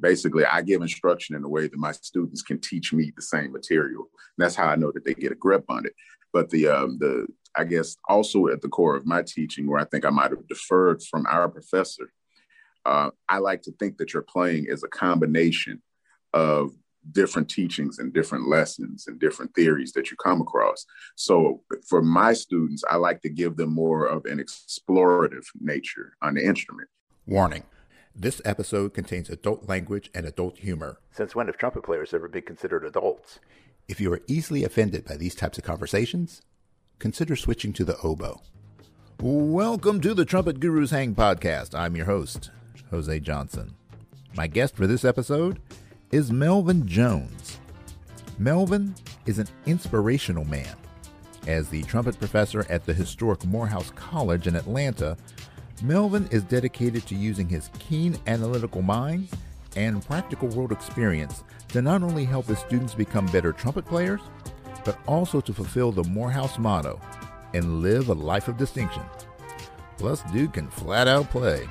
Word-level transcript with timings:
basically 0.00 0.44
I 0.44 0.62
give 0.62 0.82
instruction 0.82 1.36
in 1.36 1.44
a 1.44 1.48
way 1.48 1.68
that 1.68 1.78
my 1.78 1.92
students 1.92 2.42
can 2.42 2.60
teach 2.60 2.92
me 2.92 3.12
the 3.14 3.22
same 3.22 3.52
material. 3.52 4.02
And 4.36 4.44
that's 4.44 4.56
how 4.56 4.66
I 4.68 4.76
know 4.76 4.92
that 4.92 5.04
they 5.04 5.14
get 5.14 5.32
a 5.32 5.36
grip 5.36 5.64
on 5.68 5.86
it. 5.86 5.94
But 6.32 6.50
the 6.50 6.68
um, 6.68 6.98
the 6.98 7.26
I 7.54 7.64
guess 7.64 7.96
also 8.08 8.48
at 8.48 8.62
the 8.62 8.68
core 8.68 8.96
of 8.96 9.06
my 9.06 9.22
teaching, 9.22 9.66
where 9.66 9.80
I 9.80 9.84
think 9.84 10.04
I 10.04 10.10
might 10.10 10.30
have 10.30 10.48
deferred 10.48 11.02
from 11.02 11.26
our 11.26 11.48
professor, 11.48 12.12
uh, 12.86 13.10
I 13.28 13.38
like 13.38 13.62
to 13.62 13.72
think 13.72 13.98
that 13.98 14.12
your 14.14 14.22
playing 14.22 14.66
is 14.66 14.82
a 14.82 14.88
combination 14.88 15.82
of 16.32 16.72
different 17.10 17.50
teachings 17.50 17.98
and 17.98 18.12
different 18.12 18.48
lessons 18.48 19.06
and 19.08 19.18
different 19.18 19.52
theories 19.54 19.92
that 19.92 20.10
you 20.10 20.16
come 20.16 20.40
across. 20.40 20.86
So 21.16 21.62
for 21.88 22.00
my 22.00 22.32
students, 22.32 22.84
I 22.88 22.96
like 22.96 23.20
to 23.22 23.28
give 23.28 23.56
them 23.56 23.74
more 23.74 24.06
of 24.06 24.24
an 24.24 24.38
explorative 24.38 25.44
nature 25.60 26.16
on 26.22 26.34
the 26.34 26.44
instrument. 26.44 26.88
Warning. 27.26 27.64
This 28.14 28.42
episode 28.44 28.92
contains 28.92 29.30
adult 29.30 29.70
language 29.70 30.10
and 30.14 30.26
adult 30.26 30.58
humor. 30.58 30.98
Since 31.12 31.34
when 31.34 31.46
have 31.46 31.56
trumpet 31.56 31.82
players 31.82 32.12
ever 32.12 32.28
been 32.28 32.42
considered 32.42 32.84
adults? 32.84 33.40
If 33.88 34.02
you 34.02 34.12
are 34.12 34.20
easily 34.26 34.64
offended 34.64 35.06
by 35.06 35.16
these 35.16 35.34
types 35.34 35.56
of 35.56 35.64
conversations, 35.64 36.42
consider 36.98 37.36
switching 37.36 37.72
to 37.72 37.86
the 37.86 37.96
oboe. 38.02 38.42
Welcome 39.18 40.02
to 40.02 40.12
the 40.12 40.26
Trumpet 40.26 40.60
Gurus 40.60 40.90
Hang 40.90 41.14
podcast. 41.14 41.74
I'm 41.74 41.96
your 41.96 42.04
host, 42.04 42.50
Jose 42.90 43.18
Johnson. 43.20 43.74
My 44.34 44.46
guest 44.46 44.76
for 44.76 44.86
this 44.86 45.06
episode 45.06 45.58
is 46.10 46.30
Melvin 46.30 46.86
Jones. 46.86 47.60
Melvin 48.38 48.94
is 49.24 49.38
an 49.38 49.48
inspirational 49.64 50.44
man. 50.44 50.76
As 51.46 51.70
the 51.70 51.82
trumpet 51.84 52.18
professor 52.18 52.66
at 52.68 52.84
the 52.84 52.92
historic 52.92 53.42
Morehouse 53.46 53.90
College 53.92 54.46
in 54.46 54.54
Atlanta, 54.54 55.16
Melvin 55.82 56.28
is 56.30 56.44
dedicated 56.44 57.06
to 57.08 57.16
using 57.16 57.48
his 57.48 57.68
keen 57.80 58.16
analytical 58.28 58.82
mind 58.82 59.28
and 59.74 60.04
practical 60.06 60.46
world 60.48 60.70
experience 60.70 61.42
to 61.68 61.82
not 61.82 62.04
only 62.04 62.24
help 62.24 62.46
his 62.46 62.60
students 62.60 62.94
become 62.94 63.26
better 63.26 63.52
trumpet 63.52 63.84
players, 63.84 64.20
but 64.84 64.96
also 65.08 65.40
to 65.40 65.52
fulfill 65.52 65.90
the 65.90 66.04
Morehouse 66.04 66.56
motto 66.56 67.00
and 67.52 67.82
live 67.82 68.10
a 68.10 68.14
life 68.14 68.46
of 68.46 68.56
distinction. 68.56 69.02
Plus, 69.98 70.22
dude 70.32 70.52
can 70.52 70.68
flat 70.68 71.08
out 71.08 71.28
play. 71.30 71.68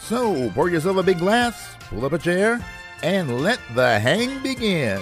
So, 0.00 0.50
pour 0.50 0.68
yourself 0.68 0.96
a 0.96 1.02
big 1.02 1.18
glass, 1.18 1.76
pull 1.82 2.04
up 2.04 2.12
a 2.12 2.18
chair, 2.18 2.64
and 3.04 3.40
let 3.42 3.60
the 3.74 4.00
hang 4.00 4.42
begin. 4.42 5.00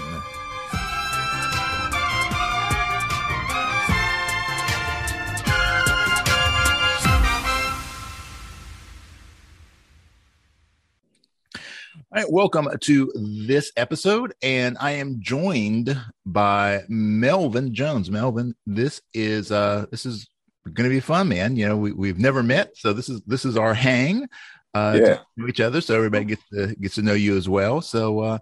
All 12.18 12.24
right, 12.24 12.32
welcome 12.32 12.68
to 12.80 13.12
this 13.14 13.70
episode, 13.76 14.34
and 14.42 14.76
I 14.80 14.90
am 14.90 15.20
joined 15.20 15.96
by 16.26 16.82
Melvin 16.88 17.72
Jones. 17.72 18.10
Melvin, 18.10 18.56
this 18.66 19.00
is 19.14 19.52
uh 19.52 19.86
this 19.92 20.04
is 20.04 20.28
going 20.64 20.90
to 20.90 20.92
be 20.92 20.98
fun, 20.98 21.28
man. 21.28 21.54
You 21.54 21.68
know, 21.68 21.76
we 21.76 21.92
we've 21.92 22.18
never 22.18 22.42
met, 22.42 22.76
so 22.76 22.92
this 22.92 23.08
is 23.08 23.22
this 23.24 23.44
is 23.44 23.56
our 23.56 23.72
hang 23.72 24.26
uh 24.74 24.98
Yeah. 25.00 25.18
to 25.38 25.46
each 25.46 25.60
other, 25.60 25.80
so 25.80 25.94
everybody 25.94 26.24
gets 26.24 26.42
to 26.52 26.74
gets 26.74 26.96
to 26.96 27.02
know 27.02 27.14
you 27.14 27.36
as 27.36 27.48
well. 27.48 27.80
So, 27.80 28.18
uh, 28.18 28.38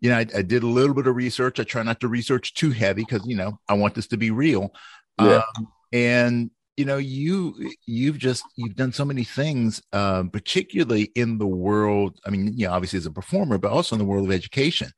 you 0.00 0.10
know, 0.10 0.16
I, 0.16 0.26
I 0.38 0.42
did 0.42 0.64
a 0.64 0.66
little 0.66 0.92
bit 0.92 1.06
of 1.06 1.14
research. 1.14 1.60
I 1.60 1.62
try 1.62 1.84
not 1.84 2.00
to 2.00 2.08
research 2.08 2.54
too 2.54 2.72
heavy 2.72 3.02
because 3.04 3.24
you 3.24 3.36
know 3.36 3.60
I 3.68 3.74
want 3.74 3.94
this 3.94 4.08
to 4.08 4.16
be 4.16 4.32
real. 4.32 4.74
Yeah. 5.20 5.42
Um, 5.56 5.68
and 5.92 6.50
you 6.76 6.84
know 6.84 6.96
you 6.96 7.72
you've 7.86 8.18
just 8.18 8.44
you've 8.56 8.76
done 8.76 8.92
so 8.92 9.04
many 9.04 9.24
things 9.24 9.82
um, 9.92 10.30
particularly 10.30 11.10
in 11.14 11.38
the 11.38 11.46
world 11.46 12.18
i 12.26 12.30
mean 12.30 12.52
you 12.56 12.66
know 12.66 12.72
obviously 12.72 12.96
as 12.96 13.06
a 13.06 13.10
performer 13.10 13.58
but 13.58 13.70
also 13.70 13.94
in 13.94 13.98
the 13.98 14.04
world 14.04 14.26
of 14.26 14.32
education. 14.32 14.90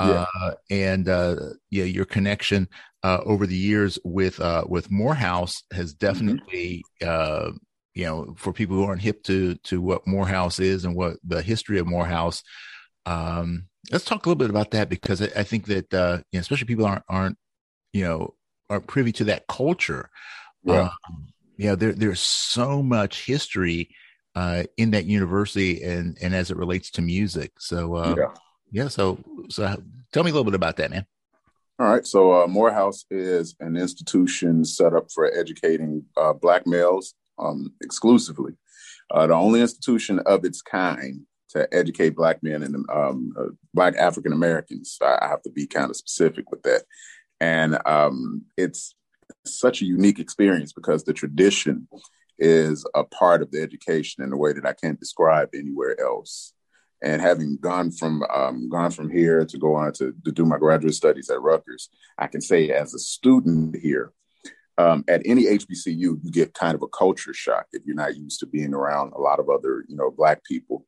Yeah. 0.00 0.24
uh, 0.42 0.52
and 0.70 1.08
uh, 1.10 1.36
yeah 1.70 1.84
your 1.84 2.06
connection 2.06 2.68
uh, 3.02 3.20
over 3.24 3.46
the 3.46 3.56
years 3.56 3.98
with 4.02 4.40
uh, 4.40 4.64
with 4.66 4.90
morehouse 4.90 5.62
has 5.72 5.92
definitely 5.92 6.82
uh, 7.02 7.50
you 7.94 8.04
know 8.04 8.34
for 8.36 8.52
people 8.52 8.76
who 8.76 8.84
aren't 8.84 9.02
hip 9.02 9.22
to 9.24 9.56
to 9.56 9.80
what 9.80 10.06
morehouse 10.06 10.58
is 10.58 10.84
and 10.84 10.96
what 10.96 11.16
the 11.22 11.42
history 11.42 11.78
of 11.78 11.86
morehouse 11.86 12.42
um, 13.06 13.66
let's 13.92 14.04
talk 14.04 14.24
a 14.24 14.28
little 14.28 14.38
bit 14.38 14.50
about 14.50 14.70
that 14.70 14.88
because 14.88 15.20
i, 15.20 15.28
I 15.36 15.42
think 15.42 15.66
that 15.66 15.92
uh, 15.92 16.18
you 16.32 16.38
know, 16.38 16.40
especially 16.40 16.66
people 16.66 16.86
aren't 16.86 17.04
aren't 17.08 17.36
you 17.92 18.04
know 18.04 18.34
aren't 18.70 18.86
privy 18.86 19.12
to 19.12 19.24
that 19.24 19.46
culture 19.48 20.08
Yeah. 20.64 20.90
um, 21.08 21.28
yeah, 21.56 21.74
there, 21.74 21.92
there's 21.92 22.20
so 22.20 22.82
much 22.82 23.26
history 23.26 23.90
uh, 24.34 24.64
in 24.76 24.92
that 24.92 25.06
university 25.06 25.82
and 25.82 26.16
and 26.22 26.34
as 26.34 26.50
it 26.50 26.56
relates 26.56 26.90
to 26.92 27.02
music. 27.02 27.52
So 27.58 27.96
uh, 27.96 28.14
yeah. 28.16 28.34
yeah, 28.70 28.88
so 28.88 29.18
so 29.48 29.82
tell 30.12 30.24
me 30.24 30.30
a 30.30 30.34
little 30.34 30.44
bit 30.44 30.54
about 30.54 30.76
that, 30.76 30.90
man. 30.90 31.06
All 31.78 31.86
right. 31.86 32.06
So 32.06 32.42
uh, 32.42 32.46
Morehouse 32.46 33.06
is 33.10 33.56
an 33.60 33.76
institution 33.76 34.64
set 34.66 34.94
up 34.94 35.10
for 35.10 35.32
educating 35.34 36.04
uh, 36.16 36.34
Black 36.34 36.66
males 36.66 37.14
um, 37.38 37.72
exclusively. 37.80 38.52
Uh, 39.10 39.26
the 39.26 39.34
only 39.34 39.62
institution 39.62 40.18
of 40.20 40.44
its 40.44 40.60
kind 40.60 41.22
to 41.50 41.66
educate 41.74 42.10
Black 42.10 42.42
men 42.42 42.62
and 42.62 42.76
um, 42.92 43.32
uh, 43.38 43.46
Black 43.74 43.96
African 43.96 44.32
Americans. 44.32 44.98
I, 45.02 45.18
I 45.22 45.28
have 45.28 45.42
to 45.42 45.50
be 45.50 45.66
kind 45.66 45.90
of 45.90 45.96
specific 45.96 46.50
with 46.50 46.62
that. 46.62 46.82
And 47.40 47.78
um, 47.86 48.42
it's 48.56 48.94
such 49.44 49.82
a 49.82 49.86
unique 49.86 50.18
experience 50.18 50.72
because 50.72 51.04
the 51.04 51.12
tradition 51.12 51.88
is 52.38 52.86
a 52.94 53.04
part 53.04 53.42
of 53.42 53.50
the 53.50 53.60
education 53.60 54.24
in 54.24 54.32
a 54.32 54.36
way 54.36 54.52
that 54.52 54.66
I 54.66 54.72
can't 54.72 54.98
describe 54.98 55.50
anywhere 55.54 56.00
else. 56.00 56.54
And 57.02 57.22
having 57.22 57.56
gone 57.58 57.90
from 57.90 58.22
um, 58.24 58.68
gone 58.68 58.90
from 58.90 59.10
here 59.10 59.46
to 59.46 59.58
go 59.58 59.74
on 59.74 59.92
to, 59.94 60.14
to 60.24 60.32
do 60.32 60.44
my 60.44 60.58
graduate 60.58 60.94
studies 60.94 61.30
at 61.30 61.40
Rutgers, 61.40 61.88
I 62.18 62.26
can 62.26 62.42
say 62.42 62.70
as 62.70 62.92
a 62.92 62.98
student 62.98 63.76
here, 63.76 64.12
um, 64.80 65.04
at 65.08 65.22
any 65.24 65.44
HBCU, 65.44 65.96
you 65.96 66.30
get 66.30 66.54
kind 66.54 66.74
of 66.74 66.82
a 66.82 66.88
culture 66.88 67.34
shock 67.34 67.66
if 67.72 67.82
you're 67.84 67.96
not 67.96 68.16
used 68.16 68.40
to 68.40 68.46
being 68.46 68.74
around 68.74 69.12
a 69.12 69.20
lot 69.20 69.40
of 69.40 69.48
other, 69.48 69.84
you 69.88 69.96
know, 69.96 70.10
Black 70.10 70.44
people. 70.44 70.86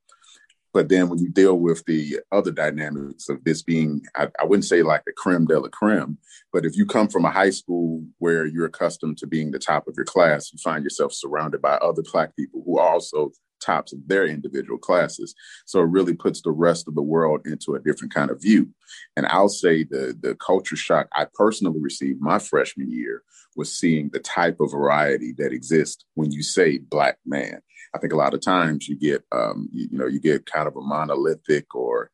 But 0.72 0.88
then 0.88 1.08
when 1.08 1.18
you 1.18 1.28
deal 1.28 1.58
with 1.58 1.84
the 1.84 2.20
other 2.30 2.50
dynamics 2.50 3.28
of 3.28 3.44
this 3.44 3.62
being, 3.62 4.02
I, 4.16 4.28
I 4.40 4.44
wouldn't 4.44 4.64
say 4.64 4.82
like 4.82 5.04
the 5.04 5.12
creme 5.12 5.46
de 5.46 5.58
la 5.58 5.68
creme, 5.68 6.18
but 6.52 6.64
if 6.64 6.76
you 6.76 6.86
come 6.86 7.08
from 7.08 7.24
a 7.24 7.30
high 7.30 7.50
school 7.50 8.04
where 8.18 8.46
you're 8.46 8.66
accustomed 8.66 9.18
to 9.18 9.26
being 9.26 9.50
the 9.50 9.58
top 9.58 9.86
of 9.86 9.94
your 9.96 10.06
class, 10.06 10.52
you 10.52 10.58
find 10.58 10.84
yourself 10.84 11.12
surrounded 11.12 11.60
by 11.60 11.74
other 11.74 12.02
Black 12.12 12.34
people 12.36 12.62
who 12.64 12.78
are 12.78 12.88
also 12.88 13.32
tops 13.62 13.92
of 13.92 14.00
their 14.06 14.26
individual 14.26 14.78
classes. 14.78 15.34
So 15.66 15.80
it 15.80 15.86
really 15.86 16.14
puts 16.14 16.42
the 16.42 16.50
rest 16.50 16.88
of 16.88 16.94
the 16.94 17.02
world 17.02 17.42
into 17.46 17.74
a 17.74 17.80
different 17.80 18.12
kind 18.12 18.30
of 18.30 18.42
view. 18.42 18.70
And 19.16 19.26
I'll 19.26 19.48
say 19.48 19.84
the 19.84 20.16
the 20.20 20.34
culture 20.34 20.76
shock 20.76 21.08
I 21.14 21.26
personally 21.32 21.80
received 21.80 22.20
my 22.20 22.38
freshman 22.38 22.90
year 22.90 23.22
was 23.54 23.72
seeing 23.72 24.10
the 24.12 24.18
type 24.18 24.60
of 24.60 24.72
variety 24.72 25.34
that 25.38 25.52
exists 25.52 26.04
when 26.14 26.32
you 26.32 26.42
say 26.42 26.78
Black 26.78 27.18
man. 27.24 27.60
I 27.94 27.98
think 27.98 28.12
a 28.12 28.16
lot 28.16 28.34
of 28.34 28.40
times 28.40 28.88
you 28.88 28.96
get, 28.96 29.22
um, 29.32 29.68
you, 29.72 29.88
you 29.92 29.98
know, 29.98 30.06
you 30.06 30.20
get 30.20 30.46
kind 30.46 30.66
of 30.66 30.76
a 30.76 30.80
monolithic 30.80 31.74
or 31.74 32.10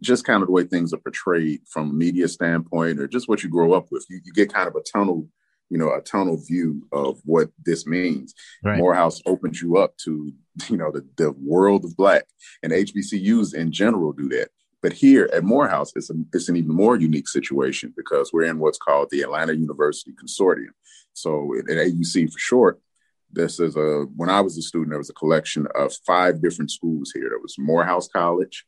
just 0.00 0.24
kind 0.24 0.42
of 0.42 0.48
the 0.48 0.52
way 0.52 0.64
things 0.64 0.92
are 0.92 0.98
portrayed 0.98 1.60
from 1.68 1.90
a 1.90 1.92
media 1.92 2.28
standpoint 2.28 2.98
or 3.00 3.08
just 3.08 3.28
what 3.28 3.42
you 3.42 3.48
grow 3.48 3.72
up 3.72 3.86
with. 3.90 4.06
You, 4.08 4.20
you 4.24 4.32
get 4.32 4.52
kind 4.52 4.68
of 4.68 4.74
a 4.74 4.82
tunnel, 4.82 5.28
you 5.70 5.78
know, 5.78 5.92
a 5.92 6.00
tunnel 6.00 6.36
view 6.36 6.86
of 6.92 7.20
what 7.24 7.50
this 7.64 7.86
means. 7.86 8.34
Right. 8.64 8.78
Morehouse 8.78 9.20
opens 9.26 9.60
you 9.60 9.76
up 9.76 9.96
to, 9.98 10.32
you 10.68 10.76
know, 10.76 10.90
the, 10.90 11.06
the 11.16 11.32
world 11.32 11.84
of 11.84 11.96
Black 11.96 12.24
and 12.62 12.72
HBCUs 12.72 13.54
in 13.54 13.72
general 13.72 14.12
do 14.12 14.28
that. 14.30 14.48
But 14.80 14.92
here 14.92 15.28
at 15.32 15.42
Morehouse, 15.42 15.92
it's, 15.96 16.10
a, 16.10 16.14
it's 16.32 16.48
an 16.48 16.56
even 16.56 16.74
more 16.74 16.96
unique 16.96 17.28
situation 17.28 17.92
because 17.96 18.32
we're 18.32 18.44
in 18.44 18.60
what's 18.60 18.78
called 18.78 19.08
the 19.10 19.22
Atlanta 19.22 19.52
University 19.54 20.12
Consortium. 20.12 20.70
So 21.14 21.52
at 21.58 21.64
AUC 21.64 22.32
for 22.32 22.38
short, 22.38 22.80
this 23.32 23.60
is 23.60 23.76
a 23.76 24.06
when 24.16 24.30
I 24.30 24.40
was 24.40 24.56
a 24.56 24.62
student, 24.62 24.90
there 24.90 24.98
was 24.98 25.10
a 25.10 25.14
collection 25.14 25.66
of 25.74 25.92
five 26.06 26.40
different 26.42 26.70
schools 26.70 27.12
here. 27.14 27.28
There 27.28 27.40
was 27.40 27.56
Morehouse 27.58 28.08
College, 28.08 28.64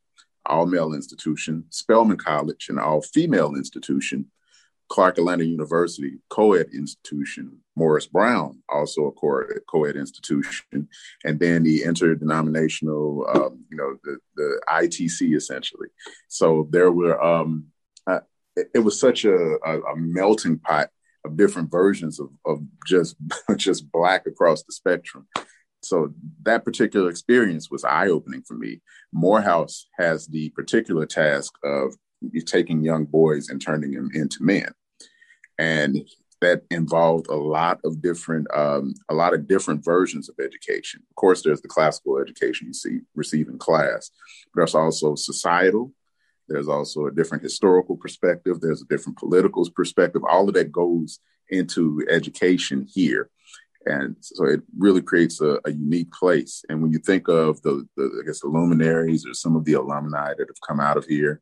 all 0.46 0.66
male 0.66 0.92
institution, 0.92 1.64
Spelman 1.70 2.18
College, 2.18 2.68
an 2.68 2.78
all 2.78 3.02
female 3.02 3.54
institution, 3.54 4.26
Clark 4.90 5.18
Atlanta 5.18 5.44
University, 5.44 6.18
co 6.28 6.54
ed 6.54 6.66
institution, 6.74 7.58
Morris 7.76 8.06
Brown, 8.06 8.60
also 8.68 9.06
a 9.06 9.12
co 9.12 9.84
ed 9.84 9.96
institution, 9.96 10.88
and 11.24 11.38
then 11.38 11.62
the 11.62 11.84
interdenominational, 11.84 13.26
um, 13.32 13.64
you 13.70 13.76
know, 13.76 13.96
the, 14.04 14.18
the 14.36 14.60
ITC 14.68 15.36
essentially. 15.36 15.88
So 16.28 16.68
there 16.70 16.90
were, 16.90 17.22
um, 17.22 17.66
uh, 18.06 18.20
it, 18.74 18.80
was 18.80 18.98
such 18.98 19.24
a, 19.24 19.36
a, 19.64 19.80
a 19.80 19.96
melting 19.96 20.58
pot 20.58 20.90
of 21.24 21.36
different 21.36 21.70
versions 21.70 22.18
of, 22.20 22.30
of 22.46 22.60
just 22.86 23.16
just 23.56 23.90
black 23.90 24.26
across 24.26 24.62
the 24.62 24.72
spectrum. 24.72 25.26
So 25.82 26.12
that 26.42 26.64
particular 26.64 27.08
experience 27.08 27.70
was 27.70 27.84
eye 27.84 28.08
opening 28.08 28.42
for 28.42 28.54
me. 28.54 28.80
Morehouse 29.12 29.86
has 29.98 30.26
the 30.26 30.50
particular 30.50 31.06
task 31.06 31.52
of 31.64 31.94
taking 32.44 32.82
young 32.82 33.06
boys 33.06 33.48
and 33.48 33.62
turning 33.62 33.92
them 33.92 34.10
into 34.12 34.42
men. 34.42 34.72
And 35.58 36.06
that 36.40 36.62
involved 36.70 37.28
a 37.28 37.36
lot 37.36 37.80
of 37.84 38.00
different 38.00 38.46
um, 38.54 38.94
a 39.10 39.14
lot 39.14 39.34
of 39.34 39.46
different 39.46 39.84
versions 39.84 40.28
of 40.28 40.36
education. 40.42 41.02
Of 41.10 41.16
course, 41.16 41.42
there's 41.42 41.60
the 41.60 41.68
classical 41.68 42.18
education 42.18 42.66
you 42.66 42.72
see 42.72 43.00
receive 43.14 43.48
in 43.48 43.58
class, 43.58 44.10
but 44.52 44.60
there's 44.60 44.74
also 44.74 45.14
societal. 45.14 45.92
There's 46.50 46.68
also 46.68 47.06
a 47.06 47.12
different 47.12 47.44
historical 47.44 47.96
perspective. 47.96 48.60
There's 48.60 48.82
a 48.82 48.86
different 48.86 49.18
political 49.18 49.66
perspective. 49.70 50.22
All 50.28 50.48
of 50.48 50.54
that 50.54 50.72
goes 50.72 51.20
into 51.48 52.04
education 52.10 52.86
here, 52.92 53.30
and 53.86 54.16
so 54.20 54.44
it 54.46 54.60
really 54.76 55.00
creates 55.00 55.40
a, 55.40 55.60
a 55.64 55.70
unique 55.70 56.10
place. 56.12 56.64
And 56.68 56.82
when 56.82 56.92
you 56.92 56.98
think 56.98 57.28
of 57.28 57.62
the, 57.62 57.86
the 57.96 58.20
I 58.20 58.26
guess 58.26 58.40
the 58.40 58.48
luminaries 58.48 59.24
or 59.26 59.32
some 59.32 59.54
of 59.54 59.64
the 59.64 59.74
alumni 59.74 60.34
that 60.36 60.48
have 60.48 60.68
come 60.68 60.80
out 60.80 60.96
of 60.96 61.06
here, 61.06 61.40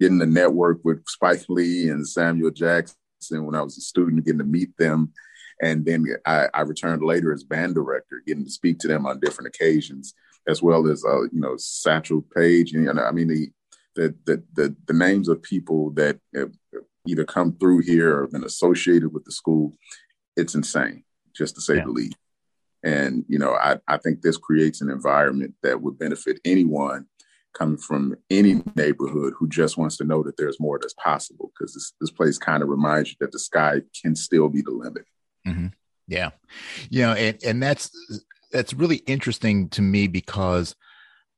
getting 0.00 0.18
to 0.20 0.26
network 0.26 0.78
with 0.82 1.06
Spike 1.06 1.44
Lee 1.48 1.90
and 1.90 2.08
Samuel 2.08 2.50
Jackson 2.50 2.96
when 3.44 3.54
I 3.54 3.62
was 3.62 3.76
a 3.76 3.82
student, 3.82 4.24
getting 4.24 4.38
to 4.38 4.44
meet 4.44 4.76
them. 4.78 5.12
And 5.60 5.84
then 5.84 6.06
I, 6.24 6.46
I, 6.54 6.60
returned 6.60 7.02
later 7.02 7.32
as 7.32 7.42
band 7.42 7.74
director, 7.74 8.22
getting 8.24 8.44
to 8.44 8.50
speak 8.50 8.78
to 8.78 8.88
them 8.88 9.06
on 9.06 9.18
different 9.18 9.48
occasions, 9.48 10.14
as 10.46 10.62
well 10.62 10.88
as 10.88 11.04
uh, 11.04 11.22
you 11.22 11.40
know 11.40 11.56
Satchel 11.56 12.24
Paige. 12.34 12.74
And 12.74 12.84
you 12.84 12.92
know, 12.92 13.02
I 13.02 13.10
mean 13.10 13.28
the, 13.28 13.50
the 13.98 14.14
the 14.24 14.42
the 14.54 14.76
the 14.86 14.92
names 14.94 15.28
of 15.28 15.42
people 15.42 15.90
that 15.90 16.18
have 16.34 16.52
either 17.06 17.24
come 17.24 17.52
through 17.58 17.80
here 17.80 18.16
or 18.18 18.28
been 18.28 18.44
associated 18.44 19.12
with 19.12 19.24
the 19.24 19.32
school. 19.32 19.76
It's 20.36 20.54
insane, 20.54 21.04
just 21.34 21.56
to 21.56 21.60
say 21.60 21.76
yeah. 21.76 21.84
the 21.84 21.90
least. 21.90 22.16
And 22.84 23.24
you 23.28 23.38
know, 23.38 23.54
I 23.54 23.78
I 23.88 23.96
think 23.98 24.22
this 24.22 24.36
creates 24.36 24.80
an 24.80 24.90
environment 24.90 25.54
that 25.64 25.82
would 25.82 25.98
benefit 25.98 26.40
anyone 26.44 27.06
coming 27.58 27.78
from 27.78 28.14
any 28.30 28.62
neighborhood 28.76 29.32
who 29.36 29.48
just 29.48 29.76
wants 29.76 29.96
to 29.96 30.04
know 30.04 30.22
that 30.22 30.36
there's 30.36 30.60
more 30.60 30.78
that's 30.80 30.94
possible 30.94 31.50
because 31.52 31.74
this, 31.74 31.92
this 32.00 32.10
place 32.10 32.38
kind 32.38 32.62
of 32.62 32.68
reminds 32.68 33.10
you 33.10 33.16
that 33.20 33.32
the 33.32 33.38
sky 33.38 33.80
can 34.00 34.14
still 34.14 34.48
be 34.48 34.62
the 34.62 34.70
limit. 34.70 35.04
Mm-hmm. 35.46 35.68
Yeah. 36.06 36.30
You 36.90 37.02
know, 37.02 37.12
and, 37.14 37.38
and 37.44 37.62
that's, 37.62 37.90
that's 38.52 38.74
really 38.74 38.96
interesting 38.96 39.70
to 39.70 39.82
me 39.82 40.06
because, 40.06 40.76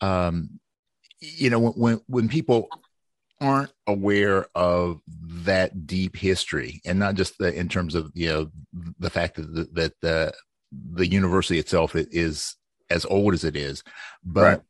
um, 0.01 0.61
you 1.21 1.51
know, 1.51 1.59
when, 1.59 2.01
when 2.07 2.29
people 2.29 2.69
aren't 3.41 3.73
aware 3.87 4.47
of 4.55 5.01
that 5.23 5.87
deep 5.87 6.17
history 6.17 6.81
and 6.85 6.99
not 6.99 7.15
just 7.15 7.39
the, 7.39 7.55
in 7.55 7.69
terms 7.69 7.95
of, 7.95 8.11
you 8.15 8.29
know, 8.29 8.51
the 8.99 9.11
fact 9.11 9.37
that 9.37 9.55
the, 9.55 9.69
that 9.73 9.93
the, 10.03 10.33
the 10.93 11.07
university 11.07 11.59
itself 11.59 11.95
is 11.95 12.57
as 12.91 13.05
old 13.07 13.35
as 13.35 13.45
it 13.45 13.57
is, 13.57 13.83
but 14.25 14.43
right. 14.43 14.61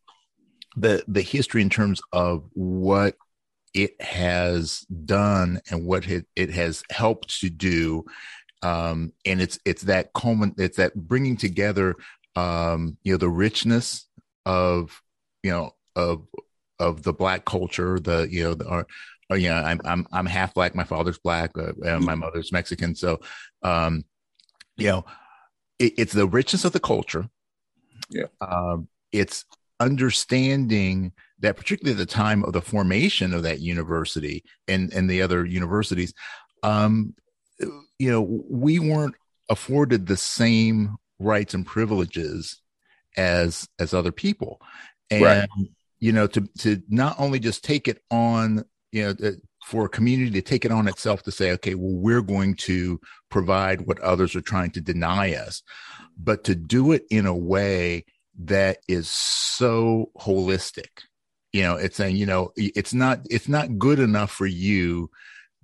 the 0.77 1.05
the 1.09 1.23
history 1.23 1.63
in 1.63 1.71
terms 1.71 2.01
of 2.13 2.45
what 2.55 3.17
it 3.75 4.01
has 4.01 4.81
done 5.05 5.61
and 5.71 5.87
what 5.87 6.09
it, 6.09 6.27
it 6.37 6.51
has 6.51 6.83
helped 6.91 7.41
to 7.41 7.51
do 7.51 8.05
um, 8.63 9.13
and 9.25 9.41
it's 9.41 9.59
it's 9.65 9.83
that 9.83 10.13
common 10.13 10.55
it's 10.59 10.77
that 10.77 10.95
bringing 10.95 11.37
together 11.37 11.95
um, 12.37 12.97
you 13.03 13.13
know 13.13 13.19
the 13.19 13.29
richness 13.29 14.07
of 14.47 15.01
you 15.43 15.51
know 15.51 15.73
of 15.97 16.27
of 16.79 17.03
the 17.03 17.13
black 17.13 17.45
culture 17.45 18.01
the 18.01 18.27
you 18.31 18.43
know 18.43 18.55
the 18.55 18.67
or, 18.67 18.87
or 19.29 19.37
you 19.37 19.49
know 19.49 19.57
I'm 19.57 19.81
I'm 19.85 20.07
I'm 20.13 20.27
half 20.27 20.55
black 20.55 20.75
my 20.75 20.85
father's 20.85 21.19
black 21.19 21.57
uh, 21.59 21.73
and 21.85 22.05
my 22.05 22.15
mother's 22.15 22.53
Mexican 22.53 22.95
so 22.95 23.21
um 23.63 24.05
you 24.77 24.89
know 24.89 25.05
it, 25.79 25.95
it's 25.99 26.13
the 26.13 26.27
richness 26.27 26.65
of 26.65 26.73
the 26.73 26.81
culture. 26.81 27.29
Yeah. 28.11 28.27
Um 28.41 28.89
it's 29.13 29.45
understanding 29.79 31.13
that 31.41 31.57
particularly 31.57 31.93
at 31.93 32.07
the 32.07 32.13
time 32.13 32.45
of 32.45 32.53
the 32.53 32.61
formation 32.61 33.35
of 33.35 33.43
that 33.43 33.61
university 33.61 34.45
and 34.69 34.93
and 34.93 35.09
the 35.09 35.23
other 35.23 35.45
universities 35.45 36.13
um 36.63 37.15
you 37.99 38.11
know 38.11 38.21
we 38.21 38.79
weren't 38.79 39.15
afforded 39.49 40.07
the 40.07 40.17
same 40.17 40.97
rights 41.19 41.55
and 41.55 41.67
privileges 41.67 42.61
as 43.17 43.69
as 43.79 43.95
other 43.95 44.13
people. 44.13 44.61
And 45.11 45.23
right. 45.23 45.49
You 46.01 46.13
know 46.13 46.27
to 46.27 46.41
to 46.59 46.83
not 46.89 47.15
only 47.19 47.39
just 47.39 47.63
take 47.63 47.87
it 47.87 48.03
on 48.11 48.65
you 48.93 49.05
know 49.05 49.33
for 49.65 49.85
a 49.85 49.89
community 49.89 50.31
to 50.31 50.43
take 50.43 50.65
it 50.65 50.73
on 50.73 50.89
itself 50.89 51.23
to 51.23 51.31
say 51.31 51.53
okay 51.53 51.75
well 51.75 51.95
we're 51.95 52.23
going 52.23 52.55
to 52.55 52.99
provide 53.31 53.83
what 53.83 54.01
others 54.01 54.35
are 54.35 54.41
trying 54.41 54.71
to 54.71 54.81
deny 54.81 55.35
us 55.35 55.63
but 56.19 56.45
to 56.45 56.55
do 56.55 56.93
it 56.93 57.05
in 57.11 57.27
a 57.27 57.37
way 57.37 58.05
that 58.39 58.79
is 58.89 59.09
so 59.09 60.11
holistic 60.19 61.05
you 61.53 61.63
know 61.63 61.77
it's 61.77 61.97
saying 61.97 62.17
you 62.17 62.27
know 62.27 62.51
it's 62.57 62.95
not 62.95 63.21
it's 63.31 63.49
not 63.49 63.79
good 63.79 63.99
enough 63.99 64.31
for 64.31 64.47
you 64.47 65.11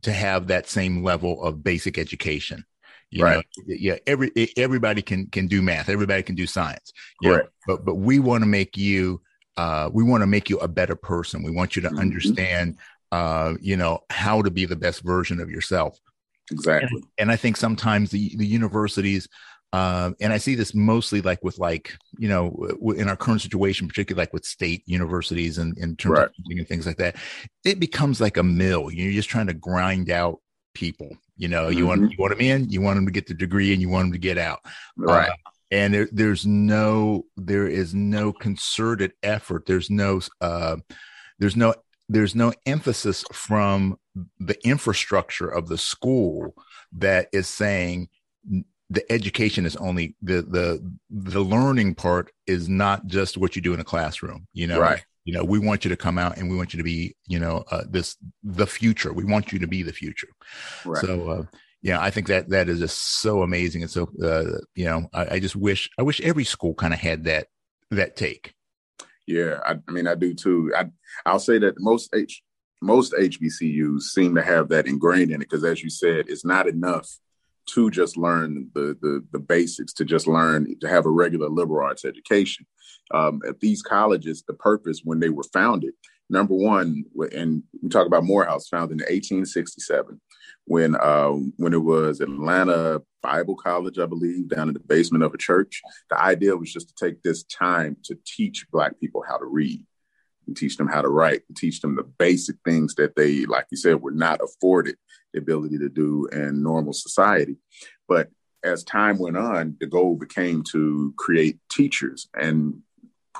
to 0.02 0.12
have 0.12 0.46
that 0.46 0.68
same 0.68 1.02
level 1.02 1.42
of 1.42 1.64
basic 1.64 1.98
education 1.98 2.64
you 3.10 3.24
right. 3.24 3.36
know 3.36 3.42
yeah 3.66 3.96
every 4.06 4.30
everybody 4.56 5.00
can 5.00 5.26
can 5.28 5.46
do 5.46 5.62
math 5.62 5.88
everybody 5.88 6.22
can 6.22 6.34
do 6.34 6.46
science 6.46 6.92
yeah 7.22 7.30
right. 7.30 7.44
but 7.66 7.84
but 7.84 7.94
we 7.94 8.18
want 8.18 8.42
to 8.42 8.46
make 8.46 8.76
you 8.76 9.20
uh 9.56 9.90
we 9.92 10.02
want 10.02 10.22
to 10.22 10.26
make 10.26 10.50
you 10.50 10.58
a 10.58 10.68
better 10.68 10.96
person 10.96 11.42
we 11.42 11.50
want 11.50 11.76
you 11.76 11.82
to 11.82 11.88
mm-hmm. 11.88 11.98
understand 11.98 12.76
uh 13.12 13.54
you 13.60 13.76
know 13.76 14.00
how 14.10 14.42
to 14.42 14.50
be 14.50 14.64
the 14.64 14.76
best 14.76 15.02
version 15.02 15.40
of 15.40 15.50
yourself 15.50 15.98
exactly 16.50 17.00
and, 17.00 17.04
and 17.18 17.30
i 17.30 17.36
think 17.36 17.56
sometimes 17.56 18.10
the 18.10 18.34
the 18.36 18.46
universities 18.46 19.28
um, 19.72 20.16
and 20.20 20.32
I 20.32 20.38
see 20.38 20.54
this 20.54 20.74
mostly 20.74 21.20
like 21.20 21.42
with 21.44 21.58
like, 21.58 21.96
you 22.18 22.28
know, 22.28 22.66
in 22.96 23.08
our 23.08 23.16
current 23.16 23.42
situation, 23.42 23.88
particularly 23.88 24.22
like 24.22 24.32
with 24.32 24.46
state 24.46 24.82
universities 24.86 25.58
and 25.58 25.76
in 25.76 25.96
terms 25.96 26.18
right. 26.18 26.28
of 26.28 26.34
and 26.48 26.68
things 26.68 26.86
like 26.86 26.96
that, 26.98 27.16
it 27.64 27.80
becomes 27.80 28.20
like 28.20 28.36
a 28.36 28.42
mill. 28.42 28.90
You're 28.90 29.12
just 29.12 29.28
trying 29.28 29.48
to 29.48 29.54
grind 29.54 30.08
out 30.08 30.40
people. 30.72 31.10
You 31.36 31.48
know, 31.48 31.68
you 31.68 31.84
mm-hmm. 31.84 31.88
want 31.88 32.12
you 32.12 32.16
want 32.18 32.30
them 32.30 32.40
in, 32.40 32.70
you 32.70 32.80
want 32.80 32.96
them 32.96 33.06
to 33.06 33.12
get 33.12 33.26
the 33.26 33.34
degree, 33.34 33.72
and 33.72 33.82
you 33.82 33.90
want 33.90 34.06
them 34.06 34.12
to 34.12 34.18
get 34.18 34.38
out. 34.38 34.60
Right. 34.96 35.28
Uh, 35.28 35.50
and 35.70 35.94
there, 35.94 36.08
there's 36.12 36.46
no 36.46 37.26
there 37.36 37.66
is 37.66 37.94
no 37.94 38.32
concerted 38.32 39.12
effort. 39.22 39.66
There's 39.66 39.90
no 39.90 40.20
uh, 40.40 40.76
there's 41.38 41.56
no 41.56 41.74
there's 42.08 42.34
no 42.34 42.52
emphasis 42.66 43.24
from 43.32 43.98
the 44.38 44.56
infrastructure 44.66 45.48
of 45.48 45.68
the 45.68 45.78
school 45.78 46.54
that 46.92 47.28
is 47.32 47.48
saying 47.48 48.08
the 48.88 49.10
education 49.10 49.66
is 49.66 49.76
only 49.76 50.14
the 50.22 50.42
the 50.42 50.94
the 51.10 51.40
learning 51.40 51.94
part 51.94 52.30
is 52.46 52.68
not 52.68 53.06
just 53.06 53.36
what 53.36 53.56
you 53.56 53.62
do 53.62 53.74
in 53.74 53.80
a 53.80 53.84
classroom 53.84 54.46
you 54.52 54.66
know 54.66 54.78
right 54.78 55.04
you 55.24 55.34
know 55.34 55.42
we 55.42 55.58
want 55.58 55.84
you 55.84 55.88
to 55.88 55.96
come 55.96 56.18
out 56.18 56.36
and 56.36 56.48
we 56.48 56.56
want 56.56 56.72
you 56.72 56.78
to 56.78 56.84
be 56.84 57.14
you 57.26 57.38
know 57.38 57.64
uh, 57.72 57.82
this 57.90 58.16
the 58.44 58.66
future 58.66 59.12
we 59.12 59.24
want 59.24 59.52
you 59.52 59.58
to 59.58 59.66
be 59.66 59.82
the 59.82 59.92
future 59.92 60.28
right. 60.84 61.04
so 61.04 61.28
uh, 61.28 61.42
yeah 61.86 62.00
i 62.00 62.10
think 62.10 62.26
that 62.26 62.48
that 62.50 62.68
is 62.68 62.80
just 62.80 63.20
so 63.20 63.42
amazing 63.42 63.82
and 63.82 63.90
so 63.90 64.08
uh, 64.22 64.58
you 64.74 64.84
know 64.84 65.08
I, 65.14 65.36
I 65.36 65.40
just 65.40 65.54
wish 65.54 65.88
i 65.98 66.02
wish 66.02 66.20
every 66.20 66.44
school 66.44 66.74
kind 66.74 66.92
of 66.92 66.98
had 66.98 67.24
that 67.24 67.46
that 67.92 68.16
take 68.16 68.54
yeah 69.26 69.60
I, 69.64 69.76
I 69.86 69.92
mean 69.92 70.08
i 70.08 70.16
do 70.16 70.34
too 70.34 70.72
i 70.76 70.86
i'll 71.24 71.38
say 71.38 71.58
that 71.58 71.78
most 71.78 72.12
h 72.14 72.42
most 72.82 73.12
hbcus 73.12 74.02
seem 74.02 74.34
to 74.34 74.42
have 74.42 74.68
that 74.70 74.86
ingrained 74.86 75.30
in 75.30 75.40
it 75.40 75.48
because 75.48 75.64
as 75.64 75.82
you 75.82 75.88
said 75.88 76.26
it's 76.28 76.44
not 76.44 76.66
enough 76.66 77.08
to 77.66 77.90
just 77.90 78.16
learn 78.16 78.70
the, 78.74 78.96
the, 79.00 79.24
the 79.32 79.38
basics, 79.38 79.92
to 79.94 80.04
just 80.04 80.26
learn 80.26 80.78
to 80.80 80.88
have 80.88 81.04
a 81.04 81.10
regular 81.10 81.48
liberal 81.48 81.84
arts 81.84 82.04
education. 82.04 82.64
Um, 83.12 83.40
at 83.46 83.60
these 83.60 83.82
colleges, 83.82 84.44
the 84.46 84.54
purpose 84.54 85.00
when 85.04 85.20
they 85.20 85.30
were 85.30 85.44
founded, 85.52 85.94
number 86.28 86.54
one, 86.54 87.04
and 87.32 87.62
we 87.82 87.88
talk 87.88 88.06
about 88.06 88.24
Morehouse, 88.24 88.68
founded 88.68 89.00
in 89.00 89.04
1867, 89.04 90.20
when 90.64 90.96
uh, 90.96 91.30
when 91.56 91.72
it 91.72 91.82
was 91.82 92.20
Atlanta 92.20 93.02
Bible 93.22 93.56
College, 93.56 93.98
I 93.98 94.06
believe, 94.06 94.48
down 94.48 94.68
in 94.68 94.74
the 94.74 94.80
basement 94.80 95.24
of 95.24 95.34
a 95.34 95.38
church. 95.38 95.82
The 96.10 96.20
idea 96.20 96.56
was 96.56 96.72
just 96.72 96.88
to 96.88 97.04
take 97.04 97.22
this 97.22 97.44
time 97.44 97.96
to 98.04 98.18
teach 98.24 98.66
Black 98.72 98.98
people 99.00 99.24
how 99.26 99.38
to 99.38 99.44
read 99.44 99.84
and 100.46 100.56
teach 100.56 100.76
them 100.76 100.88
how 100.88 101.02
to 101.02 101.08
write, 101.08 101.42
and 101.48 101.56
teach 101.56 101.80
them 101.80 101.96
the 101.96 102.04
basic 102.04 102.56
things 102.64 102.94
that 102.94 103.16
they, 103.16 103.46
like 103.46 103.66
you 103.70 103.76
said, 103.76 104.00
were 104.00 104.12
not 104.12 104.40
afforded 104.42 104.96
the 105.32 105.40
ability 105.40 105.78
to 105.78 105.88
do 105.88 106.26
in 106.32 106.62
normal 106.62 106.92
society. 106.92 107.56
But 108.08 108.30
as 108.62 108.84
time 108.84 109.18
went 109.18 109.36
on, 109.36 109.76
the 109.80 109.86
goal 109.86 110.16
became 110.16 110.62
to 110.72 111.14
create 111.16 111.58
teachers 111.70 112.28
and 112.34 112.82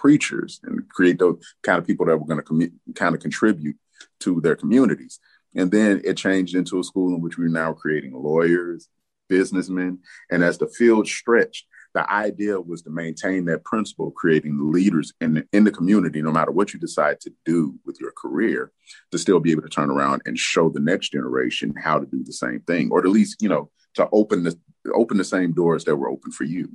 preachers 0.01 0.61
and 0.65 0.89
create 0.89 1.19
those 1.19 1.39
kind 1.63 1.79
of 1.79 1.87
people 1.87 2.07
that 2.07 2.19
were 2.19 2.27
going 2.27 2.43
to 2.43 2.49
com- 2.51 2.81
kind 2.95 3.15
of 3.15 3.21
contribute 3.21 3.77
to 4.21 4.41
their 4.41 4.57
communities. 4.57 5.19
And 5.55 5.71
then 5.71 6.03
it 6.05 6.17
changed 6.17 6.55
into 6.55 6.79
a 6.79 6.85
school 6.85 7.15
in 7.15 7.23
which 7.23 7.39
we're 7.39 7.49
now 7.49 7.73
creating 7.73 8.13
lawyers, 8.15 8.89
businessmen. 9.29 10.01
And 10.31 10.45
as 10.45 10.59
the 10.59 10.69
field 10.69 11.09
stretched, 11.09 11.67
the 11.95 12.11
idea 12.13 12.61
was 12.61 12.83
to 12.83 12.91
maintain 12.91 13.47
that 13.47 13.65
principle, 13.65 14.11
creating 14.11 14.71
leaders 14.71 15.15
in 15.23 15.35
the, 15.35 15.49
in 15.55 15.65
the 15.65 15.71
community, 15.71 16.21
no 16.21 16.31
matter 16.31 16.51
what 16.51 16.75
you 16.75 16.79
decide 16.79 17.21
to 17.21 17.33
do 17.47 17.75
with 17.87 17.99
your 17.99 18.13
career, 18.13 18.71
to 19.13 19.19
still 19.19 19.41
be 19.41 19.51
able 19.53 19.63
to 19.63 19.69
turn 19.69 19.91
around 19.91 20.21
and 20.27 20.39
show 20.39 20.69
the 20.69 20.81
next 20.81 21.13
generation 21.13 21.75
how 21.83 21.99
to 21.99 22.05
do 22.05 22.23
the 22.23 22.35
same 22.35 22.61
thing, 22.61 22.91
or 22.93 22.99
at 22.99 23.07
least, 23.07 23.41
you 23.41 23.49
know, 23.49 23.71
to 23.95 24.07
open 24.13 24.45
the 24.45 24.55
open 24.95 25.17
the 25.17 25.25
same 25.25 25.53
doors 25.53 25.85
that 25.85 25.97
were 25.97 26.11
open 26.11 26.31
for 26.31 26.45
you. 26.45 26.71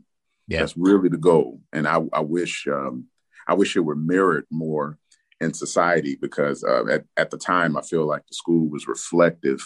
Yeah. 0.47 0.59
That's 0.59 0.75
really 0.75 1.07
the 1.07 1.17
goal. 1.17 1.61
And 1.71 1.87
I, 1.87 2.01
I 2.11 2.21
wish 2.21 2.67
um, 2.67 3.05
I 3.51 3.53
wish 3.53 3.75
it 3.75 3.81
were 3.81 3.97
mirrored 3.97 4.45
more 4.49 4.97
in 5.41 5.53
society 5.53 6.17
because 6.21 6.63
uh, 6.63 6.85
at, 6.87 7.03
at 7.17 7.31
the 7.31 7.37
time 7.37 7.75
I 7.75 7.81
feel 7.81 8.07
like 8.07 8.25
the 8.27 8.33
school 8.33 8.69
was 8.69 8.87
reflective 8.87 9.61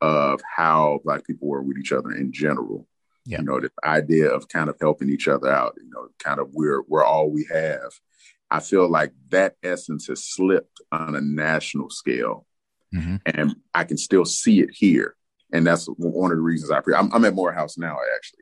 of 0.00 0.40
how 0.56 1.00
Black 1.04 1.26
people 1.26 1.48
were 1.48 1.60
with 1.60 1.76
each 1.76 1.92
other 1.92 2.12
in 2.12 2.32
general. 2.32 2.86
Yeah. 3.26 3.40
You 3.40 3.44
know, 3.44 3.60
the 3.60 3.70
idea 3.84 4.30
of 4.30 4.48
kind 4.48 4.70
of 4.70 4.76
helping 4.80 5.10
each 5.10 5.28
other 5.28 5.52
out, 5.52 5.74
you 5.76 5.90
know, 5.90 6.08
kind 6.18 6.40
of 6.40 6.48
we're 6.54 6.80
we're 6.88 7.04
all 7.04 7.30
we 7.30 7.46
have. 7.52 7.92
I 8.50 8.60
feel 8.60 8.90
like 8.90 9.12
that 9.28 9.56
essence 9.62 10.06
has 10.06 10.24
slipped 10.24 10.80
on 10.90 11.14
a 11.14 11.20
national 11.20 11.90
scale. 11.90 12.46
Mm-hmm. 12.94 13.16
And 13.26 13.54
I 13.74 13.84
can 13.84 13.98
still 13.98 14.24
see 14.24 14.60
it 14.60 14.70
here. 14.72 15.14
And 15.52 15.66
that's 15.66 15.86
one 15.86 16.30
of 16.30 16.36
the 16.36 16.42
reasons 16.42 16.70
I 16.70 16.80
pre- 16.80 16.94
I'm, 16.94 17.12
I'm 17.12 17.24
at 17.24 17.34
Morehouse 17.34 17.76
now, 17.76 17.96
actually, 18.16 18.40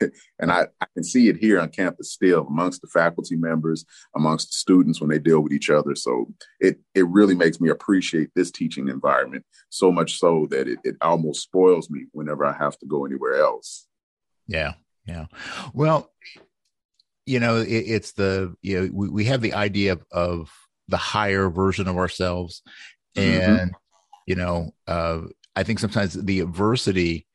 and 0.38 0.50
I, 0.50 0.66
I 0.80 0.86
can 0.94 1.04
see 1.04 1.28
it 1.28 1.36
here 1.36 1.60
on 1.60 1.68
campus 1.68 2.12
still 2.12 2.46
amongst 2.46 2.82
the 2.82 2.88
faculty 2.88 3.36
members, 3.36 3.84
amongst 4.14 4.48
the 4.48 4.54
students 4.54 5.00
when 5.00 5.10
they 5.10 5.18
deal 5.18 5.40
with 5.40 5.52
each 5.52 5.70
other. 5.70 5.94
So 5.94 6.32
it 6.60 6.80
it 6.94 7.06
really 7.08 7.34
makes 7.34 7.60
me 7.60 7.70
appreciate 7.70 8.30
this 8.34 8.50
teaching 8.50 8.88
environment 8.88 9.44
so 9.70 9.90
much 9.92 10.18
so 10.18 10.46
that 10.50 10.68
it, 10.68 10.78
it 10.84 10.96
almost 11.00 11.42
spoils 11.42 11.90
me 11.90 12.06
whenever 12.12 12.44
I 12.44 12.52
have 12.52 12.78
to 12.78 12.86
go 12.86 13.04
anywhere 13.04 13.40
else. 13.40 13.86
Yeah, 14.46 14.74
yeah. 15.06 15.26
Well, 15.72 16.10
you 17.26 17.40
know, 17.40 17.58
it, 17.58 17.68
it's 17.68 18.12
the 18.12 18.54
you 18.62 18.80
know 18.80 18.90
we, 18.92 19.08
we 19.08 19.24
have 19.26 19.40
the 19.40 19.54
idea 19.54 19.92
of, 19.92 20.04
of 20.10 20.50
the 20.88 20.96
higher 20.96 21.48
version 21.48 21.88
of 21.88 21.96
ourselves, 21.96 22.62
and 23.16 23.70
mm-hmm. 23.70 23.74
you 24.26 24.34
know, 24.34 24.74
uh, 24.86 25.22
I 25.56 25.62
think 25.62 25.78
sometimes 25.78 26.14
the 26.14 26.40
adversity, 26.40 27.26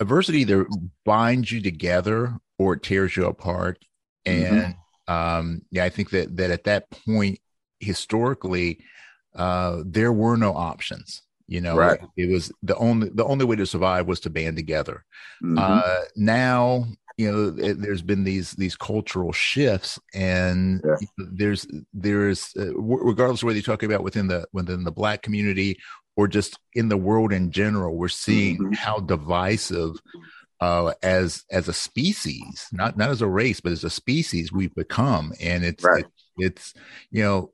adversity 0.00 0.40
either 0.40 0.66
binds 1.04 1.50
you 1.50 1.60
together 1.60 2.38
or 2.58 2.74
it 2.74 2.82
tears 2.82 3.16
you 3.16 3.26
apart. 3.26 3.84
Mm-hmm. 4.26 4.54
And 4.54 4.74
um, 5.08 5.62
yeah, 5.70 5.84
I 5.84 5.88
think 5.88 6.10
that 6.10 6.36
that 6.36 6.50
at 6.50 6.64
that 6.64 6.90
point 6.90 7.38
historically, 7.80 8.80
uh, 9.34 9.82
there 9.84 10.12
were 10.12 10.36
no 10.36 10.54
options. 10.54 11.22
You 11.46 11.62
know, 11.62 11.76
right. 11.76 11.98
it 12.16 12.30
was 12.30 12.52
the 12.62 12.76
only 12.76 13.08
the 13.08 13.24
only 13.24 13.46
way 13.46 13.56
to 13.56 13.64
survive 13.64 14.06
was 14.06 14.20
to 14.20 14.30
band 14.30 14.56
together. 14.56 15.04
Mm-hmm. 15.42 15.56
Uh, 15.58 16.04
now, 16.14 16.84
you 17.16 17.32
know, 17.32 17.50
there's 17.50 18.02
been 18.02 18.22
these 18.22 18.52
these 18.52 18.76
cultural 18.76 19.32
shifts, 19.32 19.98
and 20.12 20.82
Yeah. 20.84 21.06
there's 21.16 21.66
there's 21.94 22.52
uh, 22.58 22.66
w- 22.66 23.00
regardless 23.02 23.40
of 23.40 23.46
whether 23.46 23.56
you're 23.56 23.62
talking 23.62 23.90
about 23.90 24.04
within 24.04 24.26
the 24.26 24.46
within 24.52 24.84
the 24.84 24.92
black 24.92 25.22
community 25.22 25.78
or 26.18 26.26
just 26.26 26.58
in 26.74 26.88
the 26.88 26.96
world 26.96 27.32
in 27.32 27.52
general, 27.52 27.96
we're 27.96 28.08
seeing 28.08 28.58
Mhm. 28.58 28.74
how 28.74 28.98
divisive 28.98 29.94
uh, 30.60 30.92
as 31.04 31.44
as 31.52 31.68
a 31.68 31.72
species, 31.72 32.66
not 32.72 32.96
not 32.96 33.10
as 33.10 33.22
a 33.22 33.28
race, 33.28 33.60
but 33.60 33.70
as 33.70 33.84
a 33.84 33.90
species, 33.90 34.50
we've 34.52 34.74
become, 34.74 35.32
and 35.40 35.64
it's 35.64 35.84
Right. 35.84 36.04
it, 36.04 36.10
it's 36.46 36.74
you 37.12 37.22
know, 37.22 37.52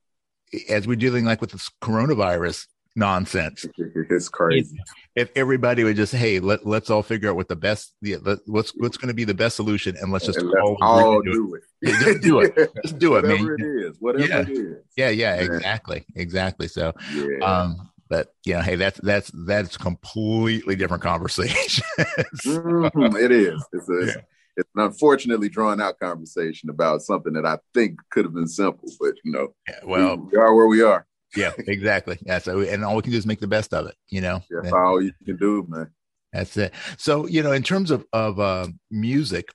as 0.71 0.87
we're 0.88 0.97
dealing 0.97 1.26
like 1.26 1.42
with 1.42 1.50
this 1.52 1.68
coronavirus 1.83 2.66
nonsense, 2.97 3.66
It's 3.76 4.30
crazy. 4.30 4.78
if 5.16 5.28
everybody 5.37 5.85
would 5.85 5.97
just 5.97 6.14
hey 6.14 6.40
let 6.40 6.64
let's 6.64 6.88
all 6.88 7.02
figure 7.02 7.28
out 7.28 7.37
what 7.37 7.49
the 7.49 7.56
best 7.56 7.92
yeah, 8.00 8.16
let, 8.23 8.38
what's 8.47 8.73
what's 8.78 8.97
going 8.97 9.09
to 9.09 9.14
be 9.23 9.25
the 9.25 9.35
best 9.35 9.56
solution 9.56 9.97
and 10.00 10.11
let's 10.11 10.25
just 10.25 10.38
And 10.38 10.49
let's 10.49 10.61
all, 10.64 10.76
all 10.80 11.18
agree 11.18 11.33
to 11.33 11.38
do 11.38 11.54
it. 11.56 11.62
it. 11.83 11.90
Yeah, 11.90 12.00
just 12.12 12.21
do 12.23 12.40
it. 12.40 12.54
Just 12.85 12.99
do 12.99 13.16
it, 13.16 13.25
man. 13.26 13.33
Whatever 13.33 13.54
it 13.56 13.87
is. 13.87 13.97
Whatever 14.00 14.26
Yeah. 14.26 14.40
it 14.40 14.49
is. 14.49 14.76
yeah 14.97 15.11
yeah 15.11 15.37
Man. 15.37 15.44
exactly 15.56 16.06
exactly 16.16 16.68
so 16.68 16.94
Yeah. 17.12 17.44
um 17.44 17.90
but 18.09 18.29
yeah 18.45 18.63
hey 18.63 18.77
that's 18.77 19.01
that's 19.01 19.31
that's 19.47 19.77
completely 19.77 20.77
different 20.77 21.03
conversation 21.03 21.85
Mhm, 22.47 23.21
it 23.21 23.33
is. 23.33 23.65
It's, 23.73 23.89
a, 23.89 24.07
Yeah. 24.07 24.21
it's 24.57 24.71
an 24.75 24.85
unfortunately 24.85 25.49
drawn 25.49 25.81
out 25.81 25.99
conversation 25.99 26.71
about 26.71 27.03
something 27.03 27.33
that 27.35 27.47
I 27.47 27.59
think 27.73 27.99
could 28.11 28.25
have 28.25 28.35
been 28.35 28.47
simple, 28.49 28.89
but 29.01 29.15
you 29.25 29.33
know, 29.33 29.55
Yeah, 29.69 29.81
well 29.85 30.17
we, 30.17 30.23
we 30.33 30.39
are 30.39 30.55
where 30.55 30.67
we 30.67 30.83
are. 30.83 31.07
yeah 31.37 31.51
exactly 31.67 32.17
yeah 32.25 32.39
so 32.39 32.61
and 32.61 32.85
all 32.85 32.95
we 32.95 33.03
can 33.03 33.11
do 33.11 33.19
is 33.19 33.27
make 33.27 33.41
the 33.41 33.47
best 33.49 33.75
of 33.75 33.87
it 33.87 33.97
you 34.09 34.21
know 34.21 34.41
That's 34.51 34.67
And 34.67 34.75
all 34.75 35.03
you 35.03 35.13
can 35.25 35.37
do, 35.37 35.67
man. 35.69 35.91
that's 36.33 36.57
it 36.57 36.73
so 36.97 37.27
you 37.27 37.43
know 37.43 37.51
in 37.53 37.63
terms 37.65 37.91
of 37.91 38.05
of 38.13 38.39
uh 38.39 38.69
music 38.91 39.49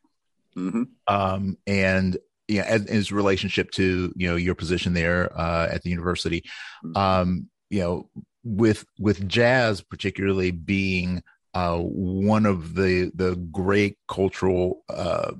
hmm 0.55 0.83
um, 1.07 1.57
and 1.65 2.17
yeah, 2.47 2.63
as, 2.63 2.85
as 2.85 3.11
relationship 3.11 3.71
to 3.71 4.13
you 4.15 4.27
know 4.29 4.35
your 4.35 4.55
position 4.55 4.93
there 4.93 5.31
uh, 5.39 5.67
at 5.71 5.83
the 5.83 5.89
university, 5.89 6.43
um, 6.95 7.47
you 7.69 7.79
know, 7.79 8.09
with 8.49 8.83
with 8.99 9.27
jazz 9.27 9.81
particularly 9.81 10.49
being 10.51 11.21
uh, 11.53 11.77
one 11.77 12.45
of 12.45 12.73
the 12.75 13.11
the 13.13 13.35
great 13.51 13.97
cultural 14.07 14.83
uh, 14.89 15.31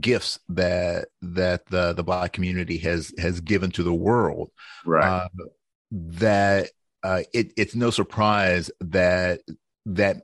gifts 0.00 0.38
that 0.48 1.08
that 1.22 1.66
the 1.66 1.92
the 1.94 2.02
black 2.04 2.32
community 2.32 2.78
has 2.78 3.12
has 3.18 3.40
given 3.40 3.70
to 3.70 3.82
the 3.82 3.94
world, 3.94 4.50
Right. 4.84 5.04
uh, 5.24 5.28
that 5.90 6.70
uh, 7.02 7.22
it, 7.32 7.52
it's 7.56 7.74
no 7.74 7.90
surprise 7.90 8.70
that 8.80 9.40
that 9.86 10.22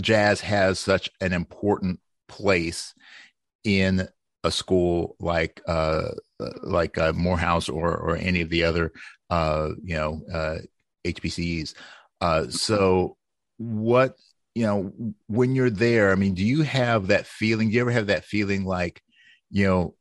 jazz 0.00 0.40
has 0.40 0.78
such 0.80 1.10
an 1.20 1.32
important 1.32 2.00
place 2.28 2.94
in 3.64 4.08
a 4.44 4.50
school 4.50 5.16
like 5.20 5.60
uh, 5.66 6.08
like 6.62 6.98
uh, 6.98 7.12
Morehouse 7.12 7.68
or 7.68 7.96
or 7.96 8.16
any 8.16 8.40
of 8.40 8.50
the 8.50 8.64
other 8.64 8.92
uh, 9.30 9.70
you 9.84 9.96
know 9.96 10.22
uh, 10.32 10.58
HBCUs. 11.04 11.74
Uh, 12.20 12.48
so 12.48 13.16
what 13.58 14.16
you 14.54 14.64
know 14.66 14.92
when 15.28 15.54
you're 15.54 15.70
there, 15.70 16.12
I 16.12 16.14
mean, 16.16 16.34
do 16.34 16.44
you 16.44 16.62
have 16.62 17.08
that 17.08 17.26
feeling? 17.26 17.68
Do 17.68 17.74
you 17.74 17.80
ever 17.80 17.90
have 17.90 18.08
that 18.08 18.24
feeling 18.24 18.64
like 18.64 19.02
you 19.50 19.66
know 19.66 19.94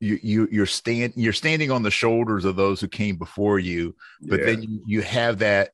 you, 0.00 0.18
you 0.22 0.48
you're 0.50 0.66
stand 0.66 1.14
you're 1.16 1.32
standing 1.32 1.70
on 1.70 1.82
the 1.82 1.90
shoulders 1.90 2.44
of 2.44 2.56
those 2.56 2.80
who 2.80 2.88
came 2.88 3.16
before 3.16 3.58
you, 3.58 3.94
but 4.28 4.42
Yeah. 4.42 4.44
then 4.44 4.62
you, 4.62 4.82
you 4.86 5.02
have 5.02 5.38
that. 5.40 5.70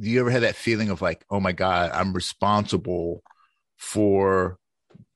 Do 0.00 0.08
you 0.08 0.20
ever 0.20 0.30
have 0.30 0.42
that 0.42 0.56
feeling 0.56 0.90
of 0.90 1.02
like, 1.02 1.24
oh 1.30 1.40
my 1.40 1.52
God, 1.52 1.90
I'm 1.92 2.12
responsible 2.12 3.22
for 3.78 4.58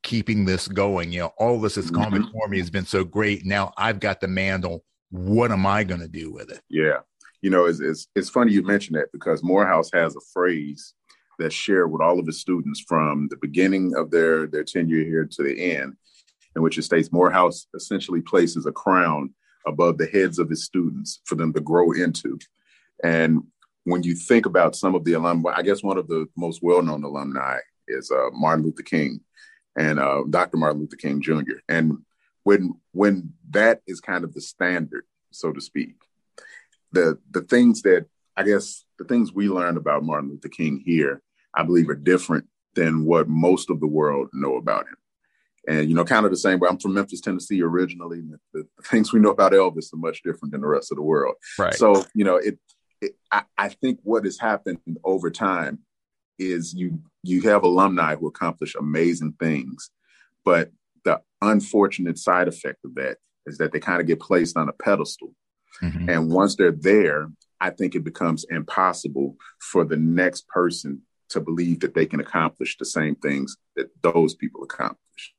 keeping 0.08 0.46
this 0.46 0.66
going? 0.68 1.12
You 1.12 1.20
know, 1.20 1.32
all 1.36 1.60
this 1.60 1.74
has 1.74 1.90
come 1.90 2.12
Mhm. 2.12 2.24
before 2.24 2.48
me 2.48 2.58
has 2.58 2.70
been 2.70 2.86
so 2.86 3.04
great. 3.04 3.44
Now 3.44 3.72
I've 3.76 4.00
got 4.00 4.20
the 4.22 4.28
mantle. 4.28 4.82
What 5.10 5.52
am 5.52 5.66
I 5.66 5.84
going 5.84 6.00
to 6.00 6.08
do 6.08 6.32
with 6.32 6.50
it? 6.50 6.60
Yeah. 6.70 7.00
You 7.42 7.50
know, 7.50 7.66
it's, 7.66 7.80
it's, 7.80 8.08
it's 8.16 8.30
funny 8.30 8.52
you 8.52 8.62
mention 8.62 8.94
that 8.94 9.12
because 9.12 9.42
Morehouse 9.42 9.90
has 9.92 10.16
a 10.16 10.20
phrase 10.32 10.94
that's 11.38 11.54
shared 11.54 11.92
with 11.92 12.00
all 12.00 12.18
of 12.18 12.26
his 12.26 12.40
students 12.40 12.80
from 12.80 13.28
the 13.28 13.36
beginning 13.36 13.94
of 13.96 14.10
their, 14.10 14.46
their 14.46 14.64
tenure 14.64 15.04
here 15.04 15.26
to 15.26 15.42
the 15.42 15.72
end, 15.76 15.94
in 16.56 16.62
which 16.62 16.78
it 16.78 16.82
states 16.82 17.12
Morehouse 17.12 17.66
essentially 17.74 18.22
places 18.22 18.64
a 18.66 18.72
crown 18.72 19.34
above 19.66 19.98
the 19.98 20.06
heads 20.06 20.38
of 20.38 20.48
his 20.48 20.64
students 20.64 21.20
for 21.26 21.34
them 21.34 21.52
to 21.52 21.60
grow 21.60 21.92
into. 21.92 22.38
And 23.04 23.42
when 23.84 24.02
you 24.02 24.14
think 24.14 24.46
about 24.46 24.74
some 24.74 24.94
of 24.94 25.04
the 25.04 25.12
alumni, 25.12 25.52
I 25.54 25.62
guess 25.62 25.82
one 25.82 25.98
of 25.98 26.08
the 26.08 26.26
most 26.36 26.60
well 26.62 26.82
known 26.82 27.04
alumni 27.04 27.58
is 27.86 28.10
uh, 28.10 28.30
Martin 28.32 28.64
Luther 28.64 28.82
King 28.82 29.20
and 29.78 30.00
uh, 30.00 30.24
Dr. 30.28 30.56
Martin 30.56 30.80
Luther 30.80 30.96
King 30.96 31.22
Jr. 31.22 31.60
And 31.68 31.98
when 32.42 32.74
when 32.92 33.32
that 33.50 33.80
is 33.86 34.00
kind 34.00 34.24
of 34.24 34.34
the 34.34 34.40
standard, 34.40 35.04
so 35.30 35.52
to 35.52 35.60
speak, 35.60 35.94
the 36.92 37.18
the 37.30 37.42
things 37.42 37.82
that 37.82 38.06
I 38.36 38.42
guess 38.42 38.84
the 38.98 39.04
things 39.04 39.32
we 39.32 39.48
learned 39.48 39.78
about 39.78 40.02
Martin 40.02 40.30
Luther 40.30 40.48
King 40.48 40.82
here, 40.84 41.22
I 41.54 41.62
believe, 41.62 41.88
are 41.88 41.94
different 41.94 42.46
than 42.74 43.04
what 43.04 43.28
most 43.28 43.70
of 43.70 43.80
the 43.80 43.86
world 43.86 44.28
know 44.32 44.56
about 44.56 44.86
him. 44.86 44.96
And 45.68 45.88
you 45.88 45.94
know, 45.94 46.04
kind 46.04 46.24
of 46.24 46.32
the 46.32 46.36
same 46.36 46.58
way. 46.58 46.68
I'm 46.68 46.78
from 46.78 46.94
Memphis, 46.94 47.20
Tennessee, 47.20 47.62
originally. 47.62 48.18
and 48.18 48.38
The, 48.52 48.66
the 48.76 48.82
things 48.82 49.12
we 49.12 49.20
know 49.20 49.30
about 49.30 49.52
Elvis 49.52 49.92
are 49.92 49.98
much 49.98 50.22
different 50.22 50.52
than 50.52 50.62
the 50.62 50.66
rest 50.66 50.90
of 50.90 50.96
the 50.96 51.02
world. 51.02 51.36
Right. 51.58 51.74
So 51.74 52.04
you 52.14 52.24
know, 52.24 52.36
it. 52.36 52.58
it 53.00 53.12
I, 53.30 53.42
I 53.56 53.68
think 53.68 54.00
what 54.02 54.24
has 54.24 54.40
happened 54.40 54.80
over 55.04 55.30
time 55.30 55.80
is 56.38 56.74
you 56.74 57.00
you 57.22 57.42
have 57.42 57.62
alumni 57.64 58.14
who 58.14 58.26
accomplish 58.26 58.74
amazing 58.74 59.34
things, 59.40 59.90
but 60.44 60.70
the 61.04 61.20
unfortunate 61.42 62.18
side 62.18 62.48
effect 62.48 62.84
of 62.84 62.94
that 62.94 63.18
is 63.46 63.58
that 63.58 63.72
they 63.72 63.80
kind 63.80 64.00
of 64.00 64.06
get 64.06 64.20
placed 64.20 64.56
on 64.56 64.68
a 64.68 64.72
pedestal. 64.72 65.34
Mhm. 65.82 66.08
And 66.08 66.30
once 66.30 66.56
they're 66.56 66.72
there, 66.72 67.30
I 67.60 67.70
think 67.70 67.94
it 67.94 68.04
becomes 68.04 68.44
impossible 68.44 69.36
for 69.58 69.84
the 69.84 69.96
next 69.96 70.46
person 70.48 71.02
to 71.30 71.40
believe 71.40 71.80
that 71.80 71.94
they 71.94 72.06
can 72.06 72.20
accomplish 72.20 72.76
the 72.78 72.84
same 72.84 73.14
things 73.16 73.56
that 73.76 73.90
those 74.02 74.34
people 74.34 74.62
accomplished. 74.62 75.34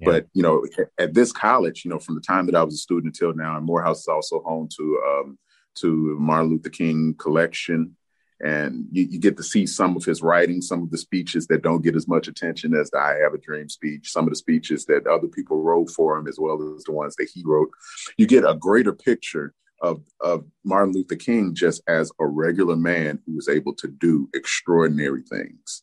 Yeah. 0.00 0.06
But 0.06 0.26
you 0.32 0.42
know, 0.42 0.64
at, 0.78 0.88
at 0.98 1.14
this 1.14 1.32
college, 1.32 1.84
you 1.84 1.90
know, 1.90 1.98
from 1.98 2.14
the 2.16 2.20
time 2.20 2.46
that 2.46 2.54
I 2.54 2.62
was 2.64 2.74
a 2.74 2.78
student 2.78 3.14
until 3.14 3.34
now, 3.34 3.56
and 3.56 3.66
Morehouse 3.66 4.00
is 4.00 4.08
also 4.08 4.40
home 4.42 4.68
to 4.76 5.02
um, 5.06 5.38
to 5.76 6.16
Martin 6.18 6.50
Luther 6.50 6.70
King 6.70 7.14
collection, 7.14 7.96
and 8.42 8.86
you, 8.90 9.04
you 9.04 9.18
get 9.20 9.36
to 9.36 9.42
see 9.42 9.66
some 9.66 9.96
of 9.96 10.04
his 10.04 10.20
writing, 10.20 10.60
some 10.60 10.82
of 10.82 10.90
the 10.90 10.98
speeches 10.98 11.46
that 11.46 11.62
don't 11.62 11.82
get 11.82 11.94
as 11.94 12.08
much 12.08 12.26
attention 12.26 12.74
as 12.74 12.90
the 12.90 12.98
"I 12.98 13.18
Have 13.22 13.34
a 13.34 13.38
Dream" 13.38 13.68
speech, 13.68 14.10
some 14.10 14.24
of 14.24 14.30
the 14.30 14.36
speeches 14.36 14.84
that 14.86 15.06
other 15.06 15.28
people 15.28 15.62
wrote 15.62 15.90
for 15.90 16.16
him, 16.18 16.26
as 16.26 16.38
well 16.38 16.74
as 16.76 16.84
the 16.84 16.92
ones 16.92 17.14
that 17.16 17.30
he 17.32 17.42
wrote. 17.46 17.70
You 18.18 18.26
get 18.26 18.44
a 18.44 18.54
greater 18.54 18.92
picture 18.92 19.54
of, 19.80 20.02
of 20.20 20.44
Martin 20.64 20.94
Luther 20.94 21.16
King 21.16 21.54
just 21.54 21.82
as 21.88 22.10
a 22.20 22.26
regular 22.26 22.76
man 22.76 23.20
who 23.26 23.34
was 23.36 23.48
able 23.48 23.74
to 23.74 23.88
do 23.88 24.28
extraordinary 24.34 25.22
things. 25.22 25.82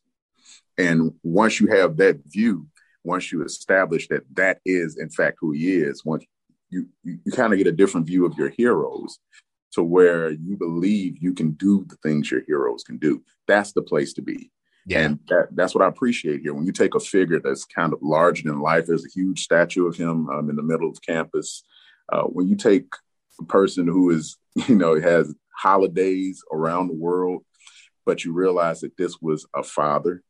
And 0.77 1.13
once 1.23 1.59
you 1.59 1.67
have 1.67 1.97
that 1.97 2.21
view, 2.25 2.67
once 3.03 3.31
you 3.31 3.43
establish 3.43 4.07
that 4.09 4.23
that 4.35 4.59
is 4.65 4.97
in 4.97 5.09
fact 5.09 5.37
who 5.39 5.51
he 5.51 5.75
is, 5.75 6.03
once 6.05 6.23
you 6.69 6.87
you, 7.03 7.19
you 7.23 7.31
kind 7.31 7.51
of 7.51 7.57
get 7.57 7.67
a 7.67 7.71
different 7.71 8.07
view 8.07 8.25
of 8.25 8.37
your 8.37 8.49
heroes. 8.49 9.19
To 9.73 9.83
where 9.83 10.31
you 10.31 10.57
believe 10.57 11.17
you 11.21 11.33
can 11.33 11.51
do 11.51 11.85
the 11.88 11.95
things 11.97 12.31
your 12.31 12.41
heroes 12.47 12.83
can 12.83 12.97
do. 12.97 13.21
That's 13.47 13.71
the 13.71 13.81
place 13.81 14.13
to 14.13 14.21
be. 14.21 14.51
Yeah. 14.85 15.01
And 15.01 15.19
that, 15.29 15.49
that's 15.51 15.75
what 15.75 15.83
I 15.83 15.88
appreciate 15.88 16.41
here. 16.41 16.53
When 16.53 16.65
you 16.65 16.71
take 16.71 16.95
a 16.95 16.99
figure 16.99 17.39
that's 17.39 17.65
kind 17.65 17.93
of 17.93 17.99
larger 18.01 18.43
than 18.43 18.59
life, 18.59 18.85
there's 18.88 19.05
a 19.05 19.13
huge 19.13 19.41
statue 19.41 19.88
of 19.88 19.95
him 19.95 20.29
um, 20.29 20.49
in 20.49 20.55
the 20.55 20.63
middle 20.63 20.89
of 20.89 21.01
campus. 21.01 21.63
Uh, 22.11 22.23
when 22.23 22.47
you 22.47 22.55
take 22.55 22.88
a 23.39 23.45
person 23.45 23.88
who 23.88 24.09
is, 24.09 24.38
you 24.67 24.75
know, 24.75 24.99
has 24.99 25.33
holidays 25.55 26.41
around 26.51 26.88
the 26.88 26.95
world, 26.95 27.43
but 28.05 28.25
you 28.25 28.33
realize 28.33 28.81
that 28.81 28.97
this 28.97 29.17
was 29.21 29.45
a 29.55 29.61
father 29.61 30.23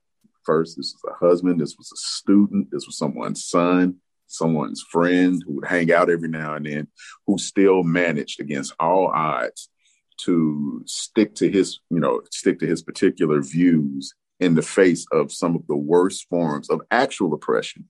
first, 0.44 0.76
this 0.76 0.94
was 0.94 1.14
a 1.14 1.26
husband, 1.26 1.62
this 1.62 1.78
was 1.78 1.92
a 1.94 1.98
student, 1.98 2.68
this 2.72 2.86
was 2.86 2.98
someone's 2.98 3.46
son, 3.46 3.96
someone's 4.30 4.82
friend 4.82 5.44
who 5.46 5.56
would 5.56 5.68
hang 5.68 5.92
out 5.92 6.10
every 6.10 6.30
now 6.30 6.56
and 6.56 6.66
then, 6.66 6.88
who 7.28 7.38
still 7.38 7.84
managed 7.84 8.40
against 8.40 8.74
all 8.80 9.08
odds 9.08 9.70
to 10.18 10.82
stick 10.86 11.36
to 11.36 11.50
his, 11.50 11.80
you 11.90 12.00
know, 12.00 12.22
stick 12.32 12.60
to 12.60 12.68
his 12.68 12.82
particular 12.82 13.42
views 13.42 14.14
in 14.40 14.56
the 14.56 14.62
face 14.62 15.06
of 15.12 15.32
some 15.32 15.56
of 15.56 15.66
the 15.68 15.76
worst 15.76 16.28
forms 16.30 16.70
of 16.70 16.82
actual 16.92 17.34
oppression. 17.34 17.90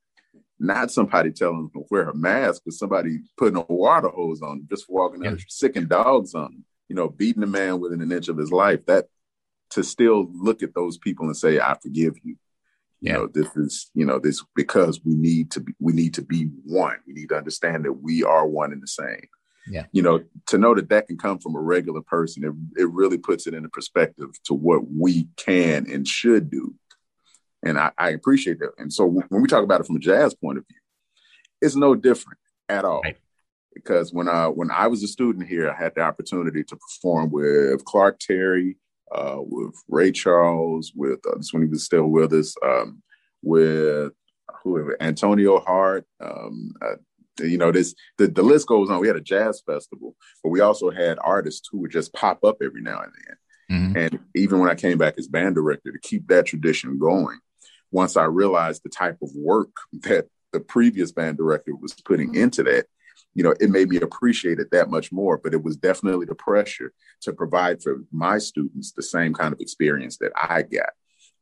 Not 0.59 0.91
somebody 0.91 1.31
telling 1.31 1.57
them 1.57 1.71
to 1.73 1.85
wear 1.89 2.09
a 2.09 2.15
mask, 2.15 2.63
but 2.65 2.73
somebody 2.73 3.19
putting 3.37 3.57
a 3.57 3.61
water 3.61 4.09
hose 4.09 4.41
on 4.41 4.59
them 4.59 4.67
just 4.69 4.85
for 4.85 4.93
walking 4.93 5.23
yeah. 5.23 5.31
out, 5.31 5.39
sicking 5.47 5.87
dogs 5.87 6.33
on 6.33 6.51
them, 6.51 6.65
you 6.87 6.95
know, 6.95 7.09
beating 7.09 7.43
a 7.43 7.47
man 7.47 7.79
within 7.79 8.01
an 8.01 8.11
inch 8.11 8.27
of 8.27 8.37
his 8.37 8.51
life. 8.51 8.85
That 8.85 9.05
to 9.71 9.83
still 9.83 10.27
look 10.33 10.63
at 10.63 10.73
those 10.73 10.97
people 10.97 11.27
and 11.27 11.37
say, 11.37 11.59
I 11.59 11.77
forgive 11.81 12.15
you. 12.23 12.35
You 13.01 13.11
yeah. 13.11 13.17
know, 13.17 13.27
this 13.27 13.47
is, 13.55 13.91
you 13.93 14.05
know, 14.05 14.19
this 14.19 14.43
because 14.55 14.99
we 15.05 15.15
need 15.15 15.51
to 15.51 15.61
be 15.61 15.73
we 15.79 15.93
need 15.93 16.13
to 16.15 16.21
be 16.21 16.49
one. 16.65 16.97
We 17.07 17.13
need 17.13 17.29
to 17.29 17.37
understand 17.37 17.85
that 17.85 17.93
we 17.93 18.23
are 18.23 18.47
one 18.47 18.73
and 18.73 18.83
the 18.83 18.87
same. 18.87 19.27
Yeah. 19.69 19.85
You 19.91 20.01
know, 20.01 20.23
to 20.47 20.57
know 20.57 20.73
that 20.75 20.89
that 20.89 21.07
can 21.07 21.17
come 21.17 21.39
from 21.39 21.55
a 21.55 21.61
regular 21.61 22.01
person, 22.01 22.43
it, 22.43 22.81
it 22.81 22.89
really 22.91 23.17
puts 23.17 23.47
it 23.47 23.53
into 23.53 23.69
perspective 23.69 24.29
to 24.45 24.53
what 24.53 24.81
we 24.89 25.27
can 25.37 25.89
and 25.89 26.07
should 26.07 26.49
do. 26.49 26.73
And 27.63 27.77
I, 27.77 27.91
I 27.97 28.09
appreciate 28.09 28.59
that. 28.59 28.71
And 28.77 28.91
so 28.91 29.05
when 29.05 29.41
we 29.41 29.47
talk 29.47 29.63
about 29.63 29.81
it 29.81 29.87
from 29.87 29.97
a 29.97 29.99
jazz 29.99 30.33
point 30.33 30.57
of 30.57 30.65
view, 30.67 30.79
it's 31.61 31.75
no 31.75 31.93
different 31.93 32.39
at 32.67 32.85
all. 32.85 33.01
Right. 33.01 33.17
Because 33.73 34.11
when 34.11 34.27
I 34.27 34.47
when 34.47 34.71
I 34.71 34.87
was 34.87 35.03
a 35.03 35.07
student 35.07 35.47
here, 35.47 35.69
I 35.69 35.75
had 35.75 35.93
the 35.95 36.01
opportunity 36.01 36.63
to 36.63 36.75
perform 36.75 37.29
with 37.31 37.85
Clark 37.85 38.19
Terry, 38.19 38.77
uh, 39.13 39.37
with 39.39 39.75
Ray 39.87 40.11
Charles, 40.11 40.91
with 40.95 41.19
uh, 41.27 41.37
this 41.37 41.53
when 41.53 41.63
he 41.63 41.69
was 41.69 41.83
still 41.83 42.07
with 42.07 42.33
us, 42.33 42.55
um, 42.63 43.01
with 43.41 44.11
who 44.63 44.95
Antonio 44.99 45.59
Hart, 45.59 46.05
um, 46.21 46.73
uh, 46.81 46.95
you 47.39 47.57
know, 47.57 47.71
this 47.71 47.95
the, 48.17 48.27
the 48.27 48.43
list 48.43 48.67
goes 48.67 48.89
on. 48.89 48.99
We 48.99 49.07
had 49.07 49.15
a 49.15 49.21
jazz 49.21 49.61
festival, 49.65 50.15
but 50.43 50.49
we 50.49 50.59
also 50.59 50.91
had 50.91 51.19
artists 51.21 51.67
who 51.71 51.79
would 51.79 51.91
just 51.91 52.13
pop 52.13 52.43
up 52.43 52.57
every 52.61 52.81
now 52.81 53.01
and 53.01 53.13
then. 53.27 53.37
Mm-hmm. 53.71 53.97
And 53.97 54.19
even 54.35 54.59
when 54.59 54.69
I 54.69 54.75
came 54.75 54.97
back 54.97 55.15
as 55.17 55.27
band 55.27 55.55
director 55.55 55.91
to 55.91 55.99
keep 55.99 56.27
that 56.27 56.47
tradition 56.47 56.97
going, 56.97 57.37
once 57.91 58.17
I 58.17 58.25
realized 58.25 58.81
the 58.83 58.89
type 58.89 59.17
of 59.21 59.29
work 59.35 59.69
that 60.03 60.27
the 60.51 60.59
previous 60.59 61.11
band 61.11 61.37
director 61.37 61.75
was 61.75 61.93
putting 61.93 62.35
into 62.35 62.63
that, 62.63 62.87
you 63.33 63.43
know, 63.43 63.53
it 63.59 63.69
made 63.69 63.89
me 63.89 63.97
appreciate 63.97 64.59
it 64.59 64.71
that 64.71 64.89
much 64.89 65.11
more. 65.11 65.37
But 65.37 65.53
it 65.53 65.63
was 65.63 65.77
definitely 65.77 66.25
the 66.25 66.35
pressure 66.35 66.93
to 67.21 67.33
provide 67.33 67.81
for 67.81 68.03
my 68.11 68.37
students 68.37 68.91
the 68.91 69.03
same 69.03 69.33
kind 69.33 69.53
of 69.53 69.59
experience 69.59 70.17
that 70.17 70.31
I 70.35 70.63
got. 70.63 70.89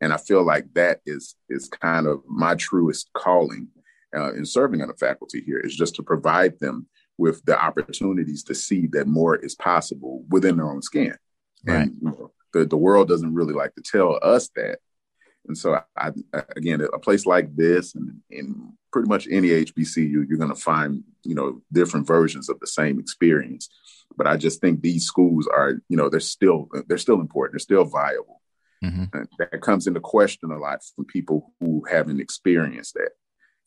And 0.02 0.14
I 0.14 0.18
feel 0.18 0.46
like 0.46 0.74
that 0.74 1.02
is 1.06 1.36
is 1.50 1.68
kind 1.68 2.08
of 2.08 2.22
my 2.28 2.56
truest 2.56 3.10
calling 3.14 3.68
uh, 4.16 4.34
in 4.34 4.46
serving 4.46 4.82
on 4.82 4.88
the 4.88 4.94
faculty 4.94 5.42
here 5.42 5.60
is 5.60 5.76
just 5.76 5.96
to 5.96 6.04
provide 6.04 6.60
them 6.60 6.88
with 7.18 7.44
the 7.46 7.60
opportunities 7.60 8.44
to 8.44 8.56
see 8.56 8.88
that 8.88 9.08
more 9.08 9.36
is 9.36 9.56
possible 9.56 10.24
within 10.30 10.58
their 10.58 10.70
own 10.70 10.82
skin. 10.82 11.16
Right. 11.66 11.82
And 11.82 11.98
you 12.02 12.10
know, 12.10 12.32
the, 12.54 12.66
the 12.66 12.78
world 12.78 13.08
doesn't 13.08 13.34
really 13.34 13.54
like 13.54 13.74
to 13.76 13.82
tell 13.82 14.20
us 14.22 14.50
that. 14.56 14.80
And 15.48 15.58
so, 15.58 15.80
I, 15.96 16.12
I, 16.34 16.44
again, 16.56 16.82
a 16.82 17.00
place 17.00 17.26
like 17.26 17.56
this 17.56 17.96
and 17.96 18.22
in 18.30 18.74
pretty 18.92 19.08
much 19.08 19.28
any 19.30 19.50
HBCU, 19.50 20.28
you're 20.28 20.38
going 20.38 20.54
to 20.54 20.62
find, 20.62 21.04
you 21.24 21.36
know, 21.36 21.62
different 21.72 22.08
versions 22.08 22.50
of 22.50 22.60
the 22.60 22.68
same 22.68 23.00
experience. 23.00 23.70
But 24.16 24.28
I 24.28 24.38
just 24.38 24.62
think 24.62 24.82
these 24.82 25.06
schools 25.06 25.48
are, 25.48 25.82
you 25.90 25.98
know, 25.98 26.10
they're 26.10 26.20
still 26.20 26.70
they're 26.88 26.98
still 26.98 27.20
important. 27.20 27.54
They're 27.54 27.60
still 27.60 27.86
viable. 27.86 28.42
Mm-hmm. 28.84 29.24
that 29.40 29.62
comes 29.62 29.88
into 29.88 30.00
question 30.00 30.52
a 30.52 30.60
lot 30.60 30.82
from 30.96 31.06
people 31.06 31.52
who 31.60 31.84
haven't 31.90 32.22
experienced 32.22 32.94
that. 32.94 33.10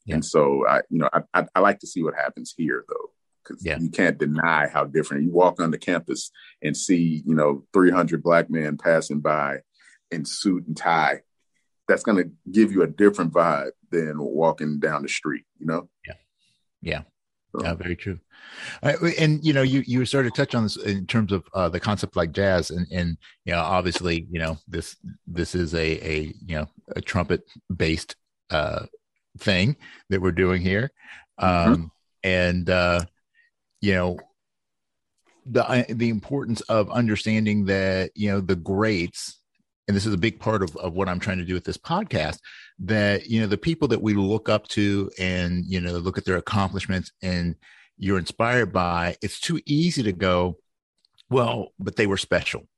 Yeah. 0.07 0.15
And 0.15 0.25
so 0.25 0.65
I, 0.69 0.83
you 0.89 0.99
know, 0.99 1.11
I, 1.13 1.23
I, 1.35 1.47
I 1.57 1.61
like 1.61 1.81
to 1.81 1.87
see 1.87 2.05
what 2.05 2.15
happens 2.15 2.55
here 2.57 2.85
though, 2.89 3.11
because 3.43 3.65
yeah. 3.65 3.79
you 3.81 3.91
can't 3.91 4.19
deny 4.19 4.69
how 4.69 4.85
different. 4.85 5.25
You 5.25 5.33
walk 5.33 5.61
on 5.61 5.73
the 5.73 5.79
campus 5.79 6.31
and 6.63 6.77
see, 6.77 7.23
you 7.27 7.35
know, 7.35 7.65
300 7.73 8.23
black 8.23 8.51
men 8.51 8.77
passing 8.77 9.21
by 9.21 9.59
in 10.11 10.25
suit 10.25 10.67
and 10.67 10.77
tie. 10.77 11.23
That's 11.91 12.03
going 12.03 12.23
to 12.23 12.31
give 12.51 12.73
you 12.73 12.83
a 12.83 12.87
different 12.87 13.33
vibe 13.33 13.73
than 13.91 14.15
walking 14.19 14.79
down 14.79 15.03
the 15.03 15.09
street, 15.09 15.45
you 15.59 15.67
know? 15.67 15.89
Yeah. 16.07 16.15
Yeah. 16.81 17.03
So. 17.53 17.65
Yeah, 17.65 17.75
very 17.75 17.97
true. 17.97 18.21
And 18.83 19.45
you 19.45 19.53
know, 19.53 19.63
you 19.63 19.83
you 19.85 20.05
started 20.05 20.33
to 20.33 20.41
touch 20.41 20.55
on 20.55 20.63
this 20.63 20.77
in 20.77 21.07
terms 21.07 21.33
of 21.33 21.45
uh, 21.53 21.69
the 21.69 21.81
concept 21.81 22.15
like 22.15 22.31
jazz, 22.31 22.71
and 22.71 22.87
and 22.93 23.19
you 23.45 23.53
know, 23.53 23.59
obviously, 23.59 24.29
you 24.31 24.39
know, 24.39 24.57
this 24.69 24.97
this 25.27 25.57
is 25.57 25.75
a 25.75 26.09
a 26.09 26.33
you 26.47 26.57
know 26.57 26.67
a 26.95 27.01
trumpet 27.01 27.43
based 27.75 28.15
uh, 28.51 28.87
thing 29.39 29.77
that 30.11 30.21
we're 30.21 30.33
doing 30.33 30.63
here. 30.63 30.91
Mm-hmm. 31.41 31.73
Um, 31.73 31.91
and, 32.23 32.69
uh, 32.69 33.05
you 33.81 33.95
know, 33.95 34.19
the, 35.47 35.69
uh, 35.69 35.85
the 35.89 36.11
importance 36.11 36.61
of 36.63 36.91
understanding 36.91 37.65
that, 37.67 38.11
you 38.15 38.31
know, 38.31 38.41
the 38.41 38.57
greats, 38.57 39.40
and 39.91 39.97
this 39.97 40.07
is 40.07 40.15
a 40.15 40.19
big 40.19 40.39
part 40.39 40.63
of, 40.63 40.77
of 40.77 40.93
what 40.93 41.09
I'm 41.09 41.19
trying 41.19 41.39
to 41.39 41.45
do 41.45 41.53
with 41.53 41.65
this 41.65 41.77
podcast, 41.77 42.39
that, 42.79 43.27
you 43.27 43.41
know, 43.41 43.49
the 43.49 43.59
people 43.59 43.89
that 43.89 44.01
we 44.01 44.15
look 44.15 44.49
up 44.49 44.69
to 44.69 45.11
and, 45.19 45.65
you 45.67 45.81
know, 45.81 45.91
look 45.95 46.17
at 46.17 46.25
their 46.25 46.37
accomplishments 46.37 47.11
and 47.23 47.57
you're 47.99 48.17
inspired 48.17 48.73
by, 48.73 49.17
it's 49.21 49.41
too 49.41 49.61
easy 49.67 50.05
to 50.05 50.13
go, 50.13 50.59
well, 51.29 51.73
but 51.81 51.97
they 51.97 52.07
were 52.07 52.17
special 52.17 52.69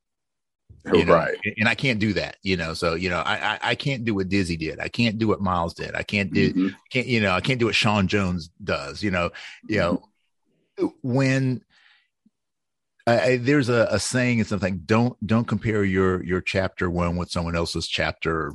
you 0.92 1.04
know? 1.04 1.14
right 1.14 1.38
and 1.58 1.68
i 1.68 1.76
can't 1.76 2.00
do 2.00 2.12
that 2.12 2.38
you 2.42 2.56
know 2.56 2.74
so 2.74 2.94
you 2.94 3.08
know 3.08 3.20
I, 3.20 3.52
I, 3.52 3.58
I 3.62 3.74
can't 3.76 4.04
do 4.04 4.16
what 4.16 4.28
dizzy 4.28 4.56
did 4.56 4.80
i 4.80 4.88
can't 4.88 5.16
do 5.16 5.28
what 5.28 5.40
miles 5.40 5.74
did 5.74 5.94
i 5.94 6.02
can't 6.02 6.32
do 6.32 6.50
mm-hmm. 6.50 6.68
can't 6.90 7.06
you 7.06 7.20
know 7.20 7.30
i 7.30 7.40
can't 7.40 7.60
do 7.60 7.66
what 7.66 7.76
sean 7.76 8.08
jones 8.08 8.50
does 8.64 9.00
you 9.00 9.12
know 9.12 9.30
you 9.68 9.78
know 9.78 10.02
mm-hmm. 10.80 10.86
when 11.02 11.62
I, 13.06 13.36
there's 13.36 13.68
a, 13.68 13.88
a 13.90 13.98
saying 13.98 14.38
and 14.38 14.48
something 14.48 14.82
don't 14.84 15.16
don't 15.26 15.46
compare 15.46 15.84
your 15.84 16.22
your 16.24 16.40
chapter 16.40 16.88
one 16.88 17.16
with 17.16 17.30
someone 17.30 17.56
else's 17.56 17.88
chapter 17.88 18.52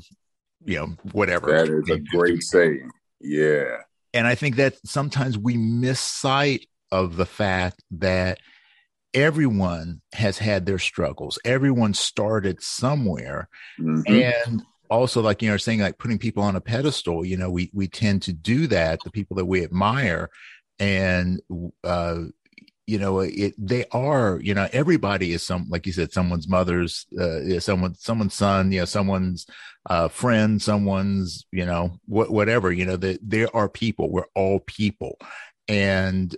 you 0.64 0.78
know 0.78 0.96
whatever 1.12 1.52
that 1.52 1.70
is 1.70 1.90
a 1.90 2.00
great 2.00 2.42
saying 2.44 2.90
yeah 3.20 3.82
and 4.14 4.26
i 4.26 4.36
think 4.36 4.56
that 4.56 4.78
sometimes 4.86 5.38
we 5.38 5.58
miss 5.58 6.00
sight 6.00 6.68
of 6.92 7.18
the 7.18 7.26
fact 7.26 7.84
that 7.92 8.40
everyone 9.14 10.02
has 10.14 10.38
had 10.38 10.66
their 10.66 10.80
struggles. 10.80 11.40
Everyone 11.44 11.94
started 11.94 12.62
somewhere. 12.62 13.50
Mm-hmm. 13.80 14.14
And 14.48 14.64
also 14.90 15.22
like 15.22 15.42
you 15.42 15.50
know 15.50 15.58
saying 15.58 15.80
like 15.80 15.98
putting 15.98 16.20
people 16.20 16.44
on 16.44 16.56
a 16.56 16.62
pedestal, 16.62 17.26
you 17.26 17.38
know, 17.38 17.50
we 17.50 17.72
we 17.74 17.88
tend 17.88 18.22
to 18.24 18.34
do 18.34 18.68
that, 18.68 19.00
the 19.04 19.12
people 19.12 19.36
that 19.38 19.46
we 19.46 19.64
admire 19.64 20.30
and 20.80 21.42
uh 21.84 22.20
you 22.88 22.97
know 22.97 23.19
it 23.19 23.54
they 23.58 23.86
are 23.91 24.39
you 24.41 24.54
know 24.54 24.67
everybody 24.71 25.34
is 25.34 25.43
some 25.43 25.67
like 25.69 25.86
you 25.86 25.91
said 25.91 26.12
someone's 26.12 26.47
mother's 26.47 27.06
uh 27.19 27.60
someone 27.60 27.93
someone's 27.95 28.34
son 28.34 28.71
you 28.71 28.80
know 28.80 28.86
someone's 28.86 29.45
uh 29.89 30.08
friend 30.08 30.62
someone's 30.62 31.45
you 31.52 31.65
know 31.65 32.00
wh- 32.06 32.32
whatever 32.32 32.71
you 32.71 32.86
know 32.86 32.95
that 32.97 33.19
there 33.21 33.54
are 33.56 33.69
people. 33.69 34.10
We're 34.10 34.26
all 34.36 34.60
people. 34.62 35.17
And 35.67 36.36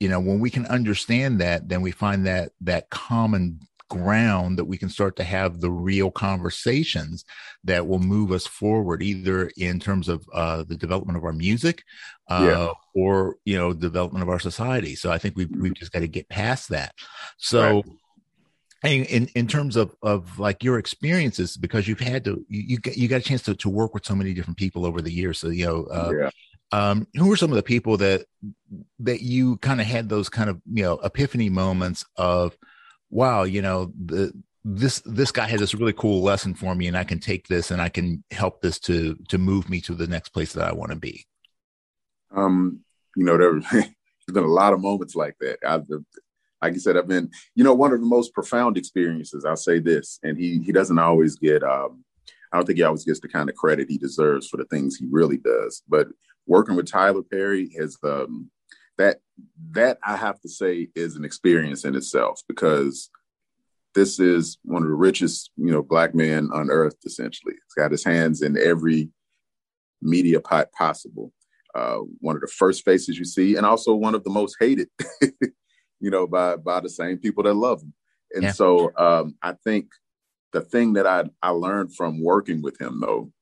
you 0.00 0.08
know 0.08 0.20
when 0.20 0.40
we 0.40 0.50
can 0.50 0.66
understand 0.66 1.40
that 1.40 1.68
then 1.68 1.80
we 1.80 1.92
find 1.92 2.26
that 2.26 2.50
that 2.62 2.90
common 2.90 3.60
ground 3.90 4.58
that 4.58 4.64
we 4.64 4.78
can 4.78 4.88
start 4.88 5.16
to 5.16 5.24
have 5.24 5.60
the 5.60 5.70
real 5.70 6.10
conversations 6.10 7.24
that 7.64 7.86
will 7.86 7.98
move 7.98 8.32
us 8.32 8.46
forward 8.46 9.02
either 9.02 9.50
in 9.56 9.78
terms 9.78 10.08
of 10.08 10.24
uh, 10.32 10.64
the 10.66 10.76
development 10.76 11.18
of 11.18 11.24
our 11.24 11.32
music 11.32 11.82
uh, 12.28 12.46
yeah. 12.46 12.68
or 12.94 13.36
you 13.44 13.56
know 13.56 13.72
development 13.72 14.22
of 14.22 14.28
our 14.28 14.38
society 14.38 14.94
so 14.94 15.10
i 15.10 15.18
think 15.18 15.36
we've, 15.36 15.50
we've 15.56 15.74
just 15.74 15.92
got 15.92 16.00
to 16.00 16.08
get 16.08 16.28
past 16.28 16.70
that 16.70 16.92
so 17.36 17.76
right. 17.76 17.84
In, 18.84 19.28
in 19.34 19.46
terms 19.46 19.76
of, 19.76 19.94
of 20.02 20.38
like 20.38 20.62
your 20.62 20.78
experiences 20.78 21.56
because 21.56 21.88
you've 21.88 22.00
had 22.00 22.22
to 22.26 22.44
you, 22.50 22.62
you 22.66 22.78
got, 22.78 22.96
you 22.98 23.08
got 23.08 23.22
a 23.22 23.24
chance 23.24 23.40
to, 23.44 23.54
to 23.54 23.70
work 23.70 23.94
with 23.94 24.04
so 24.04 24.14
many 24.14 24.34
different 24.34 24.58
people 24.58 24.84
over 24.84 25.00
the 25.00 25.10
years 25.10 25.38
so 25.38 25.48
you 25.48 25.64
know 25.64 25.84
uh, 25.84 26.12
yeah. 26.14 26.30
Um, 26.72 27.06
who 27.14 27.30
are 27.32 27.36
some 27.36 27.50
of 27.50 27.56
the 27.56 27.62
people 27.62 27.96
that 27.98 28.26
that 28.98 29.22
you 29.22 29.58
kind 29.58 29.80
of 29.80 29.86
had 29.86 30.08
those 30.08 30.28
kind 30.28 30.50
of 30.50 30.60
you 30.70 30.82
know 30.82 30.98
epiphany 30.98 31.48
moments 31.48 32.04
of, 32.16 32.56
wow, 33.14 33.44
you 33.44 33.62
know 33.62 33.92
the 34.04 34.32
this 34.64 35.00
this 35.04 35.30
guy 35.30 35.46
has 35.46 35.60
this 35.60 35.74
really 35.74 35.92
cool 35.92 36.22
lesson 36.22 36.54
for 36.54 36.74
me, 36.74 36.88
and 36.88 36.96
I 36.96 37.04
can 37.04 37.20
take 37.20 37.48
this 37.48 37.70
and 37.70 37.80
I 37.80 37.88
can 37.88 38.24
help 38.30 38.60
this 38.60 38.78
to 38.80 39.14
to 39.28 39.38
move 39.38 39.70
me 39.70 39.80
to 39.82 39.94
the 39.94 40.06
next 40.06 40.30
place 40.30 40.52
that 40.54 40.66
I 40.68 40.72
want 40.72 40.90
to 40.90 40.96
be. 40.96 41.24
Um, 42.34 42.80
you 43.16 43.24
know, 43.24 43.38
there, 43.38 43.60
there's 43.72 43.88
been 44.32 44.44
a 44.44 44.48
lot 44.48 44.72
of 44.72 44.80
moments 44.80 45.14
like 45.14 45.36
that. 45.40 45.58
I've 45.66 45.86
like 46.60 46.74
you 46.74 46.80
said, 46.80 46.96
I've 46.96 47.08
been, 47.08 47.30
you 47.54 47.62
know, 47.62 47.74
one 47.74 47.92
of 47.92 48.00
the 48.00 48.06
most 48.06 48.32
profound 48.32 48.76
experiences. 48.76 49.44
I'll 49.44 49.56
say 49.56 49.78
this, 49.78 50.18
and 50.22 50.36
he 50.36 50.60
he 50.60 50.72
doesn't 50.72 50.98
always 50.98 51.36
get. 51.36 51.62
Um, 51.62 52.04
I 52.52 52.56
don't 52.56 52.66
think 52.66 52.78
he 52.78 52.84
always 52.84 53.04
gets 53.04 53.20
the 53.20 53.28
kind 53.28 53.48
of 53.48 53.56
credit 53.56 53.90
he 53.90 53.98
deserves 53.98 54.48
for 54.48 54.56
the 54.56 54.64
things 54.66 54.96
he 54.96 55.06
really 55.10 55.36
does. 55.36 55.82
But 55.88 56.08
working 56.46 56.76
with 56.76 56.90
Tyler 56.90 57.22
Perry 57.22 57.70
has 57.78 57.96
um, 58.02 58.50
that 58.98 59.18
that 59.72 59.98
I 60.04 60.16
have 60.16 60.40
to 60.40 60.48
say 60.48 60.88
is 60.94 61.16
an 61.16 61.24
experience 61.24 61.84
in 61.84 61.94
itself 61.94 62.42
because 62.48 63.10
this 63.94 64.18
is 64.18 64.58
one 64.64 64.82
of 64.82 64.88
the 64.88 64.94
richest, 64.94 65.50
you 65.56 65.70
know, 65.70 65.82
black 65.82 66.14
men 66.14 66.50
on 66.52 66.70
earth. 66.70 66.96
Essentially, 67.04 67.54
he's 67.54 67.74
got 67.76 67.92
his 67.92 68.04
hands 68.04 68.42
in 68.42 68.58
every 68.58 69.10
media 70.02 70.40
pot 70.40 70.72
possible. 70.72 71.32
Uh, 71.74 71.98
one 72.20 72.36
of 72.36 72.42
the 72.42 72.48
first 72.48 72.84
faces 72.84 73.18
you 73.18 73.24
see, 73.24 73.56
and 73.56 73.66
also 73.66 73.94
one 73.94 74.14
of 74.14 74.22
the 74.22 74.30
most 74.30 74.56
hated, 74.60 74.88
you 76.00 76.10
know, 76.10 76.26
by 76.26 76.56
by 76.56 76.80
the 76.80 76.88
same 76.88 77.18
people 77.18 77.42
that 77.44 77.54
love 77.54 77.82
him. 77.82 77.92
And 78.32 78.44
yeah. 78.44 78.52
so 78.52 78.92
um, 78.96 79.36
I 79.42 79.52
think 79.64 79.88
the 80.52 80.60
thing 80.60 80.92
that 80.94 81.06
I 81.06 81.24
I 81.42 81.50
learned 81.50 81.94
from 81.94 82.22
working 82.22 82.62
with 82.62 82.80
him, 82.80 83.00
though, 83.00 83.32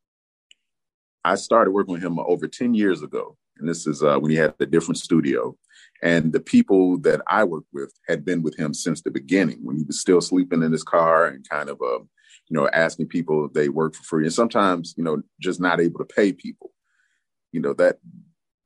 I 1.24 1.34
started 1.34 1.72
working 1.72 1.94
with 1.94 2.02
him 2.02 2.18
over 2.18 2.46
ten 2.46 2.74
years 2.74 3.02
ago, 3.02 3.36
and 3.58 3.68
this 3.68 3.86
is 3.86 4.02
uh, 4.02 4.18
when 4.18 4.30
he 4.30 4.36
had 4.36 4.54
a 4.60 4.66
different 4.66 4.98
studio. 4.98 5.56
And 6.02 6.32
the 6.32 6.40
people 6.40 6.98
that 6.98 7.22
I 7.28 7.44
worked 7.44 7.68
with 7.72 7.92
had 8.08 8.24
been 8.24 8.42
with 8.42 8.58
him 8.58 8.74
since 8.74 9.02
the 9.02 9.10
beginning, 9.10 9.58
when 9.62 9.76
he 9.76 9.84
was 9.84 10.00
still 10.00 10.20
sleeping 10.20 10.62
in 10.62 10.72
his 10.72 10.82
car 10.82 11.26
and 11.26 11.48
kind 11.48 11.68
of, 11.68 11.80
uh, 11.80 12.00
you 12.48 12.56
know, 12.56 12.68
asking 12.72 13.06
people 13.06 13.46
if 13.46 13.52
they 13.52 13.68
work 13.68 13.94
for 13.94 14.02
free, 14.02 14.24
and 14.24 14.32
sometimes, 14.32 14.94
you 14.96 15.04
know, 15.04 15.22
just 15.40 15.60
not 15.60 15.80
able 15.80 15.98
to 15.98 16.04
pay 16.04 16.32
people. 16.32 16.72
You 17.52 17.60
know 17.60 17.74
that 17.74 17.98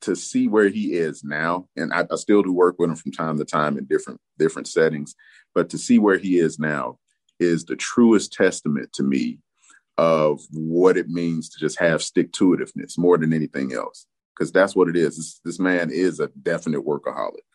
to 0.03 0.14
see 0.14 0.49
where 0.49 0.68
he 0.68 0.94
is 0.94 1.25
now, 1.25 1.68
and 1.77 1.92
I, 1.92 2.07
I 2.11 2.16
still 2.16 2.42
do 2.42 2.53
work 2.53 2.77
with 2.79 2.90
him 2.90 2.96
from 2.96 3.12
time 3.12 3.38
to 3.38 3.44
time 3.44 3.77
in 3.77 3.85
different 3.85 4.20
different 4.38 4.68
settings, 4.68 5.14
but 5.55 5.68
to 5.70 5.79
see 5.79 5.99
where 5.99 6.18
he 6.18 6.38
is 6.38 6.59
now 6.59 6.99
is 7.38 7.64
the 7.64 7.77
truest 7.77 8.33
testament 8.33 8.92
to 8.94 9.03
me 9.03 9.40
of 9.99 10.40
what 10.53 10.96
it 10.96 11.09
means 11.09 11.49
to 11.51 11.59
just 11.59 11.79
have 11.79 12.03
stick 12.03 12.33
to 12.33 12.57
itiveness 12.57 12.99
more 12.99 13.18
than 13.18 13.33
anything 13.33 13.72
else 13.72 14.07
because 14.37 14.53
that's 14.53 14.77
what 14.77 14.88
it 14.88 14.96
is. 14.96 15.16
This, 15.16 15.40
this, 15.44 15.59
man 15.59 15.90
is 15.90 16.20
a 16.20 16.29
definite 16.29 16.85
workaholic, 16.85 17.46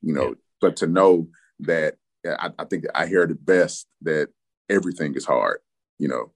you 0.00 0.14
know. 0.14 0.28
Yeah. 0.28 0.34
But 0.60 0.76
to 0.76 0.86
know 0.86 1.28
that, 1.60 1.96
I, 2.26 2.50
I, 2.58 2.64
think 2.64 2.84
I 2.94 3.06
hear 3.06 3.22
it 3.22 3.44
best 3.44 3.86
that 4.02 4.28
everything 4.68 5.14
is 5.14 5.24
hard. 5.24 5.58
You 5.98 6.08
know, 6.08 6.32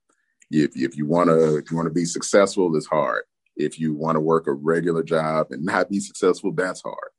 if 0.50 0.76
if 0.76 0.96
you 0.96 1.06
want 1.06 1.28
to 1.30 1.56
if 1.56 1.70
you 1.70 1.76
want 1.76 1.86
to 1.86 1.94
be 1.94 2.04
successful, 2.04 2.74
it's 2.76 2.86
hard. 2.86 3.24
If 3.56 3.78
you 3.78 3.94
want 3.94 4.16
to 4.16 4.20
work 4.20 4.46
a 4.46 4.52
regular 4.52 5.02
job 5.02 5.48
and 5.50 5.64
not 5.64 5.90
be 5.90 6.00
successful, 6.00 6.52
that's 6.52 6.82
hard. 6.82 7.10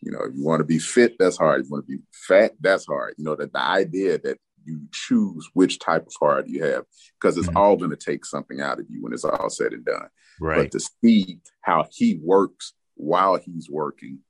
You 0.00 0.12
know, 0.12 0.20
if 0.24 0.34
you 0.34 0.44
want 0.44 0.60
to 0.60 0.64
be 0.64 0.78
fit, 0.78 1.16
that's 1.18 1.36
hard. 1.36 1.60
If 1.60 1.66
you 1.66 1.72
want 1.72 1.86
to 1.86 1.96
be 1.96 2.02
fat, 2.12 2.52
that's 2.60 2.86
hard. 2.86 3.14
You 3.18 3.24
know, 3.24 3.36
that 3.36 3.52
the 3.52 3.60
idea 3.60 4.18
that 4.18 4.38
you 4.64 4.80
choose 4.92 5.48
which 5.54 5.78
type 5.78 6.06
of 6.06 6.12
hard 6.18 6.48
you 6.48 6.64
have 6.64 6.84
because 7.20 7.36
it's 7.36 7.48
mm-hmm. 7.48 7.56
all 7.56 7.76
going 7.76 7.90
to 7.90 7.96
take 7.96 8.24
something 8.24 8.60
out 8.60 8.78
of 8.78 8.86
you 8.88 9.02
when 9.02 9.12
it's 9.12 9.24
all 9.24 9.50
said 9.50 9.72
and 9.72 9.84
done. 9.84 10.08
Right. 10.40 10.70
But 10.70 10.72
to 10.72 10.88
see 11.02 11.40
how 11.60 11.86
he 11.90 12.18
works 12.22 12.74
while 12.94 13.36
he's 13.36 13.68
working 13.70 14.20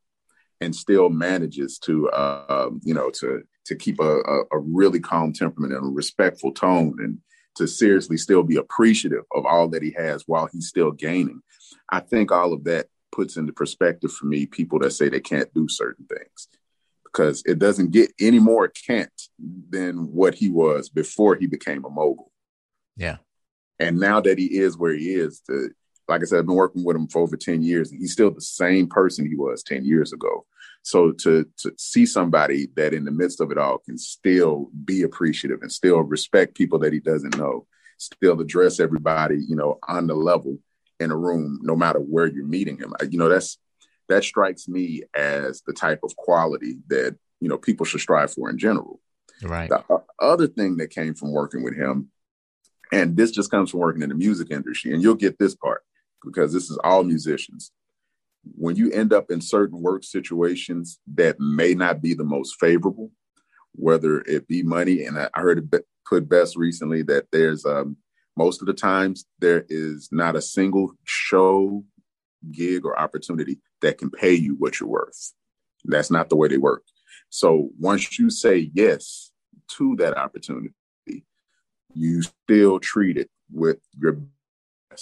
and 0.61 0.75
still 0.75 1.09
manages 1.09 1.79
to, 1.81 2.09
uh, 2.11 2.71
you 2.83 2.95
know, 2.95 3.11
to 3.21 3.43
to 3.65 3.77
keep 3.77 4.01
a, 4.01 4.19
a, 4.21 4.43
a 4.53 4.59
really 4.59 5.01
calm 5.01 5.33
temperament 5.33 5.73
and 5.73 5.85
a 5.85 5.95
respectful 5.95 6.53
tone 6.53 6.97
and 6.99 7.19
to 7.57 7.67
seriously 7.69 8.17
still 8.17 8.43
be 8.43 8.57
appreciative 8.57 9.25
of 9.33 9.47
all 9.47 9.69
that 9.69 9.83
he 9.83 9.95
has 9.97 10.25
while 10.27 10.49
he's 10.53 10.69
still 10.69 10.91
gaining. 10.91 11.41
I 11.89 12.01
think 12.01 12.33
all 12.33 12.53
of 12.53 12.65
that 12.65 12.87
puts 13.13 13.37
into 13.37 13.53
perspective 13.53 14.13
for 14.13 14.27
me 14.27 14.47
people 14.47 14.79
that 14.81 14.93
say 14.93 15.09
they 15.09 15.21
can't 15.21 15.53
do 15.55 15.69
certain 15.69 16.07
things 16.07 16.49
because 17.05 17.43
it 17.45 17.59
doesn't 17.59 17.91
get 17.91 18.11
any 18.19 18.39
more 18.39 18.69
can't 18.69 19.11
than 19.69 20.13
what 20.13 20.35
he 20.35 20.49
was 20.49 20.89
before 20.89 21.37
he 21.37 21.47
became 21.47 21.85
a 21.85 21.91
mogul. 21.91 22.33
Yeah. 22.97 23.19
And 23.79 23.99
now 23.99 24.21
that 24.21 24.39
he 24.39 24.59
is 24.59 24.79
where 24.79 24.95
he 24.95 25.11
is, 25.11 25.41
to, 25.47 25.71
like 26.13 26.23
I 26.23 26.25
said, 26.25 26.39
I've 26.41 26.47
been 26.47 26.55
working 26.55 26.85
with 26.85 26.97
him 26.97 27.09
for 27.09 27.23
over 27.23 27.37
10 27.37 27.63
years 27.63 27.91
and 27.91 28.01
he's 28.01 28.13
still 28.13 28.31
the 28.31 28.41
same 28.41 28.87
person 28.89 29.27
he 29.27 29.37
was 29.37 29.63
10 29.63 29.85
years 29.85 30.13
ago. 30.13 30.47
So 30.83 31.13
to 31.13 31.47
to 31.59 31.73
see 31.79 32.07
somebody 32.07 32.69
that 32.77 32.93
in 32.93 33.05
the 33.05 33.11
midst 33.11 33.41
of 33.41 33.51
it 33.51 33.59
all 33.59 33.79
can 33.79 33.97
still 33.97 34.69
be 34.85 35.03
appreciative 35.03 35.63
and 35.63 35.71
still 35.71 36.01
respect 36.01 36.57
people 36.57 36.79
that 36.81 36.93
he 36.93 37.01
doesn't 37.01 37.39
know, 37.39 37.67
still 37.99 38.41
address 38.41 38.81
everybody, 38.81 39.39
you 39.49 39.55
know, 39.55 39.79
on 39.87 40.09
the 40.09 40.15
level 40.15 40.59
in 40.99 41.11
a 41.11 41.17
room, 41.17 41.61
no 41.63 41.77
matter 41.77 42.01
where 42.01 42.27
you're 42.27 42.45
meeting 42.45 42.79
him. 42.79 42.95
You 43.09 43.19
know, 43.19 43.29
that's 43.29 43.59
that 44.09 44.25
strikes 44.25 44.69
me 44.69 45.03
as 45.15 45.63
the 45.67 45.73
type 45.73 46.01
of 46.03 46.17
quality 46.17 46.79
that 46.89 47.17
you 47.41 47.49
know 47.49 47.59
people 47.59 47.87
should 47.87 48.01
strive 48.01 48.33
for 48.33 48.51
in 48.51 48.59
general. 48.59 49.01
Right. 49.43 49.69
The 49.69 49.85
uh, 49.89 49.99
other 50.19 50.49
thing 50.49 50.77
that 50.79 50.91
came 50.91 51.15
from 51.15 51.33
working 51.33 51.63
with 51.63 51.77
him, 51.77 52.11
and 52.93 53.17
this 53.17 53.31
just 53.31 53.53
comes 53.53 53.71
from 53.71 53.81
working 53.81 54.03
in 54.03 54.09
the 54.09 54.17
music 54.17 54.51
industry, 54.51 54.93
and 54.93 55.03
you'll 55.03 55.15
get 55.15 55.39
this 55.39 55.55
part 55.55 55.85
because 56.25 56.53
this 56.53 56.71
is 56.71 56.79
all 56.85 57.05
musicians. 57.05 57.73
When 58.57 58.77
you 58.77 58.91
end 58.91 59.13
up 59.13 59.31
in 59.31 59.41
certain 59.41 59.81
work 59.81 60.05
situations 60.05 60.99
that 61.15 61.39
may 61.39 61.75
not 61.75 62.03
be 62.03 62.15
the 62.15 62.25
most 62.25 62.57
favorable, 62.59 63.11
whether 63.75 64.21
it 64.23 64.49
be 64.49 64.63
money, 64.63 65.05
and 65.05 65.19
I 65.19 65.29
heard 65.35 65.59
it 65.59 65.85
put 66.09 66.29
best 66.29 66.57
recently 66.57 67.03
that 67.03 67.27
there's 67.33 67.65
um, 67.65 67.97
most 68.37 68.61
of 68.61 68.67
the 68.67 68.75
times 68.75 69.25
there 69.39 69.65
is 69.69 70.09
not 70.11 70.37
a 70.37 70.43
single 70.43 70.93
show 71.05 71.85
gig 72.51 72.85
or 72.85 72.99
opportunity 72.99 73.59
that 73.81 73.99
can 73.99 74.11
pay 74.11 74.35
you 74.35 74.57
what 74.57 74.81
you're 74.81 74.89
worth. 74.89 75.33
That's 75.85 76.11
not 76.11 76.29
the 76.29 76.37
way 76.37 76.49
they 76.49 76.59
work. 76.59 76.85
So 77.31 77.71
once 77.79 78.19
you 78.19 78.31
say 78.31 78.71
yes 78.75 79.31
to 79.77 79.97
that 79.97 80.17
opportunity, 80.17 80.75
you 81.95 82.23
still 82.23 82.79
treat 82.79 83.17
it 83.17 83.31
with 83.51 83.79
your. 83.99 84.19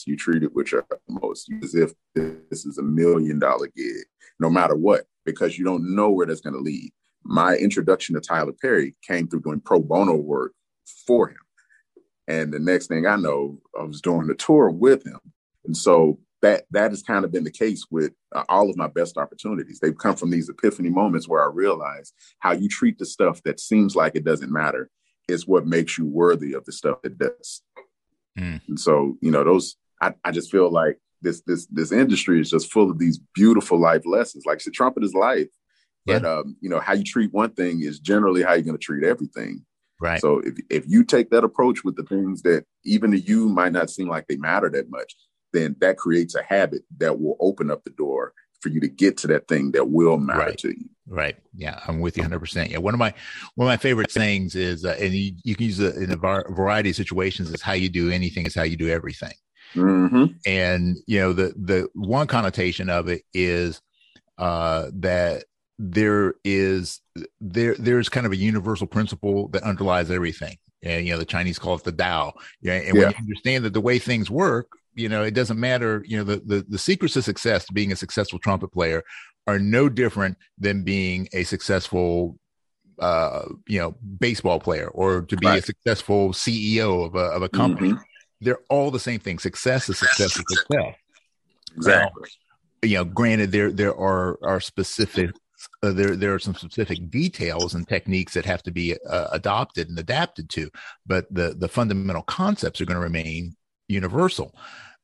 You 0.06 0.16
treat 0.16 0.42
it 0.42 0.54
with 0.54 0.72
your 0.72 0.86
most 1.08 1.50
as 1.62 1.74
if 1.74 1.92
this 2.14 2.66
is 2.66 2.78
a 2.78 2.82
million 2.82 3.38
dollar 3.38 3.68
gig, 3.76 4.04
no 4.38 4.50
matter 4.50 4.76
what, 4.76 5.06
because 5.24 5.58
you 5.58 5.64
don't 5.64 5.94
know 5.94 6.10
where 6.10 6.26
that's 6.26 6.40
going 6.40 6.54
to 6.54 6.60
lead. 6.60 6.90
My 7.22 7.56
introduction 7.56 8.14
to 8.14 8.20
Tyler 8.20 8.52
Perry 8.60 8.96
came 9.06 9.28
through 9.28 9.42
doing 9.42 9.60
pro 9.60 9.80
bono 9.80 10.16
work 10.16 10.52
for 11.06 11.28
him. 11.28 11.36
And 12.28 12.52
the 12.52 12.58
next 12.58 12.86
thing 12.86 13.06
I 13.06 13.16
know, 13.16 13.58
I 13.78 13.82
was 13.82 14.00
doing 14.00 14.26
the 14.26 14.34
tour 14.34 14.70
with 14.70 15.04
him. 15.04 15.18
And 15.64 15.76
so 15.76 16.18
that 16.42 16.64
that 16.70 16.90
has 16.90 17.02
kind 17.02 17.24
of 17.24 17.32
been 17.32 17.44
the 17.44 17.50
case 17.50 17.84
with 17.90 18.12
uh, 18.34 18.44
all 18.48 18.70
of 18.70 18.76
my 18.76 18.86
best 18.86 19.18
opportunities. 19.18 19.78
They've 19.80 19.96
come 19.96 20.16
from 20.16 20.30
these 20.30 20.48
epiphany 20.48 20.88
moments 20.88 21.28
where 21.28 21.42
I 21.42 21.52
realize 21.52 22.12
how 22.38 22.52
you 22.52 22.68
treat 22.68 22.98
the 22.98 23.06
stuff 23.06 23.42
that 23.44 23.60
seems 23.60 23.94
like 23.94 24.16
it 24.16 24.24
doesn't 24.24 24.52
matter 24.52 24.90
is 25.28 25.46
what 25.46 25.66
makes 25.66 25.98
you 25.98 26.06
worthy 26.06 26.54
of 26.54 26.64
the 26.64 26.72
stuff 26.72 27.02
that 27.02 27.18
does. 27.18 27.62
Mm. 28.40 28.60
And 28.68 28.80
so, 28.80 29.16
you 29.20 29.30
know, 29.30 29.44
those 29.44 29.76
I, 30.00 30.14
I 30.24 30.30
just 30.30 30.50
feel 30.50 30.70
like 30.70 30.98
this 31.22 31.42
this 31.46 31.66
this 31.66 31.92
industry 31.92 32.40
is 32.40 32.50
just 32.50 32.72
full 32.72 32.90
of 32.90 32.98
these 32.98 33.20
beautiful 33.34 33.78
life 33.78 34.02
lessons. 34.06 34.44
Like 34.46 34.62
the 34.62 34.70
trumpet 34.70 35.04
is 35.04 35.14
life. 35.14 35.48
But 36.06 36.22
yeah. 36.22 36.36
um, 36.38 36.56
you 36.60 36.70
know, 36.70 36.80
how 36.80 36.94
you 36.94 37.04
treat 37.04 37.32
one 37.32 37.50
thing 37.50 37.82
is 37.82 38.00
generally 38.00 38.42
how 38.42 38.54
you're 38.54 38.64
gonna 38.64 38.78
treat 38.78 39.04
everything. 39.04 39.64
Right. 40.00 40.20
So 40.20 40.40
if 40.40 40.54
if 40.70 40.84
you 40.88 41.04
take 41.04 41.30
that 41.30 41.44
approach 41.44 41.84
with 41.84 41.96
the 41.96 42.04
things 42.04 42.42
that 42.42 42.64
even 42.84 43.10
to 43.10 43.20
you 43.20 43.48
might 43.48 43.72
not 43.72 43.90
seem 43.90 44.08
like 44.08 44.26
they 44.26 44.36
matter 44.36 44.70
that 44.70 44.90
much, 44.90 45.14
then 45.52 45.76
that 45.80 45.98
creates 45.98 46.34
a 46.34 46.42
habit 46.42 46.82
that 46.98 47.20
will 47.20 47.36
open 47.40 47.70
up 47.70 47.84
the 47.84 47.90
door 47.90 48.32
for 48.60 48.68
you 48.68 48.80
to 48.80 48.88
get 48.88 49.16
to 49.18 49.26
that 49.28 49.48
thing 49.48 49.72
that 49.72 49.90
will 49.90 50.18
matter 50.18 50.38
right. 50.38 50.58
to 50.58 50.68
you. 50.68 50.88
Right. 51.08 51.36
Yeah, 51.54 51.80
I'm 51.88 52.00
with 52.00 52.16
you 52.16 52.22
100. 52.22 52.38
percent 52.38 52.70
Yeah, 52.70 52.78
one 52.78 52.94
of 52.94 53.00
my 53.00 53.12
one 53.56 53.66
of 53.66 53.70
my 53.70 53.76
favorite 53.76 54.12
sayings 54.12 54.54
is, 54.54 54.84
uh, 54.84 54.96
and 55.00 55.12
you, 55.12 55.32
you, 55.42 55.56
can 55.56 55.66
use 55.66 55.80
it 55.80 55.96
in 55.96 56.12
a 56.12 56.16
variety 56.16 56.90
of 56.90 56.96
situations. 56.96 57.50
Is 57.50 57.62
how 57.62 57.72
you 57.72 57.88
do 57.88 58.10
anything 58.10 58.46
is 58.46 58.54
how 58.54 58.62
you 58.62 58.76
do 58.76 58.88
everything. 58.88 59.34
Mm-hmm. 59.74 60.24
And 60.46 60.96
you 61.06 61.20
know 61.20 61.32
the 61.32 61.52
the 61.56 61.88
one 61.94 62.26
connotation 62.26 62.88
of 62.90 63.08
it 63.08 63.22
is 63.34 63.80
uh, 64.38 64.90
that 64.94 65.44
there 65.78 66.34
is 66.44 67.00
there 67.40 67.74
there's 67.76 68.08
kind 68.08 68.26
of 68.26 68.32
a 68.32 68.36
universal 68.36 68.86
principle 68.86 69.48
that 69.48 69.62
underlies 69.62 70.10
everything. 70.10 70.58
And 70.82 71.06
you 71.06 71.12
know 71.12 71.18
the 71.18 71.24
Chinese 71.24 71.58
call 71.58 71.74
it 71.74 71.84
the 71.84 71.92
Tao. 71.92 72.34
Yeah, 72.60 72.74
and 72.74 72.96
yeah. 72.96 73.04
when 73.04 73.10
you 73.10 73.16
understand 73.18 73.64
that 73.64 73.72
the 73.72 73.80
way 73.80 73.98
things 73.98 74.30
work, 74.30 74.70
you 74.94 75.08
know, 75.08 75.22
it 75.22 75.34
doesn't 75.34 75.58
matter. 75.58 76.04
You 76.06 76.18
know, 76.18 76.24
the, 76.24 76.36
the, 76.44 76.66
the 76.68 76.78
secrets 76.78 77.16
of 77.16 77.24
success 77.24 77.66
to 77.66 77.72
being 77.72 77.92
a 77.92 77.96
successful 77.96 78.38
trumpet 78.38 78.68
player 78.68 79.02
are 79.46 79.58
no 79.58 79.88
different 79.88 80.36
than 80.58 80.82
being 80.82 81.28
a 81.32 81.44
successful, 81.44 82.38
uh, 82.98 83.42
you 83.66 83.80
know, 83.80 83.96
baseball 84.18 84.60
player 84.60 84.88
or 84.88 85.22
to 85.22 85.36
be 85.36 85.46
right. 85.46 85.60
a 85.60 85.62
successful 85.62 86.30
CEO 86.30 87.06
of 87.06 87.14
a, 87.14 87.18
of 87.18 87.42
a 87.42 87.48
company. 87.48 87.90
Mm-hmm. 87.90 88.02
They're 88.42 88.60
all 88.68 88.90
the 88.90 89.00
same 89.00 89.20
thing. 89.20 89.38
Success 89.38 89.88
is 89.88 89.98
success 89.98 90.36
is 90.36 90.44
success. 90.48 90.94
Exactly. 91.76 92.22
Now, 92.82 92.88
you 92.88 92.96
know, 92.96 93.04
granted, 93.04 93.52
there 93.52 93.70
there 93.70 93.94
are 93.94 94.38
are 94.42 94.60
specific 94.60 95.30
uh, 95.82 95.92
there 95.92 96.16
there 96.16 96.34
are 96.34 96.38
some 96.38 96.54
specific 96.54 97.10
details 97.10 97.74
and 97.74 97.86
techniques 97.86 98.34
that 98.34 98.46
have 98.46 98.62
to 98.62 98.70
be 98.70 98.96
uh, 99.08 99.28
adopted 99.32 99.88
and 99.88 99.98
adapted 99.98 100.48
to, 100.50 100.70
but 101.06 101.26
the 101.30 101.54
the 101.58 101.68
fundamental 101.68 102.22
concepts 102.22 102.80
are 102.80 102.86
going 102.86 102.96
to 102.96 103.02
remain 103.02 103.54
universal. 103.90 104.54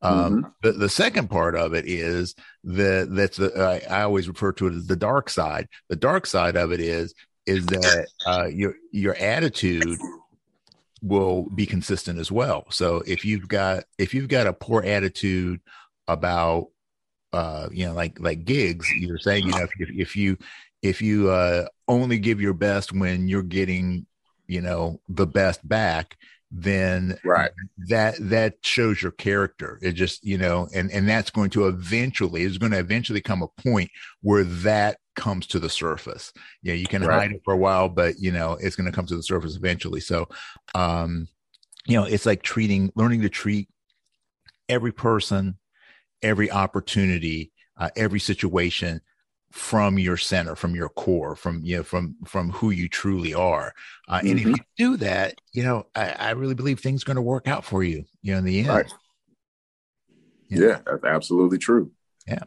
Um, 0.02 0.14
mm-hmm. 0.14 0.48
the, 0.62 0.72
the 0.72 0.88
second 0.88 1.28
part 1.28 1.56
of 1.56 1.74
it 1.74 1.86
is 1.86 2.34
that 2.64 3.08
that's 3.10 3.38
the, 3.38 3.82
I, 3.90 4.00
I 4.00 4.02
always 4.02 4.28
refer 4.28 4.52
to 4.52 4.66
it 4.66 4.74
as 4.74 4.86
the 4.86 4.96
dark 4.96 5.30
side. 5.30 5.68
The 5.88 5.96
dark 5.96 6.26
side 6.26 6.56
of 6.56 6.72
it 6.72 6.80
is 6.80 7.14
is 7.46 7.64
that 7.66 8.06
uh, 8.26 8.46
your 8.46 8.74
your 8.92 9.14
attitude 9.14 9.98
will 11.02 11.48
be 11.54 11.66
consistent 11.66 12.18
as 12.18 12.30
well. 12.30 12.66
So 12.70 13.02
if 13.06 13.24
you've 13.24 13.48
got 13.48 13.84
if 13.98 14.12
you've 14.12 14.28
got 14.28 14.46
a 14.46 14.52
poor 14.52 14.82
attitude 14.82 15.60
about 16.08 16.68
uh, 17.32 17.68
you 17.72 17.86
know 17.86 17.94
like 17.94 18.20
like 18.20 18.44
gigs, 18.44 18.90
you're 18.92 19.18
saying 19.18 19.46
you 19.46 19.52
know 19.52 19.62
if, 19.62 19.70
if 19.78 20.16
you 20.16 20.36
if 20.82 21.00
you 21.00 21.30
uh, 21.30 21.66
only 21.88 22.18
give 22.18 22.40
your 22.40 22.54
best 22.54 22.92
when 22.92 23.28
you're 23.28 23.42
getting 23.42 24.06
you 24.46 24.60
know 24.60 25.00
the 25.08 25.26
best 25.26 25.66
back 25.66 26.16
then 26.58 27.18
right. 27.22 27.50
that 27.88 28.16
that 28.18 28.54
shows 28.62 29.02
your 29.02 29.12
character. 29.12 29.78
It 29.82 29.92
just 29.92 30.24
you 30.24 30.38
know 30.38 30.68
and 30.74 30.90
and 30.90 31.06
that's 31.06 31.30
going 31.30 31.50
to 31.50 31.66
eventually 31.66 32.42
is 32.42 32.56
going 32.56 32.72
to 32.72 32.78
eventually 32.78 33.20
come 33.20 33.42
a 33.42 33.62
point 33.62 33.90
where 34.22 34.42
that 34.42 34.98
comes 35.16 35.46
to 35.48 35.58
the 35.58 35.68
surface. 35.68 36.32
Yeah 36.62 36.72
you 36.72 36.86
can 36.86 37.04
right. 37.04 37.20
hide 37.20 37.32
it 37.32 37.42
for 37.44 37.52
a 37.52 37.58
while 37.58 37.90
but 37.90 38.18
you 38.18 38.32
know 38.32 38.56
it's 38.58 38.74
going 38.74 38.90
to 38.90 38.94
come 38.94 39.06
to 39.06 39.16
the 39.16 39.22
surface 39.22 39.54
eventually. 39.54 40.00
So 40.00 40.28
um 40.74 41.28
you 41.86 41.98
know 41.98 42.04
it's 42.04 42.24
like 42.24 42.42
treating 42.42 42.90
learning 42.96 43.20
to 43.20 43.28
treat 43.28 43.68
every 44.68 44.92
person 44.92 45.58
every 46.22 46.50
opportunity 46.50 47.52
uh, 47.78 47.90
every 47.96 48.18
situation 48.18 49.02
from 49.56 49.98
your 49.98 50.18
center 50.18 50.54
from 50.54 50.74
your 50.74 50.90
core 50.90 51.34
from 51.34 51.62
you 51.64 51.78
know 51.78 51.82
from 51.82 52.14
from 52.26 52.50
who 52.50 52.68
you 52.68 52.90
truly 52.90 53.32
are 53.32 53.72
uh, 54.06 54.18
mm-hmm. 54.18 54.26
and 54.26 54.38
if 54.38 54.44
mm-hmm. 54.44 54.54
you 54.54 54.56
do 54.76 54.96
that 54.98 55.34
you 55.54 55.62
know 55.62 55.86
i, 55.94 56.10
I 56.10 56.30
really 56.32 56.54
believe 56.54 56.78
things 56.78 57.02
are 57.02 57.06
going 57.06 57.16
to 57.16 57.22
work 57.22 57.48
out 57.48 57.64
for 57.64 57.82
you 57.82 58.04
you 58.20 58.32
know 58.32 58.38
in 58.38 58.44
the 58.44 58.58
end 58.58 58.68
right. 58.68 58.92
yeah 60.50 60.80
that's 60.84 61.04
absolutely 61.04 61.56
true 61.56 61.90
yeah 62.28 62.42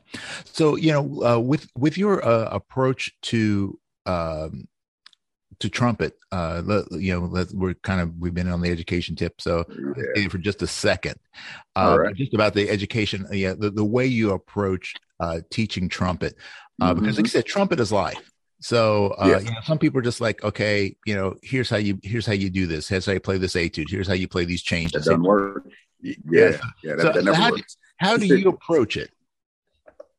so 0.46 0.76
you 0.76 0.92
know 0.92 1.24
uh, 1.26 1.40
with 1.40 1.68
with 1.76 1.98
your 1.98 2.24
uh, 2.24 2.50
approach 2.52 3.12
to 3.24 3.80
um 4.06 4.68
to 5.58 5.68
trumpet 5.68 6.16
uh 6.32 6.62
you 6.92 7.12
know 7.12 7.26
let, 7.26 7.52
we're 7.54 7.74
kind 7.74 8.02
of 8.02 8.14
we've 8.20 8.36
been 8.36 8.48
on 8.48 8.62
the 8.62 8.70
education 8.70 9.16
tip 9.16 9.42
so 9.42 9.66
yeah. 10.16 10.28
for 10.28 10.38
just 10.38 10.62
a 10.62 10.68
second 10.68 11.16
uh 11.76 11.98
right. 12.00 12.16
just 12.16 12.36
about 12.36 12.54
the 12.54 12.70
education 12.70 13.26
yeah 13.32 13.56
the, 13.58 13.72
the 13.72 13.84
way 13.84 14.06
you 14.06 14.32
approach 14.32 14.94
uh 15.20 15.40
teaching 15.50 15.90
trumpet 15.90 16.36
uh, 16.82 16.94
because 16.94 17.18
like 17.18 17.26
I 17.26 17.30
said, 17.30 17.46
trumpet 17.46 17.80
is 17.80 17.92
life. 17.92 18.32
So 18.62 19.16
uh, 19.18 19.28
yeah. 19.28 19.40
you 19.40 19.52
know, 19.52 19.62
some 19.64 19.80
people 19.80 20.00
are 20.00 20.04
just 20.04 20.20
like, 20.20 20.44
okay, 20.44 20.96
you 21.06 21.16
know, 21.16 21.36
here's 21.42 21.70
how 21.70 21.78
you 21.78 22.00
here's 22.04 22.26
how 22.26 22.34
you 22.34 22.50
do 22.50 22.68
this. 22.68 22.88
Here's 22.88 23.06
how 23.06 23.14
you 23.14 23.20
play 23.20 23.38
this 23.38 23.56
etude. 23.56 23.90
Here's 23.90 24.08
how 24.08 24.14
you 24.14 24.28
play 24.28 24.46
these 24.46 24.62
changes. 24.62 24.92
That 24.92 25.12
doesn't 25.12 25.24
work. 25.24 25.66
Yeah, 26.02 26.16
yeah, 26.30 26.58
yeah 26.84 26.96
that, 26.96 27.02
so, 27.02 27.12
that 27.14 27.24
never 27.24 27.38
how 27.38 27.52
works. 27.52 27.76
Do, 27.76 27.80
how 27.98 28.18
do 28.18 28.26
you 28.26 28.50
approach 28.50 28.98
it? 28.98 29.12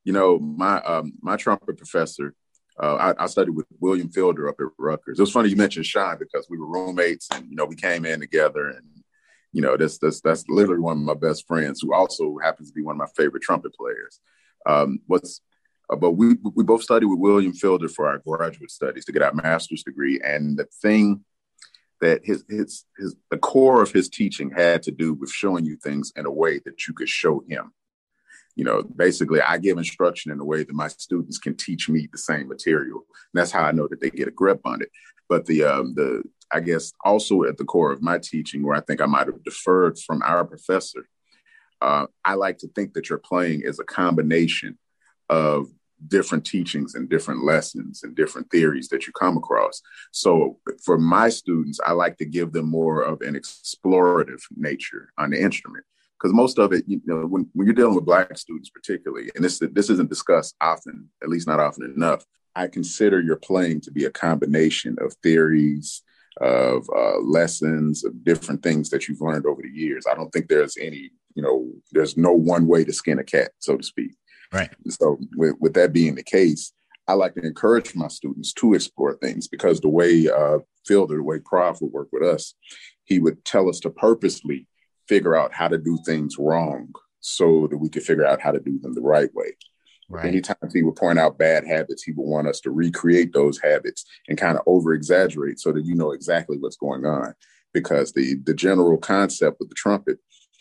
You 0.05 0.13
know, 0.13 0.39
my 0.39 0.81
um, 0.83 1.13
my 1.21 1.37
trumpet 1.37 1.77
professor, 1.77 2.35
uh, 2.83 2.95
I, 3.19 3.25
I, 3.25 3.27
studied 3.27 3.51
with 3.51 3.67
William 3.79 4.09
Fielder 4.09 4.49
up 4.49 4.57
at 4.59 4.67
Rutgers. 4.79 5.19
It 5.19 5.23
was 5.23 5.33
funny 5.33 5.51
you 5.51 5.57
mentioned 5.57 5.85
Sean 5.85 6.17
because 6.19 6.47
we 6.49 6.59
were 6.59 6.67
roommates 6.67 7.29
and 7.33 7.47
you 7.49 7.57
know 7.57 7.67
we 7.67 7.77
came 7.77 8.07
in 8.07 8.21
together 8.21 8.69
and 8.69 8.87
you 9.53 9.61
know 9.61 9.77
that's 9.77 9.99
that's 9.99 10.23
that's 10.23 10.45
literally 10.49 10.81
one 10.81 10.97
of 10.97 11.03
my 11.03 11.15
best 11.15 11.47
friends 11.47 11.81
who 11.83 11.93
also 11.93 12.39
happens 12.43 12.69
to 12.69 12.75
be 12.75 12.83
one 12.83 12.95
of 12.95 12.99
my 12.99 13.23
favorite 13.23 13.43
trumpet 13.43 13.75
players. 13.75 14.21
Um, 14.67 15.01
what's 15.07 15.43
uh, 15.91 15.97
but 15.97 16.13
we 16.13 16.37
we 16.55 16.65
both 16.65 16.83
studied 16.83 17.07
with 17.07 17.19
William 17.19 17.53
Fielder 17.53 17.89
for 17.89 18.09
our 18.09 18.19
graduate 18.19 18.71
studies 18.71 19.05
to 19.05 19.13
get 19.13 19.23
our 19.23 19.35
master's 19.35 19.83
degree. 19.83 20.21
And 20.23 20.57
the 20.57 20.67
thing 20.81 21.25
that 22.01 22.25
his 22.25 22.45
his 22.49 22.85
his 22.97 23.17
the 23.31 23.39
core 23.39 23.83
of 23.83 23.93
his 23.93 24.09
teaching 24.09 24.51
had 24.51 24.83
to 24.85 24.91
do 24.91 25.15
with 25.15 25.31
showing 25.31 25.65
you 25.65 25.77
things 25.77 26.13
in 26.17 26.27
a 26.27 26.31
way 26.31 26.61
that 26.65 26.87
you 26.87 26.95
could 26.95 27.09
show 27.09 27.43
him. 27.49 27.73
You 28.57 28.65
know, 28.65 28.83
basically, 28.83 29.41
I 29.41 29.59
give 29.59 29.79
instruction 29.79 30.33
in 30.33 30.41
a 30.41 30.45
way 30.45 30.65
that 30.65 30.75
my 30.75 30.89
students 30.89 31.39
can 31.39 31.57
teach 31.57 31.89
me 31.89 32.09
the 32.11 32.19
same 32.19 32.49
material. 32.49 32.99
And 33.33 33.41
that's 33.41 33.53
how 33.53 33.63
I 33.63 33.73
know 33.73 33.89
that 33.89 34.01
they 34.01 34.11
get 34.11 34.29
a 34.29 34.33
grip 34.33 34.61
on 34.65 34.83
it. 34.83 34.91
But 35.29 35.47
the 35.47 35.65
um, 35.65 35.95
the 35.95 36.23
I 36.53 36.61
guess 36.61 36.93
also 37.05 37.45
at 37.45 37.59
the 37.59 37.65
core 37.65 37.93
of 37.93 38.03
my 38.03 38.19
teaching, 38.19 38.63
where 38.63 38.77
I 38.77 38.81
think 38.81 39.01
I 39.01 39.07
might 39.07 39.27
have 39.27 39.43
deferred 39.45 39.99
from 39.99 40.23
our 40.23 40.45
professor, 40.45 41.09
uh, 41.81 42.07
I 42.25 42.35
like 42.35 42.59
to 42.59 42.69
think 42.69 42.95
that 42.95 43.09
your 43.09 43.19
playing 43.19 43.63
is 43.63 43.79
a 43.79 43.85
combination 43.85 44.79
of 45.29 45.69
different 46.09 46.45
teachings 46.45 46.95
and 46.95 47.09
different 47.09 47.45
lessons 47.45 48.03
and 48.03 48.17
different 48.17 48.51
theories 48.51 48.89
that 48.89 49.07
you 49.07 49.13
come 49.13 49.37
across. 49.37 49.83
So 50.13 50.59
for 50.85 50.99
my 50.99 51.29
students, 51.29 51.81
I 51.85 51.93
like 51.93 52.17
to 52.19 52.25
give 52.25 52.53
them 52.53 52.67
more 52.67 53.03
of 53.03 53.21
an 53.21 53.35
explorative 53.35 54.43
nature 54.57 55.13
on 55.19 55.31
the 55.31 55.41
instrument. 55.41 55.85
Because 56.19 56.35
most 56.35 56.59
of 56.59 56.73
it, 56.73 56.85
you 56.87 57.01
know, 57.07 57.27
when, 57.27 57.49
when 57.55 57.67
you're 57.67 57.75
dealing 57.75 57.95
with 57.95 58.05
black 58.05 58.37
students 58.37 58.69
particularly, 58.69 59.31
and 59.35 59.43
this 59.43 59.59
this 59.73 59.89
isn't 59.89 60.11
discussed 60.11 60.55
often, 60.61 61.09
at 61.23 61.31
least 61.31 61.49
not 61.49 61.61
often 61.61 61.93
enough, 61.97 62.25
I 62.55 62.67
consider 62.67 63.21
your 63.21 63.37
playing 63.37 63.81
to 63.83 63.91
be 63.91 64.05
a 64.05 64.11
combination 64.11 64.97
of 65.01 65.15
theories, 65.23 66.03
of 66.41 66.89
uh, 66.95 67.19
lessons, 67.21 68.05
of 68.05 68.23
different 68.25 68.63
things 68.63 68.91
that 68.91 69.09
you've 69.09 69.21
learned 69.21 69.47
over 69.47 69.63
the 69.63 69.71
years. 69.71 70.05
I 70.11 70.15
don't 70.15 70.31
think 70.31 70.49
there's 70.49 70.77
any, 70.79 71.11
you 71.35 71.43
know, 71.43 71.71
there's 71.93 72.17
no 72.17 72.33
one 72.33 72.67
way 72.67 72.85
to 72.85 72.93
skin 72.93 73.19
a 73.19 73.25
cat, 73.25 73.53
so 73.59 73.77
to 73.77 73.83
speak. 73.83 74.13
Right. 74.53 74.71
So 74.89 75.19
with, 75.37 75.55
with 75.61 75.75
that 75.75 75.93
being 75.93 76.15
the 76.15 76.23
case, 76.23 76.73
I 77.07 77.15
like 77.15 77.35
to 77.35 77.45
encourage 77.45 77.95
my 77.95 78.09
students 78.09 78.53
to 78.55 78.75
explore 78.75 79.15
things 79.15 79.49
because 79.49 79.81
the 79.81 79.89
way 79.89 80.29
uh, 80.29 80.59
Fielder, 80.87 81.17
the 81.17 81.23
way 81.23 81.39
Prof 81.45 81.81
would 81.81 81.93
work 81.93 82.09
with 82.13 82.23
us, 82.23 82.55
he 83.05 83.19
would 83.19 83.45
tell 83.45 83.69
us 83.69 83.81
to 83.81 83.91
purposely 83.91 84.67
figure 85.09 85.35
out 85.35 85.53
how 85.53 85.69
to 85.69 85.79
do 85.79 85.99
things 86.07 86.37
wrong 86.39 86.93
so 87.21 87.67
that 87.69 87.79
we 87.79 87.89
could 87.89 88.03
figure 88.03 88.27
out 88.27 88.41
how 88.41 88.53
to 88.53 88.61
do 88.61 88.79
them 88.79 88.95
the 88.95 89.01
right 89.01 89.35
way. 89.35 89.57
Right. 90.09 90.27
Anytime 90.27 90.57
he 90.73 90.83
would 90.83 90.97
point 90.97 91.19
out 91.19 91.39
bad 91.39 91.65
habits, 91.67 92.03
he 92.03 92.13
would 92.13 92.27
want 92.27 92.49
us 92.49 92.61
to 92.61 92.71
recreate 92.71 93.33
those 93.33 93.61
habits 93.61 94.05
and 94.29 94.39
kind 94.39 94.57
of 94.57 94.63
over 94.67 94.93
exaggerate 94.93 95.61
so 95.61 95.73
that 95.73 95.85
you 95.85 95.95
know 95.95 96.13
exactly 96.13 96.59
what's 96.59 96.77
going 96.77 97.05
on. 97.05 97.35
Because 97.73 98.13
the 98.13 98.35
the 98.45 98.55
general 98.55 98.99
concept 98.99 99.59
with 99.61 99.69
the 99.69 99.77
trumpet 99.77 100.19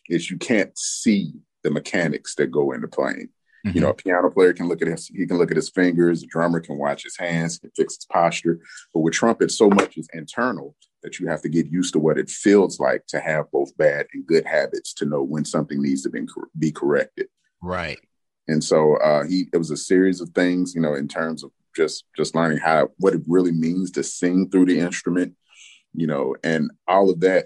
is 0.08 0.30
you 0.30 0.38
can't 0.38 0.78
see 0.78 1.34
the 1.64 1.72
mechanics 1.72 2.36
that 2.36 2.52
go 2.52 2.72
into 2.72 2.88
playing. 2.88 3.30
Mm-hmm. 3.66 3.76
You 3.76 3.82
know, 3.82 3.90
a 3.90 3.94
piano 3.94 4.30
player 4.30 4.54
can 4.54 4.68
look 4.68 4.82
at 4.82 4.88
his, 4.88 5.08
he 5.08 5.26
can 5.26 5.38
look 5.38 5.52
at 5.52 5.58
his 5.58 5.70
fingers, 5.70 6.24
a 6.24 6.28
drummer 6.28 6.60
can 6.60 6.78
watch 6.78 7.04
his 7.04 7.18
hands, 7.18 7.60
can 7.60 7.72
fix 7.76 7.96
his 7.96 8.06
posture. 8.06 8.60
But 8.94 9.02
with 9.02 9.14
trumpet, 9.14 9.52
so 9.52 9.70
much 9.70 9.98
is 9.98 10.08
internal 10.14 10.76
that 11.04 11.20
you 11.20 11.28
have 11.28 11.42
to 11.42 11.50
get 11.50 11.72
used 11.72 11.94
to 11.94 12.00
what 12.00 12.18
it 12.18 12.30
feels 12.30 12.80
like 12.80 13.06
to 13.08 13.20
have 13.20 13.52
both 13.52 13.76
bad 13.78 14.08
and 14.14 14.26
good 14.26 14.46
habits 14.46 14.94
to 14.94 15.06
know 15.06 15.24
when 15.24 15.46
something 15.46 15.82
needs 15.82 16.04
to 16.04 16.10
be, 16.10 16.26
be 16.58 16.72
corrected. 16.72 17.28
Right. 17.62 18.00
And 18.48 18.64
so 18.64 18.96
uh, 18.98 19.26
he 19.26 19.48
it 19.54 19.58
was 19.58 19.72
a 19.72 19.78
series 19.78 20.22
of 20.22 20.30
things, 20.30 20.74
you 20.74 20.82
know, 20.82 20.96
in 20.96 21.08
terms 21.08 21.44
of 21.44 21.52
just 21.76 22.06
just 22.18 22.36
learning 22.36 22.58
how 22.58 22.90
what 22.98 23.14
it 23.14 23.22
really 23.28 23.52
means 23.52 23.92
to 23.92 24.04
sing 24.04 24.50
through 24.50 24.66
the 24.66 24.80
instrument, 24.80 25.36
you 25.94 26.08
know, 26.08 26.36
and 26.44 26.72
all 26.88 27.12
of 27.12 27.20
that. 27.20 27.46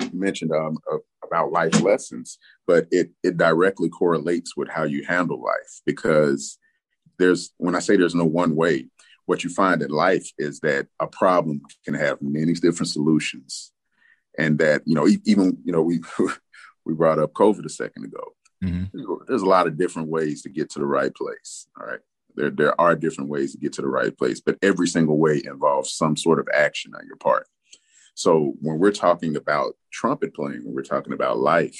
You 0.00 0.10
mentioned 0.18 0.52
um, 0.52 0.78
uh, 0.90 0.98
about 1.24 1.52
life 1.52 1.80
lessons, 1.82 2.38
but 2.66 2.86
it 2.90 3.10
it 3.22 3.36
directly 3.36 3.88
correlates 3.88 4.56
with 4.56 4.68
how 4.68 4.84
you 4.84 5.04
handle 5.04 5.42
life 5.42 5.80
because 5.86 6.58
there's 7.18 7.52
when 7.58 7.74
I 7.74 7.80
say 7.80 7.96
there's 7.96 8.14
no 8.14 8.24
one 8.24 8.56
way, 8.56 8.86
what 9.26 9.44
you 9.44 9.50
find 9.50 9.82
in 9.82 9.90
life 9.90 10.30
is 10.38 10.60
that 10.60 10.88
a 11.00 11.06
problem 11.06 11.62
can 11.84 11.94
have 11.94 12.18
many 12.20 12.52
different 12.54 12.90
solutions, 12.90 13.72
and 14.38 14.58
that 14.58 14.82
you 14.86 14.94
know 14.94 15.06
even 15.24 15.58
you 15.64 15.72
know 15.72 15.82
we 15.82 16.00
we 16.84 16.94
brought 16.94 17.18
up 17.18 17.32
COVID 17.32 17.64
a 17.64 17.70
second 17.70 18.04
ago. 18.04 18.34
Mm-hmm. 18.62 19.14
There's 19.26 19.42
a 19.42 19.46
lot 19.46 19.66
of 19.66 19.76
different 19.76 20.08
ways 20.08 20.42
to 20.42 20.48
get 20.48 20.70
to 20.70 20.78
the 20.78 20.86
right 20.86 21.14
place. 21.14 21.66
All 21.80 21.86
right. 21.86 21.98
There, 22.34 22.50
there 22.50 22.80
are 22.80 22.94
different 22.94 23.28
ways 23.28 23.52
to 23.52 23.58
get 23.58 23.74
to 23.74 23.82
the 23.82 23.88
right 23.88 24.16
place, 24.16 24.40
but 24.40 24.56
every 24.62 24.86
single 24.86 25.18
way 25.18 25.42
involves 25.44 25.92
some 25.92 26.16
sort 26.16 26.38
of 26.38 26.48
action 26.54 26.94
on 26.94 27.06
your 27.06 27.16
part. 27.16 27.46
So 28.14 28.54
when 28.60 28.78
we're 28.78 28.92
talking 28.92 29.36
about 29.36 29.74
trumpet 29.92 30.34
playing, 30.34 30.64
when 30.64 30.74
we're 30.74 30.82
talking 30.82 31.12
about 31.12 31.38
life, 31.38 31.78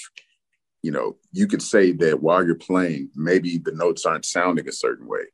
you 0.81 0.91
know, 0.91 1.17
you 1.31 1.47
could 1.47 1.61
say 1.61 1.91
that 1.93 2.21
while 2.21 2.45
you're 2.45 2.55
playing, 2.55 3.09
maybe 3.15 3.57
the 3.57 3.71
notes 3.71 4.05
aren't 4.05 4.25
sounding 4.25 4.67
a 4.67 4.73
certain 4.73 5.07
way. 5.07 5.25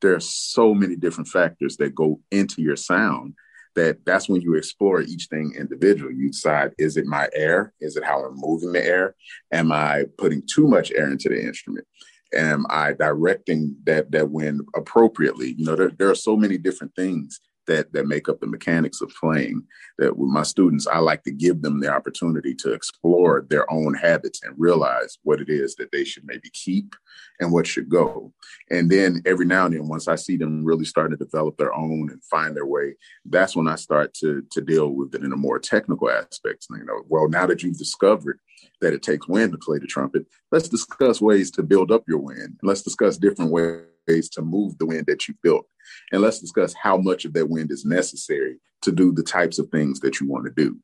There 0.00 0.14
are 0.14 0.20
so 0.20 0.74
many 0.74 0.96
different 0.96 1.28
factors 1.28 1.76
that 1.78 1.94
go 1.94 2.20
into 2.30 2.62
your 2.62 2.76
sound 2.76 3.34
that 3.76 4.04
that's 4.04 4.28
when 4.28 4.42
you 4.42 4.54
explore 4.54 5.00
each 5.00 5.26
thing 5.26 5.54
individually. 5.56 6.14
You 6.16 6.30
decide, 6.30 6.72
is 6.78 6.96
it 6.96 7.06
my 7.06 7.28
air? 7.32 7.72
Is 7.80 7.96
it 7.96 8.04
how 8.04 8.24
I'm 8.24 8.34
moving 8.36 8.72
the 8.72 8.84
air? 8.84 9.14
Am 9.52 9.72
I 9.72 10.04
putting 10.18 10.42
too 10.46 10.66
much 10.66 10.90
air 10.92 11.10
into 11.10 11.28
the 11.28 11.40
instrument? 11.40 11.86
Am 12.34 12.66
I 12.68 12.92
directing 12.92 13.76
that 13.84 14.10
that 14.12 14.30
wind 14.30 14.60
appropriately? 14.74 15.54
You 15.56 15.64
know, 15.64 15.76
there, 15.76 15.90
there 15.90 16.10
are 16.10 16.14
so 16.14 16.36
many 16.36 16.58
different 16.58 16.94
things 16.94 17.40
that 17.70 17.92
that 17.92 18.06
make 18.06 18.28
up 18.28 18.40
the 18.40 18.46
mechanics 18.46 19.00
of 19.00 19.12
playing 19.18 19.62
that 19.98 20.16
with 20.16 20.28
my 20.28 20.42
students 20.42 20.86
i 20.88 20.98
like 20.98 21.22
to 21.22 21.30
give 21.30 21.62
them 21.62 21.80
the 21.80 21.88
opportunity 21.88 22.54
to 22.54 22.72
explore 22.72 23.46
their 23.48 23.70
own 23.72 23.94
habits 23.94 24.40
and 24.42 24.54
realize 24.58 25.18
what 25.22 25.40
it 25.40 25.48
is 25.48 25.76
that 25.76 25.90
they 25.92 26.04
should 26.04 26.24
maybe 26.26 26.50
keep 26.52 26.94
and 27.38 27.52
what 27.52 27.66
should 27.66 27.88
go. 27.88 28.32
And 28.70 28.90
then 28.90 29.22
every 29.24 29.46
now 29.46 29.66
and 29.66 29.74
then 29.74 29.88
once 29.88 30.08
i 30.08 30.14
see 30.14 30.36
them 30.36 30.64
really 30.64 30.84
starting 30.84 31.16
to 31.16 31.24
develop 31.24 31.56
their 31.56 31.72
own 31.72 32.10
and 32.10 32.22
find 32.24 32.56
their 32.56 32.66
way 32.66 32.94
that's 33.24 33.56
when 33.56 33.68
i 33.68 33.76
start 33.76 34.12
to 34.14 34.42
to 34.50 34.60
deal 34.60 34.90
with 34.90 35.14
it 35.14 35.22
in 35.22 35.32
a 35.32 35.36
more 35.36 35.58
technical 35.58 36.10
aspect 36.10 36.66
you 36.70 36.84
know. 36.84 37.02
Well 37.08 37.28
now 37.28 37.46
that 37.46 37.62
you've 37.62 37.78
discovered 37.78 38.38
that 38.80 38.92
it 38.92 39.02
takes 39.02 39.28
wind 39.28 39.52
to 39.52 39.58
play 39.58 39.78
the 39.78 39.86
trumpet 39.86 40.26
let's 40.52 40.68
discuss 40.68 41.20
ways 41.20 41.50
to 41.52 41.62
build 41.62 41.90
up 41.90 42.04
your 42.08 42.18
wind. 42.18 42.58
Let's 42.62 42.82
discuss 42.82 43.16
different 43.16 43.50
ways 43.50 43.84
ways 44.10 44.28
to 44.30 44.42
move 44.42 44.78
the 44.78 44.86
wind 44.86 45.06
that 45.06 45.28
you 45.28 45.34
built. 45.42 45.66
And 46.12 46.22
let's 46.22 46.40
discuss 46.40 46.74
how 46.74 46.96
much 46.96 47.24
of 47.24 47.32
that 47.34 47.48
wind 47.48 47.70
is 47.70 47.84
necessary 47.84 48.56
to 48.82 48.92
do 48.92 49.12
the 49.12 49.22
types 49.22 49.58
of 49.58 49.68
things 49.68 50.00
that 50.00 50.20
you 50.20 50.28
want 50.28 50.46
to 50.46 50.52
do. 50.52 50.78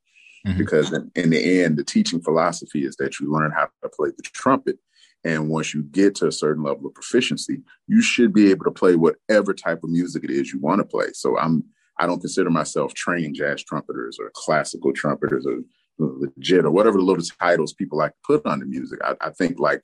Mm-hmm. 0.47 0.59
Because 0.59 0.93
in, 0.93 1.11
in 1.15 1.31
the 1.31 1.63
end, 1.63 1.77
the 1.77 1.85
teaching 1.85 2.21
philosophy 2.21 2.85
is 2.85 2.97
that 2.97 3.19
you 3.19 3.33
learn 3.33 3.53
how 3.53 3.69
to 3.83 3.89
play 3.89 4.11
the 4.17 4.23
trumpet. 4.23 4.79
And 5.25 5.49
once 5.49 5.75
you 5.75 5.83
get 5.83 6.15
to 6.17 6.29
a 6.29 6.33
certain 6.33 6.63
level 6.63 6.87
of 6.87 6.95
proficiency, 6.95 7.63
you 7.89 8.01
should 8.01 8.33
be 8.33 8.51
able 8.51 8.65
to 8.65 8.71
play 8.71 8.95
whatever 8.95 9.55
type 9.55 9.83
of 9.83 9.91
music 9.91 10.23
it 10.25 10.31
is 10.31 10.53
you 10.53 10.61
want 10.61 10.79
to 10.81 10.85
play. 10.85 11.07
So 11.13 11.39
I'm 11.39 11.65
I 11.99 12.07
don't 12.07 12.21
consider 12.21 12.51
myself 12.51 12.93
trained 12.93 13.37
jazz 13.37 13.65
trumpeters 13.65 14.19
or 14.21 14.31
classical 14.35 14.93
trumpeters 14.93 15.47
or 15.47 15.61
legit 15.99 16.67
or 16.67 16.71
whatever 16.71 16.99
the 16.99 17.05
little 17.05 17.25
titles 17.41 17.73
people 17.73 17.97
like 17.97 18.13
to 18.13 18.19
put 18.23 18.47
on 18.47 18.61
the 18.61 18.67
music. 18.67 19.01
I, 19.03 19.15
I 19.21 19.31
think 19.31 19.59
like 19.59 19.83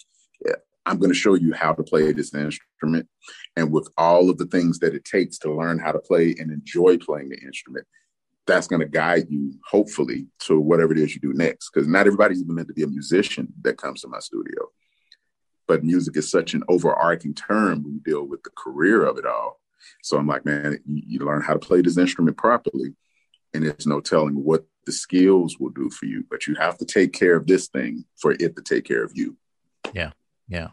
I'm 0.85 0.99
going 0.99 1.11
to 1.11 1.19
show 1.19 1.35
you 1.35 1.53
how 1.53 1.73
to 1.73 1.83
play 1.83 2.13
this 2.13 2.35
instrument, 2.35 3.09
and 3.57 3.73
with 3.73 3.89
all 3.97 4.31
of 4.31 4.39
the 4.39 4.47
things 4.47 4.81
that 4.81 4.95
it 4.95 5.05
takes 5.05 5.39
to 5.39 5.55
learn 5.55 5.79
how 5.79 5.93
to 5.93 5.99
play 5.99 6.35
and 6.39 6.51
enjoy 6.51 6.99
playing 6.99 7.29
the 7.29 7.39
instrument, 7.39 7.87
that's 8.47 8.67
going 8.67 8.81
to 8.81 8.89
guide 8.89 9.27
you 9.31 9.55
hopefully 9.71 10.27
to 10.41 10.59
whatever 10.59 10.93
it 10.93 10.99
is 10.99 11.15
you 11.15 11.21
do 11.21 11.33
next. 11.33 11.71
Because 11.71 11.87
not 11.87 12.07
everybody's 12.07 12.43
even 12.43 12.57
meant 12.57 12.69
to 12.69 12.75
be 12.75 12.83
a 12.83 12.89
musician 12.89 13.53
that 13.63 13.79
comes 13.79 14.01
to 14.01 14.09
my 14.09 14.19
studio, 14.19 14.71
but 15.69 15.85
music 15.85 16.17
is 16.17 16.31
such 16.31 16.55
an 16.55 16.65
overarching 16.69 17.35
term 17.35 17.85
when 17.85 17.95
you 17.95 18.01
deal 18.01 18.25
with 18.25 18.43
the 18.43 18.51
career 18.57 19.05
of 19.05 19.19
it 19.19 19.27
all. 19.27 19.61
So 20.03 20.17
I'm 20.17 20.27
like, 20.27 20.45
man, 20.45 20.81
you, 20.87 21.03
you 21.07 21.19
learn 21.21 21.43
how 21.43 21.53
to 21.53 21.59
play 21.59 21.83
this 21.83 21.99
instrument 21.99 22.37
properly, 22.37 22.95
and 23.55 23.65
there's 23.65 23.87
no 23.87 24.01
telling 24.01 24.35
what 24.35 24.65
the 24.85 24.93
skills 24.93 25.59
will 25.61 25.71
do 25.71 25.91
for 25.91 26.07
you, 26.07 26.25
but 26.29 26.47
you 26.47 26.57
have 26.57 26.77
to 26.79 26.85
take 26.85 27.13
care 27.13 27.37
of 27.37 27.47
this 27.47 27.69
thing 27.69 28.05
for 28.21 28.33
it 28.33 28.57
to 28.57 28.63
take 28.63 28.85
care 28.85 29.05
of 29.05 29.13
you. 29.15 29.37
Yeah. 29.93 30.11
Yeah. 30.49 30.69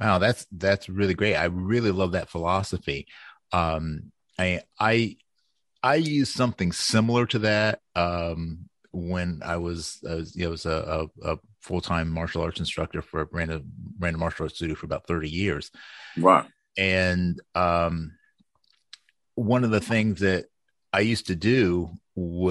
Wow, 0.00 0.18
that's 0.18 0.46
that's 0.50 0.88
really 0.88 1.14
great. 1.14 1.36
I 1.36 1.44
really 1.44 1.92
love 1.92 2.12
that 2.12 2.30
philosophy. 2.30 3.06
Um 3.52 4.12
I 4.38 4.62
I 4.78 5.16
I 5.82 5.96
use 5.96 6.32
something 6.32 6.72
similar 6.72 7.26
to 7.26 7.40
that 7.40 7.80
um 7.94 8.70
when 8.92 9.40
I 9.44 9.56
was, 9.58 10.00
I 10.08 10.14
was 10.16 10.34
you 10.34 10.44
know, 10.44 10.50
was 10.50 10.66
a, 10.66 11.08
a, 11.22 11.32
a 11.32 11.38
full 11.60 11.80
time 11.80 12.10
martial 12.10 12.42
arts 12.42 12.58
instructor 12.58 13.02
for 13.02 13.20
a 13.20 13.28
random 13.30 13.70
random 13.98 14.20
martial 14.20 14.44
arts 14.44 14.56
studio 14.56 14.74
for 14.74 14.86
about 14.86 15.06
30 15.06 15.28
years. 15.28 15.70
Wow. 16.18 16.46
And 16.76 17.40
um 17.54 18.12
one 19.34 19.64
of 19.64 19.70
the 19.70 19.80
things 19.80 20.20
that 20.20 20.46
I 20.92 21.00
used 21.00 21.28
to 21.28 21.36
do 21.36 21.90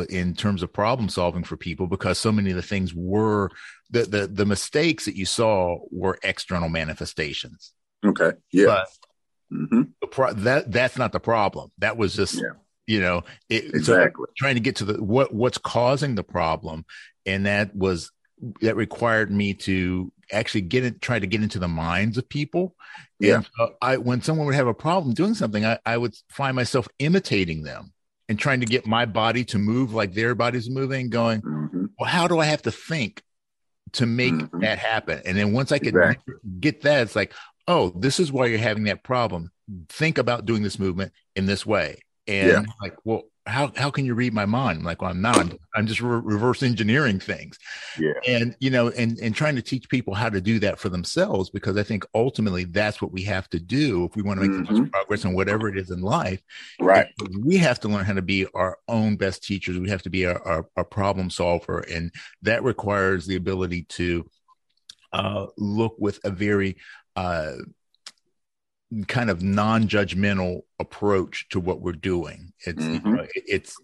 in 0.10 0.34
terms 0.34 0.64
of 0.64 0.72
problem 0.74 1.10
solving 1.10 1.44
for 1.44 1.58
people 1.58 1.88
because 1.88 2.18
so 2.18 2.32
many 2.32 2.50
of 2.50 2.56
the 2.56 2.62
things 2.62 2.94
were 2.94 3.50
the 3.90 4.04
the, 4.04 4.28
the 4.28 4.46
mistakes 4.46 5.06
that 5.06 5.16
you 5.16 5.26
saw 5.26 5.80
were 5.92 6.18
external 6.24 6.70
manifestations. 6.70 7.74
Okay. 8.06 8.32
Yeah. 8.52 8.66
But 8.66 8.88
mm-hmm. 9.52 9.82
pro- 10.12 10.34
that 10.34 10.72
that's 10.72 10.98
not 10.98 11.12
the 11.12 11.20
problem. 11.20 11.72
That 11.80 11.98
was 11.98 12.16
just 12.16 12.36
yeah. 12.36 12.52
you 12.88 13.02
know 13.02 13.24
it, 13.50 13.66
exactly 13.66 14.26
so 14.28 14.34
trying 14.38 14.56
to 14.56 14.62
get 14.62 14.78
to 14.78 14.86
the 14.86 15.04
what 15.04 15.34
what's 15.34 15.58
causing 15.58 16.16
the 16.16 16.24
problem, 16.24 16.86
and 17.26 17.46
that 17.46 17.76
was 17.76 18.12
that 18.62 18.76
required 18.76 19.32
me 19.32 19.54
to 19.54 20.12
actually 20.32 20.62
get 20.62 20.84
it 20.86 21.02
try 21.02 21.20
to 21.20 21.28
get 21.28 21.42
into 21.42 21.60
the 21.60 21.68
minds 21.68 22.18
of 22.18 22.30
people 22.30 22.76
yeah 23.20 23.38
and, 23.38 23.50
uh, 23.60 23.68
i 23.82 23.98
when 23.98 24.22
someone 24.22 24.46
would 24.46 24.56
have 24.56 24.68
a 24.68 24.74
problem 24.74 25.14
doing 25.14 25.34
something 25.34 25.66
I, 25.66 25.80
I 25.86 25.98
would 25.98 26.16
find 26.30 26.56
myself 26.56 26.88
imitating 27.00 27.64
them 27.64 27.92
and 28.30 28.38
trying 28.38 28.60
to 28.60 28.66
get 28.68 28.86
my 28.86 29.06
body 29.06 29.44
to 29.44 29.58
move 29.58 29.94
like 29.94 30.14
their 30.14 30.36
body's 30.36 30.70
moving, 30.70 31.10
going, 31.10 31.42
mm-hmm. 31.42 31.86
well, 32.00 32.10
how 32.10 32.28
do 32.28 32.40
I 32.40 32.46
have 32.46 32.62
to 32.62 32.72
think 32.72 33.24
to 33.94 34.06
make 34.06 34.34
mm-hmm. 34.34 34.60
that 34.60 34.78
happen? 34.78 35.22
And 35.26 35.36
then 35.36 35.52
once 35.52 35.72
I 35.72 35.80
could 35.80 35.96
exactly. 35.96 36.36
get 36.60 36.82
that, 36.84 37.02
it's 37.02 37.16
like, 37.16 37.34
oh, 37.68 37.90
this 37.90 38.20
is 38.20 38.32
why 38.32 38.46
you're 38.46 38.60
having 38.60 38.84
that 38.84 39.04
problem. 39.04 39.52
Think 39.90 40.20
about 40.20 40.46
doing 40.46 40.62
this 40.62 40.78
movement 40.80 41.12
in 41.36 41.48
this 41.48 41.66
way. 41.66 42.02
And 42.28 42.48
yeah. 42.48 42.64
like, 42.80 42.96
well, 43.04 43.24
how 43.50 43.72
how 43.76 43.90
can 43.90 44.06
you 44.06 44.14
read 44.14 44.34
my 44.34 44.46
mind? 44.46 44.80
I'm 44.80 44.86
like, 44.86 45.02
well, 45.02 45.12
I'm 45.12 45.22
not. 45.22 45.38
I'm, 45.38 45.60
I'm 45.76 45.88
just 45.88 46.02
re- 46.02 46.22
reverse 46.24 46.64
engineering 46.64 47.20
things. 47.20 47.58
Yeah. 47.98 48.14
And 48.28 48.56
you 48.60 48.70
know, 48.70 48.90
and 48.90 49.18
and 49.20 49.36
trying 49.36 49.56
to 49.56 49.62
teach 49.62 49.90
people 49.90 50.14
how 50.14 50.30
to 50.30 50.40
do 50.40 50.60
that 50.60 50.80
for 50.80 50.90
themselves 50.90 51.50
because 51.50 51.78
I 51.78 51.84
think 51.84 52.06
ultimately 52.14 52.66
that's 52.66 53.02
what 53.02 53.12
we 53.12 53.24
have 53.24 53.50
to 53.50 53.60
do 53.60 54.06
if 54.06 54.16
we 54.16 54.22
want 54.22 54.40
to 54.40 54.48
make 54.48 54.56
mm-hmm. 54.56 54.74
the 54.74 54.82
most 54.82 54.92
progress 54.92 55.26
in 55.26 55.34
whatever 55.34 55.68
it 55.68 55.78
is 55.78 55.90
in 55.90 56.02
life. 56.02 56.42
Right. 56.80 57.08
We 57.42 57.58
have 57.58 57.80
to 57.82 57.90
learn 57.90 58.06
how 58.06 58.14
to 58.14 58.22
be 58.22 58.46
our 58.54 58.78
own 58.88 59.16
best 59.16 59.44
teachers. 59.44 59.80
We 59.80 59.90
have 59.90 60.04
to 60.04 60.10
be 60.10 60.26
our, 60.26 60.42
our, 60.48 60.66
our 60.78 60.86
problem 60.86 61.30
solver, 61.30 61.80
and 61.80 62.12
that 62.44 62.64
requires 62.64 63.26
the 63.26 63.36
ability 63.36 63.84
to 63.90 64.26
uh, 65.14 65.48
look 65.58 65.96
with 65.98 66.20
a 66.24 66.30
very 66.30 66.78
uh, 67.16 67.54
kind 69.08 69.30
of 69.30 69.44
non-judgmental 69.44 70.62
approach 70.80 71.48
to 71.50 71.60
what 71.60 71.82
we're 71.82 71.92
doing. 71.94 72.54
It's 72.66 72.84
mm-hmm. 72.84 73.08
you 73.08 73.16
know, 73.16 73.28
it's 73.34 73.76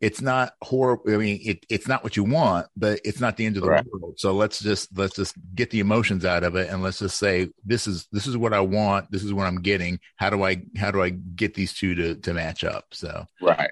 it's 0.00 0.22
not 0.22 0.54
horrible. 0.62 1.12
I 1.12 1.18
mean, 1.18 1.40
it, 1.42 1.66
it's 1.68 1.86
not 1.86 2.02
what 2.02 2.16
you 2.16 2.24
want, 2.24 2.66
but 2.74 3.00
it's 3.04 3.20
not 3.20 3.36
the 3.36 3.44
end 3.44 3.56
of 3.56 3.62
the 3.62 3.68
world. 3.68 4.14
So 4.18 4.32
let's 4.32 4.58
just 4.58 4.96
let's 4.96 5.14
just 5.14 5.34
get 5.54 5.70
the 5.70 5.80
emotions 5.80 6.24
out 6.24 6.42
of 6.42 6.56
it, 6.56 6.70
and 6.70 6.82
let's 6.82 6.98
just 6.98 7.18
say 7.18 7.50
this 7.64 7.86
is 7.86 8.08
this 8.10 8.26
is 8.26 8.36
what 8.36 8.54
I 8.54 8.60
want. 8.60 9.10
This 9.10 9.22
is 9.22 9.34
what 9.34 9.46
I'm 9.46 9.60
getting. 9.60 10.00
How 10.16 10.30
do 10.30 10.42
I 10.42 10.62
how 10.76 10.90
do 10.90 11.02
I 11.02 11.10
get 11.10 11.54
these 11.54 11.74
two 11.74 11.94
to 11.94 12.14
to 12.16 12.34
match 12.34 12.64
up? 12.64 12.86
So 12.92 13.26
right, 13.42 13.70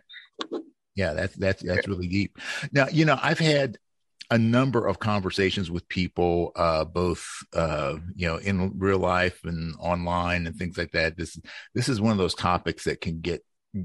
yeah, 0.94 1.14
that's 1.14 1.34
that's 1.36 1.62
that's 1.62 1.88
really 1.88 2.08
deep. 2.08 2.38
Now 2.72 2.88
you 2.90 3.06
know 3.06 3.18
I've 3.22 3.38
had 3.38 3.78
a 4.30 4.38
number 4.38 4.86
of 4.86 4.98
conversations 4.98 5.70
with 5.70 5.88
people, 5.88 6.52
uh, 6.56 6.84
both 6.84 7.26
uh, 7.54 7.96
you 8.14 8.26
know 8.26 8.36
in 8.36 8.78
real 8.78 8.98
life 8.98 9.40
and 9.44 9.74
online 9.78 10.46
and 10.46 10.56
things 10.56 10.76
like 10.76 10.92
that. 10.92 11.16
This 11.16 11.38
this 11.74 11.88
is 11.88 12.00
one 12.00 12.12
of 12.12 12.18
those 12.18 12.34
topics 12.34 12.84
that 12.84 13.00
can 13.00 13.20
get, 13.20 13.44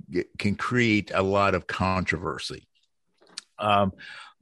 get 0.10 0.28
can 0.38 0.56
create 0.56 1.12
a 1.14 1.24
lot 1.24 1.56
of 1.56 1.68
controversy. 1.68 2.68
Um, 3.60 3.94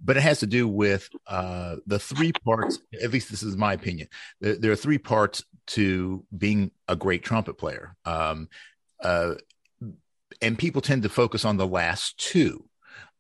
but 0.03 0.17
it 0.17 0.21
has 0.21 0.39
to 0.39 0.47
do 0.47 0.67
with 0.67 1.07
uh, 1.27 1.75
the 1.85 1.99
three 1.99 2.31
parts. 2.31 2.79
At 3.03 3.11
least 3.11 3.29
this 3.29 3.43
is 3.43 3.55
my 3.55 3.73
opinion. 3.73 4.07
There, 4.39 4.55
there, 4.55 4.71
are 4.71 4.77
three 4.77 4.97
parts 4.97 5.43
to 5.67 6.25
being 6.35 6.71
a 6.87 6.95
great 6.95 7.23
trumpet 7.23 7.59
player, 7.59 7.95
um, 8.05 8.49
uh, 9.03 9.35
and 10.41 10.57
people 10.57 10.81
tend 10.81 11.03
to 11.03 11.09
focus 11.09 11.45
on 11.45 11.57
the 11.57 11.67
last 11.67 12.17
two. 12.17 12.65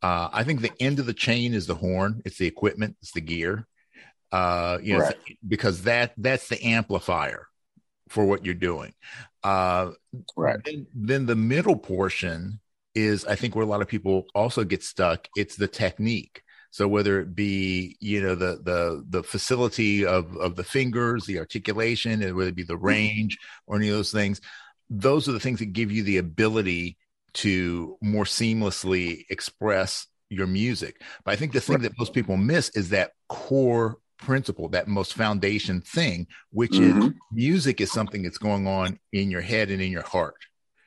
Uh, 0.01 0.29
I 0.31 0.43
think 0.43 0.61
the 0.61 0.71
end 0.79 0.99
of 0.99 1.05
the 1.05 1.13
chain 1.13 1.53
is 1.53 1.67
the 1.67 1.75
horn. 1.75 2.21
It's 2.25 2.37
the 2.37 2.47
equipment. 2.47 2.97
It's 3.01 3.11
the 3.11 3.21
gear. 3.21 3.67
Uh, 4.31 4.77
you 4.81 4.93
know, 4.93 5.01
right. 5.01 5.15
because 5.47 5.83
that 5.83 6.13
that's 6.17 6.47
the 6.47 6.63
amplifier 6.63 7.47
for 8.09 8.25
what 8.25 8.45
you're 8.45 8.55
doing. 8.55 8.93
Uh, 9.43 9.91
right. 10.35 10.63
Then, 10.63 10.87
then 10.93 11.25
the 11.25 11.35
middle 11.35 11.75
portion 11.75 12.59
is, 12.95 13.25
I 13.25 13.35
think, 13.35 13.55
where 13.55 13.63
a 13.63 13.67
lot 13.67 13.81
of 13.81 13.87
people 13.87 14.25
also 14.33 14.63
get 14.63 14.83
stuck. 14.83 15.27
It's 15.35 15.55
the 15.55 15.67
technique. 15.67 16.43
So 16.71 16.87
whether 16.87 17.19
it 17.19 17.35
be 17.35 17.97
you 17.99 18.21
know 18.21 18.33
the 18.33 18.61
the 18.63 19.03
the 19.09 19.23
facility 19.23 20.05
of 20.05 20.35
of 20.37 20.55
the 20.55 20.63
fingers, 20.63 21.25
the 21.25 21.39
articulation, 21.39 22.23
and 22.23 22.33
whether 22.35 22.49
it 22.49 22.55
be 22.55 22.63
the 22.63 22.77
range 22.77 23.37
or 23.67 23.75
any 23.75 23.89
of 23.89 23.95
those 23.95 24.11
things, 24.11 24.39
those 24.89 25.27
are 25.27 25.33
the 25.33 25.39
things 25.39 25.59
that 25.59 25.73
give 25.73 25.91
you 25.91 26.03
the 26.03 26.17
ability 26.17 26.97
to 27.33 27.97
more 28.01 28.25
seamlessly 28.25 29.25
express 29.29 30.07
your 30.29 30.47
music. 30.47 31.01
But 31.23 31.31
I 31.31 31.35
think 31.35 31.53
the 31.53 31.61
thing 31.61 31.75
right. 31.75 31.83
that 31.83 31.97
most 31.99 32.13
people 32.13 32.37
miss 32.37 32.69
is 32.69 32.89
that 32.89 33.11
core 33.27 33.97
principle, 34.17 34.69
that 34.69 34.87
most 34.87 35.13
foundation 35.13 35.81
thing, 35.81 36.27
which 36.51 36.71
mm-hmm. 36.71 37.01
is 37.01 37.13
music 37.31 37.81
is 37.81 37.91
something 37.91 38.23
that's 38.23 38.37
going 38.37 38.67
on 38.67 38.99
in 39.11 39.29
your 39.29 39.41
head 39.41 39.69
and 39.69 39.81
in 39.81 39.91
your 39.91 40.03
heart. 40.03 40.37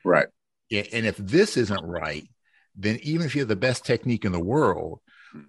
Right. 0.04 0.28
And 0.70 1.06
if 1.06 1.16
this 1.18 1.56
isn't 1.56 1.84
right, 1.84 2.26
then 2.74 2.98
even 3.02 3.26
if 3.26 3.34
you 3.34 3.42
have 3.42 3.48
the 3.48 3.56
best 3.56 3.84
technique 3.84 4.24
in 4.24 4.32
the 4.32 4.40
world 4.40 5.00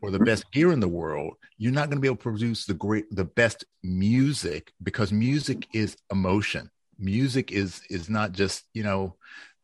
or 0.01 0.11
the 0.11 0.17
mm-hmm. 0.17 0.25
best 0.25 0.51
gear 0.51 0.71
in 0.71 0.79
the 0.79 0.87
world, 0.87 1.35
you're 1.57 1.71
not 1.71 1.89
going 1.89 1.97
to 1.97 2.01
be 2.01 2.07
able 2.07 2.17
to 2.17 2.23
produce 2.23 2.65
the 2.65 2.73
great, 2.73 3.05
the 3.11 3.25
best 3.25 3.65
music 3.83 4.73
because 4.83 5.11
music 5.11 5.67
is 5.73 5.95
emotion. 6.11 6.69
Music 6.97 7.51
is 7.51 7.81
is 7.89 8.09
not 8.09 8.31
just 8.31 8.63
you 8.73 8.83
know 8.83 9.15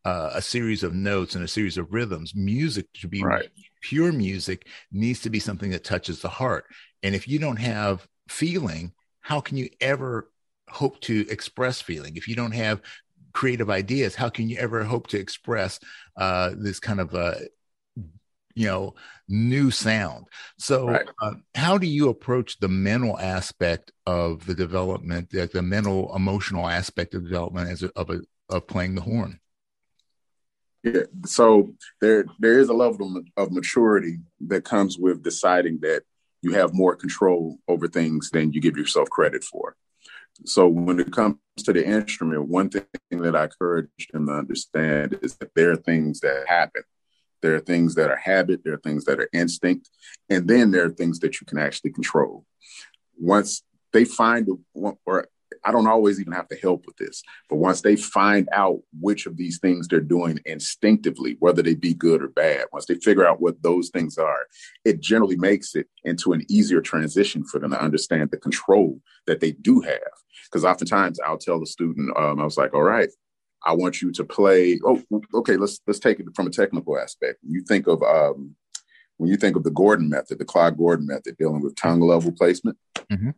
uh, 0.05 0.31
a 0.33 0.41
series 0.41 0.83
of 0.83 0.93
notes 0.93 1.35
and 1.35 1.43
a 1.43 1.47
series 1.47 1.77
of 1.77 1.93
rhythms. 1.93 2.33
Music 2.35 2.91
to 2.93 3.07
be 3.07 3.23
right. 3.23 3.49
pure 3.81 4.11
music 4.11 4.67
needs 4.91 5.21
to 5.21 5.29
be 5.29 5.39
something 5.39 5.71
that 5.71 5.83
touches 5.83 6.21
the 6.21 6.29
heart. 6.29 6.65
And 7.03 7.15
if 7.15 7.27
you 7.27 7.39
don't 7.39 7.57
have 7.57 8.07
feeling, 8.27 8.93
how 9.21 9.41
can 9.41 9.57
you 9.57 9.69
ever 9.79 10.31
hope 10.69 10.99
to 11.01 11.25
express 11.29 11.81
feeling? 11.81 12.15
If 12.15 12.27
you 12.27 12.35
don't 12.35 12.53
have 12.53 12.81
creative 13.33 13.69
ideas, 13.69 14.15
how 14.15 14.29
can 14.29 14.49
you 14.49 14.57
ever 14.57 14.83
hope 14.83 15.07
to 15.07 15.19
express 15.19 15.79
uh, 16.17 16.51
this 16.57 16.79
kind 16.79 16.99
of 16.99 17.13
uh, 17.15 17.35
you 18.55 18.67
know 18.67 18.93
new 19.27 19.71
sound 19.71 20.25
so 20.57 20.87
right. 20.87 21.07
uh, 21.21 21.33
how 21.55 21.77
do 21.77 21.87
you 21.87 22.09
approach 22.09 22.59
the 22.59 22.67
mental 22.67 23.17
aspect 23.17 23.91
of 24.05 24.45
the 24.45 24.53
development 24.53 25.29
the, 25.29 25.49
the 25.53 25.61
mental 25.61 26.13
emotional 26.15 26.67
aspect 26.67 27.13
of 27.13 27.23
development 27.23 27.69
as 27.69 27.83
a, 27.83 27.91
of 27.95 28.09
a, 28.09 28.19
of 28.49 28.67
playing 28.67 28.95
the 28.95 29.01
horn 29.01 29.39
yeah. 30.83 31.01
So 31.25 31.73
there 31.99 32.25
there 32.39 32.59
is 32.59 32.69
a 32.69 32.73
level 32.73 33.21
of 33.37 33.51
maturity 33.51 34.19
that 34.47 34.63
comes 34.63 34.97
with 34.97 35.23
deciding 35.23 35.79
that 35.81 36.03
you 36.41 36.53
have 36.53 36.73
more 36.73 36.95
control 36.95 37.59
over 37.67 37.87
things 37.87 38.31
than 38.31 38.51
you 38.51 38.61
give 38.61 38.77
yourself 38.77 39.09
credit 39.09 39.43
for. 39.43 39.75
So 40.45 40.67
when 40.67 40.99
it 40.99 41.11
comes 41.11 41.37
to 41.59 41.73
the 41.73 41.85
instrument, 41.85 42.47
one 42.47 42.69
thing 42.69 42.85
that 43.11 43.35
I 43.35 43.43
encourage 43.43 43.89
them 44.11 44.27
to 44.27 44.33
understand 44.33 45.19
is 45.21 45.35
that 45.37 45.51
there 45.55 45.71
are 45.71 45.75
things 45.75 46.19
that 46.21 46.45
happen. 46.47 46.83
There 47.41 47.55
are 47.55 47.59
things 47.59 47.95
that 47.95 48.09
are 48.09 48.15
habit, 48.15 48.61
there 48.63 48.73
are 48.73 48.81
things 48.83 49.05
that 49.05 49.19
are 49.19 49.29
instinct, 49.33 49.89
and 50.29 50.47
then 50.47 50.71
there 50.71 50.85
are 50.85 50.89
things 50.89 51.19
that 51.19 51.41
you 51.41 51.47
can 51.47 51.57
actually 51.57 51.91
control. 51.91 52.45
Once 53.19 53.63
they 53.93 54.05
find, 54.05 54.47
or 55.05 55.27
I 55.63 55.71
don't 55.71 55.87
always 55.87 56.19
even 56.19 56.33
have 56.33 56.47
to 56.49 56.55
help 56.55 56.85
with 56.85 56.97
this, 56.97 57.23
but 57.49 57.57
once 57.57 57.81
they 57.81 57.95
find 57.95 58.49
out 58.51 58.79
which 58.99 59.25
of 59.25 59.37
these 59.37 59.59
things 59.59 59.87
they're 59.87 59.99
doing 59.99 60.39
instinctively, 60.45 61.37
whether 61.39 61.61
they 61.61 61.75
be 61.75 61.93
good 61.93 62.21
or 62.21 62.29
bad, 62.29 62.65
once 62.73 62.85
they 62.85 62.95
figure 62.95 63.25
out 63.25 63.41
what 63.41 63.61
those 63.61 63.89
things 63.89 64.17
are, 64.17 64.47
it 64.85 65.01
generally 65.01 65.35
makes 65.37 65.75
it 65.75 65.87
into 66.03 66.33
an 66.33 66.43
easier 66.49 66.81
transition 66.81 67.43
for 67.43 67.59
them 67.59 67.71
to 67.71 67.81
understand 67.81 68.31
the 68.31 68.37
control 68.37 68.99
that 69.27 69.39
they 69.39 69.51
do 69.51 69.81
have. 69.81 69.99
Because 70.45 70.65
oftentimes 70.65 71.19
I'll 71.19 71.37
tell 71.37 71.59
the 71.59 71.65
student, 71.65 72.15
um, 72.17 72.39
I 72.39 72.43
was 72.43 72.57
like, 72.57 72.73
all 72.73 72.83
right, 72.83 73.09
I 73.63 73.73
want 73.73 74.01
you 74.01 74.11
to 74.11 74.23
play. 74.23 74.79
Oh, 74.83 75.01
okay, 75.35 75.55
let's 75.55 75.79
let's 75.85 75.99
take 75.99 76.19
it 76.19 76.25
from 76.35 76.47
a 76.47 76.51
technical 76.51 76.97
aspect. 76.97 77.39
You 77.47 77.61
think 77.61 77.87
of 77.87 78.01
um, 78.01 78.55
when 79.17 79.29
you 79.29 79.37
think 79.37 79.55
of 79.55 79.63
the 79.63 79.71
Gordon 79.71 80.09
method, 80.09 80.39
the 80.39 80.45
Claude 80.45 80.77
Gordon 80.77 81.05
method, 81.05 81.37
dealing 81.37 81.61
with 81.61 81.75
tongue 81.75 82.01
level 82.01 82.31
placement. 82.31 82.77
Mm-hmm. 83.11 83.29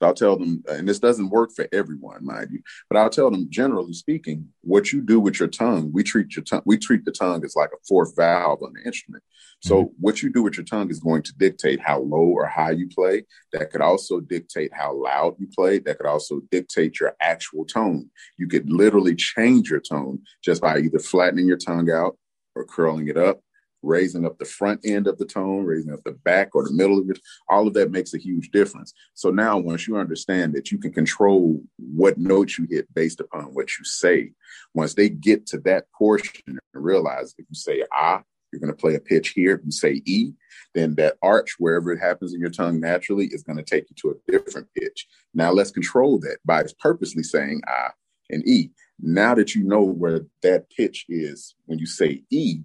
I'll 0.00 0.14
tell 0.14 0.36
them, 0.36 0.62
and 0.68 0.88
this 0.88 0.98
doesn't 1.00 1.30
work 1.30 1.50
for 1.54 1.66
everyone, 1.72 2.24
mind 2.24 2.48
you, 2.52 2.60
but 2.88 2.98
I'll 2.98 3.10
tell 3.10 3.30
them, 3.30 3.46
generally 3.50 3.92
speaking, 3.92 4.48
what 4.60 4.92
you 4.92 5.00
do 5.00 5.18
with 5.18 5.38
your 5.40 5.48
tongue, 5.48 5.90
we 5.92 6.02
treat 6.02 6.36
your 6.36 6.44
tongue, 6.44 6.62
we 6.64 6.78
treat 6.78 7.04
the 7.04 7.12
tongue 7.12 7.44
as 7.44 7.56
like 7.56 7.70
a 7.72 7.84
fourth 7.86 8.14
valve 8.16 8.62
on 8.62 8.72
the 8.74 8.86
instrument. 8.86 9.24
So 9.60 9.84
mm-hmm. 9.84 9.94
what 9.98 10.22
you 10.22 10.32
do 10.32 10.42
with 10.42 10.56
your 10.56 10.64
tongue 10.64 10.90
is 10.90 11.00
going 11.00 11.22
to 11.24 11.32
dictate 11.36 11.80
how 11.80 12.00
low 12.00 12.18
or 12.18 12.46
high 12.46 12.70
you 12.70 12.88
play. 12.88 13.24
That 13.52 13.70
could 13.70 13.80
also 13.80 14.20
dictate 14.20 14.72
how 14.72 14.94
loud 14.94 15.34
you 15.38 15.48
play. 15.54 15.78
That 15.80 15.98
could 15.98 16.06
also 16.06 16.40
dictate 16.50 17.00
your 17.00 17.16
actual 17.20 17.64
tone. 17.64 18.10
You 18.38 18.46
could 18.46 18.70
literally 18.70 19.16
change 19.16 19.70
your 19.70 19.80
tone 19.80 20.20
just 20.44 20.62
by 20.62 20.78
either 20.78 21.00
flattening 21.00 21.48
your 21.48 21.56
tongue 21.56 21.90
out 21.90 22.16
or 22.54 22.64
curling 22.64 23.08
it 23.08 23.16
up 23.16 23.40
raising 23.82 24.24
up 24.24 24.38
the 24.38 24.44
front 24.44 24.80
end 24.84 25.06
of 25.06 25.18
the 25.18 25.24
tone, 25.24 25.64
raising 25.64 25.92
up 25.92 26.02
the 26.04 26.12
back 26.12 26.54
or 26.54 26.64
the 26.64 26.72
middle 26.72 26.98
of 26.98 27.08
it, 27.10 27.18
all 27.48 27.66
of 27.66 27.74
that 27.74 27.90
makes 27.90 28.14
a 28.14 28.18
huge 28.18 28.50
difference. 28.50 28.92
So 29.14 29.30
now, 29.30 29.58
once 29.58 29.86
you 29.86 29.96
understand 29.96 30.54
that 30.54 30.70
you 30.70 30.78
can 30.78 30.92
control 30.92 31.62
what 31.76 32.18
notes 32.18 32.58
you 32.58 32.66
hit 32.70 32.92
based 32.94 33.20
upon 33.20 33.44
what 33.54 33.68
you 33.78 33.84
say, 33.84 34.32
once 34.74 34.94
they 34.94 35.08
get 35.08 35.46
to 35.46 35.58
that 35.60 35.86
portion 35.92 36.42
and 36.46 36.58
realize 36.74 37.34
if 37.38 37.46
you 37.48 37.54
say 37.54 37.84
ah, 37.92 38.22
you're 38.52 38.60
going 38.60 38.72
to 38.72 38.80
play 38.80 38.94
a 38.94 39.00
pitch 39.00 39.30
here. 39.30 39.56
If 39.56 39.64
you 39.64 39.70
say 39.70 40.02
E, 40.06 40.32
then 40.74 40.94
that 40.94 41.16
arch, 41.22 41.56
wherever 41.58 41.92
it 41.92 42.00
happens 42.00 42.32
in 42.32 42.40
your 42.40 42.50
tongue 42.50 42.80
naturally, 42.80 43.26
is 43.26 43.42
going 43.42 43.58
to 43.58 43.62
take 43.62 43.86
you 43.90 43.96
to 43.96 44.16
a 44.16 44.32
different 44.32 44.68
pitch. 44.74 45.06
Now 45.34 45.52
let's 45.52 45.70
control 45.70 46.18
that 46.20 46.38
by 46.44 46.64
purposely 46.80 47.22
saying 47.22 47.62
ah 47.68 47.92
and 48.30 48.46
E. 48.46 48.70
Now 49.00 49.34
that 49.34 49.54
you 49.54 49.64
know 49.64 49.82
where 49.82 50.22
that 50.42 50.70
pitch 50.70 51.06
is 51.08 51.54
when 51.66 51.78
you 51.78 51.86
say 51.86 52.22
E, 52.30 52.60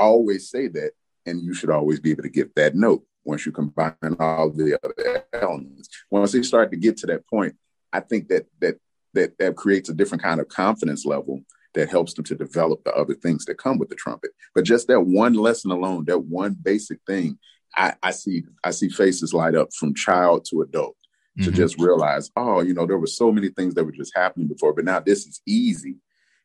always 0.00 0.50
say 0.50 0.66
that, 0.68 0.92
and 1.26 1.42
you 1.42 1.54
should 1.54 1.70
always 1.70 2.00
be 2.00 2.10
able 2.10 2.24
to 2.24 2.30
get 2.30 2.54
that 2.56 2.74
note 2.74 3.04
once 3.24 3.46
you 3.46 3.52
combine 3.52 3.94
all 4.18 4.50
the 4.50 4.78
other 4.82 5.24
elements. 5.32 5.88
Once 6.10 6.32
they 6.32 6.42
start 6.42 6.70
to 6.70 6.76
get 6.76 6.96
to 6.98 7.06
that 7.06 7.28
point, 7.28 7.54
I 7.92 8.00
think 8.00 8.28
that 8.28 8.46
that 8.60 8.78
that 9.14 9.38
that 9.38 9.56
creates 9.56 9.88
a 9.88 9.94
different 9.94 10.22
kind 10.22 10.40
of 10.40 10.48
confidence 10.48 11.04
level 11.04 11.40
that 11.74 11.90
helps 11.90 12.14
them 12.14 12.24
to 12.24 12.34
develop 12.34 12.82
the 12.82 12.92
other 12.94 13.14
things 13.14 13.44
that 13.44 13.58
come 13.58 13.78
with 13.78 13.88
the 13.88 13.94
trumpet. 13.94 14.30
But 14.54 14.64
just 14.64 14.88
that 14.88 15.00
one 15.00 15.34
lesson 15.34 15.70
alone, 15.70 16.04
that 16.06 16.18
one 16.18 16.56
basic 16.60 16.98
thing, 17.06 17.38
I, 17.76 17.94
I 18.02 18.10
see 18.10 18.44
I 18.64 18.70
see 18.70 18.88
faces 18.88 19.34
light 19.34 19.54
up 19.54 19.68
from 19.78 19.94
child 19.94 20.46
to 20.50 20.62
adult 20.62 20.96
mm-hmm. 21.38 21.44
to 21.44 21.56
just 21.56 21.78
realize, 21.78 22.30
oh, 22.36 22.60
you 22.60 22.74
know, 22.74 22.86
there 22.86 22.98
were 22.98 23.06
so 23.06 23.30
many 23.30 23.48
things 23.50 23.74
that 23.74 23.84
were 23.84 23.92
just 23.92 24.16
happening 24.16 24.48
before, 24.48 24.72
but 24.72 24.84
now 24.84 25.00
this 25.00 25.26
is 25.26 25.40
easy 25.46 25.96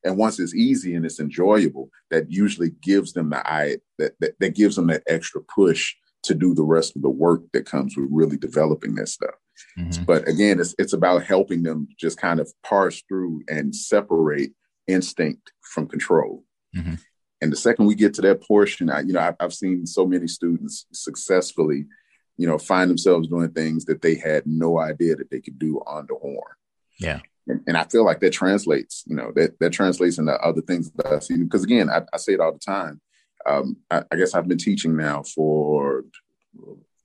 and 0.06 0.18
once 0.18 0.39
it's 0.39 0.53
easy 0.53 0.95
and 0.95 1.03
it's 1.03 1.20
enjoyable, 1.20 1.89
that 2.12 2.32
usually 2.32 2.70
gives 2.82 3.12
them 3.12 3.32
the 3.32 3.45
eye 3.45 3.78
that, 3.97 4.14
that, 4.20 4.39
that 4.39 4.56
gives 4.56 4.76
them 4.76 4.88
that 4.88 5.03
extra 5.08 5.41
push 5.41 5.95
to 6.24 6.36
do 6.36 6.53
the 6.53 6.64
rest 6.64 6.95
of 6.95 7.01
the 7.01 7.10
work 7.10 7.41
that 7.53 7.66
comes 7.66 7.97
with 7.97 8.08
really 8.12 8.38
developing 8.38 8.95
that 8.95 9.10
stuff. 9.10 9.36
Mm-hmm. 9.78 10.03
But 10.03 10.28
again, 10.28 10.60
it's 10.60 10.76
it's 10.78 10.93
about 10.93 11.24
helping 11.24 11.64
them 11.64 11.88
just 11.97 12.20
kind 12.20 12.39
of 12.39 12.51
parse 12.64 13.01
through 13.08 13.43
and 13.47 13.76
separate 13.76 14.51
instinct 14.88 15.51
from 15.62 15.88
control. 15.88 16.43
Mm-hmm. 16.76 16.95
And 17.41 17.51
the 17.51 17.58
second 17.58 17.86
we 17.86 17.95
get 17.95 18.14
to 18.16 18.22
that 18.22 18.43
portion, 18.43 18.89
I, 18.89 19.01
you 19.01 19.14
know, 19.14 19.22
I've, 19.22 19.36
I've 19.39 19.53
seen 19.53 19.86
so 19.86 20.06
many 20.06 20.28
students 20.28 20.86
successfully, 20.93 21.86
you 22.38 22.47
know, 22.47 22.58
find 22.58 22.89
themselves 22.89 23.28
doing 23.28 23.51
things 23.51 23.86
that 23.86 24.01
they 24.01 24.16
had 24.16 24.45
no 24.45 24.80
idea 24.80 25.16
that 25.16 25.32
they 25.32 25.41
could 25.41 25.58
do 25.58 25.82
on 25.86 26.06
the 26.08 26.16
horn. 26.16 26.53
Yeah 26.99 27.22
and, 27.48 27.62
and, 27.68 27.78
I 27.78 27.84
feel 27.84 28.06
like 28.06 28.20
that 28.22 28.34
translates, 28.34 29.04
you 29.06 29.16
know, 29.16 29.32
that 29.36 29.60
that 29.60 29.72
translates 29.72 30.18
into 30.18 30.34
other 30.34 30.62
things 30.62 30.91
that 30.91 31.08
I 31.08 31.20
see. 31.20 31.38
Because 31.38 31.64
again, 31.64 31.89
I, 31.89 32.02
I 32.14 32.18
say 32.18 32.34
it 32.34 32.39
all 32.39 32.54
the 32.54 32.60
time. 32.60 33.02
Um, 33.46 33.78
I, 33.91 34.04
I, 34.12 34.16
guess 34.16 34.34
I've 34.34 34.48
been 34.48 34.58
teaching 34.58 34.98
now 34.98 35.22
for 35.24 36.04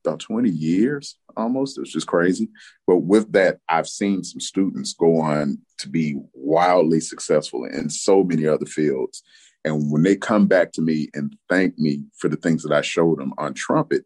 about 0.04 0.20
20 0.20 0.48
years 0.48 1.16
almost. 1.36 1.78
It's 1.78 1.92
just 1.92 2.06
crazy. 2.06 2.48
But 2.86 2.98
with 2.98 3.32
that, 3.32 3.58
I've 3.68 3.88
seen 3.88 4.24
some 4.24 4.40
students 4.40 4.94
go 4.94 5.20
on 5.20 5.58
to 5.78 5.88
be 5.88 6.16
wildly 6.32 7.00
successful 7.00 7.64
in 7.66 7.90
so 7.90 8.24
many 8.24 8.46
other 8.46 8.66
fields. 8.66 9.22
And 9.64 9.92
when 9.92 10.02
they 10.02 10.16
come 10.16 10.46
back 10.46 10.72
to 10.72 10.82
me 10.82 11.08
and 11.12 11.36
thank 11.48 11.78
me 11.78 12.04
for 12.16 12.28
the 12.28 12.36
things 12.36 12.62
that 12.62 12.72
I 12.72 12.80
showed 12.80 13.18
them 13.18 13.34
on 13.36 13.52
trumpet, 13.52 14.04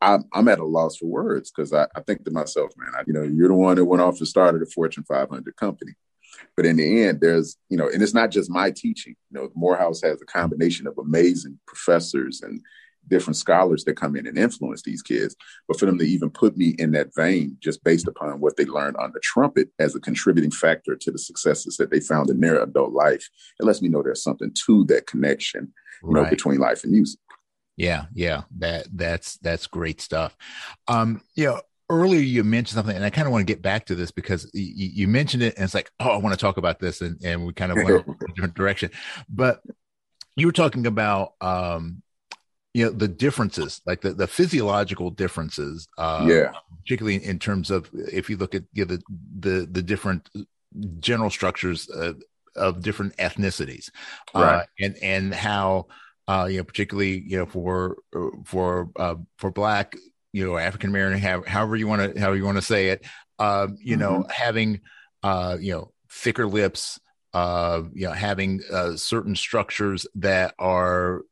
I'm, 0.00 0.24
I'm 0.32 0.48
at 0.48 0.58
a 0.58 0.64
loss 0.64 0.96
for 0.96 1.06
words 1.06 1.50
because 1.50 1.72
I, 1.72 1.86
I, 1.94 2.00
think 2.02 2.24
to 2.24 2.30
myself, 2.30 2.72
man, 2.76 2.92
I, 2.96 3.02
you 3.06 3.12
know, 3.12 3.22
you're 3.22 3.48
the 3.48 3.54
one 3.54 3.76
that 3.76 3.84
went 3.84 4.02
off 4.02 4.18
and 4.18 4.28
started 4.28 4.62
a 4.62 4.66
Fortune 4.66 5.04
500 5.04 5.56
company. 5.56 5.92
But 6.56 6.66
in 6.66 6.76
the 6.76 7.04
end, 7.04 7.20
there's, 7.20 7.56
you 7.68 7.76
know, 7.76 7.88
and 7.88 8.02
it's 8.02 8.14
not 8.14 8.30
just 8.30 8.50
my 8.50 8.70
teaching. 8.70 9.14
You 9.30 9.40
know, 9.40 9.50
Morehouse 9.54 10.02
has 10.02 10.20
a 10.20 10.26
combination 10.26 10.86
of 10.86 10.98
amazing 10.98 11.58
professors 11.66 12.42
and 12.42 12.60
different 13.08 13.36
scholars 13.36 13.84
that 13.84 13.96
come 13.96 14.16
in 14.16 14.26
and 14.26 14.38
influence 14.38 14.82
these 14.82 15.02
kids. 15.02 15.36
But 15.68 15.78
for 15.78 15.86
them 15.86 15.98
to 15.98 16.04
even 16.04 16.30
put 16.30 16.56
me 16.56 16.74
in 16.78 16.92
that 16.92 17.14
vein, 17.14 17.56
just 17.60 17.84
based 17.84 18.08
upon 18.08 18.40
what 18.40 18.56
they 18.56 18.64
learned 18.64 18.96
on 18.96 19.12
the 19.12 19.20
trumpet 19.20 19.68
as 19.78 19.94
a 19.94 20.00
contributing 20.00 20.50
factor 20.50 20.96
to 20.96 21.10
the 21.10 21.18
successes 21.18 21.76
that 21.76 21.90
they 21.90 22.00
found 22.00 22.30
in 22.30 22.40
their 22.40 22.62
adult 22.62 22.92
life, 22.92 23.28
it 23.60 23.64
lets 23.64 23.82
me 23.82 23.88
know 23.88 24.02
there's 24.02 24.22
something 24.22 24.52
to 24.66 24.84
that 24.86 25.06
connection, 25.06 25.72
you 26.02 26.10
right. 26.10 26.24
know, 26.24 26.30
between 26.30 26.58
life 26.58 26.84
and 26.84 26.92
music. 26.92 27.20
Yeah, 27.76 28.06
yeah, 28.14 28.42
that 28.58 28.86
that's 28.92 29.36
that's 29.38 29.66
great 29.66 30.00
stuff. 30.00 30.36
Um, 30.86 31.22
you 31.34 31.46
know, 31.46 31.60
earlier 31.90 32.20
you 32.20 32.44
mentioned 32.44 32.76
something, 32.76 32.94
and 32.94 33.04
I 33.04 33.10
kind 33.10 33.26
of 33.26 33.32
want 33.32 33.46
to 33.46 33.52
get 33.52 33.62
back 33.62 33.86
to 33.86 33.94
this 33.94 34.10
because 34.10 34.50
you, 34.54 34.90
you, 34.94 35.08
mentioned 35.08 35.42
it, 35.42 35.54
and 35.56 35.64
it's 35.64 35.74
like, 35.74 35.90
oh, 36.00 36.10
I 36.10 36.16
want 36.16 36.34
to 36.34 36.40
talk 36.40 36.56
about 36.56 36.78
this, 36.78 37.00
and 37.00 37.18
and 37.24 37.44
we 37.44 37.52
kind 37.52 37.72
of 37.72 37.76
went 37.76 37.90
in 37.90 37.96
a 38.30 38.32
different 38.34 38.54
direction. 38.54 38.90
But 39.28 39.62
you 40.36 40.46
were 40.46 40.52
talking 40.52 40.86
about, 40.86 41.34
um, 41.40 42.02
you 42.74 42.84
know, 42.84 42.90
the 42.90 43.08
differences, 43.08 43.80
like 43.86 44.00
the 44.00 44.12
the 44.12 44.26
physiological 44.26 45.10
differences, 45.10 45.88
uh, 45.98 46.26
yeah, 46.28 46.52
particularly 46.82 47.16
in, 47.16 47.22
in 47.22 47.38
terms 47.38 47.70
of 47.70 47.90
if 47.92 48.30
you 48.30 48.36
look 48.36 48.54
at 48.54 48.62
you 48.72 48.84
know, 48.84 48.96
the 48.96 49.02
the 49.40 49.66
the 49.66 49.82
different 49.82 50.28
general 51.00 51.30
structures 51.30 51.88
uh, 51.90 52.14
of 52.56 52.82
different 52.82 53.16
ethnicities, 53.16 53.90
uh, 54.34 54.40
right. 54.40 54.54
uh, 54.54 54.64
and 54.80 54.96
and 55.02 55.34
how 55.34 55.86
uh, 56.26 56.48
you 56.50 56.58
know, 56.58 56.64
particularly 56.64 57.22
you 57.26 57.38
know 57.38 57.46
for 57.46 57.96
for 58.44 58.90
uh, 58.96 59.16
for 59.38 59.50
black, 59.50 59.94
you 60.32 60.46
know, 60.46 60.56
African 60.56 60.90
American, 60.90 61.20
have, 61.20 61.46
however 61.46 61.76
you 61.76 61.86
want 61.86 62.14
to 62.14 62.20
however 62.20 62.36
you 62.36 62.44
want 62.44 62.58
to 62.58 62.62
say 62.62 62.88
it, 62.88 63.04
uh, 63.38 63.68
you 63.78 63.96
mm-hmm. 63.96 64.00
know, 64.00 64.26
having 64.30 64.80
uh, 65.22 65.56
you 65.60 65.72
know 65.72 65.92
thicker 66.10 66.46
lips, 66.46 67.00
uh, 67.32 67.82
you 67.92 68.06
know, 68.06 68.12
having 68.12 68.60
uh, 68.72 68.96
certain 68.96 69.36
structures 69.36 70.06
that 70.14 70.54
are 70.58 71.22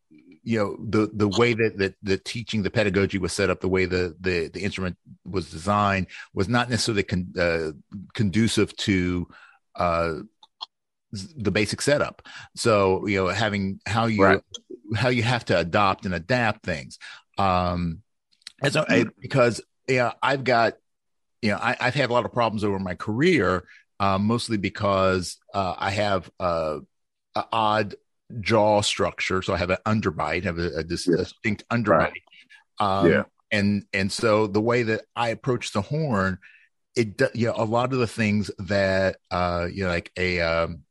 you 0.44 0.58
know 0.58 0.76
the 0.88 1.10
the 1.12 1.28
way 1.28 1.54
that, 1.54 1.78
that 1.78 1.94
the 2.02 2.18
teaching 2.18 2.62
the 2.62 2.70
pedagogy 2.70 3.18
was 3.18 3.32
set 3.32 3.50
up 3.50 3.60
the 3.60 3.68
way 3.68 3.84
the 3.84 4.14
the, 4.20 4.48
the 4.48 4.60
instrument 4.60 4.96
was 5.24 5.50
designed 5.50 6.08
was 6.34 6.48
not 6.48 6.68
necessarily 6.68 7.04
con, 7.04 7.32
uh, 7.38 7.70
conducive 8.14 8.74
to 8.76 9.28
uh, 9.76 10.14
the 11.12 11.50
basic 11.50 11.80
setup 11.80 12.26
so 12.56 13.06
you 13.06 13.16
know 13.16 13.28
having 13.28 13.78
how 13.86 14.06
you 14.06 14.22
right 14.22 14.42
how 14.94 15.08
you 15.08 15.22
have 15.22 15.44
to 15.46 15.58
adopt 15.58 16.04
and 16.04 16.14
adapt 16.14 16.64
things. 16.64 16.98
Um, 17.38 18.02
as 18.62 18.76
a, 18.76 18.84
I, 18.88 19.04
because 19.20 19.60
yeah, 19.88 20.12
I've 20.22 20.44
got 20.44 20.74
you 21.40 21.50
know 21.50 21.58
I, 21.60 21.76
have 21.80 21.94
had 21.94 22.10
a 22.10 22.12
lot 22.12 22.24
of 22.24 22.32
problems 22.32 22.64
over 22.64 22.78
my 22.78 22.94
career, 22.94 23.64
uh, 24.00 24.18
mostly 24.18 24.56
because 24.56 25.38
uh, 25.52 25.74
I 25.76 25.90
have 25.90 26.30
a, 26.38 26.80
a, 27.34 27.44
odd 27.52 27.94
jaw 28.40 28.80
structure, 28.80 29.42
so 29.42 29.54
I 29.54 29.58
have 29.58 29.70
an 29.70 29.78
underbite, 29.86 30.44
have 30.44 30.58
a, 30.58 30.78
a 30.78 30.84
distinct 30.84 31.64
yeah. 31.70 31.76
underbite. 31.76 32.12
Right. 32.12 32.22
Um, 32.78 33.10
yeah, 33.10 33.22
and 33.50 33.84
and 33.92 34.10
so 34.10 34.46
the 34.46 34.60
way 34.60 34.84
that 34.84 35.02
I 35.16 35.30
approach 35.30 35.72
the 35.72 35.82
horn, 35.82 36.38
it 36.94 37.20
you 37.34 37.46
know 37.46 37.54
a 37.56 37.64
lot 37.64 37.92
of 37.92 37.98
the 37.98 38.06
things 38.06 38.50
that 38.58 39.16
uh, 39.30 39.66
you 39.72 39.84
know 39.84 39.90
like 39.90 40.12
a 40.16 40.40
um, 40.40 40.84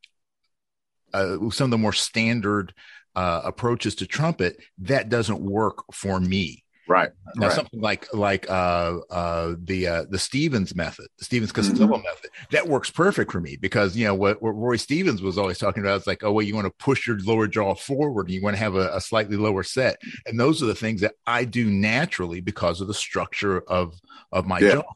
uh, 1.13 1.37
some 1.49 1.65
of 1.65 1.71
the 1.71 1.77
more 1.77 1.93
standard 1.93 2.73
uh, 3.15 3.41
approaches 3.43 3.95
to 3.95 4.07
trumpet, 4.07 4.57
that 4.79 5.09
doesn't 5.09 5.41
work 5.41 5.83
for 5.93 6.19
me. 6.19 6.63
Right. 6.91 7.11
Now 7.35 7.47
right. 7.47 7.55
something 7.55 7.79
like 7.79 8.13
like 8.13 8.49
uh, 8.49 8.97
uh, 9.09 9.55
the 9.63 9.87
uh, 9.87 10.05
the 10.09 10.19
Stevens 10.19 10.75
method, 10.75 11.07
the 11.19 11.25
Stevens 11.25 11.53
Costello 11.53 11.87
mm-hmm. 11.87 12.03
method, 12.03 12.31
that 12.51 12.67
works 12.67 12.89
perfect 12.89 13.31
for 13.31 13.39
me 13.39 13.55
because 13.55 13.95
you 13.95 14.03
know 14.03 14.13
what, 14.15 14.41
what 14.41 14.51
Roy 14.51 14.75
Stevens 14.75 15.21
was 15.21 15.37
always 15.37 15.57
talking 15.57 15.83
about 15.83 16.01
is 16.01 16.07
like, 16.07 16.21
oh 16.23 16.33
well, 16.33 16.45
you 16.45 16.53
want 16.53 16.65
to 16.65 16.83
push 16.83 17.07
your 17.07 17.17
lower 17.19 17.47
jaw 17.47 17.75
forward, 17.75 18.27
and 18.27 18.35
you 18.35 18.41
want 18.41 18.55
to 18.55 18.59
have 18.61 18.75
a, 18.75 18.93
a, 18.93 18.99
slightly 18.99 19.37
lower 19.37 19.63
set, 19.63 20.01
and 20.25 20.37
those 20.37 20.61
are 20.61 20.65
the 20.65 20.75
things 20.75 20.99
that 20.99 21.13
I 21.25 21.45
do 21.45 21.69
naturally 21.69 22.41
because 22.41 22.81
of 22.81 22.87
the 22.87 22.93
structure 22.93 23.61
of 23.61 23.97
of 24.31 24.45
my 24.45 24.59
yeah. 24.59 24.73
jaw, 24.75 24.93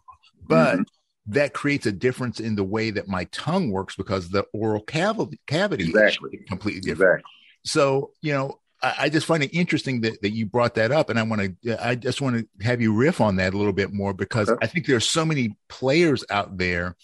but. 0.48 0.74
Mm-hmm. 0.76 0.84
That 1.30 1.56
creates 1.56 1.88
a 1.88 1.92
difference 1.92 2.40
in 2.40 2.54
the 2.54 2.64
way 2.64 2.92
that 2.92 3.08
my 3.08 3.24
tongue 3.32 3.72
works 3.72 3.96
because 3.96 4.30
the 4.30 4.46
oral 4.54 4.84
cavity 4.84 5.40
cavity 5.48 5.86
exactly. 5.86 6.30
is 6.34 6.48
completely 6.48 6.82
different. 6.82 7.22
Exactly. 7.22 7.35
So, 7.66 8.12
you 8.22 8.32
know, 8.34 8.60
I 8.82 9.10
just 9.10 9.26
find 9.26 9.42
it 9.44 9.56
interesting 9.56 10.02
that, 10.02 10.22
that 10.22 10.32
you 10.32 10.46
brought 10.46 10.76
that 10.76 10.92
up, 10.92 11.10
and 11.10 11.18
I 11.18 11.24
want 11.24 11.58
to. 11.64 11.86
I 11.86 11.96
just 11.96 12.22
want 12.22 12.38
to 12.38 12.66
have 12.66 12.82
you 12.82 12.94
riff 12.94 13.20
on 13.20 13.38
that 13.38 13.54
a 13.54 13.58
little 13.58 13.74
bit 13.74 13.92
more 13.92 14.14
because 14.14 14.52
I 14.62 14.68
think 14.68 14.86
there 14.86 14.96
are 14.96 15.02
so 15.02 15.26
many 15.26 15.58
players 15.70 16.24
out 16.30 16.58
there 16.58 16.96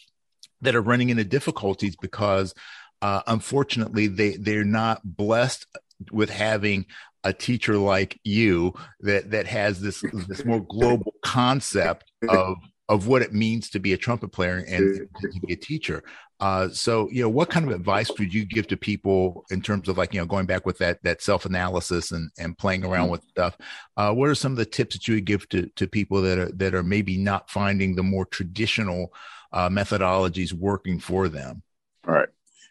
that 0.61 0.75
are 0.75 0.81
running 0.81 1.09
into 1.09 1.23
difficulties 1.23 1.95
because, 1.95 2.53
uh, 3.01 3.21
unfortunately, 3.25 4.07
they 4.07 4.35
they're 4.35 4.63
not 4.63 5.01
blessed 5.03 5.65
with 6.11 6.29
having 6.29 6.85
a 7.23 7.33
teacher 7.33 7.77
like 7.77 8.19
you 8.23 8.73
that 8.99 9.31
that 9.31 9.47
has 9.47 9.81
this 9.81 10.03
this 10.27 10.45
more 10.45 10.61
global 10.61 11.13
concept 11.23 12.11
of 12.29 12.57
of 12.89 13.07
what 13.07 13.21
it 13.21 13.33
means 13.33 13.69
to 13.69 13.79
be 13.79 13.93
a 13.93 13.97
trumpet 13.97 14.29
player 14.29 14.65
and 14.67 15.07
to 15.21 15.39
be 15.45 15.53
a 15.53 15.57
teacher. 15.57 16.03
Uh, 16.41 16.67
so, 16.69 17.07
you 17.11 17.21
know, 17.21 17.29
what 17.29 17.49
kind 17.49 17.65
of 17.65 17.71
advice 17.71 18.11
would 18.17 18.33
you 18.33 18.43
give 18.45 18.67
to 18.67 18.75
people 18.75 19.45
in 19.51 19.61
terms 19.61 19.87
of 19.87 19.97
like, 19.97 20.13
you 20.13 20.19
know, 20.19 20.25
going 20.25 20.47
back 20.47 20.65
with 20.65 20.77
that 20.79 21.01
that 21.03 21.21
self 21.21 21.45
analysis 21.45 22.11
and 22.11 22.31
and 22.39 22.57
playing 22.57 22.83
around 22.83 23.03
mm-hmm. 23.03 23.11
with 23.11 23.23
stuff? 23.29 23.55
Uh, 23.95 24.11
what 24.11 24.27
are 24.27 24.35
some 24.35 24.51
of 24.51 24.57
the 24.57 24.65
tips 24.65 24.95
that 24.95 25.07
you 25.07 25.15
would 25.15 25.25
give 25.25 25.47
to 25.49 25.67
to 25.75 25.87
people 25.87 26.21
that 26.23 26.39
are 26.39 26.51
that 26.53 26.73
are 26.73 26.83
maybe 26.83 27.15
not 27.15 27.49
finding 27.49 27.95
the 27.95 28.03
more 28.03 28.25
traditional 28.25 29.13
uh, 29.53 29.69
methodologies 29.69 30.51
working 30.51 30.99
for 30.99 31.29
them? 31.29 31.61
All 32.07 32.15
right, 32.15 32.29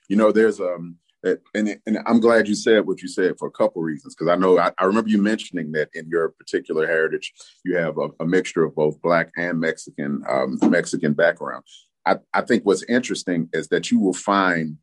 you 0.08 0.16
know, 0.16 0.32
there's 0.32 0.58
um 0.60 0.96
and 1.22 1.78
and 1.86 1.98
I'm 2.06 2.20
glad 2.20 2.48
you 2.48 2.54
said 2.54 2.86
what 2.86 3.02
you 3.02 3.08
said 3.08 3.38
for 3.38 3.48
a 3.48 3.50
couple 3.50 3.82
reasons 3.82 4.14
because 4.14 4.30
I 4.30 4.36
know 4.36 4.58
I, 4.58 4.72
I, 4.78 4.84
remember 4.84 5.10
you 5.10 5.20
mentioning 5.20 5.72
that 5.72 5.90
in 5.94 6.08
your 6.08 6.30
particular 6.30 6.86
heritage 6.86 7.32
you 7.64 7.76
have 7.76 7.98
a, 7.98 8.08
a 8.20 8.26
mixture 8.26 8.64
of 8.64 8.74
both 8.74 9.00
black 9.02 9.30
and 9.36 9.60
Mexican 9.60 10.22
um, 10.28 10.58
Mexican 10.62 11.12
background. 11.12 11.64
I, 12.06 12.16
I 12.32 12.40
think 12.42 12.64
what's 12.64 12.84
interesting 12.84 13.48
is 13.52 13.68
that 13.68 13.90
you 13.90 14.00
will 14.00 14.14
find 14.14 14.78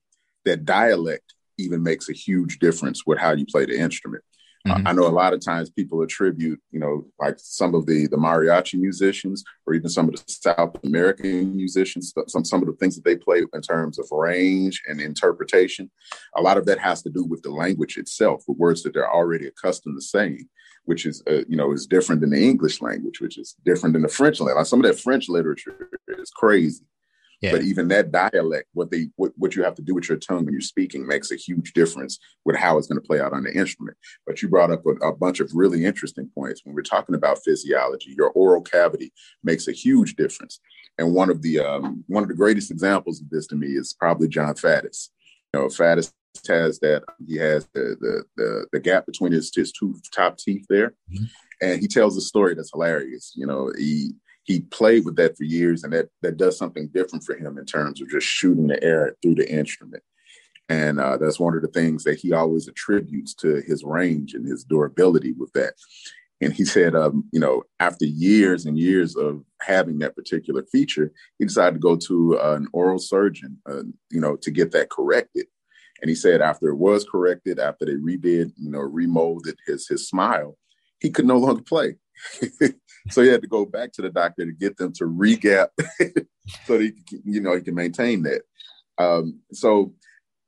that 0.45 0.65
dialect 0.65 1.33
even 1.57 1.81
makes 1.81 2.09
a 2.09 2.13
huge 2.13 2.59
difference 2.59 3.05
with 3.05 3.17
how 3.17 3.33
you 3.33 3.45
play 3.45 3.65
the 3.65 3.77
instrument. 3.77 4.23
Mm-hmm. 4.65 4.87
I 4.87 4.91
know 4.91 5.07
a 5.07 5.09
lot 5.09 5.33
of 5.33 5.39
times 5.39 5.69
people 5.69 6.01
attribute, 6.01 6.59
you 6.71 6.79
know, 6.79 7.05
like 7.19 7.35
some 7.37 7.75
of 7.75 7.85
the 7.85 8.07
the 8.07 8.17
mariachi 8.17 8.79
musicians 8.79 9.43
or 9.65 9.73
even 9.73 9.89
some 9.89 10.09
of 10.09 10.15
the 10.15 10.23
South 10.27 10.77
American 10.83 11.55
musicians, 11.55 12.13
some 12.27 12.43
some 12.43 12.61
of 12.61 12.67
the 12.67 12.73
things 12.73 12.95
that 12.95 13.05
they 13.05 13.15
play 13.15 13.43
in 13.53 13.61
terms 13.61 13.99
of 13.99 14.07
range 14.11 14.81
and 14.87 14.99
interpretation. 14.99 15.89
A 16.35 16.41
lot 16.41 16.57
of 16.57 16.65
that 16.65 16.79
has 16.79 17.01
to 17.03 17.09
do 17.09 17.23
with 17.23 17.41
the 17.43 17.51
language 17.51 17.97
itself, 17.97 18.43
with 18.47 18.57
words 18.57 18.83
that 18.83 18.93
they're 18.93 19.11
already 19.11 19.47
accustomed 19.47 19.97
to 19.97 20.01
saying, 20.01 20.47
which 20.85 21.05
is, 21.05 21.23
uh, 21.29 21.43
you 21.47 21.55
know, 21.55 21.71
is 21.71 21.87
different 21.87 22.21
than 22.21 22.31
the 22.31 22.49
English 22.49 22.81
language, 22.81 23.21
which 23.21 23.37
is 23.37 23.55
different 23.65 23.93
than 23.93 24.01
the 24.01 24.09
French 24.09 24.39
language. 24.39 24.57
Like 24.57 24.65
some 24.65 24.83
of 24.83 24.85
that 24.85 24.99
French 24.99 25.29
literature 25.29 25.89
is 26.07 26.31
crazy. 26.31 26.83
Yeah. 27.41 27.51
But 27.51 27.61
even 27.63 27.87
that 27.89 28.11
dialect, 28.11 28.67
what 28.73 28.89
they 28.89 29.09
what, 29.15 29.31
what 29.37 29.55
you 29.55 29.63
have 29.63 29.75
to 29.75 29.83
do 29.83 29.93
with 29.93 30.09
your 30.09 30.17
tongue 30.17 30.45
when 30.45 30.53
you're 30.53 30.61
speaking 30.61 31.05
makes 31.05 31.31
a 31.31 31.35
huge 31.35 31.73
difference 31.73 32.17
with 32.45 32.55
how 32.55 32.77
it's 32.77 32.87
going 32.87 32.99
to 32.99 33.07
play 33.07 33.19
out 33.19 33.33
on 33.33 33.43
the 33.43 33.53
instrument. 33.53 33.95
But 34.25 34.41
you 34.41 34.49
brought 34.49 34.71
up 34.71 34.83
a, 34.85 35.07
a, 35.07 35.15
bunch 35.15 35.39
of 35.39 35.51
really 35.53 35.85
interesting 35.85 36.31
points. 36.33 36.61
When 36.63 36.73
we're 36.73 36.81
talking 36.81 37.13
about 37.13 37.43
physiology, 37.43 38.15
your 38.17 38.31
oral 38.31 38.61
cavity 38.61 39.13
makes 39.43 39.67
a 39.67 39.71
huge 39.71 40.15
difference. 40.15 40.59
And 40.97 41.13
one 41.13 41.29
of 41.29 41.43
the 41.43 41.59
um, 41.59 42.03
one 42.07 42.23
of 42.23 42.29
the 42.29 42.35
greatest 42.35 42.71
examples 42.71 43.21
of 43.21 43.29
this 43.29 43.45
to 43.47 43.55
me 43.55 43.67
is 43.67 43.93
probably 43.93 44.27
Jon 44.27 44.55
Faddis. 44.55 45.09
You 45.53 45.61
know, 45.61 45.67
Faddis 45.67 46.11
has 46.47 46.79
that 46.79 47.03
he 47.27 47.37
has 47.37 47.67
the 47.73 47.95
the 47.99 48.23
the, 48.35 48.67
the 48.73 48.79
gap 48.79 49.05
between 49.05 49.31
his 49.31 49.51
his 49.55 49.71
two 49.71 49.95
top 50.11 50.37
teeth 50.37 50.65
there. 50.69 50.95
Mm-hmm. 51.11 51.25
And 51.61 51.81
he 51.81 51.87
tells 51.87 52.17
a 52.17 52.21
story 52.21 52.55
that's 52.55 52.71
hilarious. 52.71 53.33
You 53.35 53.45
know, 53.45 53.71
he 53.77 54.13
he 54.47 54.61
played 54.61 55.03
with 55.05 55.17
that 55.17 55.37
for 55.37 55.43
years, 55.43 55.83
and 55.83 55.93
that 55.93 56.07
that 56.21 56.37
does 56.37 56.57
something 56.57 56.87
different 56.93 57.23
for 57.25 57.35
him 57.35 57.57
in 57.57 57.65
terms 57.65 58.01
of 58.01 58.09
just 58.09 58.25
shooting 58.25 58.67
the 58.67 58.81
air 58.83 59.15
through 59.21 59.35
the 59.35 59.51
instrument. 59.51 60.01
And 60.69 60.99
uh, 60.99 61.17
that's 61.17 61.39
one 61.39 61.55
of 61.55 61.61
the 61.61 61.67
things 61.67 62.03
that 62.05 62.17
he 62.19 62.33
always 62.33 62.67
attributes 62.67 63.33
to 63.35 63.61
his 63.67 63.83
range 63.83 64.33
and 64.33 64.45
his 64.47 64.63
durability 64.63 65.33
with 65.33 65.51
that. 65.53 65.75
And 66.39 66.53
he 66.53 66.65
said, 66.65 66.93
um, 66.95 67.25
you 67.31 67.39
know, 67.39 67.63
after 67.79 68.05
years 68.05 68.65
and 68.65 68.77
years 68.77 69.15
of 69.15 69.43
having 69.61 69.99
that 69.99 70.15
particular 70.15 70.63
feature, 70.71 71.11
he 71.39 71.45
decided 71.45 71.75
to 71.75 71.79
go 71.79 71.95
to 71.95 72.39
uh, 72.39 72.55
an 72.55 72.67
oral 72.73 72.99
surgeon, 72.99 73.57
uh, 73.69 73.83
you 74.11 74.21
know, 74.21 74.35
to 74.37 74.51
get 74.51 74.71
that 74.71 74.89
corrected. 74.89 75.47
And 76.01 76.09
he 76.09 76.15
said 76.15 76.41
after 76.41 76.67
it 76.69 76.75
was 76.75 77.05
corrected, 77.05 77.59
after 77.59 77.85
they 77.85 77.93
redid, 77.93 78.51
you 78.55 78.69
know, 78.69 78.79
remolded 78.79 79.57
his 79.65 79.87
his 79.87 80.07
smile, 80.07 80.57
he 80.99 81.09
could 81.09 81.25
no 81.25 81.37
longer 81.37 81.63
play. 81.63 81.95
so 83.09 83.21
he 83.21 83.29
had 83.29 83.41
to 83.41 83.47
go 83.47 83.65
back 83.65 83.91
to 83.93 84.01
the 84.01 84.09
doctor 84.09 84.45
to 84.45 84.51
get 84.51 84.77
them 84.77 84.93
to 84.93 85.05
regap 85.05 85.67
so 86.65 86.77
that 86.77 86.81
he 86.81 86.91
can, 86.91 87.21
you 87.25 87.41
know 87.41 87.55
he 87.55 87.61
can 87.61 87.75
maintain 87.75 88.23
that. 88.23 88.41
Um, 88.97 89.39
so 89.51 89.93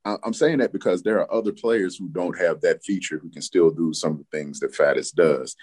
I'm 0.05 0.33
saying 0.33 0.59
that 0.59 0.71
because 0.71 1.03
there 1.03 1.19
are 1.19 1.31
other 1.31 1.51
players 1.51 1.97
who 1.97 2.07
don't 2.09 2.37
have 2.39 2.61
that 2.61 2.83
feature 2.83 3.19
who 3.19 3.29
can 3.29 3.41
still 3.41 3.69
do 3.69 3.93
some 3.93 4.13
of 4.13 4.17
the 4.17 4.37
things 4.37 4.59
that 4.59 4.73
Faddis 4.73 5.13
does. 5.13 5.55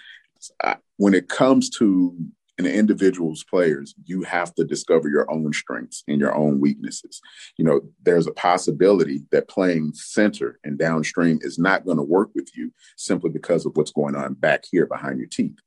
When 0.97 1.13
it 1.13 1.27
comes 1.27 1.69
to 1.71 2.15
an 2.59 2.65
individual's 2.65 3.43
players, 3.43 3.93
you 4.05 4.23
have 4.23 4.53
to 4.55 4.63
discover 4.63 5.09
your 5.09 5.29
own 5.29 5.53
strengths 5.53 6.03
and 6.07 6.19
your 6.19 6.35
own 6.35 6.59
weaknesses. 6.59 7.21
You 7.57 7.65
know, 7.65 7.81
there's 8.01 8.27
a 8.27 8.31
possibility 8.31 9.23
that 9.31 9.47
playing 9.47 9.93
center 9.93 10.59
and 10.63 10.77
downstream 10.77 11.39
is 11.41 11.59
not 11.59 11.85
going 11.85 11.97
to 11.97 12.03
work 12.03 12.29
with 12.33 12.49
you 12.55 12.71
simply 12.95 13.29
because 13.29 13.65
of 13.65 13.75
what's 13.75 13.91
going 13.91 14.15
on 14.15 14.33
back 14.33 14.65
here 14.71 14.87
behind 14.87 15.19
your 15.19 15.27
teeth 15.27 15.57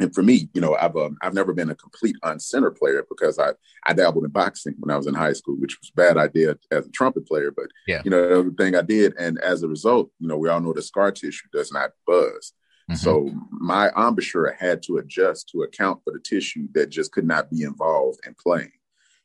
and 0.00 0.14
for 0.14 0.22
me, 0.22 0.48
you 0.54 0.60
know, 0.60 0.74
I've 0.74 0.96
um, 0.96 1.16
I've 1.22 1.34
never 1.34 1.52
been 1.52 1.70
a 1.70 1.74
complete 1.74 2.16
on 2.22 2.40
center 2.40 2.70
player 2.70 3.04
because 3.08 3.38
I 3.38 3.50
I 3.86 3.92
dabbled 3.92 4.24
in 4.24 4.30
boxing 4.30 4.74
when 4.78 4.92
I 4.92 4.96
was 4.96 5.06
in 5.06 5.14
high 5.14 5.34
school, 5.34 5.56
which 5.56 5.78
was 5.78 5.90
a 5.90 5.96
bad 5.96 6.16
idea 6.16 6.56
as 6.70 6.86
a 6.86 6.90
trumpet 6.90 7.26
player. 7.26 7.50
But 7.50 7.66
yeah. 7.86 8.00
you 8.04 8.10
know, 8.10 8.22
everything 8.22 8.74
I 8.74 8.82
did, 8.82 9.14
and 9.18 9.38
as 9.40 9.62
a 9.62 9.68
result, 9.68 10.10
you 10.18 10.26
know, 10.26 10.38
we 10.38 10.48
all 10.48 10.60
know 10.60 10.72
the 10.72 10.82
scar 10.82 11.12
tissue 11.12 11.48
does 11.52 11.70
not 11.70 11.90
buzz. 12.06 12.54
Mm-hmm. 12.90 12.94
So 12.94 13.30
my 13.50 13.90
embouchure 13.90 14.56
had 14.58 14.82
to 14.84 14.96
adjust 14.96 15.50
to 15.50 15.62
account 15.62 16.00
for 16.02 16.12
the 16.12 16.18
tissue 16.18 16.66
that 16.72 16.88
just 16.88 17.12
could 17.12 17.26
not 17.26 17.50
be 17.50 17.62
involved 17.62 18.20
in 18.26 18.34
playing. 18.34 18.72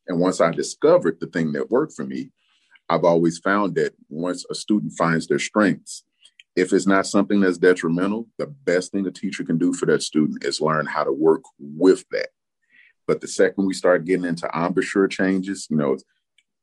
And 0.08 0.20
once 0.20 0.42
I 0.42 0.52
discovered 0.52 1.18
the 1.20 1.28
thing 1.28 1.54
that 1.54 1.72
worked 1.72 1.94
for 1.94 2.06
me, 2.06 2.32
I've 2.90 3.06
always 3.06 3.40
found 3.40 3.76
that 3.76 3.94
once 4.10 4.46
a 4.52 4.56
student 4.56 4.94
finds 4.98 5.28
their 5.28 5.40
strengths, 5.40 6.04
if 6.56 6.72
it's 6.72 6.88
not 6.88 7.06
something 7.06 7.42
that's 7.42 7.58
detrimental, 7.58 8.28
the 8.38 8.48
best 8.48 8.92
thing 8.92 9.06
a 9.06 9.12
teacher 9.12 9.44
can 9.44 9.58
do 9.58 9.74
for 9.74 9.86
that 9.88 10.02
student 10.02 10.44
is 10.46 10.62
learn 10.62 10.86
how 10.86 11.04
to 11.04 11.12
work 11.12 11.44
with 11.60 12.06
that. 12.12 12.30
But 13.08 13.22
the 13.22 13.28
second 13.28 13.66
we 13.66 13.74
start 13.74 14.06
getting 14.06 14.26
into 14.26 14.50
embouchure 14.54 15.08
changes, 15.08 15.68
you 15.70 15.78
know, 15.78 15.98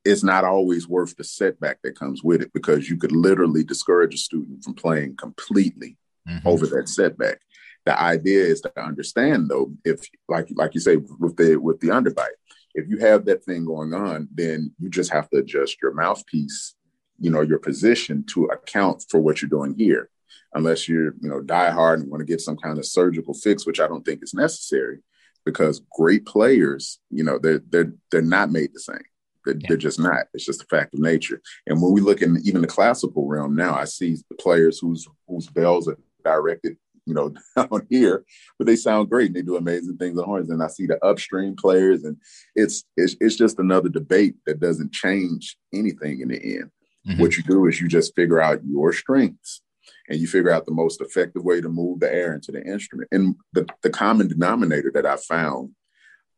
it's 0.04 0.24
not 0.24 0.44
always 0.44 0.88
worth 0.88 1.16
the 1.16 1.24
setback 1.24 1.78
that 1.82 1.98
comes 1.98 2.24
with 2.24 2.42
it 2.42 2.52
because 2.52 2.88
you 2.88 2.96
could 2.96 3.12
literally 3.12 3.62
discourage 3.62 4.14
a 4.14 4.18
student 4.18 4.64
from 4.64 4.74
playing 4.74 5.16
completely 5.16 5.96
mm-hmm. 6.28 6.46
over 6.48 6.66
that 6.66 6.88
setback. 6.88 7.38
The 7.84 8.00
idea 8.00 8.44
is 8.44 8.60
to 8.62 8.82
understand 8.82 9.48
though, 9.48 9.72
if 9.84 10.00
like 10.28 10.48
like 10.54 10.74
you 10.74 10.80
say 10.80 10.96
with 10.96 11.36
the 11.36 11.56
with 11.56 11.80
the 11.80 11.88
underbite, 11.88 12.36
if 12.74 12.88
you 12.88 12.98
have 12.98 13.26
that 13.26 13.44
thing 13.44 13.64
going 13.64 13.92
on, 13.92 14.28
then 14.32 14.72
you 14.78 14.88
just 14.88 15.12
have 15.12 15.28
to 15.30 15.38
adjust 15.38 15.76
your 15.82 15.92
mouthpiece 15.92 16.74
you 17.18 17.30
know 17.30 17.40
your 17.40 17.58
position 17.58 18.24
to 18.32 18.44
account 18.46 19.04
for 19.08 19.20
what 19.20 19.40
you're 19.40 19.48
doing 19.48 19.74
here. 19.76 20.08
Unless 20.54 20.88
you're 20.88 21.14
you 21.20 21.28
know 21.28 21.40
die 21.40 21.70
hard 21.70 22.00
and 22.00 22.10
want 22.10 22.20
to 22.20 22.26
get 22.26 22.40
some 22.40 22.56
kind 22.56 22.78
of 22.78 22.84
surgical 22.84 23.32
fix 23.32 23.66
which 23.66 23.80
i 23.80 23.88
don't 23.88 24.04
think 24.04 24.22
is 24.22 24.34
necessary 24.34 24.98
because 25.44 25.82
great 25.96 26.26
players 26.26 26.98
you 27.10 27.24
know 27.24 27.38
they're 27.38 27.62
they're 27.70 27.92
they're 28.10 28.22
not 28.22 28.50
made 28.50 28.70
the 28.74 28.80
same. 28.80 28.98
They're, 29.44 29.56
yeah. 29.56 29.66
they're 29.68 29.76
just 29.76 29.98
not. 29.98 30.26
It's 30.34 30.44
just 30.46 30.62
a 30.62 30.66
fact 30.66 30.94
of 30.94 31.00
nature. 31.00 31.42
And 31.66 31.82
when 31.82 31.92
we 31.92 32.00
look 32.00 32.22
in 32.22 32.38
even 32.44 32.60
the 32.60 32.68
classical 32.68 33.26
realm 33.26 33.54
now 33.56 33.74
i 33.74 33.84
see 33.84 34.16
the 34.28 34.36
players 34.36 34.78
whose 34.78 35.06
whose 35.26 35.48
bells 35.48 35.88
are 35.88 35.98
directed 36.24 36.76
you 37.06 37.14
know 37.14 37.34
down 37.56 37.86
here 37.90 38.24
but 38.58 38.66
they 38.66 38.76
sound 38.76 39.10
great 39.10 39.28
and 39.28 39.36
they 39.36 39.42
do 39.42 39.56
amazing 39.56 39.96
things 39.96 40.18
on 40.18 40.24
horns. 40.24 40.50
And 40.50 40.62
i 40.62 40.68
see 40.68 40.86
the 40.86 41.04
upstream 41.04 41.56
players 41.56 42.04
and 42.04 42.16
it's 42.54 42.84
it's, 42.96 43.16
it's 43.20 43.36
just 43.36 43.58
another 43.58 43.88
debate 43.88 44.36
that 44.46 44.60
doesn't 44.60 44.92
change 44.92 45.56
anything 45.72 46.20
in 46.20 46.28
the 46.28 46.58
end 46.58 46.70
Mm-hmm. 47.08 47.20
What 47.20 47.36
you 47.36 47.42
do 47.42 47.66
is 47.66 47.80
you 47.80 47.88
just 47.88 48.14
figure 48.14 48.40
out 48.40 48.64
your 48.64 48.92
strengths 48.92 49.62
and 50.08 50.20
you 50.20 50.26
figure 50.26 50.50
out 50.50 50.66
the 50.66 50.72
most 50.72 51.00
effective 51.00 51.44
way 51.44 51.60
to 51.60 51.68
move 51.68 52.00
the 52.00 52.12
air 52.12 52.34
into 52.34 52.52
the 52.52 52.62
instrument. 52.64 53.08
And 53.12 53.36
the, 53.52 53.66
the 53.82 53.90
common 53.90 54.28
denominator 54.28 54.90
that 54.94 55.06
I 55.06 55.16
found 55.16 55.70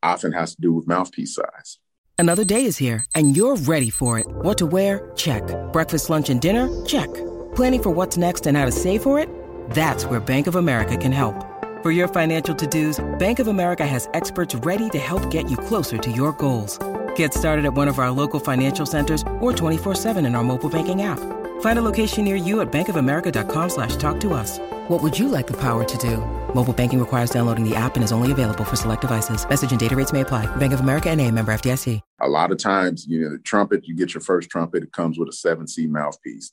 often 0.03 0.33
has 0.33 0.55
to 0.55 0.61
do 0.61 0.73
with 0.73 0.87
mouthpiece 0.87 1.35
size. 1.35 1.79
Another 2.17 2.45
day 2.45 2.65
is 2.65 2.77
here 2.77 3.05
and 3.15 3.37
you're 3.37 3.57
ready 3.57 3.91
for 3.91 4.19
it. 4.19 4.27
What 4.27 4.59
to 4.59 4.67
wear? 4.67 5.11
Check. 5.17 5.43
Breakfast, 5.73 6.11
lunch, 6.11 6.31
and 6.31 6.41
dinner? 6.41 6.85
Check. 6.87 7.13
Planning 7.55 7.83
for 7.83 7.91
what's 7.91 8.17
next 8.17 8.47
and 8.47 8.57
how 8.57 8.65
to 8.65 8.73
save 8.73 9.03
for 9.03 9.19
it? 9.19 9.29
That's 9.71 10.07
where 10.07 10.21
Bank 10.21 10.47
of 10.47 10.55
America 10.55 10.97
can 10.97 11.13
help. 11.13 11.35
For 11.83 11.91
your 11.91 12.09
financial 12.09 12.55
to-dos, 12.55 13.05
Bank 13.19 13.39
of 13.41 13.49
America 13.49 13.87
has 13.87 14.09
experts 14.15 14.55
ready 14.55 14.89
to 14.91 14.99
help 14.99 15.31
get 15.31 15.51
you 15.51 15.57
closer 15.57 15.99
to 15.99 16.11
your 16.11 16.33
goals. 16.33 16.79
Get 17.17 17.35
started 17.35 17.65
at 17.65 17.75
one 17.75 17.89
of 17.89 17.99
our 17.99 18.11
local 18.11 18.39
financial 18.39 18.87
centers 18.87 19.23
or 19.41 19.53
24-7 19.53 20.25
in 20.25 20.35
our 20.35 20.45
mobile 20.45 20.71
banking 20.71 21.03
app. 21.03 21.19
Find 21.61 21.79
a 21.79 21.83
location 21.83 22.25
near 22.25 22.37
you 22.37 22.61
at 22.61 22.71
bankofamerica.com 22.71 23.71
slash 23.71 23.97
talk 23.97 24.21
to 24.21 24.33
us. 24.33 24.59
What 24.89 25.03
would 25.03 25.19
you 25.19 25.29
like 25.29 25.47
the 25.47 25.59
power 25.61 25.85
to 25.85 25.99
do? 25.99 26.19
Mobile 26.55 26.73
banking 26.73 27.01
requires 27.01 27.31
downloading 27.31 27.69
the 27.69 27.75
app 27.75 27.97
and 27.97 28.05
is 28.05 28.13
only 28.13 28.33
available 28.33 28.65
for 28.65 28.77
select 28.77 29.01
devices. 29.01 29.49
Message 29.49 29.73
and 29.73 29.81
data 29.81 29.97
rates 29.97 30.13
may 30.13 30.21
apply. 30.21 30.47
Bank 30.57 30.73
of 30.73 30.81
America 30.81 31.11
and 31.11 31.21
a 31.21 31.31
member 31.31 31.53
FDIC. 31.53 32.01
A 32.21 32.29
lot 32.29 32.53
of 32.53 32.59
times, 32.59 33.07
you 33.07 33.21
know, 33.21 33.31
the 33.31 33.39
trumpet, 33.39 33.87
you 33.87 33.95
get 33.95 34.15
your 34.15 34.21
first 34.21 34.49
trumpet, 34.49 34.83
it 34.83 34.93
comes 34.93 35.19
with 35.19 35.29
a 35.29 35.33
7C 35.33 35.89
mouthpiece. 35.89 36.53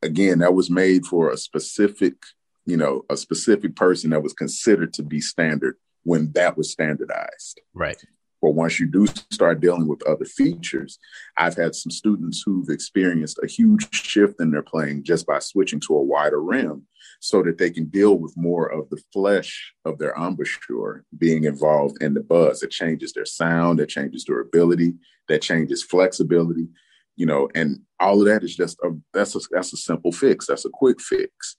Again, 0.00 0.38
that 0.38 0.54
was 0.54 0.70
made 0.70 1.04
for 1.04 1.30
a 1.30 1.36
specific– 1.36 2.14
you 2.66 2.76
know, 2.76 3.04
a 3.08 3.16
specific 3.16 3.76
person 3.76 4.10
that 4.10 4.22
was 4.22 4.32
considered 4.32 4.92
to 4.94 5.02
be 5.02 5.20
standard 5.20 5.76
when 6.02 6.32
that 6.32 6.56
was 6.56 6.70
standardized. 6.70 7.60
Right. 7.72 8.02
But 8.42 8.52
once 8.52 8.78
you 8.78 8.86
do 8.86 9.06
start 9.30 9.60
dealing 9.60 9.88
with 9.88 10.06
other 10.06 10.24
features, 10.24 10.98
I've 11.36 11.56
had 11.56 11.74
some 11.74 11.90
students 11.90 12.42
who've 12.44 12.68
experienced 12.68 13.38
a 13.42 13.46
huge 13.46 13.92
shift 13.92 14.40
in 14.40 14.50
their 14.50 14.62
playing 14.62 15.04
just 15.04 15.26
by 15.26 15.38
switching 15.38 15.80
to 15.80 15.96
a 15.96 16.02
wider 16.02 16.42
rim 16.42 16.86
so 17.20 17.42
that 17.42 17.58
they 17.58 17.70
can 17.70 17.86
deal 17.86 18.18
with 18.18 18.36
more 18.36 18.66
of 18.66 18.88
the 18.90 19.00
flesh 19.12 19.72
of 19.84 19.98
their 19.98 20.14
embouchure 20.16 21.04
being 21.16 21.44
involved 21.44 22.02
in 22.02 22.14
the 22.14 22.20
buzz. 22.20 22.62
It 22.62 22.70
changes 22.70 23.12
their 23.12 23.24
sound, 23.24 23.80
it 23.80 23.88
changes 23.88 24.24
durability, 24.24 24.94
that 25.28 25.42
changes 25.42 25.82
flexibility, 25.82 26.68
you 27.16 27.26
know, 27.26 27.48
and 27.54 27.80
all 27.98 28.20
of 28.20 28.26
that 28.26 28.44
is 28.44 28.54
just 28.54 28.78
a 28.84 28.90
that's 29.12 29.34
a 29.34 29.40
that's 29.50 29.72
a 29.72 29.76
simple 29.76 30.12
fix. 30.12 30.46
That's 30.46 30.66
a 30.66 30.70
quick 30.70 31.00
fix. 31.00 31.56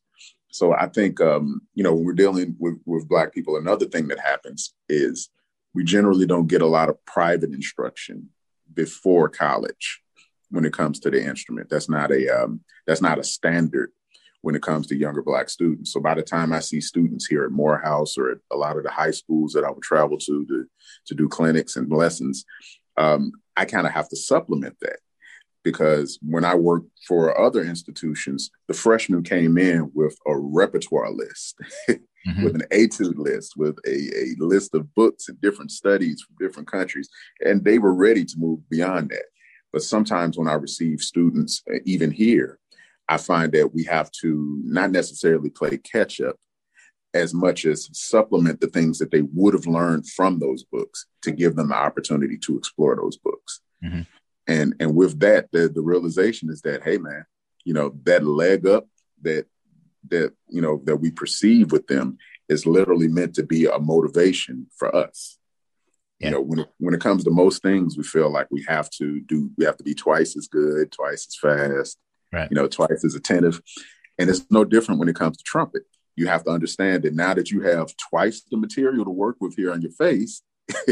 So 0.50 0.74
I 0.74 0.88
think, 0.88 1.20
um, 1.22 1.62
you 1.76 1.84
know, 1.84 1.94
when 1.94 2.06
we're 2.06 2.14
dealing 2.14 2.56
with, 2.58 2.80
with 2.86 3.08
Black 3.08 3.34
people, 3.34 3.58
another 3.58 3.86
thing 3.86 4.08
that 4.08 4.20
happens 4.20 4.74
is 4.90 5.30
we 5.74 5.84
generally 5.84 6.26
don't 6.26 6.47
get 6.47 6.61
a 6.61 6.68
lot 6.68 6.89
of 6.89 7.03
private 7.05 7.53
instruction 7.53 8.30
before 8.74 9.30
college 9.30 10.01
when 10.49 10.65
it 10.65 10.74
comes 10.74 10.99
to 11.01 11.09
the 11.09 11.24
instrument. 11.24 11.70
That's 11.70 11.89
not 11.89 12.11
a 12.11 12.43
um, 12.43 12.61
that's 12.86 13.01
not 13.01 13.20
a 13.20 13.24
standard 13.24 13.91
when 14.41 14.55
it 14.55 14.61
comes 14.61 14.88
to 14.88 14.95
younger 14.95 15.22
Black 15.22 15.49
students. 15.49 15.91
So 15.91 15.99
by 15.99 16.13
the 16.13 16.22
time 16.22 16.53
I 16.53 16.59
see 16.59 16.80
students 16.80 17.26
here 17.26 17.43
at 17.43 17.51
Morehouse 17.51 18.18
or 18.18 18.32
at 18.32 18.38
a 18.51 18.55
lot 18.55 18.78
of 18.78 18.84
the 18.84 18.91
high 18.91 19.11
schools 19.11 19.53
that 19.53 19.63
I 19.63 19.72
would 19.72 19.84
travel 19.84 20.18
to 20.18 20.45
to, 20.45 20.65
to 21.07 21.15
do 21.15 21.28
clinics 21.28 21.76
and 21.76 21.91
lessons, 21.91 22.45
um, 22.97 23.32
I 23.55 23.65
kind 23.65 23.88
of 23.88 23.93
have 23.93 24.09
to 24.09 24.15
supplement 24.15 24.78
that 24.82 24.99
because 25.68 26.18
when 26.22 26.45
I 26.45 26.55
worked 26.55 26.88
for 27.05 27.38
other 27.38 27.61
institutions, 27.61 28.51
the 28.70 28.74
freshmen 28.74 29.22
came 29.22 29.57
in 29.57 29.91
with 29.93 30.18
a 30.26 30.38
repertoire 30.38 31.11
list, 31.11 31.59
mm-hmm. 31.89 32.41
with 32.41 32.55
an 32.55 32.63
etude 32.72 33.18
list, 33.18 33.57
with 33.57 33.78
a, 33.86 34.18
a 34.18 34.36
list 34.39 34.74
of 34.74 34.95
books 34.95 35.28
and 35.28 35.41
different 35.41 35.72
studies 35.72 36.22
from 36.22 36.38
different 36.39 36.72
countries, 36.72 37.09
and 37.41 37.65
they 37.65 37.80
were 37.80 37.93
ready 37.93 38.24
to 38.24 38.39
move 38.39 38.61
beyond 38.70 39.09
that. 39.09 39.26
But 39.74 39.84
sometimes 39.84 40.38
when 40.38 40.47
I 40.47 40.53
receive 40.53 41.01
students, 41.01 41.61
uh, 41.70 41.80
even 41.84 42.11
here, 42.11 42.59
I 43.09 43.18
find 43.18 43.51
that 43.51 43.74
we 43.74 43.84
have 43.84 44.09
to 44.22 44.61
not 44.63 44.91
necessarily 44.91 45.49
play 45.49 45.78
catch 45.80 46.22
up 46.22 46.38
as 47.13 47.34
much 47.34 47.65
as 47.65 47.89
supplement 47.91 48.61
the 48.61 48.68
things 48.68 48.99
that 48.99 49.11
they 49.11 49.24
would 49.34 49.53
have 49.53 49.68
learned 49.68 50.07
from 50.07 50.39
those 50.39 50.63
books 50.63 51.07
to 51.24 51.32
give 51.32 51.57
them 51.57 51.70
the 51.70 51.76
opportunity 51.76 52.38
to 52.38 52.57
explore 52.57 52.95
those 52.95 53.18
books. 53.18 53.59
Mm-hmm 53.84 54.03
and 54.48 54.76
and 54.80 54.95
with 54.95 55.20
that 55.20 55.52
the, 55.52 55.68
the 55.70 55.82
realization 55.82 56.50
is 56.50 56.62
that 56.62 56.84
hey 56.84 56.98
man 56.98 57.26
you 57.66 57.74
know 57.74 57.93
that 58.04 58.24
leg 58.24 58.66
up 58.66 58.88
that 59.22 59.45
that 60.10 60.34
you 60.48 60.62
know 60.62 60.82
that 60.86 60.98
we 60.98 61.12
perceive 61.12 61.72
with 61.72 61.88
them 61.88 62.18
is 62.50 62.66
literally 62.66 63.08
meant 63.08 63.36
to 63.36 63.43
be 63.43 63.66
a 63.66 63.80
motivation 63.80 64.68
for 64.76 64.95
us 64.95 65.38
yeah. 66.20 66.28
you 66.28 66.34
know 66.34 66.41
when 66.41 66.60
it, 66.60 66.70
when 66.78 66.93
it 66.93 67.02
comes 67.02 67.24
to 67.24 67.32
most 67.32 67.62
things 67.62 67.98
we 67.98 68.04
feel 68.04 68.30
like 68.30 68.48
we 68.50 68.64
have 68.68 68.89
to 68.89 69.20
do 69.22 69.50
we 69.58 69.66
have 69.66 69.78
to 69.78 69.84
be 69.84 69.93
twice 69.93 70.38
as 70.38 70.48
good 70.48 70.91
twice 70.91 71.28
as 71.28 71.36
fast 71.36 71.98
right. 72.32 72.50
you 72.50 72.56
know 72.56 72.68
twice 72.68 73.04
as 73.04 73.16
attentive 73.16 73.62
and 74.18 74.30
it's 74.30 74.45
no 74.50 74.64
different 74.64 75.00
when 75.00 75.10
it 75.10 75.16
comes 75.16 75.38
to 75.38 75.43
trumpet 75.43 75.84
you 76.16 76.28
have 76.28 76.43
to 76.43 76.50
understand 76.50 77.04
that 77.04 77.14
now 77.14 77.34
that 77.34 77.52
you 77.52 77.62
have 77.62 77.95
twice 77.98 78.43
the 78.50 78.58
material 78.58 79.06
to 79.06 79.12
work 79.12 79.36
with 79.39 79.56
here 79.56 79.72
on 79.72 79.82
your 79.82 79.91
face 79.91 80.41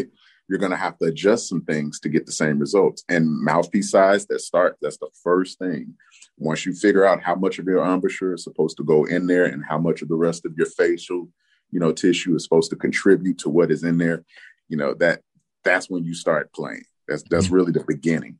you're 0.48 0.60
going 0.60 0.72
to 0.72 0.78
have 0.78 0.98
to 1.00 1.06
adjust 1.06 1.50
some 1.50 1.62
things 1.62 2.00
to 2.00 2.10
get 2.10 2.26
the 2.26 2.32
same 2.32 2.60
results. 2.60 3.04
And 3.10 3.30
mouthpiece 3.30 3.92
size, 3.92 4.26
that 4.28 4.42
start, 4.42 4.78
that's 4.82 4.98
the 4.98 5.10
first 5.24 5.58
thing. 5.60 5.96
Once 6.38 6.66
you 6.66 6.74
figure 6.74 7.06
out 7.06 7.24
how 7.24 7.36
much 7.36 7.60
of 7.60 7.66
your 7.66 7.84
embouchure 7.84 8.34
is 8.34 8.44
supposed 8.44 8.78
to 8.78 8.84
go 8.84 9.06
in 9.06 9.28
there 9.28 9.46
and 9.46 9.64
how 9.68 9.78
much 9.78 10.02
of 10.02 10.08
the 10.08 10.16
rest 10.16 10.46
of 10.46 10.54
your 10.58 10.68
facial, 10.68 11.30
you 11.72 11.80
know, 11.80 11.92
tissue 11.92 12.36
is 12.36 12.44
supposed 12.44 12.70
to 12.70 12.76
contribute 12.76 13.38
to 13.40 13.50
what 13.50 13.72
is 13.72 13.84
in 13.84 13.98
there, 13.98 14.24
you 14.70 14.78
know, 14.78 14.94
that 14.96 15.22
that's 15.64 15.90
when 15.90 16.04
you 16.06 16.14
start 16.14 16.54
playing. 16.54 16.84
That's 17.08 17.24
that's 17.30 17.46
mm-hmm. 17.46 17.56
really 17.56 17.72
the 17.72 17.84
beginning. 17.84 18.40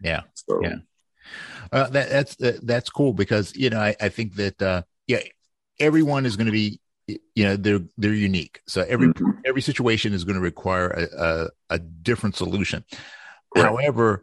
Yeah. 0.00 0.22
So 0.34 0.62
yeah. 0.62 0.76
Uh, 1.70 1.88
that, 1.88 2.10
that's 2.10 2.40
uh, 2.40 2.58
that's 2.62 2.90
cool 2.90 3.12
because 3.12 3.54
you 3.56 3.70
know 3.70 3.80
I, 3.80 3.94
I 4.00 4.08
think 4.08 4.34
that 4.34 4.60
uh, 4.60 4.82
yeah 5.06 5.20
everyone 5.78 6.26
is 6.26 6.36
going 6.36 6.46
to 6.46 6.52
be 6.52 6.80
you 7.34 7.44
know 7.44 7.56
they're 7.56 7.80
they're 7.98 8.12
unique 8.12 8.60
so 8.66 8.84
every 8.88 9.08
mm-hmm. 9.08 9.30
every 9.44 9.62
situation 9.62 10.12
is 10.12 10.24
going 10.24 10.36
to 10.36 10.40
require 10.40 10.88
a, 10.88 11.22
a, 11.22 11.48
a 11.70 11.78
different 11.78 12.36
solution 12.36 12.84
right. 13.56 13.64
however 13.64 14.22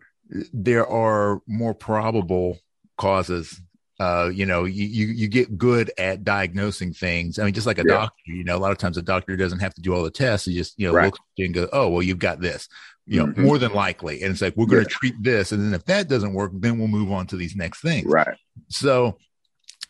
there 0.54 0.88
are 0.88 1.42
more 1.48 1.74
probable 1.74 2.58
causes 2.98 3.62
uh, 4.00 4.32
you 4.34 4.46
know, 4.46 4.64
you, 4.64 4.86
you, 4.86 5.08
you 5.08 5.28
get 5.28 5.58
good 5.58 5.92
at 5.98 6.24
diagnosing 6.24 6.94
things. 6.94 7.38
I 7.38 7.44
mean, 7.44 7.54
just 7.54 7.68
like 7.68 7.80
a 7.80 7.84
yeah. 7.86 7.96
doctor, 7.96 8.22
you 8.28 8.46
know, 8.46 8.56
a 8.56 8.60
lot 8.60 8.72
of 8.72 8.78
times 8.78 8.96
a 8.98 9.02
doctor 9.02 9.36
doesn't 9.36 9.60
have 9.60 9.74
to 9.74 9.82
do 9.82 9.94
all 9.94 10.04
the 10.04 10.10
tests. 10.10 10.48
He 10.48 10.56
just, 10.56 10.80
you 10.80 10.88
know, 10.88 10.94
right. 10.94 11.06
looks 11.06 11.20
and 11.38 11.54
go, 11.54 11.68
oh, 11.74 11.90
well, 11.90 12.02
you've 12.02 12.18
got 12.20 12.40
this, 12.40 12.70
you 13.06 13.20
know, 13.20 13.26
mm-hmm. 13.28 13.44
more 13.44 13.58
than 13.58 13.74
likely. 13.74 14.24
And 14.24 14.32
it's 14.32 14.42
like, 14.42 14.56
we're 14.56 14.68
going 14.68 14.86
to 14.86 14.90
yeah. 14.90 14.98
treat 14.98 15.22
this. 15.22 15.52
And 15.52 15.62
then 15.66 15.74
if 15.74 15.84
that 15.86 16.08
doesn't 16.08 16.34
work, 16.34 16.54
then 16.56 16.80
we'll 16.80 16.88
move 16.88 17.12
on 17.12 17.28
to 17.28 17.36
these 17.36 17.58
next 17.58 17.82
things. 17.82 18.06
Right. 18.06 18.38
So 18.70 19.18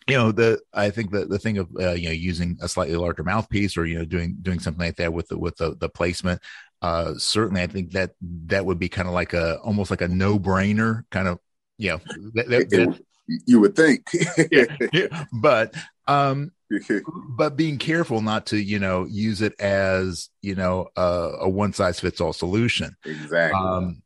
you 0.09 0.17
know 0.17 0.31
the 0.31 0.59
i 0.73 0.89
think 0.89 1.11
the 1.11 1.25
the 1.25 1.39
thing 1.39 1.57
of 1.57 1.67
uh, 1.79 1.91
you 1.91 2.07
know 2.07 2.13
using 2.13 2.57
a 2.61 2.67
slightly 2.67 2.95
larger 2.95 3.23
mouthpiece 3.23 3.77
or 3.77 3.85
you 3.85 3.97
know 3.97 4.05
doing 4.05 4.37
doing 4.41 4.59
something 4.59 4.85
like 4.85 4.95
that 4.97 5.13
with 5.13 5.27
the 5.27 5.37
with 5.37 5.55
the, 5.57 5.75
the 5.79 5.89
placement 5.89 6.41
uh 6.81 7.13
certainly 7.17 7.61
i 7.61 7.67
think 7.67 7.91
that 7.91 8.11
that 8.21 8.65
would 8.65 8.79
be 8.79 8.89
kind 8.89 9.07
of 9.07 9.13
like 9.13 9.33
a 9.33 9.57
almost 9.59 9.91
like 9.91 10.01
a 10.01 10.07
no-brainer 10.07 11.03
kind 11.11 11.27
of 11.27 11.39
you 11.77 11.89
know 11.89 11.99
that, 12.33 12.47
that, 12.49 12.69
that, 12.69 12.99
you 13.45 13.59
would 13.59 13.75
think. 13.75 14.05
Yeah, 14.51 14.65
yeah, 14.93 15.25
but 15.33 15.73
um 16.07 16.51
but 17.37 17.55
being 17.55 17.77
careful 17.77 18.21
not 18.21 18.47
to 18.47 18.57
you 18.57 18.79
know 18.79 19.05
use 19.05 19.41
it 19.41 19.59
as 19.59 20.29
you 20.41 20.55
know 20.55 20.87
a, 20.95 21.31
a 21.41 21.49
one 21.49 21.73
size 21.73 21.99
fits 21.99 22.21
all 22.21 22.33
solution. 22.33 22.95
Exactly. 23.05 23.59
Um 23.59 24.01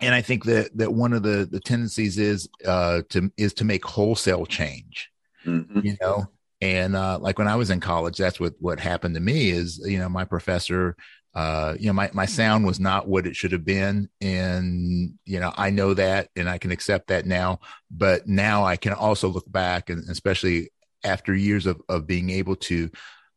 and 0.00 0.12
i 0.12 0.20
think 0.20 0.44
that 0.44 0.76
that 0.76 0.92
one 0.92 1.12
of 1.12 1.22
the 1.22 1.48
the 1.48 1.60
tendencies 1.60 2.18
is 2.18 2.48
uh 2.66 3.02
to 3.10 3.30
is 3.36 3.54
to 3.54 3.64
make 3.64 3.84
wholesale 3.84 4.44
change 4.44 5.10
mm-hmm. 5.44 5.80
you 5.82 5.96
know 6.00 6.26
and 6.60 6.96
uh, 6.96 7.18
like 7.20 7.38
when 7.38 7.48
i 7.48 7.56
was 7.56 7.70
in 7.70 7.80
college 7.80 8.16
that's 8.16 8.40
what 8.40 8.54
what 8.58 8.80
happened 8.80 9.14
to 9.14 9.20
me 9.20 9.50
is 9.50 9.80
you 9.84 9.98
know 9.98 10.08
my 10.08 10.24
professor 10.24 10.96
uh, 11.34 11.74
you 11.80 11.88
know 11.88 11.92
my, 11.92 12.08
my 12.12 12.26
sound 12.26 12.64
was 12.64 12.78
not 12.78 13.08
what 13.08 13.26
it 13.26 13.34
should 13.34 13.50
have 13.50 13.64
been 13.64 14.08
and 14.20 15.14
you 15.24 15.40
know 15.40 15.52
i 15.56 15.68
know 15.68 15.92
that 15.92 16.28
and 16.36 16.48
i 16.48 16.58
can 16.58 16.70
accept 16.70 17.08
that 17.08 17.26
now 17.26 17.58
but 17.90 18.26
now 18.28 18.64
i 18.64 18.76
can 18.76 18.92
also 18.92 19.28
look 19.28 19.50
back 19.50 19.90
and 19.90 20.08
especially 20.08 20.70
after 21.02 21.34
years 21.34 21.66
of, 21.66 21.80
of 21.88 22.06
being 22.06 22.30
able 22.30 22.56
to 22.56 22.90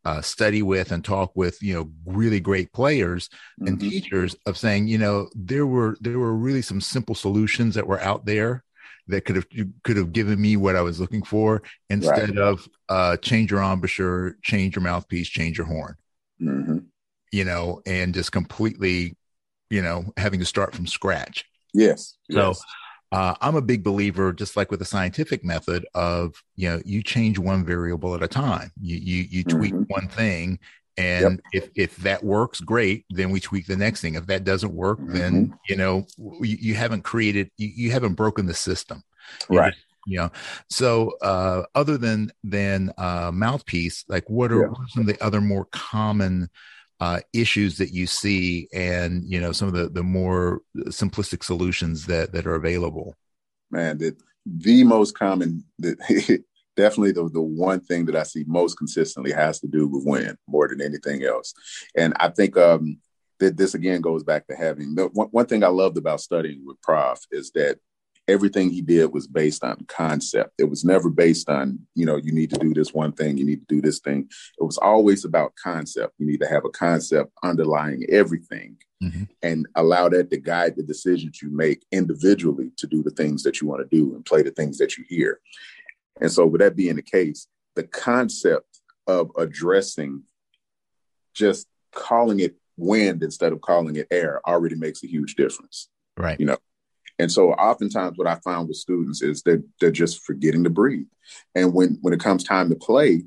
uh, 0.04 0.22
study 0.22 0.62
with 0.62 0.92
and 0.92 1.04
talk 1.04 1.32
with 1.34 1.60
you 1.62 1.74
know 1.74 1.90
really 2.06 2.40
great 2.40 2.72
players 2.72 3.28
and 3.58 3.78
mm-hmm. 3.78 3.90
teachers 3.90 4.34
of 4.46 4.56
saying 4.56 4.86
you 4.86 4.96
know 4.96 5.28
there 5.34 5.66
were 5.66 5.96
there 6.00 6.18
were 6.18 6.34
really 6.34 6.62
some 6.62 6.80
simple 6.80 7.14
solutions 7.14 7.74
that 7.74 7.86
were 7.86 8.00
out 8.00 8.24
there 8.24 8.62
that 9.08 9.24
could 9.24 9.36
have 9.36 9.46
could 9.82 9.96
have 9.96 10.12
given 10.12 10.40
me 10.40 10.56
what 10.56 10.76
I 10.76 10.82
was 10.82 11.00
looking 11.00 11.22
for 11.22 11.62
instead 11.90 12.36
right. 12.36 12.38
of 12.38 12.68
uh, 12.88 13.16
change 13.16 13.50
your 13.50 13.62
embouchure, 13.62 14.36
change 14.42 14.76
your 14.76 14.82
mouthpiece, 14.82 15.28
change 15.28 15.58
your 15.58 15.66
horn. 15.66 15.96
Mm-hmm. 16.40 16.78
You 17.32 17.44
know, 17.44 17.82
and 17.84 18.14
just 18.14 18.32
completely, 18.32 19.16
you 19.70 19.82
know, 19.82 20.12
having 20.16 20.40
to 20.40 20.46
start 20.46 20.74
from 20.74 20.86
scratch. 20.86 21.44
Yes. 21.74 22.16
So 22.30 22.48
yes. 22.48 22.62
Uh, 23.10 23.34
I'm 23.40 23.56
a 23.56 23.62
big 23.62 23.82
believer, 23.82 24.34
just 24.34 24.54
like 24.56 24.70
with 24.70 24.80
the 24.80 24.86
scientific 24.86 25.42
method, 25.42 25.86
of 25.94 26.42
you 26.56 26.68
know, 26.68 26.82
you 26.84 27.02
change 27.02 27.38
one 27.38 27.64
variable 27.64 28.14
at 28.14 28.22
a 28.22 28.28
time. 28.28 28.70
You 28.80 28.96
you 28.96 29.24
you 29.30 29.44
tweak 29.44 29.72
mm-hmm. 29.72 29.84
one 29.88 30.08
thing, 30.08 30.58
and 30.98 31.40
yep. 31.52 31.64
if 31.64 31.70
if 31.76 31.96
that 31.98 32.24
works, 32.24 32.60
great. 32.60 33.04
Then 33.08 33.30
we 33.30 33.38
tweak 33.38 33.66
the 33.66 33.76
next 33.76 34.00
thing. 34.00 34.16
If 34.16 34.26
that 34.26 34.42
doesn't 34.42 34.74
work, 34.74 34.98
mm-hmm. 34.98 35.12
then 35.12 35.58
you 35.68 35.76
know 35.76 36.06
you, 36.18 36.56
you 36.60 36.74
haven't 36.74 37.02
created, 37.02 37.50
you, 37.56 37.68
you, 37.68 37.90
haven't 37.92 38.14
broken 38.14 38.46
the 38.46 38.54
system, 38.54 39.04
right? 39.48 39.74
You 40.06 40.18
know, 40.18 40.30
so 40.68 41.12
uh, 41.22 41.62
other 41.74 41.98
than 41.98 42.32
than 42.42 42.92
uh, 42.98 43.30
mouthpiece, 43.32 44.04
like 44.08 44.28
what 44.28 44.50
are, 44.50 44.62
yeah. 44.62 44.68
what 44.68 44.80
are 44.80 44.88
some 44.88 45.02
of 45.02 45.06
the 45.06 45.22
other 45.24 45.40
more 45.40 45.66
common 45.70 46.50
uh, 46.98 47.20
issues 47.32 47.78
that 47.78 47.92
you 47.92 48.08
see, 48.08 48.68
and 48.74 49.22
you 49.24 49.40
know 49.40 49.52
some 49.52 49.68
of 49.68 49.74
the 49.74 49.88
the 49.88 50.02
more 50.02 50.62
simplistic 50.86 51.44
solutions 51.44 52.06
that 52.06 52.32
that 52.32 52.44
are 52.44 52.56
available? 52.56 53.14
Man, 53.70 53.98
the 53.98 54.16
the 54.46 54.82
most 54.82 55.16
common 55.16 55.62
that 55.78 55.98
definitely 56.78 57.10
the, 57.10 57.28
the 57.28 57.42
one 57.42 57.80
thing 57.80 58.06
that 58.06 58.14
I 58.14 58.22
see 58.22 58.44
most 58.46 58.78
consistently 58.78 59.32
has 59.32 59.58
to 59.60 59.66
do 59.66 59.88
with 59.88 60.06
win 60.06 60.38
more 60.46 60.68
than 60.68 60.80
anything 60.80 61.24
else. 61.24 61.52
And 61.96 62.14
I 62.20 62.28
think 62.28 62.56
um, 62.56 62.98
that 63.40 63.56
this 63.56 63.74
again 63.74 64.00
goes 64.00 64.22
back 64.22 64.46
to 64.46 64.54
having 64.54 64.94
the 64.94 65.08
one, 65.08 65.26
one 65.32 65.46
thing 65.46 65.64
I 65.64 65.68
loved 65.68 65.98
about 65.98 66.20
studying 66.20 66.64
with 66.64 66.80
Prof 66.80 67.18
is 67.32 67.50
that 67.56 67.78
everything 68.28 68.70
he 68.70 68.80
did 68.80 69.12
was 69.12 69.26
based 69.26 69.64
on 69.64 69.84
concept. 69.88 70.52
It 70.58 70.70
was 70.70 70.84
never 70.84 71.10
based 71.10 71.48
on, 71.48 71.80
you 71.94 72.06
know, 72.06 72.16
you 72.16 72.30
need 72.30 72.50
to 72.50 72.58
do 72.58 72.72
this 72.72 72.94
one 72.94 73.12
thing, 73.12 73.36
you 73.36 73.44
need 73.44 73.66
to 73.66 73.74
do 73.74 73.82
this 73.82 73.98
thing. 73.98 74.28
It 74.60 74.62
was 74.62 74.78
always 74.78 75.24
about 75.24 75.56
concept. 75.56 76.14
You 76.18 76.26
need 76.26 76.40
to 76.42 76.48
have 76.48 76.64
a 76.64 76.70
concept 76.70 77.32
underlying 77.42 78.04
everything 78.08 78.76
mm-hmm. 79.02 79.24
and 79.42 79.66
allow 79.74 80.08
that 80.10 80.30
to 80.30 80.36
guide 80.36 80.76
the 80.76 80.82
decisions 80.82 81.42
you 81.42 81.50
make 81.50 81.84
individually 81.90 82.70
to 82.76 82.86
do 82.86 83.02
the 83.02 83.10
things 83.10 83.42
that 83.42 83.60
you 83.60 83.66
want 83.66 83.80
to 83.80 83.96
do 83.96 84.14
and 84.14 84.24
play 84.24 84.42
the 84.42 84.50
things 84.52 84.78
that 84.78 84.96
you 84.96 85.04
hear. 85.08 85.40
And 86.20 86.30
so, 86.30 86.46
with 86.46 86.60
that 86.60 86.76
being 86.76 86.96
the 86.96 87.02
case, 87.02 87.46
the 87.74 87.84
concept 87.84 88.80
of 89.06 89.30
addressing 89.36 90.22
just 91.34 91.66
calling 91.94 92.40
it 92.40 92.56
wind 92.76 93.22
instead 93.22 93.52
of 93.52 93.60
calling 93.60 93.96
it 93.96 94.06
air 94.10 94.40
already 94.46 94.74
makes 94.74 95.02
a 95.02 95.06
huge 95.06 95.34
difference. 95.34 95.88
Right. 96.16 96.38
You 96.38 96.46
know, 96.46 96.58
and 97.18 97.30
so 97.30 97.52
oftentimes 97.52 98.16
what 98.16 98.28
I 98.28 98.36
found 98.36 98.68
with 98.68 98.76
students 98.76 99.22
is 99.22 99.42
that 99.42 99.62
they're 99.80 99.90
just 99.90 100.24
forgetting 100.24 100.64
to 100.64 100.70
breathe. 100.70 101.06
And 101.54 101.74
when 101.74 101.98
when 102.00 102.14
it 102.14 102.20
comes 102.20 102.44
time 102.44 102.68
to 102.70 102.76
play, 102.76 103.24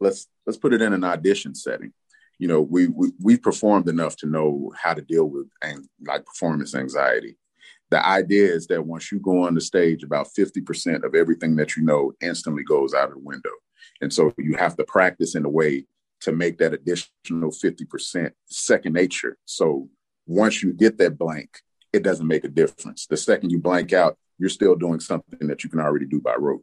let's 0.00 0.26
let's 0.46 0.58
put 0.58 0.72
it 0.72 0.82
in 0.82 0.92
an 0.92 1.04
audition 1.04 1.54
setting. 1.54 1.92
You 2.38 2.48
know, 2.48 2.62
we 2.62 2.88
we 2.88 3.12
we 3.20 3.36
performed 3.36 3.88
enough 3.88 4.16
to 4.18 4.26
know 4.26 4.72
how 4.80 4.94
to 4.94 5.02
deal 5.02 5.24
with 5.24 5.48
and 5.62 5.86
like 6.06 6.24
performance 6.24 6.74
anxiety. 6.74 7.36
The 7.90 8.04
idea 8.04 8.52
is 8.52 8.66
that 8.66 8.86
once 8.86 9.10
you 9.10 9.18
go 9.18 9.44
on 9.44 9.54
the 9.54 9.60
stage, 9.60 10.02
about 10.02 10.28
50% 10.38 11.04
of 11.04 11.14
everything 11.14 11.56
that 11.56 11.76
you 11.76 11.82
know 11.82 12.12
instantly 12.20 12.62
goes 12.62 12.94
out 12.94 13.08
of 13.08 13.14
the 13.14 13.20
window. 13.20 13.50
And 14.00 14.12
so 14.12 14.32
you 14.36 14.56
have 14.56 14.76
to 14.76 14.84
practice 14.84 15.34
in 15.34 15.44
a 15.44 15.48
way 15.48 15.86
to 16.20 16.32
make 16.32 16.58
that 16.58 16.74
additional 16.74 17.50
50% 17.50 18.30
second 18.46 18.92
nature. 18.92 19.38
So 19.44 19.88
once 20.26 20.62
you 20.62 20.72
get 20.72 20.98
that 20.98 21.16
blank, 21.16 21.60
it 21.92 22.02
doesn't 22.02 22.26
make 22.26 22.44
a 22.44 22.48
difference. 22.48 23.06
The 23.06 23.16
second 23.16 23.50
you 23.50 23.58
blank 23.58 23.92
out, 23.92 24.18
you're 24.38 24.50
still 24.50 24.74
doing 24.74 25.00
something 25.00 25.48
that 25.48 25.64
you 25.64 25.70
can 25.70 25.80
already 25.80 26.06
do 26.06 26.20
by 26.20 26.34
rote. 26.36 26.62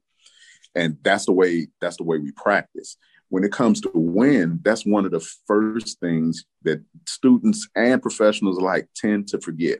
And 0.76 0.98
that's 1.04 1.26
the 1.26 1.32
way 1.32 1.68
that's 1.80 1.98
the 1.98 2.04
way 2.04 2.18
we 2.18 2.32
practice. 2.32 2.98
When 3.30 3.44
it 3.44 3.52
comes 3.52 3.82
to 3.82 3.92
wind, 3.94 4.60
that's 4.64 4.86
one 4.86 5.06
of 5.06 5.12
the 5.12 5.26
first 5.48 6.00
things 6.00 6.46
that 6.64 6.84
students 7.08 7.68
and 7.76 8.02
professionals 8.02 8.58
alike 8.58 8.88
tend 8.96 9.28
to 9.30 9.40
forget, 9.40 9.80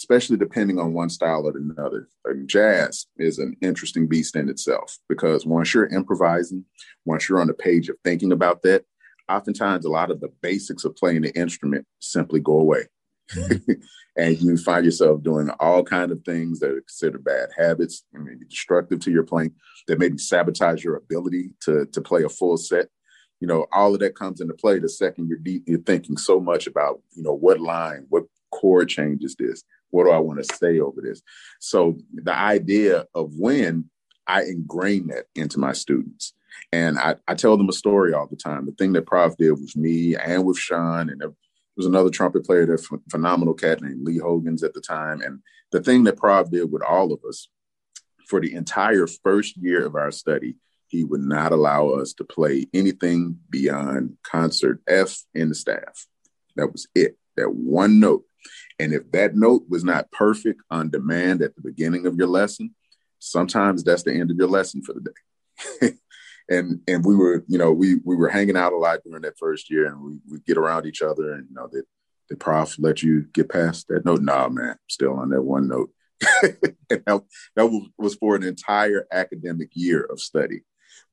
especially 0.00 0.38
depending 0.38 0.78
on 0.78 0.94
one 0.94 1.10
style 1.10 1.46
or 1.46 1.54
another. 1.54 2.08
Like 2.24 2.46
jazz 2.46 3.06
is 3.18 3.38
an 3.38 3.54
interesting 3.60 4.06
beast 4.06 4.34
in 4.34 4.48
itself 4.48 4.98
because 5.10 5.44
once 5.44 5.74
you're 5.74 5.94
improvising, 5.94 6.64
once 7.04 7.28
you're 7.28 7.40
on 7.40 7.48
the 7.48 7.54
page 7.54 7.90
of 7.90 7.96
thinking 8.02 8.32
about 8.32 8.62
that, 8.62 8.84
oftentimes 9.28 9.84
a 9.84 9.90
lot 9.90 10.10
of 10.10 10.20
the 10.20 10.30
basics 10.40 10.86
of 10.86 10.96
playing 10.96 11.20
the 11.22 11.38
instrument 11.38 11.86
simply 12.00 12.40
go 12.40 12.60
away. 12.60 12.86
Mm-hmm. 13.34 13.72
and 14.16 14.40
you 14.40 14.56
find 14.56 14.86
yourself 14.86 15.22
doing 15.22 15.50
all 15.60 15.84
kind 15.84 16.10
of 16.10 16.24
things 16.24 16.60
that 16.60 16.70
are 16.70 16.80
considered 16.80 17.22
bad 17.22 17.50
habits 17.56 18.04
and 18.14 18.24
maybe 18.24 18.46
destructive 18.48 19.00
to 19.00 19.10
your 19.10 19.22
playing 19.22 19.52
that 19.86 19.98
maybe 19.98 20.16
sabotage 20.18 20.82
your 20.82 20.96
ability 20.96 21.50
to 21.60 21.86
to 21.92 22.00
play 22.00 22.24
a 22.24 22.28
full 22.28 22.56
set 22.56 22.88
you 23.38 23.46
know 23.46 23.66
all 23.70 23.94
of 23.94 24.00
that 24.00 24.16
comes 24.16 24.40
into 24.40 24.52
play 24.54 24.80
the 24.80 24.88
second 24.88 25.28
you're 25.28 25.38
deep 25.38 25.62
you're 25.66 25.78
thinking 25.78 26.16
so 26.16 26.40
much 26.40 26.66
about 26.66 27.00
you 27.12 27.22
know 27.22 27.32
what 27.32 27.60
line 27.60 28.04
what 28.08 28.24
chord 28.50 28.88
changes 28.88 29.36
this 29.38 29.62
what 29.90 30.04
do 30.04 30.10
i 30.10 30.18
want 30.18 30.42
to 30.42 30.56
say 30.56 30.80
over 30.80 31.00
this 31.00 31.22
so 31.60 31.96
the 32.14 32.36
idea 32.36 33.04
of 33.14 33.32
when 33.36 33.88
i 34.26 34.42
ingrain 34.42 35.06
that 35.08 35.26
into 35.34 35.58
my 35.58 35.72
students 35.72 36.34
and 36.72 36.98
I, 36.98 37.14
I 37.28 37.34
tell 37.34 37.56
them 37.56 37.68
a 37.68 37.72
story 37.72 38.12
all 38.12 38.26
the 38.26 38.36
time 38.36 38.66
the 38.66 38.72
thing 38.72 38.92
that 38.94 39.06
prof 39.06 39.36
did 39.36 39.52
with 39.52 39.76
me 39.76 40.16
and 40.16 40.44
with 40.44 40.58
sean 40.58 41.10
and 41.10 41.20
there 41.20 41.32
was 41.80 41.86
another 41.86 42.10
trumpet 42.10 42.44
player, 42.44 42.66
that 42.66 43.00
phenomenal 43.10 43.54
cat 43.54 43.80
named 43.80 44.04
Lee 44.04 44.18
Hogans 44.18 44.62
at 44.62 44.74
the 44.74 44.82
time. 44.82 45.22
And 45.22 45.40
the 45.72 45.80
thing 45.80 46.04
that 46.04 46.18
Prof 46.18 46.50
did 46.50 46.70
with 46.70 46.82
all 46.82 47.10
of 47.10 47.20
us 47.26 47.48
for 48.26 48.38
the 48.38 48.54
entire 48.54 49.06
first 49.06 49.56
year 49.56 49.86
of 49.86 49.94
our 49.94 50.10
study, 50.10 50.56
he 50.88 51.04
would 51.04 51.22
not 51.22 51.52
allow 51.52 51.88
us 51.88 52.12
to 52.14 52.24
play 52.24 52.66
anything 52.74 53.38
beyond 53.48 54.18
concert 54.22 54.82
F 54.86 55.24
in 55.34 55.48
the 55.48 55.54
staff. 55.54 56.06
That 56.56 56.70
was 56.70 56.86
it, 56.94 57.16
that 57.38 57.50
one 57.54 57.98
note. 57.98 58.24
And 58.80 58.94
if 58.94 59.12
that 59.12 59.36
note 59.36 59.64
was 59.68 59.84
not 59.84 60.10
perfect 60.10 60.62
on 60.70 60.88
demand 60.88 61.42
at 61.42 61.54
the 61.54 61.60
beginning 61.60 62.06
of 62.06 62.16
your 62.16 62.28
lesson, 62.28 62.74
sometimes 63.18 63.84
that's 63.84 64.04
the 64.04 64.14
end 64.14 64.30
of 64.30 64.38
your 64.38 64.48
lesson 64.48 64.82
for 64.82 64.94
the 64.94 65.12
day. 65.82 65.92
and 66.48 66.80
and 66.88 67.04
we 67.04 67.14
were 67.14 67.44
you 67.46 67.58
know 67.58 67.72
we 67.72 67.96
we 68.04 68.16
were 68.16 68.30
hanging 68.30 68.56
out 68.56 68.72
a 68.72 68.76
lot 68.76 69.00
during 69.04 69.20
that 69.22 69.38
first 69.38 69.70
year 69.70 69.86
and 69.86 70.00
we 70.00 70.18
we 70.30 70.38
get 70.46 70.56
around 70.56 70.86
each 70.86 71.02
other 71.02 71.34
and 71.34 71.46
you 71.48 71.54
know 71.54 71.68
that 71.70 71.84
the 72.30 72.36
prof 72.36 72.76
let 72.78 73.02
you 73.02 73.26
get 73.34 73.50
past 73.50 73.86
that 73.88 74.06
note. 74.06 74.22
Nah 74.22 74.48
man 74.48 74.76
still 74.88 75.12
on 75.18 75.28
that 75.30 75.42
one 75.42 75.68
note. 75.68 75.90
And 76.92 77.04
that, 77.06 77.22
that 77.54 77.86
was 77.98 78.16
for 78.16 78.34
an 78.34 78.42
entire 78.42 79.06
academic 79.12 79.70
year 79.74 80.08
of 80.10 80.18
study. 80.18 80.62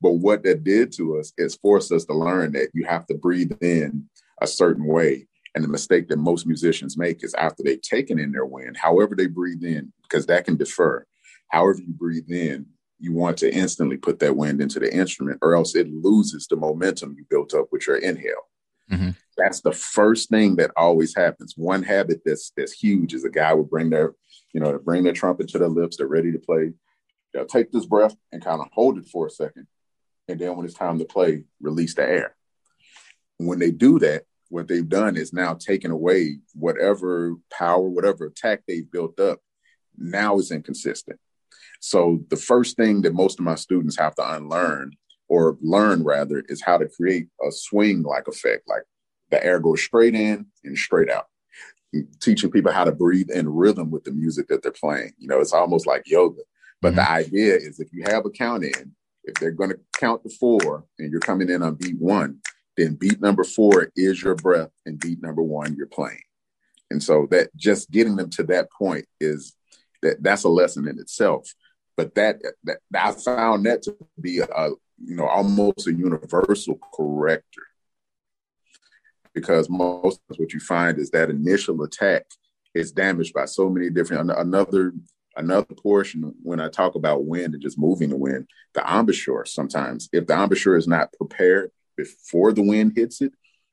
But 0.00 0.14
what 0.14 0.42
that 0.42 0.64
did 0.64 0.90
to 0.94 1.18
us 1.18 1.32
is 1.38 1.54
force 1.54 1.92
us 1.92 2.04
to 2.06 2.14
learn 2.14 2.50
that 2.52 2.70
you 2.74 2.84
have 2.86 3.06
to 3.06 3.14
breathe 3.14 3.52
in 3.60 4.08
a 4.42 4.46
certain 4.48 4.86
way 4.86 5.27
and 5.54 5.64
the 5.64 5.68
mistake 5.68 6.08
that 6.08 6.18
most 6.18 6.46
musicians 6.46 6.96
make 6.96 7.24
is 7.24 7.34
after 7.34 7.62
they've 7.62 7.82
taken 7.82 8.18
in 8.18 8.32
their 8.32 8.46
wind 8.46 8.76
however 8.76 9.14
they 9.14 9.26
breathe 9.26 9.62
in 9.62 9.92
because 10.02 10.26
that 10.26 10.44
can 10.44 10.56
defer 10.56 11.04
however 11.48 11.80
you 11.80 11.92
breathe 11.92 12.30
in 12.30 12.66
you 12.98 13.12
want 13.12 13.38
to 13.38 13.52
instantly 13.52 13.96
put 13.96 14.18
that 14.18 14.36
wind 14.36 14.60
into 14.60 14.80
the 14.80 14.92
instrument, 14.92 15.38
or 15.40 15.54
else 15.54 15.74
it 15.74 15.88
loses 15.88 16.46
the 16.46 16.56
momentum 16.56 17.14
you 17.16 17.24
built 17.30 17.54
up 17.54 17.66
with 17.70 17.86
your 17.86 17.96
inhale. 17.96 18.48
Mm-hmm. 18.90 19.10
That's 19.36 19.60
the 19.60 19.72
first 19.72 20.30
thing 20.30 20.56
that 20.56 20.72
always 20.76 21.14
happens. 21.14 21.54
One 21.56 21.82
habit 21.82 22.22
that's 22.24 22.52
that's 22.56 22.72
huge 22.72 23.14
is 23.14 23.24
a 23.24 23.30
guy 23.30 23.54
would 23.54 23.70
bring 23.70 23.90
their, 23.90 24.14
you 24.52 24.60
know, 24.60 24.78
bring 24.78 25.04
their 25.04 25.12
trumpet 25.12 25.48
to 25.48 25.58
their 25.58 25.68
lips. 25.68 25.96
They're 25.96 26.06
ready 26.06 26.32
to 26.32 26.38
play. 26.38 26.72
They'll 27.32 27.46
take 27.46 27.70
this 27.70 27.86
breath 27.86 28.16
and 28.32 28.42
kind 28.42 28.60
of 28.60 28.68
hold 28.72 28.98
it 28.98 29.06
for 29.06 29.26
a 29.26 29.30
second, 29.30 29.68
and 30.26 30.40
then 30.40 30.56
when 30.56 30.66
it's 30.66 30.74
time 30.74 30.98
to 30.98 31.04
play, 31.04 31.44
release 31.60 31.94
the 31.94 32.02
air. 32.02 32.34
When 33.36 33.60
they 33.60 33.70
do 33.70 34.00
that, 34.00 34.24
what 34.48 34.68
they've 34.68 34.88
done 34.88 35.16
is 35.16 35.32
now 35.32 35.54
taken 35.54 35.90
away 35.90 36.38
whatever 36.54 37.34
power, 37.50 37.88
whatever 37.88 38.26
attack 38.26 38.62
they've 38.66 38.90
built 38.90 39.18
up. 39.20 39.40
Now 39.96 40.38
is 40.38 40.50
inconsistent. 40.50 41.18
So 41.80 42.20
the 42.30 42.36
first 42.36 42.76
thing 42.76 43.02
that 43.02 43.14
most 43.14 43.38
of 43.38 43.44
my 43.44 43.54
students 43.54 43.98
have 43.98 44.14
to 44.16 44.34
unlearn 44.34 44.92
or 45.28 45.58
learn 45.60 46.02
rather 46.02 46.42
is 46.48 46.62
how 46.62 46.78
to 46.78 46.88
create 46.88 47.28
a 47.46 47.52
swing 47.52 48.02
like 48.02 48.26
effect, 48.26 48.66
like 48.66 48.82
the 49.30 49.44
air 49.44 49.60
goes 49.60 49.82
straight 49.82 50.14
in 50.14 50.46
and 50.64 50.76
straight 50.76 51.10
out. 51.10 51.26
Teaching 52.20 52.50
people 52.50 52.72
how 52.72 52.84
to 52.84 52.92
breathe 52.92 53.30
in 53.30 53.48
rhythm 53.48 53.90
with 53.90 54.04
the 54.04 54.12
music 54.12 54.48
that 54.48 54.62
they're 54.62 54.72
playing. 54.72 55.12
You 55.18 55.28
know, 55.28 55.40
it's 55.40 55.52
almost 55.54 55.86
like 55.86 56.08
yoga. 56.08 56.42
But 56.80 56.90
mm-hmm. 56.90 56.96
the 56.96 57.10
idea 57.10 57.54
is 57.56 57.80
if 57.80 57.88
you 57.92 58.04
have 58.04 58.24
a 58.26 58.30
count 58.30 58.64
in, 58.64 58.92
if 59.24 59.34
they're 59.34 59.50
going 59.50 59.70
to 59.70 59.78
count 59.98 60.22
to 60.22 60.30
four 60.30 60.84
and 60.98 61.10
you're 61.10 61.20
coming 61.20 61.50
in 61.50 61.62
on 61.62 61.74
beat 61.74 61.98
one, 61.98 62.40
then 62.78 62.94
beat 62.94 63.20
number 63.20 63.42
four 63.42 63.90
is 63.96 64.22
your 64.22 64.36
breath 64.36 64.70
and 64.86 65.00
beat 65.00 65.20
number 65.20 65.42
one 65.42 65.74
you're 65.74 65.86
playing. 65.88 66.22
And 66.90 67.02
so 67.02 67.26
that 67.32 67.54
just 67.56 67.90
getting 67.90 68.16
them 68.16 68.30
to 68.30 68.44
that 68.44 68.70
point 68.70 69.06
is 69.20 69.54
that 70.02 70.22
that's 70.22 70.44
a 70.44 70.48
lesson 70.48 70.86
in 70.86 70.98
itself. 70.98 71.52
But 71.96 72.14
that, 72.14 72.40
that 72.64 72.78
I 72.94 73.10
found 73.10 73.66
that 73.66 73.82
to 73.82 73.96
be 74.20 74.38
a 74.38 74.68
you 75.04 75.16
know 75.16 75.26
almost 75.26 75.86
a 75.86 75.92
universal 75.92 76.78
corrector 76.92 77.62
because 79.34 79.68
most 79.68 80.20
of 80.30 80.36
what 80.36 80.52
you 80.52 80.60
find 80.60 80.98
is 80.98 81.10
that 81.10 81.30
initial 81.30 81.82
attack 81.82 82.26
is 82.74 82.92
damaged 82.92 83.34
by 83.34 83.44
so 83.44 83.68
many 83.68 83.90
different 83.90 84.30
another 84.30 84.92
another 85.36 85.74
portion 85.74 86.34
when 86.42 86.60
I 86.60 86.68
talk 86.68 86.94
about 86.94 87.24
wind 87.24 87.54
and 87.54 87.62
just 87.62 87.78
moving 87.78 88.10
the 88.10 88.16
wind, 88.16 88.48
the 88.74 88.82
embouchure 88.82 89.44
sometimes 89.44 90.08
if 90.12 90.26
the 90.26 90.34
embouchure 90.34 90.76
is 90.76 90.88
not 90.88 91.12
prepared 91.12 91.70
before 91.98 92.54
the 92.54 92.62
wind 92.62 92.94
hits 92.96 93.20
it, 93.20 93.32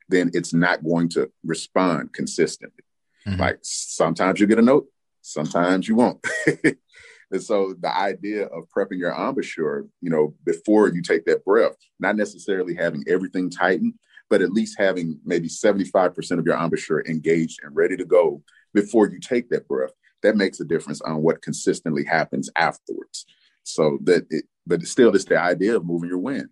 then 0.09 0.31
it's 0.33 0.53
not 0.53 0.83
going 0.83 1.07
to 1.09 1.31
respond 1.45 2.11
consistently. 2.11 2.83
Mm-hmm. 3.25 3.39
Like 3.39 3.59
sometimes 3.61 4.41
you 4.41 4.47
get 4.47 4.59
a 4.59 4.61
note, 4.61 4.87
sometimes 5.21 5.87
you 5.87 5.95
won't. 5.95 6.25
And 7.31 7.43
so 7.43 7.75
the 7.79 7.95
idea 7.95 8.45
of 8.45 8.69
prepping 8.75 8.99
your 8.99 9.11
embouchure, 9.11 9.87
you 10.01 10.09
know, 10.09 10.35
before 10.45 10.89
you 10.89 11.01
take 11.01 11.25
that 11.25 11.43
breath, 11.43 11.75
not 11.99 12.15
necessarily 12.15 12.75
having 12.75 13.03
everything 13.07 13.49
tightened, 13.49 13.95
but 14.29 14.41
at 14.41 14.51
least 14.51 14.77
having 14.79 15.19
maybe 15.25 15.47
75% 15.47 16.39
of 16.39 16.45
your 16.45 16.55
embouchure 16.55 17.03
engaged 17.05 17.59
and 17.63 17.75
ready 17.75 17.97
to 17.97 18.05
go 18.05 18.43
before 18.73 19.09
you 19.09 19.19
take 19.19 19.49
that 19.49 19.67
breath, 19.67 19.91
that 20.23 20.35
makes 20.37 20.59
a 20.59 20.65
difference 20.65 21.01
on 21.01 21.21
what 21.21 21.41
consistently 21.41 22.03
happens 22.03 22.49
afterwards. 22.55 23.25
So 23.63 23.99
that 24.03 24.25
it, 24.29 24.45
but 24.67 24.81
still 24.83 25.15
it's 25.15 25.25
the 25.25 25.39
idea 25.39 25.75
of 25.75 25.85
moving 25.85 26.09
your 26.09 26.19
wind. 26.19 26.49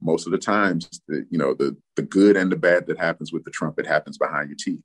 Most 0.00 0.26
of 0.26 0.32
the 0.32 0.38
times, 0.38 0.88
the, 1.08 1.26
you 1.30 1.38
know, 1.38 1.54
the 1.54 1.76
the 1.96 2.02
good 2.02 2.36
and 2.36 2.50
the 2.52 2.56
bad 2.56 2.86
that 2.86 2.98
happens 2.98 3.32
with 3.32 3.44
the 3.44 3.50
trumpet 3.50 3.86
happens 3.86 4.18
behind 4.18 4.48
your 4.48 4.56
teeth. 4.58 4.82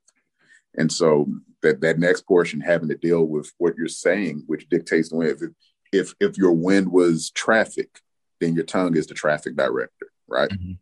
And 0.76 0.90
so 0.90 1.28
that 1.62 1.80
that 1.80 1.98
next 1.98 2.22
portion 2.26 2.60
having 2.60 2.88
to 2.88 2.96
deal 2.96 3.24
with 3.24 3.52
what 3.58 3.76
you're 3.76 3.88
saying, 3.88 4.44
which 4.46 4.68
dictates 4.68 5.10
the 5.10 5.16
wind. 5.16 5.30
If 5.40 5.50
if 5.92 6.14
if 6.20 6.38
your 6.38 6.52
wind 6.52 6.90
was 6.90 7.30
traffic, 7.30 8.00
then 8.40 8.54
your 8.54 8.64
tongue 8.64 8.96
is 8.96 9.06
the 9.06 9.14
traffic 9.14 9.56
director, 9.56 10.10
right? 10.28 10.50
Mm-hmm. 10.50 10.72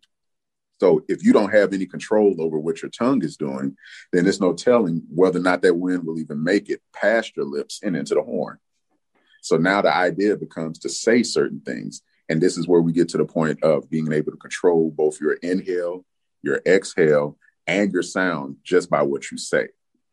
So 0.81 1.05
if 1.09 1.25
you 1.25 1.33
don't 1.33 1.53
have 1.53 1.73
any 1.73 1.87
control 1.87 2.37
over 2.39 2.59
what 2.59 2.83
your 2.83 2.91
tongue 2.91 3.25
is 3.25 3.37
doing, 3.37 3.77
then 4.13 4.25
there's 4.25 4.41
no 4.41 4.53
telling 4.53 5.03
whether 5.13 5.41
or 5.41 5.43
not 5.43 5.63
that 5.63 5.75
wind 5.75 6.05
will 6.05 6.21
even 6.21 6.45
make 6.45 6.71
it 6.71 6.81
past 6.95 7.37
your 7.37 7.47
lips 7.47 7.81
and 7.83 7.97
into 7.97 8.15
the 8.15 8.23
horn. 8.23 8.59
So 9.43 9.57
now 9.57 9.83
the 9.83 9.95
idea 9.95 10.37
becomes 10.37 10.79
to 10.81 10.89
say 10.89 11.23
certain 11.23 11.61
things. 11.61 12.03
And 12.29 12.41
this 12.41 12.59
is 12.59 12.69
where 12.69 12.81
we 12.81 12.93
get 12.93 13.09
to 13.11 13.19
the 13.19 13.25
point 13.25 13.63
of 13.63 13.89
being 13.91 14.13
able 14.13 14.33
to 14.33 14.39
control 14.39 14.91
both 14.91 15.21
your 15.21 15.35
inhale, 15.35 16.05
your 16.43 16.61
exhale, 16.67 17.39
and 17.67 17.93
your 17.93 18.03
sound 18.03 18.57
just 18.65 18.91
by 18.91 19.03
what 19.03 19.31
you 19.31 19.39
say. 19.39 19.69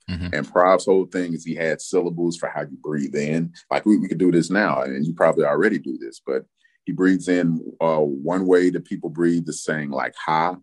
Mm-hmm. 0.09 0.27
And 0.33 0.51
Prof's 0.51 0.85
whole 0.85 1.05
thing 1.05 1.33
is 1.33 1.43
he 1.43 1.55
had 1.55 1.81
syllables 1.81 2.37
for 2.37 2.47
how 2.47 2.61
you 2.61 2.77
breathe 2.81 3.15
in. 3.15 3.53
Like 3.71 3.85
we, 3.85 3.97
we 3.97 4.07
could 4.07 4.19
do 4.19 4.31
this 4.31 4.49
now, 4.49 4.81
and 4.81 5.05
you 5.05 5.13
probably 5.13 5.45
already 5.45 5.79
do 5.79 5.97
this, 5.97 6.21
but 6.25 6.45
he 6.85 6.91
breathes 6.91 7.27
in 7.27 7.73
uh, 7.81 7.97
one 7.97 8.45
way 8.45 8.69
that 8.69 8.85
people 8.85 9.09
breathe 9.09 9.49
is 9.49 9.63
saying 9.63 9.89
like 9.89 10.13
ha. 10.23 10.57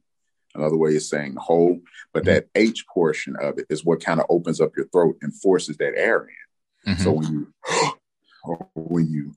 Another 0.55 0.77
way 0.77 0.91
is 0.91 1.09
saying 1.09 1.35
ho. 1.41 1.81
But 2.13 2.25
mm-hmm. 2.25 2.35
that 2.35 2.49
H 2.55 2.85
portion 2.93 3.35
of 3.41 3.59
it 3.59 3.67
is 3.69 3.85
what 3.85 4.05
kind 4.05 4.21
of 4.21 4.27
opens 4.29 4.61
up 4.61 4.77
your 4.77 4.87
throat 4.89 5.17
and 5.23 5.35
forces 5.35 5.77
that 5.79 5.95
air 5.97 6.29
in. 6.29 6.93
Mm-hmm. 6.93 7.03
So 7.03 7.13
when 7.13 7.33
you 7.33 7.53
when 8.75 9.11
you 9.11 9.35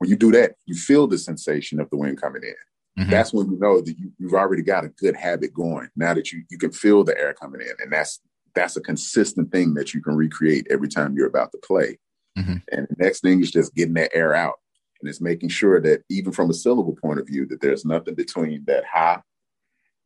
when 0.00 0.08
you 0.08 0.16
do 0.16 0.32
that, 0.32 0.54
you 0.64 0.74
feel 0.74 1.06
the 1.06 1.18
sensation 1.18 1.78
of 1.78 1.90
the 1.90 1.96
wind 1.96 2.20
coming 2.20 2.42
in. 2.42 3.02
Mm-hmm. 3.02 3.10
That's 3.10 3.34
when 3.34 3.50
you 3.50 3.58
know 3.58 3.82
that 3.82 3.98
you, 3.98 4.10
you've 4.18 4.34
already 4.34 4.62
got 4.62 4.84
a 4.84 4.88
good 4.88 5.14
habit 5.14 5.52
going. 5.52 5.90
Now 5.94 6.14
that 6.14 6.32
you 6.32 6.42
you 6.50 6.56
can 6.56 6.72
feel 6.72 7.04
the 7.04 7.16
air 7.18 7.34
coming 7.34 7.60
in, 7.60 7.74
and 7.80 7.92
that's 7.92 8.18
that's 8.54 8.76
a 8.76 8.80
consistent 8.80 9.52
thing 9.52 9.74
that 9.74 9.92
you 9.92 10.02
can 10.02 10.16
recreate 10.16 10.66
every 10.70 10.88
time 10.88 11.14
you're 11.14 11.26
about 11.28 11.52
to 11.52 11.58
play. 11.58 11.98
Mm-hmm. 12.38 12.56
And 12.72 12.88
the 12.88 12.96
next 12.98 13.20
thing 13.20 13.42
is 13.42 13.50
just 13.50 13.74
getting 13.74 13.94
that 13.94 14.10
air 14.14 14.34
out. 14.34 14.54
And 15.00 15.08
it's 15.08 15.20
making 15.20 15.50
sure 15.50 15.80
that 15.82 16.02
even 16.08 16.32
from 16.32 16.50
a 16.50 16.54
syllable 16.54 16.96
point 16.96 17.20
of 17.20 17.26
view, 17.26 17.46
that 17.46 17.60
there's 17.60 17.84
nothing 17.84 18.14
between 18.14 18.64
that 18.66 18.84
ha 18.84 19.22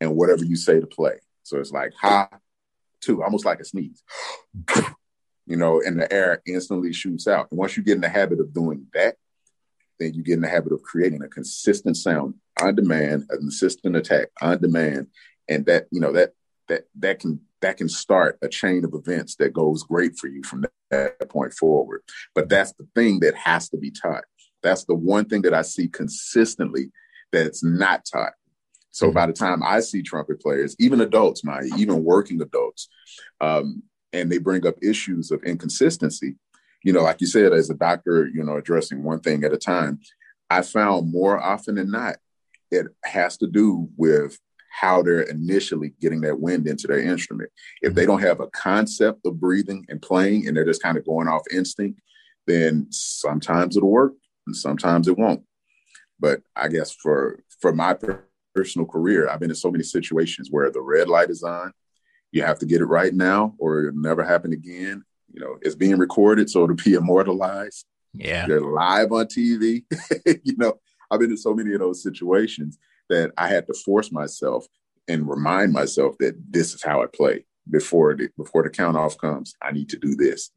and 0.01 0.17
whatever 0.17 0.45
you 0.45 0.57
say 0.57 0.81
to 0.81 0.87
play. 0.87 1.21
So 1.45 1.59
it's 1.59 1.73
like 1.73 1.93
ha, 2.01 2.29
two, 3.01 3.23
almost 3.23 3.45
like 3.45 3.61
a 3.61 3.65
sneeze, 3.65 4.03
you 5.47 5.57
know, 5.57 5.81
and 5.81 6.01
the 6.01 6.13
air 6.13 6.43
instantly 6.47 6.93
shoots 6.93 7.29
out. 7.29 7.49
And 7.51 7.59
once 7.59 7.77
you 7.77 7.83
get 7.83 7.97
in 7.97 8.01
the 8.01 8.09
habit 8.09 8.41
of 8.41 8.53
doing 8.53 8.87
that, 8.93 9.17
then 9.99 10.15
you 10.15 10.23
get 10.23 10.35
in 10.35 10.41
the 10.41 10.49
habit 10.49 10.73
of 10.73 10.83
creating 10.83 11.23
a 11.23 11.29
consistent 11.29 11.97
sound 11.97 12.35
on 12.61 12.75
demand, 12.75 13.25
a 13.31 13.37
consistent 13.37 13.97
attack 13.97 14.29
on 14.41 14.61
demand. 14.61 15.09
And 15.49 15.67
that, 15.67 15.87
you 15.91 16.01
know, 16.01 16.13
that 16.13 16.33
that 16.69 16.85
that 16.97 17.21
can 17.21 17.41
that 17.61 17.77
can 17.77 17.89
start 17.89 18.39
a 18.43 18.49
chain 18.49 18.85
of 18.85 18.95
events 18.95 19.37
that 19.37 19.53
goes 19.53 19.83
great 19.83 20.19
for 20.19 20.29
you 20.29 20.43
from 20.43 20.65
that 20.91 21.29
point 21.29 21.53
forward. 21.53 22.03
But 22.35 22.49
that's 22.49 22.73
the 22.73 22.87
thing 22.95 23.21
that 23.21 23.35
has 23.35 23.69
to 23.71 23.77
be 23.77 23.91
taught. 23.91 24.25
That's 24.63 24.85
the 24.85 24.95
one 24.95 25.27
thing 25.27 25.43
that 25.43 25.55
I 25.55 25.63
see 25.63 25.89
consistently 25.89 26.91
that's 27.33 27.63
not 27.63 28.05
taught. 28.11 28.33
So 28.91 29.07
mm-hmm. 29.07 29.15
by 29.15 29.27
the 29.27 29.33
time 29.33 29.63
I 29.63 29.81
see 29.81 30.03
trumpet 30.03 30.41
players, 30.41 30.77
even 30.79 31.01
adults, 31.01 31.45
my 31.45 31.63
even 31.77 32.05
working 32.05 32.41
adults, 32.41 32.89
um, 33.41 33.83
and 34.13 34.31
they 34.31 34.39
bring 34.39 34.67
up 34.67 34.77
issues 34.83 35.31
of 35.31 35.43
inconsistency, 35.43 36.37
you 36.85 36.93
know, 36.93 37.03
like 37.03 37.21
you 37.21 37.27
said, 37.27 37.53
as 37.53 37.71
a 37.71 37.75
doctor, 37.75 38.29
you 38.29 38.45
know, 38.45 38.57
addressing 38.57 39.03
one 39.03 39.21
thing 39.21 39.43
at 39.43 39.53
a 39.53 39.59
time, 39.59 39.99
I 40.51 40.63
found 40.63 41.11
more 41.11 41.43
often 41.43 41.77
than 41.77 41.91
not, 41.91 42.17
it 42.71 42.87
has 43.05 43.39
to 43.39 43.47
do 43.47 43.89
with 43.97 44.39
how 44.71 45.03
they're 45.03 45.23
initially 45.23 45.95
getting 46.01 46.21
that 46.21 46.39
wind 46.39 46.67
into 46.67 46.87
their 46.87 46.99
instrument. 46.99 47.51
If 47.81 47.95
they 47.95 48.03
mm-hmm. 48.03 48.11
don't 48.11 48.23
have 48.23 48.41
a 48.41 48.49
concept 48.49 49.25
of 49.25 49.41
breathing 49.41 49.87
and 49.89 50.03
playing 50.03 50.47
and 50.47 50.57
they're 50.57 50.65
just 50.65 50.83
kind 50.83 50.99
of 50.99 51.07
going 51.07 51.27
off 51.27 51.43
instinct, 51.51 52.01
then 52.47 52.87
sometimes 52.91 53.77
it'll 53.77 53.91
work 53.91 54.13
and 54.47 54.55
sometimes 54.55 55.09
it 55.09 55.17
won't. 55.17 55.43
But 56.21 56.43
I 56.55 56.69
guess 56.69 56.93
for 56.93 57.41
for 57.61 57.73
my 57.73 57.97
personal 58.55 58.87
career, 58.87 59.29
I've 59.29 59.41
been 59.41 59.51
in 59.51 59.57
so 59.57 59.71
many 59.71 59.85
situations 59.85 60.49
where 60.51 60.71
the 60.71 60.83
red 60.83 61.09
light 61.09 61.31
is 61.31 61.43
on. 61.43 61.73
You 62.31 62.43
have 62.43 62.59
to 62.59 62.67
get 62.67 62.81
it 62.81 62.87
right 62.87 63.15
now, 63.15 63.55
or 63.59 63.85
it'll 63.85 64.01
never 64.01 64.23
happen 64.23 64.53
again. 64.53 65.05
You 65.35 65.41
know, 65.41 65.59
it's 65.63 65.75
being 65.75 65.99
recorded, 65.99 66.49
so 66.49 66.65
it'll 66.65 66.77
be 66.77 66.95
immortalized. 66.95 67.85
Yeah, 68.13 68.47
they're 68.47 68.61
live 68.61 69.13
on 69.13 69.27
TV. 69.27 69.85
you 70.45 70.57
know, 70.57 70.75
I've 71.11 71.21
been 71.21 71.33
in 71.33 71.37
so 71.37 71.55
many 71.55 71.75
of 71.75 71.81
those 71.81 72.03
situations 72.03 72.79
that 73.11 73.33
I 73.37 73.49
had 73.49 73.67
to 73.67 73.75
force 73.75 74.13
myself 74.13 74.67
and 75.09 75.29
remind 75.29 75.73
myself 75.73 76.17
that 76.21 76.37
this 76.49 76.73
is 76.73 76.83
how 76.83 77.03
I 77.03 77.07
play 77.07 77.45
before 77.69 78.15
the 78.15 78.29
before 78.37 78.63
the 78.63 78.71
count 78.71 78.97
off 78.97 79.19
comes. 79.19 79.55
I 79.61 79.73
need 79.73 79.89
to 79.91 79.99
do 79.99 80.15
this, 80.15 80.51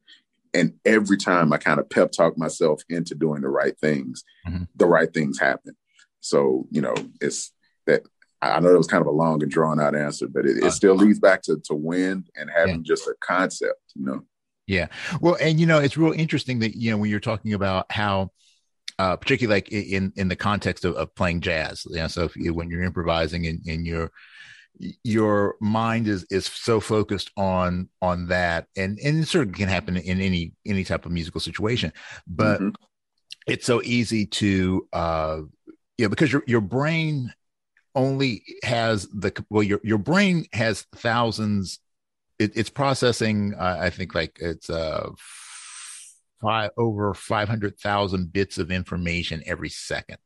and 0.54 0.74
every 0.84 1.16
time 1.16 1.52
I 1.52 1.58
kind 1.58 1.80
of 1.80 1.90
pep 1.90 2.12
talk 2.12 2.38
myself 2.38 2.82
into 2.88 3.14
doing 3.14 3.42
the 3.42 3.48
right 3.48 3.78
things, 3.78 4.24
mm-hmm. 4.46 4.64
the 4.76 4.86
right 4.86 5.12
things 5.12 5.38
happen. 5.38 5.76
So, 6.20 6.66
you 6.70 6.80
know, 6.80 6.94
it's 7.20 7.52
that 7.86 8.02
I 8.40 8.60
know 8.60 8.72
it 8.72 8.78
was 8.78 8.86
kind 8.86 9.00
of 9.00 9.06
a 9.06 9.12
long 9.12 9.42
and 9.42 9.50
drawn 9.50 9.80
out 9.80 9.96
answer, 9.96 10.28
but 10.28 10.46
it, 10.46 10.62
it 10.62 10.70
still 10.72 10.94
leads 10.94 11.18
back 11.18 11.42
to, 11.42 11.58
to 11.64 11.74
win 11.74 12.24
and 12.36 12.50
having 12.50 12.76
yeah. 12.76 12.82
just 12.84 13.06
a 13.06 13.14
concept, 13.20 13.80
you 13.94 14.04
know? 14.04 14.24
Yeah. 14.68 14.88
Well, 15.20 15.36
and, 15.40 15.58
you 15.58 15.66
know, 15.66 15.78
it's 15.78 15.96
real 15.96 16.12
interesting 16.12 16.58
that, 16.60 16.76
you 16.76 16.90
know, 16.90 16.98
when 16.98 17.10
you're 17.10 17.20
talking 17.20 17.54
about 17.54 17.90
how, 17.90 18.30
uh, 18.98 19.16
particularly 19.16 19.56
like 19.56 19.72
in, 19.72 20.12
in 20.16 20.28
the 20.28 20.36
context 20.36 20.84
of, 20.84 20.94
of 20.94 21.14
playing 21.14 21.40
jazz, 21.40 21.86
you 21.88 21.96
know, 21.96 22.06
so 22.06 22.24
if 22.24 22.36
you, 22.36 22.52
when 22.52 22.70
you're 22.70 22.82
improvising 22.82 23.46
and, 23.46 23.60
and 23.66 23.86
you're, 23.86 24.12
your 25.02 25.56
mind 25.60 26.06
is 26.06 26.24
is 26.30 26.46
so 26.46 26.78
focused 26.78 27.32
on 27.36 27.88
on 28.00 28.28
that 28.28 28.68
and 28.76 28.96
and 29.00 29.18
it 29.18 29.26
certainly 29.26 29.58
can 29.58 29.68
happen 29.68 29.96
in 29.96 30.20
any 30.20 30.52
any 30.64 30.84
type 30.84 31.04
of 31.04 31.10
musical 31.10 31.40
situation 31.40 31.92
but 32.28 32.60
mm-hmm. 32.60 32.68
it's 33.48 33.66
so 33.66 33.82
easy 33.82 34.24
to 34.24 34.86
uh 34.92 35.40
you 35.96 36.04
know 36.04 36.08
because 36.08 36.32
your 36.32 36.44
your 36.46 36.60
brain 36.60 37.32
only 37.96 38.44
has 38.62 39.08
the 39.08 39.32
well 39.50 39.64
your 39.64 39.80
your 39.82 39.98
brain 39.98 40.46
has 40.52 40.86
thousands 40.94 41.80
it, 42.38 42.52
it's 42.54 42.70
processing 42.70 43.54
uh, 43.54 43.78
i 43.80 43.90
think 43.90 44.14
like 44.14 44.38
it's 44.40 44.70
uh 44.70 45.08
five 46.40 46.70
over 46.76 47.14
500,000 47.14 48.32
bits 48.32 48.58
of 48.58 48.70
information 48.70 49.42
every 49.46 49.68
second 49.68 50.18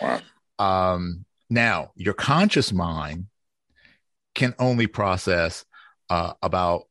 wow 0.00 0.20
um 0.58 1.24
now 1.48 1.92
your 1.94 2.14
conscious 2.14 2.72
mind 2.72 3.26
can 4.34 4.54
only 4.58 4.86
process 4.86 5.64
uh, 6.10 6.34
about 6.42 6.84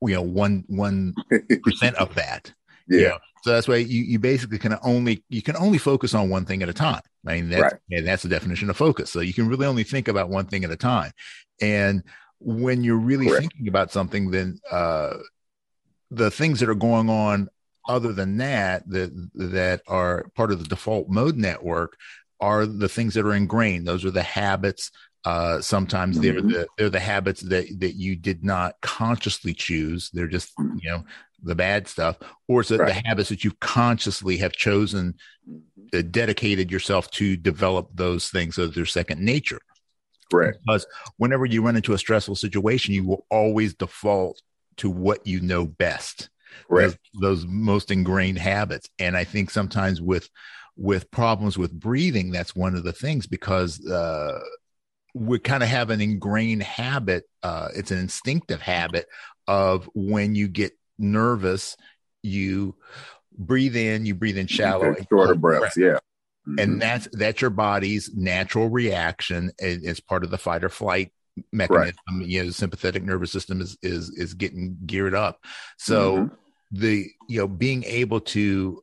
you 0.00 0.14
know 0.14 0.22
one 0.22 0.64
one 0.68 1.14
percent 1.64 1.96
of 1.96 2.14
that. 2.14 2.52
Yeah. 2.88 2.98
You 2.98 3.08
know? 3.08 3.18
So 3.42 3.52
that's 3.52 3.68
why 3.68 3.76
you, 3.76 4.02
you 4.02 4.18
basically 4.18 4.58
can 4.58 4.76
only 4.82 5.24
you 5.28 5.42
can 5.42 5.56
only 5.56 5.78
focus 5.78 6.14
on 6.14 6.28
one 6.28 6.44
thing 6.44 6.62
at 6.62 6.68
a 6.68 6.72
time. 6.72 7.02
I 7.26 7.34
mean 7.34 7.48
that's 7.48 7.74
right. 7.90 8.04
that's 8.04 8.22
the 8.22 8.28
definition 8.28 8.70
of 8.70 8.76
focus. 8.76 9.10
So 9.10 9.20
you 9.20 9.32
can 9.32 9.48
really 9.48 9.66
only 9.66 9.84
think 9.84 10.08
about 10.08 10.28
one 10.28 10.46
thing 10.46 10.64
at 10.64 10.70
a 10.70 10.76
time. 10.76 11.12
And 11.60 12.02
when 12.40 12.84
you're 12.84 12.96
really 12.96 13.26
Correct. 13.26 13.40
thinking 13.40 13.68
about 13.68 13.92
something, 13.92 14.30
then 14.30 14.58
uh, 14.70 15.14
the 16.10 16.30
things 16.30 16.60
that 16.60 16.68
are 16.68 16.74
going 16.74 17.10
on 17.10 17.48
other 17.88 18.12
than 18.12 18.36
that 18.38 18.88
that 18.88 19.12
that 19.34 19.80
are 19.86 20.26
part 20.34 20.50
of 20.50 20.58
the 20.58 20.68
default 20.68 21.08
mode 21.08 21.36
network 21.36 21.96
are 22.40 22.66
the 22.66 22.88
things 22.88 23.14
that 23.14 23.24
are 23.24 23.34
ingrained. 23.34 23.86
Those 23.86 24.04
are 24.04 24.10
the 24.10 24.22
habits, 24.22 24.90
uh, 25.26 25.60
sometimes 25.60 26.20
they're 26.20 26.34
mm-hmm. 26.34 26.50
the 26.50 26.68
they're 26.78 26.88
the 26.88 27.00
habits 27.00 27.40
that 27.40 27.66
that 27.80 27.96
you 27.96 28.14
did 28.14 28.44
not 28.44 28.76
consciously 28.80 29.52
choose. 29.52 30.08
They're 30.12 30.28
just 30.28 30.52
you 30.58 30.88
know 30.88 31.04
the 31.42 31.56
bad 31.56 31.88
stuff, 31.88 32.16
or 32.46 32.60
it's 32.60 32.70
right. 32.70 32.86
the 32.86 33.08
habits 33.08 33.30
that 33.30 33.42
you 33.42 33.50
consciously 33.60 34.36
have 34.36 34.52
chosen, 34.52 35.14
uh, 35.92 36.02
dedicated 36.08 36.70
yourself 36.70 37.10
to 37.10 37.36
develop 37.36 37.88
those 37.92 38.28
things 38.28 38.54
so 38.54 38.68
they're 38.68 38.86
second 38.86 39.20
nature. 39.20 39.58
Right. 40.32 40.54
Because 40.64 40.86
whenever 41.16 41.46
you 41.46 41.62
run 41.62 41.76
into 41.76 41.92
a 41.92 41.98
stressful 41.98 42.36
situation, 42.36 42.94
you 42.94 43.04
will 43.04 43.26
always 43.30 43.74
default 43.74 44.42
to 44.78 44.90
what 44.90 45.26
you 45.26 45.40
know 45.40 45.66
best. 45.66 46.28
Right. 46.68 46.86
Those, 46.86 46.96
those 47.20 47.46
most 47.46 47.90
ingrained 47.90 48.38
habits, 48.38 48.88
and 48.98 49.16
I 49.16 49.24
think 49.24 49.50
sometimes 49.50 50.00
with 50.00 50.28
with 50.76 51.10
problems 51.10 51.56
with 51.56 51.72
breathing, 51.72 52.30
that's 52.30 52.54
one 52.54 52.74
of 52.74 52.84
the 52.84 52.92
things 52.92 53.26
because 53.26 53.84
uh, 53.86 54.38
we 55.14 55.38
kind 55.38 55.62
of 55.62 55.68
have 55.68 55.90
an 55.90 56.00
ingrained 56.00 56.62
habit. 56.62 57.24
Uh, 57.42 57.68
it's 57.74 57.90
an 57.90 57.98
instinctive 57.98 58.60
habit 58.60 59.06
of 59.46 59.88
when 59.94 60.34
you 60.34 60.48
get 60.48 60.72
nervous, 60.98 61.76
you 62.22 62.74
breathe 63.36 63.76
in, 63.76 64.06
you 64.06 64.14
breathe 64.14 64.36
in 64.38 64.46
shallow, 64.46 64.94
shorter 65.10 65.34
breaths, 65.34 65.74
breath. 65.74 65.76
yeah. 65.76 65.98
Mm-hmm. 66.48 66.58
And 66.58 66.82
that's 66.82 67.08
that's 67.12 67.40
your 67.40 67.50
body's 67.50 68.14
natural 68.14 68.68
reaction. 68.68 69.50
It's 69.58 70.00
part 70.00 70.24
of 70.24 70.30
the 70.30 70.38
fight 70.38 70.64
or 70.64 70.68
flight 70.68 71.12
mechanism. 71.52 71.94
Right. 72.08 72.26
You 72.26 72.40
know, 72.40 72.46
the 72.46 72.52
sympathetic 72.52 73.02
nervous 73.02 73.32
system 73.32 73.60
is 73.60 73.76
is 73.82 74.10
is 74.10 74.34
getting 74.34 74.76
geared 74.86 75.14
up. 75.14 75.44
So 75.78 76.16
mm-hmm. 76.16 76.34
the 76.72 77.06
you 77.28 77.40
know 77.40 77.48
being 77.48 77.84
able 77.84 78.20
to 78.20 78.82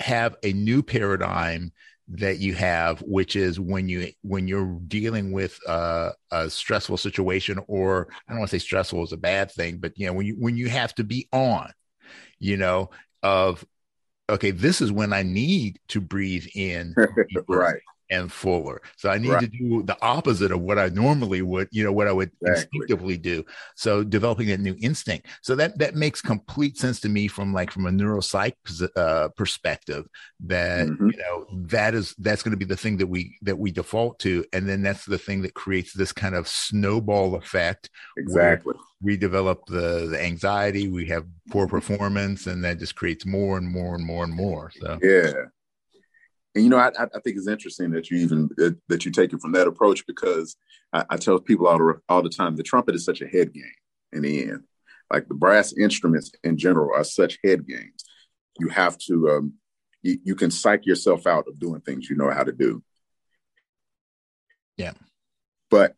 have 0.00 0.36
a 0.42 0.52
new 0.52 0.82
paradigm 0.82 1.72
that 2.08 2.38
you 2.38 2.54
have 2.54 3.00
which 3.00 3.34
is 3.34 3.58
when 3.58 3.88
you 3.88 4.12
when 4.22 4.46
you're 4.46 4.78
dealing 4.86 5.32
with 5.32 5.58
uh, 5.66 6.10
a 6.30 6.48
stressful 6.48 6.96
situation 6.96 7.58
or 7.66 8.08
i 8.28 8.32
don't 8.32 8.38
want 8.38 8.50
to 8.50 8.58
say 8.58 8.64
stressful 8.64 9.02
is 9.02 9.12
a 9.12 9.16
bad 9.16 9.50
thing 9.50 9.78
but 9.78 9.92
you 9.96 10.06
know 10.06 10.12
when 10.12 10.24
you 10.24 10.34
when 10.38 10.56
you 10.56 10.68
have 10.68 10.94
to 10.94 11.02
be 11.02 11.28
on 11.32 11.68
you 12.38 12.56
know 12.56 12.90
of 13.24 13.64
okay 14.28 14.50
this 14.50 14.80
is 14.80 14.90
when 14.90 15.12
i 15.12 15.22
need 15.22 15.78
to 15.88 16.00
breathe 16.00 16.46
in 16.54 16.94
right 17.48 17.80
and 18.10 18.32
fuller. 18.32 18.80
So 18.96 19.10
I 19.10 19.18
need 19.18 19.30
right. 19.30 19.40
to 19.40 19.46
do 19.46 19.82
the 19.82 19.96
opposite 20.02 20.52
of 20.52 20.60
what 20.60 20.78
I 20.78 20.88
normally 20.88 21.42
would, 21.42 21.68
you 21.72 21.84
know, 21.84 21.92
what 21.92 22.06
I 22.06 22.12
would 22.12 22.30
exactly. 22.42 22.78
instinctively 22.80 23.16
do. 23.16 23.44
So 23.74 24.04
developing 24.04 24.48
that 24.48 24.60
new 24.60 24.76
instinct. 24.80 25.28
So 25.42 25.54
that 25.56 25.78
that 25.78 25.94
makes 25.94 26.20
complete 26.20 26.78
sense 26.78 27.00
to 27.00 27.08
me 27.08 27.28
from 27.28 27.52
like 27.52 27.70
from 27.70 27.86
a 27.86 27.90
neuropsych 27.90 28.88
uh, 28.96 29.28
perspective. 29.30 30.06
That 30.40 30.88
mm-hmm. 30.88 31.10
you 31.10 31.16
know 31.18 31.46
that 31.68 31.94
is 31.94 32.14
that's 32.18 32.42
going 32.42 32.52
to 32.52 32.56
be 32.56 32.64
the 32.64 32.76
thing 32.76 32.96
that 32.98 33.06
we 33.06 33.36
that 33.42 33.58
we 33.58 33.70
default 33.70 34.18
to, 34.20 34.44
and 34.52 34.68
then 34.68 34.82
that's 34.82 35.04
the 35.04 35.18
thing 35.18 35.42
that 35.42 35.54
creates 35.54 35.92
this 35.92 36.12
kind 36.12 36.34
of 36.34 36.48
snowball 36.48 37.34
effect. 37.34 37.90
Exactly. 38.16 38.74
We 39.02 39.16
develop 39.16 39.66
the 39.66 40.08
the 40.10 40.22
anxiety. 40.22 40.88
We 40.88 41.06
have 41.06 41.26
poor 41.50 41.66
performance, 41.66 42.46
and 42.46 42.64
that 42.64 42.78
just 42.78 42.94
creates 42.94 43.26
more 43.26 43.58
and 43.58 43.68
more 43.68 43.94
and 43.94 44.04
more 44.04 44.24
and 44.24 44.32
more. 44.32 44.70
So 44.80 44.98
yeah 45.02 45.32
and 46.56 46.64
you 46.64 46.70
know, 46.70 46.78
I, 46.78 46.88
I 46.88 47.20
think 47.20 47.36
it's 47.36 47.46
interesting 47.46 47.90
that 47.90 48.10
you 48.10 48.16
even 48.16 48.48
that 48.88 49.04
you 49.04 49.12
take 49.12 49.34
it 49.34 49.42
from 49.42 49.52
that 49.52 49.66
approach 49.66 50.06
because 50.06 50.56
I, 50.90 51.04
I 51.10 51.16
tell 51.18 51.38
people 51.38 51.66
all 51.66 51.76
the, 51.76 52.00
all 52.08 52.22
the 52.22 52.30
time 52.30 52.56
the 52.56 52.62
trumpet 52.62 52.94
is 52.94 53.04
such 53.04 53.20
a 53.20 53.28
head 53.28 53.52
game 53.52 53.74
in 54.10 54.22
the 54.22 54.42
end. 54.44 54.64
Like 55.12 55.28
the 55.28 55.34
brass 55.34 55.74
instruments 55.74 56.32
in 56.42 56.56
general 56.56 56.96
are 56.96 57.04
such 57.04 57.38
head 57.44 57.68
games. 57.68 58.02
You 58.58 58.68
have 58.70 58.96
to 59.00 59.28
um, 59.28 59.52
you, 60.00 60.18
you 60.24 60.34
can 60.34 60.50
psych 60.50 60.86
yourself 60.86 61.26
out 61.26 61.46
of 61.46 61.58
doing 61.58 61.82
things 61.82 62.08
you 62.08 62.16
know 62.16 62.30
how 62.30 62.42
to 62.42 62.52
do. 62.52 62.82
Yeah. 64.78 64.94
But 65.68 65.94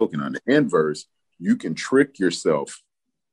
looking 0.00 0.20
on 0.20 0.32
the 0.32 0.40
inverse, 0.52 1.06
you 1.38 1.54
can 1.54 1.76
trick 1.76 2.18
yourself 2.18 2.82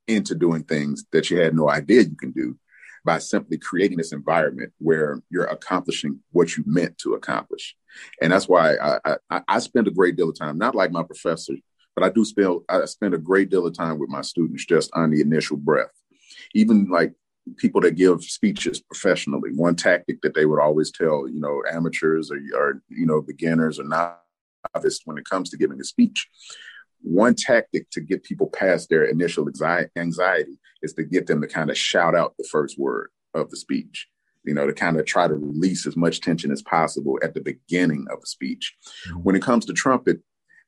into 0.07 0.35
doing 0.35 0.65
things 0.65 1.03
that 1.13 1.31
you 1.31 1.39
had 1.39 1.55
no 1.55 1.67
idea 1.67 2.03
you 2.03 2.15
can 2.15 2.31
do 2.31 2.59
by 3.05 3.17
simply 3.17 3.57
creating 3.57 3.97
this 3.97 4.11
environment 4.11 4.71
where 4.79 5.21
you're 5.29 5.45
accomplishing 5.45 6.19
what 6.31 6.57
you 6.57 6.63
meant 6.65 6.97
to 6.99 7.13
accomplish. 7.13 7.75
And 8.21 8.31
that's 8.31 8.47
why 8.47 8.75
I, 8.75 9.17
I, 9.29 9.41
I 9.47 9.59
spend 9.59 9.87
a 9.87 9.91
great 9.91 10.15
deal 10.15 10.29
of 10.29 10.37
time, 10.37 10.57
not 10.57 10.75
like 10.75 10.91
my 10.91 11.03
professor, 11.03 11.53
but 11.95 12.03
I 12.03 12.09
do 12.09 12.23
spend 12.23 12.61
I 12.69 12.85
spend 12.85 13.13
a 13.13 13.19
great 13.19 13.49
deal 13.49 13.65
of 13.65 13.73
time 13.73 13.99
with 13.99 14.09
my 14.09 14.21
students 14.21 14.65
just 14.65 14.89
on 14.93 15.11
the 15.11 15.21
initial 15.21 15.57
breath. 15.57 15.91
Even 16.53 16.89
like 16.89 17.13
people 17.57 17.81
that 17.81 17.95
give 17.95 18.23
speeches 18.23 18.79
professionally, 18.79 19.51
one 19.55 19.75
tactic 19.75 20.21
that 20.21 20.33
they 20.33 20.45
would 20.45 20.59
always 20.59 20.91
tell, 20.91 21.27
you 21.27 21.39
know, 21.39 21.63
amateurs 21.71 22.31
or, 22.31 22.39
or 22.55 22.81
you 22.89 23.05
know, 23.05 23.21
beginners 23.21 23.79
or 23.79 23.85
novice 23.85 25.01
when 25.05 25.17
it 25.17 25.25
comes 25.25 25.49
to 25.49 25.57
giving 25.57 25.79
a 25.79 25.83
speech 25.83 26.27
one 27.01 27.35
tactic 27.35 27.89
to 27.91 28.01
get 28.01 28.23
people 28.23 28.47
past 28.47 28.89
their 28.89 29.05
initial 29.05 29.47
anxiety 29.97 30.59
is 30.81 30.93
to 30.93 31.03
get 31.03 31.27
them 31.27 31.41
to 31.41 31.47
kind 31.47 31.69
of 31.69 31.77
shout 31.77 32.15
out 32.15 32.35
the 32.37 32.47
first 32.51 32.79
word 32.79 33.09
of 33.33 33.49
the 33.49 33.57
speech 33.57 34.07
you 34.43 34.53
know 34.53 34.67
to 34.67 34.73
kind 34.73 34.99
of 34.99 35.05
try 35.05 35.27
to 35.27 35.35
release 35.35 35.85
as 35.85 35.95
much 35.95 36.21
tension 36.21 36.51
as 36.51 36.61
possible 36.61 37.19
at 37.21 37.33
the 37.33 37.41
beginning 37.41 38.07
of 38.11 38.19
a 38.23 38.25
speech 38.25 38.75
mm-hmm. 39.07 39.19
when 39.19 39.35
it 39.35 39.41
comes 39.41 39.65
to 39.65 39.73
trumpet 39.73 40.19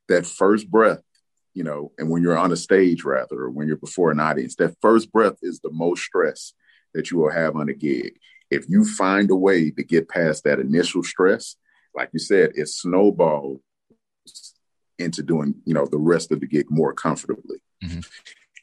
that 0.07 0.25
first 0.25 0.69
breath 0.69 1.01
you 1.53 1.63
know 1.63 1.91
and 1.97 2.09
when 2.09 2.21
you're 2.21 2.37
on 2.37 2.51
a 2.51 2.57
stage 2.57 3.03
rather 3.03 3.39
or 3.41 3.49
when 3.49 3.67
you're 3.67 3.77
before 3.77 4.11
an 4.11 4.19
audience 4.19 4.55
that 4.55 4.75
first 4.81 5.11
breath 5.11 5.37
is 5.41 5.59
the 5.59 5.71
most 5.71 6.03
stress 6.03 6.53
that 6.93 7.11
you 7.11 7.17
will 7.17 7.31
have 7.31 7.55
on 7.55 7.69
a 7.69 7.73
gig 7.73 8.13
if 8.49 8.65
you 8.67 8.85
find 8.85 9.31
a 9.31 9.35
way 9.35 9.71
to 9.71 9.83
get 9.83 10.09
past 10.09 10.43
that 10.43 10.59
initial 10.59 11.03
stress 11.03 11.55
like 11.95 12.09
you 12.13 12.19
said 12.19 12.51
it 12.55 12.67
snowballs 12.67 13.59
into 14.99 15.23
doing 15.23 15.55
you 15.65 15.73
know 15.73 15.85
the 15.85 15.97
rest 15.97 16.31
of 16.31 16.39
the 16.39 16.47
gig 16.47 16.67
more 16.69 16.93
comfortably 16.93 17.61
mm-hmm. 17.83 17.99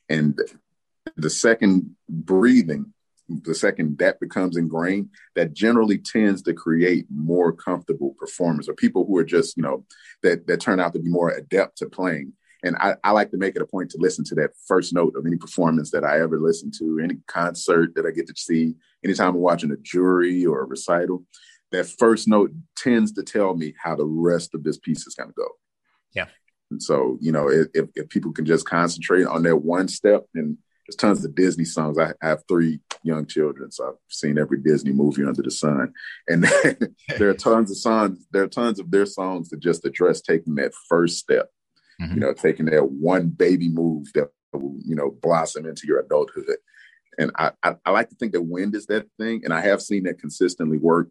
and 0.08 0.40
the 1.18 1.30
second 1.30 1.94
breathing 2.08 2.92
the 3.28 3.54
second 3.54 3.98
that 3.98 4.18
becomes 4.20 4.56
ingrained 4.56 5.10
that 5.34 5.52
generally 5.52 5.98
tends 5.98 6.40
to 6.40 6.54
create 6.54 7.04
more 7.14 7.52
comfortable 7.52 8.14
performers 8.18 8.70
or 8.70 8.74
people 8.74 9.04
who 9.04 9.18
are 9.18 9.24
just 9.24 9.56
you 9.56 9.62
know 9.62 9.84
that 10.22 10.46
that 10.46 10.60
turn 10.60 10.80
out 10.80 10.94
to 10.94 10.98
be 10.98 11.10
more 11.10 11.30
adept 11.30 11.76
to 11.76 11.86
playing 11.86 12.32
and 12.62 12.76
I, 12.76 12.96
I 13.04 13.12
like 13.12 13.30
to 13.30 13.36
make 13.36 13.54
it 13.54 13.62
a 13.62 13.66
point 13.66 13.90
to 13.90 13.98
listen 14.00 14.24
to 14.24 14.34
that 14.36 14.50
first 14.66 14.92
note 14.92 15.14
of 15.16 15.26
any 15.26 15.36
performance 15.36 15.90
that 15.92 16.04
I 16.04 16.20
ever 16.20 16.40
listen 16.40 16.72
to, 16.78 16.98
any 16.98 17.18
concert 17.28 17.94
that 17.94 18.04
I 18.04 18.10
get 18.10 18.26
to 18.26 18.34
see, 18.36 18.74
anytime 19.04 19.28
I'm 19.28 19.36
watching 19.36 19.70
a 19.70 19.76
jury 19.76 20.44
or 20.44 20.62
a 20.62 20.66
recital, 20.66 21.24
that 21.70 21.86
first 21.86 22.26
note 22.26 22.50
tends 22.76 23.12
to 23.12 23.22
tell 23.22 23.54
me 23.54 23.74
how 23.80 23.94
the 23.94 24.06
rest 24.06 24.54
of 24.54 24.64
this 24.64 24.78
piece 24.78 25.06
is 25.06 25.14
going 25.14 25.28
to 25.28 25.34
go. 25.34 25.48
Yeah. 26.14 26.26
And 26.70 26.82
so, 26.82 27.16
you 27.20 27.30
know, 27.30 27.48
if, 27.48 27.68
if 27.94 28.08
people 28.08 28.32
can 28.32 28.44
just 28.44 28.66
concentrate 28.66 29.26
on 29.26 29.42
that 29.44 29.58
one 29.58 29.88
step, 29.88 30.24
and 30.34 30.58
there's 30.88 30.96
tons 30.96 31.22
of 31.22 31.34
Disney 31.34 31.66
songs. 31.66 31.98
I 31.98 32.14
have 32.22 32.42
three 32.48 32.80
young 33.02 33.26
children, 33.26 33.70
so 33.70 33.88
I've 33.88 33.94
seen 34.08 34.38
every 34.38 34.58
Disney 34.58 34.92
movie 34.92 35.22
under 35.22 35.42
the 35.42 35.50
sun. 35.50 35.92
And 36.26 36.44
there 37.18 37.28
are 37.28 37.34
tons 37.34 37.70
of 37.70 37.76
songs, 37.76 38.26
there 38.32 38.44
are 38.44 38.48
tons 38.48 38.80
of 38.80 38.90
their 38.90 39.04
songs 39.04 39.50
that 39.50 39.60
just 39.60 39.84
address 39.84 40.22
taking 40.22 40.54
that 40.54 40.72
first 40.88 41.18
step, 41.18 41.50
mm-hmm. 42.00 42.14
you 42.14 42.20
know, 42.20 42.32
taking 42.32 42.66
that 42.66 42.90
one 42.90 43.28
baby 43.28 43.68
move 43.68 44.06
that 44.14 44.30
will, 44.54 44.78
you 44.82 44.96
know, 44.96 45.10
blossom 45.20 45.66
into 45.66 45.86
your 45.86 46.00
adulthood. 46.00 46.46
And 47.18 47.32
I, 47.36 47.50
I, 47.62 47.76
I 47.84 47.90
like 47.90 48.08
to 48.08 48.16
think 48.16 48.32
that 48.32 48.42
wind 48.42 48.74
is 48.74 48.86
that 48.86 49.08
thing. 49.18 49.42
And 49.44 49.52
I 49.52 49.60
have 49.60 49.82
seen 49.82 50.04
that 50.04 50.18
consistently 50.18 50.78
work, 50.78 51.10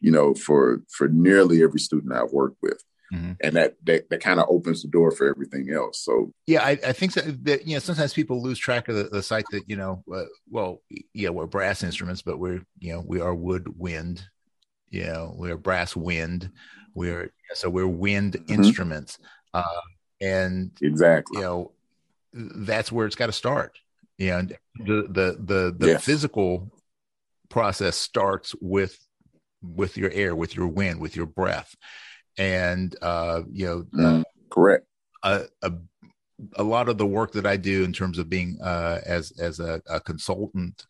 you 0.00 0.12
know, 0.12 0.34
for 0.34 0.82
for 0.92 1.08
nearly 1.08 1.64
every 1.64 1.80
student 1.80 2.12
I've 2.12 2.32
worked 2.32 2.58
with. 2.62 2.80
Mm-hmm. 3.12 3.32
And 3.40 3.56
that, 3.56 3.76
that 3.84 4.10
that 4.10 4.20
kind 4.20 4.40
of 4.40 4.46
opens 4.48 4.82
the 4.82 4.88
door 4.88 5.10
for 5.10 5.28
everything 5.28 5.72
else. 5.72 6.00
So 6.00 6.32
yeah, 6.46 6.64
I, 6.64 6.70
I 6.70 6.92
think 6.92 7.14
that, 7.14 7.44
that, 7.44 7.66
you 7.66 7.74
know 7.74 7.80
sometimes 7.80 8.12
people 8.12 8.42
lose 8.42 8.58
track 8.58 8.88
of 8.88 8.96
the, 8.96 9.04
the 9.04 9.22
site 9.22 9.44
that 9.52 9.62
you 9.68 9.76
know 9.76 10.02
uh, 10.12 10.24
well 10.50 10.82
yeah 11.14 11.28
we're 11.28 11.46
brass 11.46 11.82
instruments 11.82 12.22
but 12.22 12.38
we're 12.38 12.62
you 12.78 12.92
know 12.92 13.04
we 13.06 13.20
are 13.20 13.34
wood 13.34 13.72
wind 13.76 14.24
you 14.90 15.04
know 15.04 15.34
we're 15.36 15.56
brass 15.56 15.94
wind 15.94 16.50
we're 16.94 17.30
so 17.54 17.70
we're 17.70 17.86
wind 17.86 18.34
mm-hmm. 18.34 18.54
instruments 18.54 19.18
uh, 19.54 19.62
and 20.20 20.72
exactly 20.82 21.38
you 21.38 21.44
know 21.44 21.72
that's 22.32 22.92
where 22.92 23.06
it's 23.06 23.16
got 23.16 23.26
to 23.26 23.32
start. 23.32 23.78
You 24.18 24.30
know, 24.30 24.42
the 24.78 25.02
the 25.08 25.36
the 25.38 25.76
the 25.78 25.86
yes. 25.88 26.04
physical 26.04 26.70
process 27.48 27.96
starts 27.96 28.54
with 28.60 28.98
with 29.62 29.96
your 29.96 30.10
air, 30.10 30.34
with 30.34 30.56
your 30.56 30.68
wind, 30.68 31.00
with 31.00 31.16
your 31.16 31.26
breath 31.26 31.74
and 32.38 32.94
uh, 33.02 33.42
you 33.50 33.66
know, 33.66 33.86
mm, 33.94 34.24
correct. 34.50 34.86
A, 35.22 35.44
a, 35.62 35.72
a 36.56 36.62
lot 36.62 36.88
of 36.88 36.98
the 36.98 37.06
work 37.06 37.32
that 37.32 37.46
I 37.46 37.56
do 37.56 37.84
in 37.84 37.92
terms 37.92 38.18
of 38.18 38.28
being 38.28 38.58
uh, 38.62 39.00
as 39.04 39.32
as 39.38 39.60
a, 39.60 39.82
a 39.88 40.00
consultant 40.00 40.86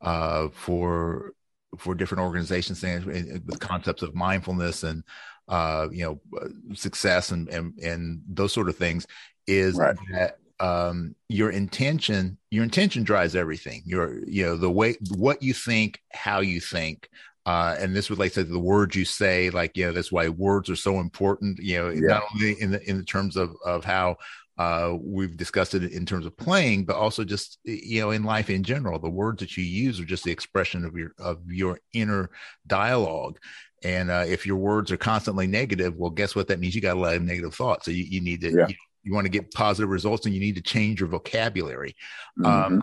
uh, 0.00 0.48
for 0.52 1.32
for 1.78 1.94
different 1.94 2.22
organizations 2.22 2.82
and 2.82 3.04
with 3.06 3.60
concepts 3.60 4.02
of 4.02 4.14
mindfulness 4.14 4.82
and 4.82 5.04
uh, 5.48 5.88
you 5.90 6.04
know 6.04 6.74
success 6.74 7.30
and, 7.30 7.48
and 7.48 7.78
and 7.78 8.20
those 8.28 8.52
sort 8.52 8.68
of 8.68 8.76
things 8.76 9.06
is 9.46 9.76
right. 9.76 9.96
that 10.12 10.38
um, 10.60 11.14
your 11.28 11.50
intention 11.50 12.36
your 12.50 12.64
intention 12.64 13.02
drives 13.02 13.34
everything 13.34 13.82
your 13.84 14.22
you 14.26 14.44
know 14.44 14.56
the 14.56 14.70
way 14.70 14.96
what 15.10 15.42
you 15.42 15.54
think 15.54 16.00
how 16.12 16.40
you 16.40 16.60
think 16.60 17.08
uh, 17.46 17.74
and 17.78 17.96
this 17.96 18.10
relates 18.10 18.34
to 18.34 18.44
the 18.44 18.58
words 18.58 18.94
you 18.94 19.04
say, 19.04 19.50
like, 19.50 19.76
you 19.76 19.86
know, 19.86 19.92
that's 19.92 20.12
why 20.12 20.28
words 20.28 20.68
are 20.68 20.76
so 20.76 21.00
important, 21.00 21.58
you 21.58 21.78
know, 21.78 21.88
yeah. 21.88 22.00
not 22.00 22.22
only 22.34 22.60
in 22.60 22.70
the, 22.70 22.88
in 22.88 22.98
the 22.98 23.04
terms 23.04 23.36
of, 23.36 23.54
of 23.64 23.84
how 23.84 24.16
uh, 24.58 24.94
we've 25.00 25.38
discussed 25.38 25.74
it 25.74 25.90
in 25.90 26.04
terms 26.04 26.26
of 26.26 26.36
playing, 26.36 26.84
but 26.84 26.96
also 26.96 27.24
just, 27.24 27.58
you 27.64 28.00
know, 28.00 28.10
in 28.10 28.24
life 28.24 28.50
in 28.50 28.62
general, 28.62 28.98
the 28.98 29.08
words 29.08 29.40
that 29.40 29.56
you 29.56 29.64
use 29.64 29.98
are 29.98 30.04
just 30.04 30.22
the 30.22 30.30
expression 30.30 30.84
of 30.84 30.94
your, 30.96 31.12
of 31.18 31.38
your 31.48 31.80
inner 31.94 32.30
dialogue. 32.66 33.38
And 33.82 34.10
uh, 34.10 34.24
if 34.26 34.44
your 34.44 34.56
words 34.56 34.92
are 34.92 34.98
constantly 34.98 35.46
negative, 35.46 35.96
well, 35.96 36.10
guess 36.10 36.36
what? 36.36 36.48
That 36.48 36.60
means 36.60 36.74
you 36.74 36.82
got 36.82 36.98
a 36.98 37.00
lot 37.00 37.16
of 37.16 37.22
negative 37.22 37.54
thoughts. 37.54 37.86
So 37.86 37.90
you, 37.90 38.04
you 38.04 38.20
need 38.20 38.42
to, 38.42 38.50
yeah. 38.50 38.66
you, 38.68 38.74
you, 39.02 39.14
want 39.14 39.24
to 39.24 39.30
get 39.30 39.50
positive 39.54 39.88
results 39.88 40.26
and 40.26 40.34
you 40.34 40.40
need 40.40 40.56
to 40.56 40.62
change 40.62 41.00
your 41.00 41.08
vocabulary. 41.08 41.96
Mm-hmm. 42.38 42.74
Um, 42.74 42.82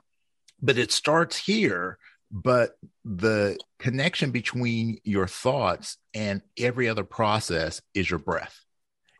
but 0.59 0.79
it 0.79 0.91
starts 0.91 1.37
here 1.37 1.99
but 2.31 2.77
the 3.05 3.57
connection 3.79 4.31
between 4.31 4.99
your 5.03 5.27
thoughts 5.27 5.97
and 6.13 6.41
every 6.57 6.89
other 6.89 7.03
process 7.03 7.81
is 7.93 8.09
your 8.09 8.19
breath. 8.19 8.59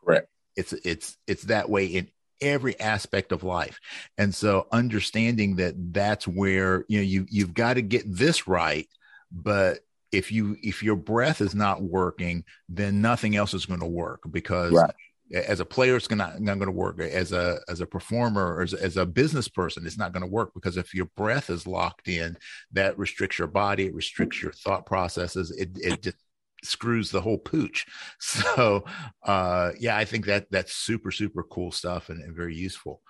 Correct. 0.03 0.27
It's 0.55 0.73
it's 0.73 1.17
it's 1.27 1.43
that 1.43 1.69
way 1.69 1.85
in 1.85 2.09
every 2.41 2.79
aspect 2.79 3.31
of 3.31 3.43
life. 3.43 3.79
And 4.17 4.33
so 4.33 4.67
understanding 4.71 5.55
that 5.57 5.75
that's 5.93 6.27
where 6.27 6.85
you 6.87 6.99
know 6.99 7.03
you 7.03 7.25
you've 7.29 7.53
got 7.53 7.75
to 7.75 7.81
get 7.81 8.03
this 8.05 8.47
right 8.47 8.87
but 9.31 9.79
if 10.11 10.31
you 10.31 10.57
if 10.61 10.83
your 10.83 10.95
breath 10.95 11.41
is 11.41 11.53
not 11.53 11.81
working 11.81 12.43
then 12.69 13.01
nothing 13.01 13.35
else 13.35 13.53
is 13.53 13.65
going 13.65 13.79
to 13.79 13.85
work 13.85 14.21
because 14.31 14.73
right 14.73 14.93
as 15.33 15.59
a 15.59 15.65
player 15.65 15.95
it's 15.95 16.09
not, 16.09 16.39
not 16.39 16.59
going 16.59 16.67
to 16.67 16.71
work. 16.71 16.99
As 16.99 17.31
a 17.31 17.59
as 17.67 17.81
a 17.81 17.85
performer 17.85 18.55
or 18.55 18.61
as, 18.61 18.73
as 18.73 18.97
a 18.97 19.05
business 19.05 19.47
person 19.47 19.85
it's 19.85 19.97
not 19.97 20.13
going 20.13 20.21
to 20.21 20.31
work 20.31 20.53
because 20.53 20.77
if 20.77 20.93
your 20.93 21.09
breath 21.17 21.49
is 21.49 21.67
locked 21.67 22.07
in 22.07 22.37
that 22.71 22.97
restricts 22.97 23.39
your 23.39 23.47
body 23.47 23.87
it 23.87 23.93
restricts 23.93 24.41
your 24.41 24.51
thought 24.51 24.85
processes 24.85 25.51
it, 25.51 25.69
it 25.75 26.01
just 26.01 26.17
screws 26.63 27.11
the 27.11 27.21
whole 27.21 27.37
pooch. 27.37 27.85
So 28.19 28.85
uh 29.23 29.71
yeah 29.79 29.97
i 29.97 30.05
think 30.05 30.25
that 30.25 30.47
that's 30.51 30.73
super 30.73 31.11
super 31.11 31.43
cool 31.43 31.71
stuff 31.71 32.09
and, 32.09 32.21
and 32.21 32.35
very 32.35 32.55
useful. 32.55 33.01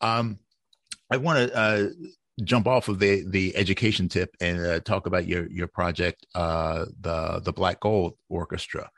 Um 0.00 0.38
i 1.10 1.16
want 1.16 1.48
to 1.50 1.56
uh 1.56 1.88
jump 2.44 2.66
off 2.66 2.88
of 2.88 2.98
the 2.98 3.24
the 3.28 3.56
education 3.56 4.08
tip 4.08 4.30
and 4.40 4.64
uh, 4.64 4.80
talk 4.80 5.06
about 5.06 5.26
your 5.26 5.50
your 5.50 5.66
project 5.66 6.24
uh 6.34 6.84
the 7.00 7.40
the 7.44 7.52
black 7.52 7.80
gold 7.80 8.14
orchestra 8.28 8.88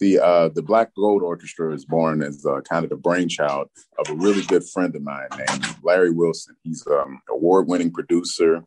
the 0.00 0.18
uh, 0.18 0.48
the 0.48 0.62
Black 0.62 0.94
Gold 0.94 1.22
Orchestra 1.22 1.72
is 1.72 1.84
born 1.84 2.22
as 2.22 2.44
uh, 2.44 2.62
kind 2.62 2.84
of 2.84 2.90
the 2.90 2.96
brainchild 2.96 3.68
of 3.98 4.08
a 4.08 4.14
really 4.14 4.42
good 4.42 4.64
friend 4.68 4.96
of 4.96 5.02
mine 5.02 5.28
named 5.36 5.76
Larry 5.82 6.10
Wilson. 6.10 6.56
He's 6.64 6.84
an 6.86 6.98
um, 6.98 7.22
award-winning 7.28 7.92
producer, 7.92 8.64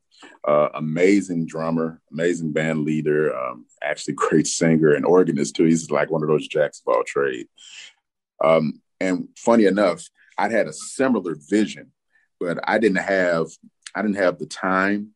uh, 0.48 0.70
amazing 0.76 1.48
drummer, 1.48 2.00
amazing 2.12 2.54
band 2.54 2.86
leader, 2.86 3.36
um, 3.36 3.66
actually 3.82 4.14
great 4.16 4.48
singer 4.48 4.94
and 4.94 5.06
organist 5.06 5.56
too. 5.56 5.66
He's 5.66 5.90
like 5.90 6.12
one 6.12 6.22
of 6.22 6.30
those 6.30 6.48
jacks 6.48 6.82
of 6.86 6.94
all 6.94 7.04
trade. 7.04 7.48
Um, 8.44 8.82
and 9.02 9.28
funny 9.36 9.66
enough, 9.66 10.04
I 10.38 10.50
had 10.50 10.68
a 10.68 10.74
similar 10.74 11.36
vision, 11.50 11.92
but 12.40 12.60
I 12.64 12.78
didn't 12.78 12.98
have 12.98 13.48
I 13.96 14.02
didn't 14.02 14.18
have 14.18 14.38
the 14.38 14.46
time, 14.46 15.10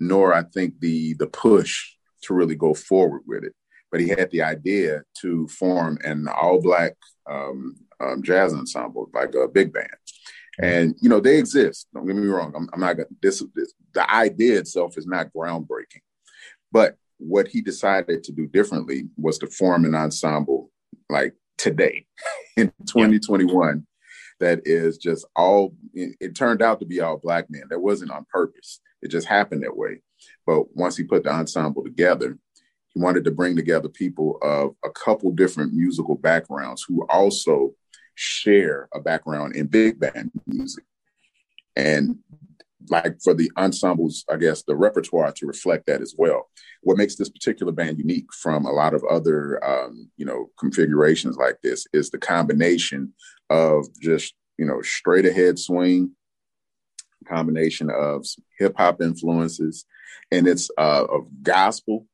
nor 0.00 0.32
I 0.32 0.42
think 0.42 0.80
the 0.80 1.14
the 1.14 1.26
push 1.26 1.92
to 2.22 2.34
really 2.34 2.56
go 2.56 2.72
forward 2.72 3.22
with 3.26 3.44
it. 3.44 3.54
But 3.90 4.00
he 4.00 4.08
had 4.08 4.30
the 4.30 4.42
idea 4.42 5.02
to 5.20 5.48
form 5.48 5.98
an 6.02 6.28
all 6.28 6.60
black 6.60 6.92
um, 7.28 7.74
um, 8.00 8.22
jazz 8.22 8.52
ensemble, 8.52 9.10
like 9.14 9.34
a 9.34 9.48
big 9.48 9.72
band. 9.72 9.88
And 10.60 10.94
you 11.00 11.08
know 11.08 11.20
they 11.20 11.38
exist. 11.38 11.86
Don't 11.94 12.06
get 12.06 12.16
me 12.16 12.26
wrong. 12.26 12.52
I'm, 12.56 12.68
I'm 12.72 12.80
not 12.80 12.94
gonna. 12.94 13.08
This, 13.22 13.42
this 13.54 13.72
the 13.94 14.10
idea 14.12 14.58
itself 14.58 14.98
is 14.98 15.06
not 15.06 15.32
groundbreaking, 15.32 16.02
but 16.72 16.96
what 17.18 17.48
he 17.48 17.60
decided 17.60 18.22
to 18.24 18.32
do 18.32 18.46
differently 18.46 19.08
was 19.16 19.38
to 19.38 19.46
form 19.46 19.84
an 19.84 19.94
ensemble 19.94 20.70
like 21.10 21.34
today 21.56 22.06
in 22.56 22.72
2021 22.86 23.86
that 24.40 24.60
is 24.64 24.98
just 24.98 25.26
all 25.34 25.74
it, 25.92 26.16
it, 26.20 26.34
turned 26.36 26.62
out 26.62 26.78
to 26.78 26.86
be 26.86 27.00
all 27.00 27.16
black 27.16 27.46
men 27.50 27.64
that 27.70 27.80
wasn't 27.80 28.10
on 28.10 28.24
purpose 28.32 28.80
it 29.02 29.08
just 29.08 29.26
happened 29.26 29.62
that 29.64 29.76
way 29.76 30.00
but 30.46 30.64
once 30.76 30.96
he 30.96 31.02
put 31.02 31.24
the 31.24 31.30
ensemble 31.30 31.82
together 31.82 32.38
wanted 32.98 33.24
to 33.24 33.30
bring 33.30 33.56
together 33.56 33.88
people 33.88 34.38
of 34.42 34.74
a 34.84 34.90
couple 34.90 35.30
different 35.32 35.72
musical 35.72 36.14
backgrounds 36.14 36.84
who 36.86 37.06
also 37.08 37.74
share 38.14 38.88
a 38.94 39.00
background 39.00 39.54
in 39.54 39.66
big 39.66 39.98
band 40.00 40.30
music 40.46 40.84
and 41.76 42.18
like 42.90 43.20
for 43.22 43.34
the 43.34 43.50
ensembles, 43.56 44.24
I 44.30 44.36
guess 44.36 44.62
the 44.62 44.76
repertoire 44.76 45.32
to 45.32 45.46
reflect 45.46 45.86
that 45.86 46.00
as 46.00 46.14
well. 46.16 46.50
What 46.82 46.96
makes 46.96 47.16
this 47.16 47.28
particular 47.28 47.72
band 47.72 47.98
unique 47.98 48.32
from 48.32 48.64
a 48.64 48.72
lot 48.72 48.94
of 48.94 49.04
other, 49.10 49.62
um, 49.64 50.10
you 50.16 50.24
know, 50.24 50.50
configurations 50.58 51.36
like 51.36 51.58
this 51.62 51.86
is 51.92 52.10
the 52.10 52.18
combination 52.18 53.12
of 53.50 53.86
just 54.00 54.34
you 54.58 54.66
know 54.66 54.82
straight 54.82 55.26
ahead 55.26 55.58
swing, 55.58 56.12
combination 57.26 57.90
of 57.90 58.26
hip 58.58 58.74
hop 58.76 59.00
influences, 59.00 59.84
and 60.30 60.46
it's 60.48 60.70
uh, 60.78 61.04
of 61.10 61.28
gospel. 61.42 62.06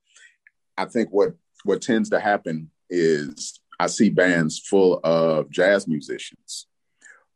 I 0.77 0.87
think 0.87 1.11
what 1.11 1.35
what 1.65 1.83
tends 1.83 2.11
to 2.11 2.21
happen 2.21 2.71
is 2.91 3.59
I 3.79 3.87
see 3.87 4.11
bands 4.11 4.59
full 4.59 5.01
of 5.03 5.51
jazz 5.51 5.89
musicians 5.89 6.67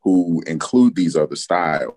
who 0.04 0.42
include 0.46 0.94
these 0.94 1.16
other 1.16 1.36
styles 1.36 1.94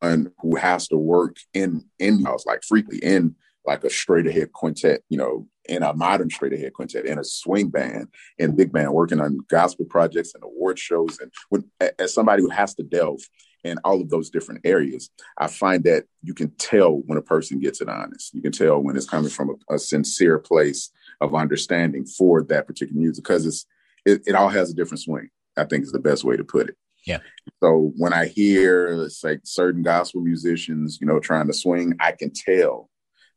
and 0.00 0.30
who 0.40 0.56
has 0.56 0.88
to 0.88 0.96
work 0.96 1.36
in 1.54 1.84
in 1.98 2.24
house 2.24 2.46
like 2.46 2.62
frequently 2.64 3.06
in 3.06 3.36
like 3.64 3.84
a 3.84 3.90
straight 3.90 4.26
ahead 4.26 4.52
quintet, 4.52 5.02
you 5.08 5.16
know, 5.16 5.46
in 5.68 5.82
a 5.82 5.94
modern 5.94 6.28
straight 6.30 6.52
ahead 6.52 6.72
quintet, 6.72 7.06
in 7.06 7.18
a 7.18 7.24
swing 7.24 7.68
band, 7.68 8.08
and 8.38 8.56
big 8.56 8.72
band, 8.72 8.92
working 8.92 9.20
on 9.20 9.38
gospel 9.48 9.84
projects 9.84 10.34
and 10.34 10.42
award 10.42 10.78
shows. 10.78 11.20
And 11.20 11.30
when, 11.48 11.70
as 11.98 12.12
somebody 12.12 12.42
who 12.42 12.50
has 12.50 12.74
to 12.74 12.82
delve 12.82 13.20
in 13.64 13.78
all 13.84 14.00
of 14.00 14.10
those 14.10 14.30
different 14.30 14.60
areas, 14.64 15.10
I 15.38 15.46
find 15.46 15.84
that 15.84 16.04
you 16.22 16.34
can 16.34 16.50
tell 16.52 16.94
when 17.06 17.18
a 17.18 17.22
person 17.22 17.60
gets 17.60 17.80
it 17.80 17.88
honest. 17.88 18.34
You 18.34 18.42
can 18.42 18.52
tell 18.52 18.80
when 18.80 18.96
it's 18.96 19.08
coming 19.08 19.30
from 19.30 19.56
a, 19.68 19.74
a 19.74 19.78
sincere 19.78 20.38
place 20.38 20.90
of 21.20 21.34
understanding 21.34 22.04
for 22.04 22.42
that 22.44 22.66
particular 22.66 23.00
music 23.00 23.24
because 23.24 23.46
it's 23.46 23.66
it, 24.04 24.22
it 24.26 24.34
all 24.34 24.48
has 24.48 24.70
a 24.70 24.74
different 24.74 25.00
swing. 25.00 25.28
I 25.56 25.64
think 25.64 25.84
is 25.84 25.92
the 25.92 25.98
best 25.98 26.24
way 26.24 26.36
to 26.36 26.44
put 26.44 26.68
it. 26.68 26.76
Yeah. 27.06 27.18
So 27.62 27.92
when 27.96 28.12
I 28.12 28.26
hear 28.26 28.86
it's 29.04 29.22
like 29.22 29.40
certain 29.44 29.82
gospel 29.82 30.20
musicians, 30.20 30.98
you 31.00 31.06
know, 31.06 31.20
trying 31.20 31.46
to 31.48 31.52
swing, 31.52 31.94
I 32.00 32.12
can 32.12 32.32
tell 32.32 32.88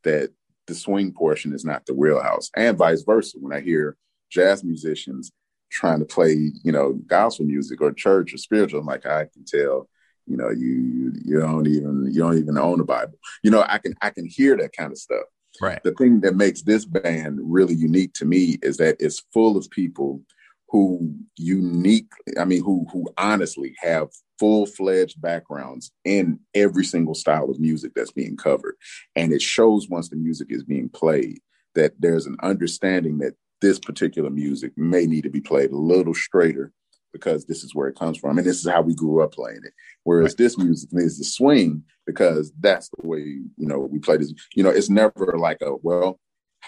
that 0.03 0.32
the 0.67 0.76
swing 0.76 1.11
portion 1.11 1.53
is 1.53 1.65
not 1.65 1.86
the 1.86 1.93
wheelhouse, 1.93 2.49
and 2.55 2.78
vice 2.78 3.03
versa. 3.03 3.38
When 3.39 3.55
I 3.55 3.61
hear 3.61 3.97
jazz 4.30 4.63
musicians 4.63 5.32
trying 5.69 5.99
to 5.99 6.05
play, 6.05 6.51
you 6.63 6.71
know, 6.71 6.93
gospel 6.93 7.45
music 7.45 7.82
or 7.82 7.91
church 7.91 8.34
or 8.34 8.38
spiritual, 8.38 8.80
I'm 8.80 8.86
like, 8.86 9.05
I 9.05 9.26
can 9.26 9.45
tell, 9.45 9.89
you 10.28 10.38
know, 10.38 10.49
you 10.49 11.13
you 11.23 11.39
don't 11.39 11.67
even 11.67 12.09
you 12.11 12.19
don't 12.19 12.38
even 12.38 12.57
own 12.57 12.80
a 12.80 12.84
Bible. 12.84 13.17
You 13.43 13.51
know, 13.51 13.65
I 13.67 13.78
can 13.78 13.93
I 14.01 14.09
can 14.09 14.26
hear 14.26 14.57
that 14.57 14.76
kind 14.76 14.91
of 14.91 14.97
stuff. 14.97 15.26
Right. 15.61 15.82
The 15.84 15.93
thing 15.93 16.21
that 16.21 16.36
makes 16.36 16.63
this 16.63 16.86
band 16.86 17.39
really 17.41 17.76
unique 17.76 18.13
to 18.15 18.26
me 18.26 18.57
is 18.61 18.78
that 18.78 18.97
it's 18.99 19.23
full 19.34 19.55
of 19.57 19.69
people 19.69 20.21
who 20.69 21.15
unique 21.38 22.11
i 22.39 22.45
mean 22.45 22.63
who 22.63 22.86
who 22.91 23.07
honestly 23.17 23.76
have 23.80 24.07
full-fledged 24.39 25.21
backgrounds 25.21 25.91
in 26.03 26.39
every 26.53 26.84
single 26.84 27.13
style 27.13 27.49
of 27.49 27.59
music 27.59 27.91
that's 27.95 28.11
being 28.11 28.36
covered 28.36 28.76
and 29.15 29.32
it 29.32 29.41
shows 29.41 29.88
once 29.89 30.09
the 30.09 30.15
music 30.15 30.47
is 30.49 30.63
being 30.63 30.89
played 30.89 31.39
that 31.76 31.93
there's 31.99 32.26
an 32.26 32.36
understanding 32.41 33.19
that 33.19 33.36
this 33.61 33.80
particular 33.80 34.30
music 34.30 34.71
may 34.76 35.05
need 35.05 35.21
to 35.21 35.30
be 35.30 35.39
played 35.39 35.71
a 35.71 35.78
little 35.78 36.13
straighter 36.13 36.71
because 37.16 37.45
this 37.45 37.63
is 37.63 37.74
where 37.74 37.88
it 37.88 37.97
comes 37.97 38.18
from 38.18 38.38
and 38.38 38.45
this 38.45 38.59
is 38.59 38.70
how 38.70 38.82
we 38.82 38.93
grew 38.93 39.24
up 39.24 39.34
playing 39.34 39.61
it 39.63 39.74
whereas 40.03 40.32
right. 40.32 40.38
this 40.38 40.57
music 40.57 40.89
needs 40.91 41.18
to 41.18 41.24
swing 41.24 41.82
because 42.05 42.51
that's 42.59 42.89
the 42.89 43.07
way 43.07 43.20
you 43.20 43.68
know 43.68 43.80
we 43.80 43.99
play 43.99 44.18
this 44.18 44.34
you 44.53 44.63
know 44.63 44.70
it's 44.70 44.89
never 44.89 45.36
like 45.38 45.61
a 45.61 45.76
well 45.82 46.20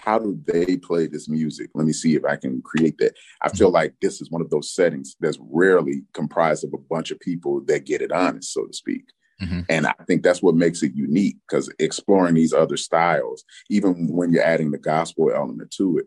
how 0.04 0.18
do 0.18 0.38
they 0.46 0.76
play 0.76 1.06
this 1.06 1.28
music? 1.28 1.70
Let 1.74 1.86
me 1.86 1.92
see 1.92 2.14
if 2.14 2.24
I 2.24 2.36
can 2.36 2.62
create 2.62 2.98
that. 2.98 3.14
I 3.42 3.48
feel 3.48 3.70
like 3.70 3.94
this 4.00 4.20
is 4.20 4.30
one 4.30 4.40
of 4.40 4.50
those 4.50 4.72
settings 4.72 5.16
that's 5.20 5.38
rarely 5.40 6.02
comprised 6.12 6.64
of 6.64 6.72
a 6.72 6.78
bunch 6.78 7.10
of 7.10 7.18
people 7.20 7.62
that 7.66 7.84
get 7.84 8.02
it 8.02 8.12
honest, 8.12 8.52
so 8.52 8.64
to 8.64 8.72
speak. 8.72 9.04
Mm-hmm. 9.42 9.60
And 9.68 9.86
I 9.86 9.94
think 10.06 10.22
that's 10.22 10.42
what 10.42 10.54
makes 10.54 10.82
it 10.82 10.94
unique 10.94 11.36
because 11.48 11.70
exploring 11.78 12.34
these 12.34 12.52
other 12.52 12.76
styles, 12.76 13.44
even 13.70 14.08
when 14.08 14.32
you're 14.32 14.42
adding 14.42 14.70
the 14.70 14.78
gospel 14.78 15.30
element 15.32 15.70
to 15.72 15.98
it, 15.98 16.06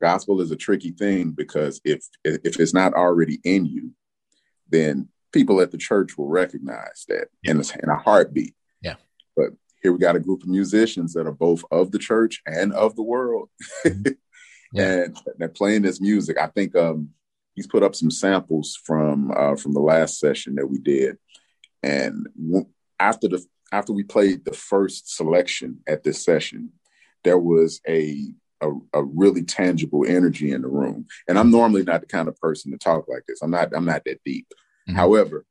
gospel 0.00 0.40
is 0.40 0.50
a 0.50 0.56
tricky 0.56 0.90
thing 0.90 1.30
because 1.30 1.80
if 1.84 2.04
if 2.24 2.58
it's 2.58 2.74
not 2.74 2.94
already 2.94 3.40
in 3.44 3.66
you, 3.66 3.92
then 4.68 5.08
people 5.32 5.60
at 5.60 5.70
the 5.70 5.78
church 5.78 6.16
will 6.18 6.28
recognize 6.28 7.04
that 7.08 7.28
yeah. 7.42 7.52
in, 7.52 7.58
a, 7.58 7.64
in 7.82 7.88
a 7.88 7.96
heartbeat. 7.96 8.54
Yeah. 8.82 8.96
But 9.36 9.50
here 9.82 9.92
we 9.92 9.98
got 9.98 10.16
a 10.16 10.20
group 10.20 10.42
of 10.42 10.48
musicians 10.48 11.12
that 11.14 11.26
are 11.26 11.32
both 11.32 11.64
of 11.70 11.90
the 11.90 11.98
church 11.98 12.42
and 12.46 12.72
of 12.72 12.96
the 12.96 13.02
world 13.02 13.48
mm-hmm. 13.84 14.12
yeah. 14.72 15.04
and 15.04 15.20
they're 15.38 15.48
playing 15.48 15.82
this 15.82 16.00
music 16.00 16.36
i 16.38 16.46
think 16.46 16.76
um, 16.76 17.10
he's 17.54 17.66
put 17.66 17.82
up 17.82 17.94
some 17.94 18.10
samples 18.10 18.78
from 18.84 19.30
uh, 19.34 19.56
from 19.56 19.72
the 19.72 19.80
last 19.80 20.18
session 20.18 20.54
that 20.54 20.68
we 20.68 20.78
did 20.78 21.16
and 21.82 22.26
w- 22.36 22.66
after 22.98 23.28
the 23.28 23.44
after 23.72 23.92
we 23.92 24.02
played 24.02 24.44
the 24.44 24.52
first 24.52 25.14
selection 25.14 25.80
at 25.86 26.02
this 26.02 26.24
session 26.24 26.70
there 27.22 27.38
was 27.38 27.80
a, 27.86 28.32
a 28.62 28.70
a, 28.94 29.02
really 29.02 29.42
tangible 29.42 30.04
energy 30.06 30.52
in 30.52 30.62
the 30.62 30.68
room 30.68 31.06
and 31.28 31.38
i'm 31.38 31.50
normally 31.50 31.82
not 31.82 32.00
the 32.00 32.06
kind 32.06 32.28
of 32.28 32.38
person 32.40 32.70
to 32.70 32.78
talk 32.78 33.08
like 33.08 33.22
this 33.26 33.42
i'm 33.42 33.50
not 33.50 33.74
i'm 33.74 33.84
not 33.84 34.02
that 34.04 34.20
deep 34.24 34.46
mm-hmm. 34.88 34.96
however 34.96 35.44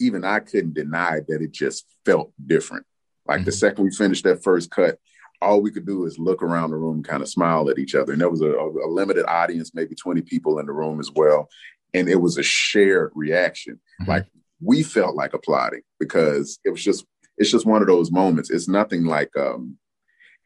even 0.00 0.24
i 0.24 0.38
couldn't 0.38 0.74
deny 0.74 1.20
that 1.28 1.42
it 1.42 1.52
just 1.52 1.84
felt 2.04 2.32
different 2.44 2.86
like 3.26 3.38
mm-hmm. 3.38 3.46
the 3.46 3.52
second 3.52 3.84
we 3.84 3.90
finished 3.90 4.24
that 4.24 4.42
first 4.42 4.70
cut, 4.70 4.98
all 5.40 5.60
we 5.60 5.70
could 5.70 5.86
do 5.86 6.04
is 6.04 6.18
look 6.18 6.42
around 6.42 6.70
the 6.70 6.76
room, 6.76 7.02
kind 7.02 7.22
of 7.22 7.28
smile 7.28 7.68
at 7.70 7.78
each 7.78 7.94
other. 7.94 8.12
And 8.12 8.20
there 8.20 8.30
was 8.30 8.40
a, 8.40 8.50
a, 8.50 8.88
limited 8.88 9.26
audience, 9.26 9.72
maybe 9.74 9.94
20 9.94 10.22
people 10.22 10.58
in 10.58 10.66
the 10.66 10.72
room 10.72 11.00
as 11.00 11.10
well. 11.10 11.48
And 11.92 12.08
it 12.08 12.16
was 12.16 12.38
a 12.38 12.42
shared 12.42 13.12
reaction. 13.14 13.80
Mm-hmm. 14.00 14.10
Like 14.10 14.26
we 14.60 14.82
felt 14.82 15.16
like 15.16 15.34
applauding 15.34 15.82
because 15.98 16.58
it 16.64 16.70
was 16.70 16.82
just, 16.82 17.04
it's 17.36 17.50
just 17.50 17.66
one 17.66 17.82
of 17.82 17.88
those 17.88 18.10
moments. 18.10 18.50
It's 18.50 18.68
nothing 18.68 19.04
like, 19.04 19.30
um, 19.36 19.76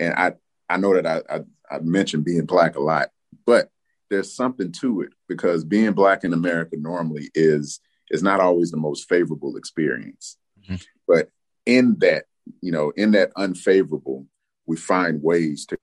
and 0.01 0.15
I, 0.15 0.33
I 0.69 0.77
know 0.77 0.95
that 0.95 1.07
I, 1.07 1.23
I, 1.35 1.40
I 1.70 1.78
mentioned 1.81 2.24
being 2.24 2.47
black 2.47 2.77
a 2.77 2.81
lot, 2.81 3.09
but 3.47 3.70
there's 4.11 4.35
something 4.35 4.73
to 4.73 5.03
it 5.03 5.11
because 5.28 5.65
being 5.65 5.93
black 5.93 6.24
in 6.24 6.32
America 6.32 6.77
normally 6.78 7.31
is, 7.35 7.81
is 8.11 8.23
not 8.23 8.40
always 8.40 8.70
the 8.70 8.77
most 8.77 9.09
favorable 9.09 9.57
experience. 9.57 10.39
Mm-hmm. 10.62 10.77
But 11.07 11.31
in 11.66 11.97
that 12.01 12.24
you 12.61 12.73
know, 12.73 12.93
in 12.97 13.12
that 13.12 13.32
unfavorable, 13.36 14.27
we 14.66 14.77
find 14.77 15.23
ways 15.23 15.66
to 15.66 15.78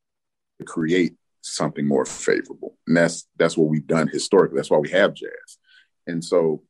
create 0.65 1.15
something 1.41 1.85
more 1.85 2.05
favorable. 2.05 2.77
And 2.87 2.97
that's 2.97 3.27
that's 3.37 3.57
what 3.57 3.69
we've 3.69 3.87
done 3.87 4.07
historically. 4.07 4.57
That's 4.57 4.71
why 4.71 4.77
we 4.77 4.89
have 4.91 5.13
jazz. 5.13 5.57
And 6.07 6.23
so 6.23 6.63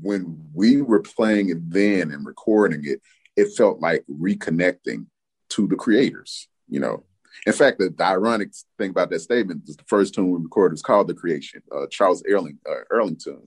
when 0.00 0.40
we 0.52 0.82
were 0.82 1.00
playing 1.00 1.50
it 1.50 1.70
then 1.70 2.10
and 2.10 2.26
recording 2.26 2.82
it, 2.84 3.00
it 3.36 3.56
felt 3.56 3.80
like 3.80 4.04
reconnecting 4.10 5.06
to 5.50 5.66
the 5.66 5.76
creators, 5.76 6.48
you 6.68 6.80
know. 6.80 7.04
In 7.46 7.52
fact, 7.52 7.78
the, 7.78 7.90
the 7.90 8.04
ironic 8.04 8.50
thing 8.78 8.90
about 8.90 9.10
that 9.10 9.18
statement 9.18 9.62
is 9.66 9.76
the 9.76 9.82
first 9.88 10.14
tune 10.14 10.30
we 10.30 10.40
recorded 10.40 10.74
was 10.74 10.82
called 10.82 11.08
"The 11.08 11.14
Creation," 11.14 11.62
uh, 11.74 11.86
Charles 11.90 12.22
Erling, 12.28 12.58
uh, 12.68 12.84
Earlington, 12.92 13.46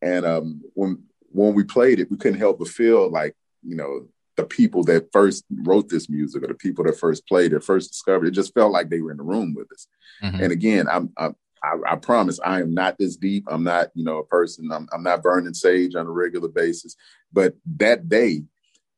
and 0.00 0.24
um, 0.24 0.62
when 0.74 1.02
when 1.32 1.54
we 1.54 1.64
played 1.64 2.00
it, 2.00 2.10
we 2.10 2.16
couldn't 2.16 2.38
help 2.38 2.58
but 2.60 2.68
feel 2.68 3.10
like 3.10 3.34
you 3.62 3.76
know 3.76 4.06
the 4.36 4.44
people 4.44 4.84
that 4.84 5.10
first 5.12 5.44
wrote 5.50 5.88
this 5.88 6.08
music 6.08 6.42
or 6.42 6.48
the 6.48 6.54
people 6.54 6.84
that 6.84 6.98
first 6.98 7.26
played 7.26 7.52
it, 7.52 7.64
first 7.64 7.90
discovered 7.90 8.26
it, 8.26 8.32
just 8.32 8.54
felt 8.54 8.72
like 8.72 8.88
they 8.88 9.00
were 9.00 9.10
in 9.10 9.16
the 9.16 9.22
room 9.22 9.54
with 9.54 9.70
us. 9.72 9.88
Mm-hmm. 10.22 10.42
And 10.42 10.52
again, 10.52 10.86
I'm, 10.88 11.10
I'm, 11.16 11.34
I, 11.62 11.76
I, 11.92 11.96
promise 11.96 12.38
I 12.44 12.60
am 12.60 12.74
not 12.74 12.98
this 12.98 13.16
deep. 13.16 13.44
I'm 13.48 13.64
not, 13.64 13.88
you 13.94 14.04
know, 14.04 14.18
a 14.18 14.26
person. 14.26 14.70
I'm, 14.70 14.86
I'm 14.92 15.02
not 15.02 15.22
burning 15.22 15.54
sage 15.54 15.94
on 15.94 16.06
a 16.06 16.10
regular 16.10 16.48
basis. 16.48 16.96
But 17.32 17.54
that 17.78 18.08
day, 18.08 18.42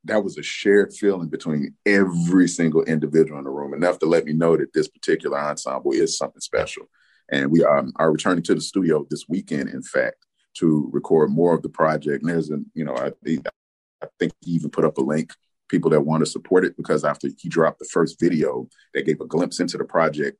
that 0.05 0.23
was 0.23 0.37
a 0.37 0.43
shared 0.43 0.93
feeling 0.93 1.27
between 1.27 1.75
every 1.85 2.47
single 2.47 2.83
individual 2.83 3.37
in 3.37 3.43
the 3.43 3.49
room, 3.49 3.73
enough 3.73 3.99
to 3.99 4.05
let 4.05 4.25
me 4.25 4.33
know 4.33 4.55
that 4.55 4.73
this 4.73 4.87
particular 4.87 5.37
ensemble 5.37 5.91
is 5.91 6.17
something 6.17 6.41
special. 6.41 6.89
And 7.31 7.51
we 7.51 7.63
um, 7.63 7.91
are 7.97 8.11
returning 8.11 8.43
to 8.43 8.55
the 8.55 8.61
studio 8.61 9.05
this 9.09 9.25
weekend, 9.27 9.69
in 9.69 9.83
fact, 9.83 10.25
to 10.55 10.89
record 10.91 11.31
more 11.31 11.53
of 11.53 11.61
the 11.61 11.69
project. 11.69 12.23
And 12.23 12.31
there's 12.31 12.49
a, 12.49 12.57
you 12.73 12.85
know, 12.85 12.95
I, 12.95 13.11
I 14.01 14.07
think 14.17 14.33
he 14.41 14.51
even 14.51 14.69
put 14.69 14.85
up 14.85 14.97
a 14.97 15.01
link 15.01 15.31
people 15.69 15.91
that 15.91 16.01
want 16.01 16.21
to 16.21 16.29
support 16.29 16.65
it 16.65 16.75
because 16.75 17.05
after 17.05 17.29
he 17.37 17.47
dropped 17.47 17.79
the 17.79 17.89
first 17.91 18.19
video 18.19 18.67
that 18.93 19.05
gave 19.05 19.21
a 19.21 19.27
glimpse 19.27 19.59
into 19.59 19.77
the 19.77 19.85
project, 19.85 20.37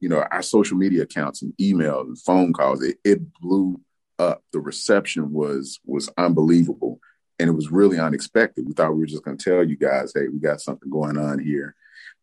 you 0.00 0.08
know, 0.08 0.24
our 0.30 0.42
social 0.42 0.76
media 0.76 1.02
accounts 1.02 1.42
and 1.42 1.54
emails 1.60 2.06
and 2.06 2.18
phone 2.20 2.52
calls, 2.52 2.82
it, 2.82 2.98
it 3.04 3.20
blew 3.40 3.80
up. 4.18 4.42
The 4.52 4.60
reception 4.60 5.32
was 5.32 5.80
was 5.84 6.10
unbelievable. 6.18 6.98
And 7.38 7.48
it 7.48 7.52
was 7.52 7.70
really 7.70 7.98
unexpected. 7.98 8.66
We 8.66 8.74
thought 8.74 8.92
we 8.92 9.00
were 9.00 9.06
just 9.06 9.24
going 9.24 9.36
to 9.36 9.50
tell 9.50 9.64
you 9.64 9.76
guys, 9.76 10.12
hey, 10.14 10.28
we 10.28 10.38
got 10.38 10.60
something 10.60 10.90
going 10.90 11.18
on 11.18 11.38
here. 11.38 11.74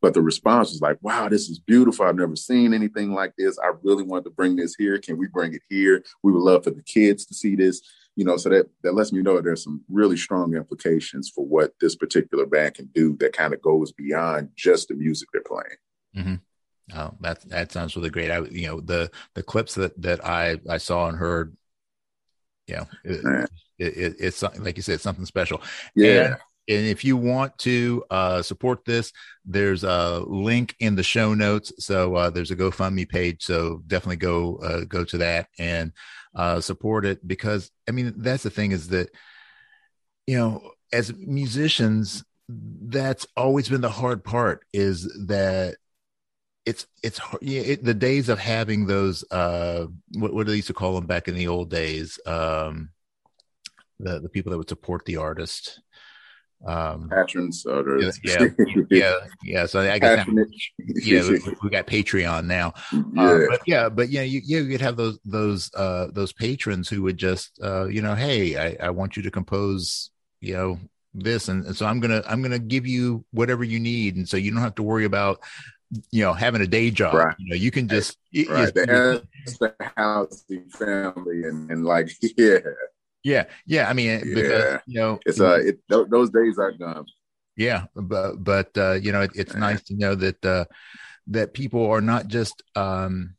But 0.01 0.13
the 0.15 0.21
response 0.21 0.71
was 0.71 0.81
like, 0.81 0.97
wow, 1.01 1.29
this 1.29 1.47
is 1.49 1.59
beautiful. 1.59 2.05
I've 2.05 2.15
never 2.15 2.35
seen 2.35 2.73
anything 2.73 3.13
like 3.13 3.33
this. 3.37 3.59
I 3.59 3.71
really 3.83 4.03
wanted 4.03 4.23
to 4.25 4.29
bring 4.31 4.55
this 4.55 4.73
here. 4.75 4.97
Can 4.97 5.17
we 5.17 5.27
bring 5.27 5.53
it 5.53 5.61
here? 5.69 6.03
We 6.23 6.31
would 6.31 6.41
love 6.41 6.63
for 6.63 6.71
the 6.71 6.81
kids 6.81 7.25
to 7.27 7.33
see 7.35 7.55
this. 7.55 7.81
You 8.15 8.25
know, 8.25 8.35
so 8.35 8.49
that, 8.49 8.67
that 8.83 8.95
lets 8.95 9.13
me 9.13 9.21
know 9.21 9.39
there's 9.39 9.63
some 9.63 9.83
really 9.89 10.17
strong 10.17 10.55
implications 10.55 11.29
for 11.29 11.45
what 11.45 11.73
this 11.79 11.95
particular 11.95 12.45
band 12.45 12.75
can 12.75 12.87
do 12.93 13.15
that 13.19 13.33
kind 13.33 13.53
of 13.53 13.61
goes 13.61 13.91
beyond 13.91 14.49
just 14.55 14.87
the 14.87 14.95
music 14.95 15.29
they're 15.31 15.43
playing. 15.43 15.77
Mm-hmm. 16.17 16.35
Oh, 16.93 17.13
that 17.21 17.47
that 17.49 17.71
sounds 17.71 17.95
really 17.95 18.09
great. 18.09 18.31
I 18.31 18.39
you 18.39 18.67
know 18.67 18.81
the 18.81 19.11
the 19.33 19.43
clips 19.43 19.75
that 19.75 19.99
that 20.01 20.25
I 20.25 20.57
I 20.69 20.77
saw 20.77 21.07
and 21.07 21.17
heard, 21.17 21.55
you 22.67 22.75
know, 22.75 22.87
it, 23.03 23.49
it, 23.77 23.97
it, 23.97 24.15
it's 24.19 24.41
like 24.41 24.77
you 24.77 24.83
said, 24.83 25.01
something 25.01 25.25
special. 25.25 25.61
Yeah. 25.95 26.25
And, 26.25 26.35
and 26.67 26.87
if 26.87 27.03
you 27.03 27.17
want 27.17 27.57
to 27.59 28.03
uh, 28.09 28.41
support 28.41 28.85
this, 28.85 29.11
there's 29.45 29.83
a 29.83 30.23
link 30.25 30.75
in 30.79 30.95
the 30.95 31.03
show 31.03 31.33
notes. 31.33 31.73
So 31.79 32.15
uh, 32.15 32.29
there's 32.29 32.51
a 32.51 32.55
GoFundMe 32.55 33.09
page. 33.09 33.43
So 33.43 33.81
definitely 33.87 34.17
go 34.17 34.57
uh, 34.57 34.85
go 34.85 35.03
to 35.05 35.17
that 35.17 35.47
and 35.57 35.91
uh, 36.35 36.61
support 36.61 37.05
it 37.05 37.27
because 37.27 37.71
I 37.89 37.91
mean 37.91 38.13
that's 38.17 38.43
the 38.43 38.49
thing 38.49 38.71
is 38.71 38.89
that 38.89 39.09
you 40.27 40.37
know 40.37 40.71
as 40.93 41.13
musicians 41.15 42.23
that's 42.47 43.25
always 43.35 43.69
been 43.69 43.81
the 43.81 43.89
hard 43.89 44.23
part 44.23 44.65
is 44.73 45.03
that 45.27 45.75
it's 46.65 46.85
it's 47.01 47.19
yeah, 47.41 47.61
it, 47.61 47.83
the 47.83 47.93
days 47.93 48.29
of 48.29 48.39
having 48.39 48.85
those 48.85 49.23
uh 49.31 49.87
what, 50.13 50.33
what 50.33 50.45
do 50.45 50.51
they 50.51 50.57
used 50.57 50.67
to 50.67 50.73
call 50.73 50.93
them 50.93 51.07
back 51.07 51.27
in 51.27 51.35
the 51.35 51.47
old 51.47 51.69
days 51.69 52.19
um 52.25 52.89
the 53.99 54.19
the 54.19 54.29
people 54.29 54.51
that 54.51 54.57
would 54.57 54.69
support 54.69 55.03
the 55.05 55.17
artist 55.17 55.81
um 56.67 57.09
patrons 57.09 57.65
or 57.65 57.99
yeah 58.23 58.47
yeah 58.91 59.13
yeah 59.43 59.65
so 59.65 59.79
i 59.79 59.97
guess 59.97 60.27
yeah 60.77 61.27
we, 61.27 61.39
we, 61.63 61.69
got 61.71 61.87
patreon 61.87 62.45
now. 62.45 62.71
Yeah. 63.15 63.23
Uh, 63.23 63.45
but 63.49 63.61
yeah 63.65 63.89
but 63.89 64.09
yeah 64.09 64.21
you, 64.21 64.41
you 64.43 64.67
could 64.67 64.81
have 64.81 64.95
those 64.95 65.17
those 65.25 65.73
uh 65.73 66.07
those 66.11 66.31
patrons 66.33 66.87
who 66.87 67.01
would 67.01 67.17
just 67.17 67.59
uh 67.63 67.87
you 67.87 68.03
know 68.03 68.13
hey 68.13 68.57
i 68.57 68.85
i 68.85 68.89
want 68.91 69.17
you 69.17 69.23
to 69.23 69.31
compose 69.31 70.11
you 70.39 70.53
know 70.53 70.79
this 71.15 71.47
and, 71.47 71.65
and 71.65 71.75
so 71.75 71.87
i'm 71.87 71.99
gonna 71.99 72.21
i'm 72.27 72.43
gonna 72.43 72.59
give 72.59 72.85
you 72.85 73.25
whatever 73.31 73.63
you 73.63 73.79
need 73.79 74.15
and 74.15 74.29
so 74.29 74.37
you 74.37 74.51
don't 74.51 74.61
have 74.61 74.75
to 74.75 74.83
worry 74.83 75.05
about 75.05 75.41
you 76.11 76.23
know 76.23 76.33
having 76.33 76.61
a 76.61 76.67
day 76.67 76.89
job 76.89 77.13
right. 77.13 77.35
you 77.37 77.49
know 77.49 77.55
you 77.55 77.71
can 77.71 77.87
just 77.87 78.17
right. 78.33 78.47
You, 78.47 78.71
the, 78.73 79.23
the 79.59 79.75
housing 79.97 80.69
family 80.69 81.43
and, 81.43 81.69
and 81.69 81.85
like 81.85 82.11
yeah. 82.37 82.59
Yeah. 83.23 83.45
Yeah. 83.65 83.89
I 83.89 83.93
mean 83.93 84.09
yeah. 84.09 84.33
because 84.33 84.79
you 84.87 84.99
know 84.99 85.19
it's 85.25 85.39
uh 85.39 85.59
it, 85.61 85.79
those 85.87 86.29
days 86.29 86.57
are 86.57 86.71
gone. 86.71 87.05
Yeah. 87.55 87.85
But 87.95 88.43
but 88.43 88.77
uh 88.77 88.93
you 88.93 89.11
know 89.11 89.21
it, 89.21 89.31
it's 89.35 89.53
nice 89.53 89.83
to 89.83 89.95
know 89.95 90.15
that 90.15 90.45
uh 90.45 90.65
that 91.27 91.53
people 91.53 91.85
are 91.91 92.01
not 92.01 92.27
just 92.27 92.63
um 92.75 93.35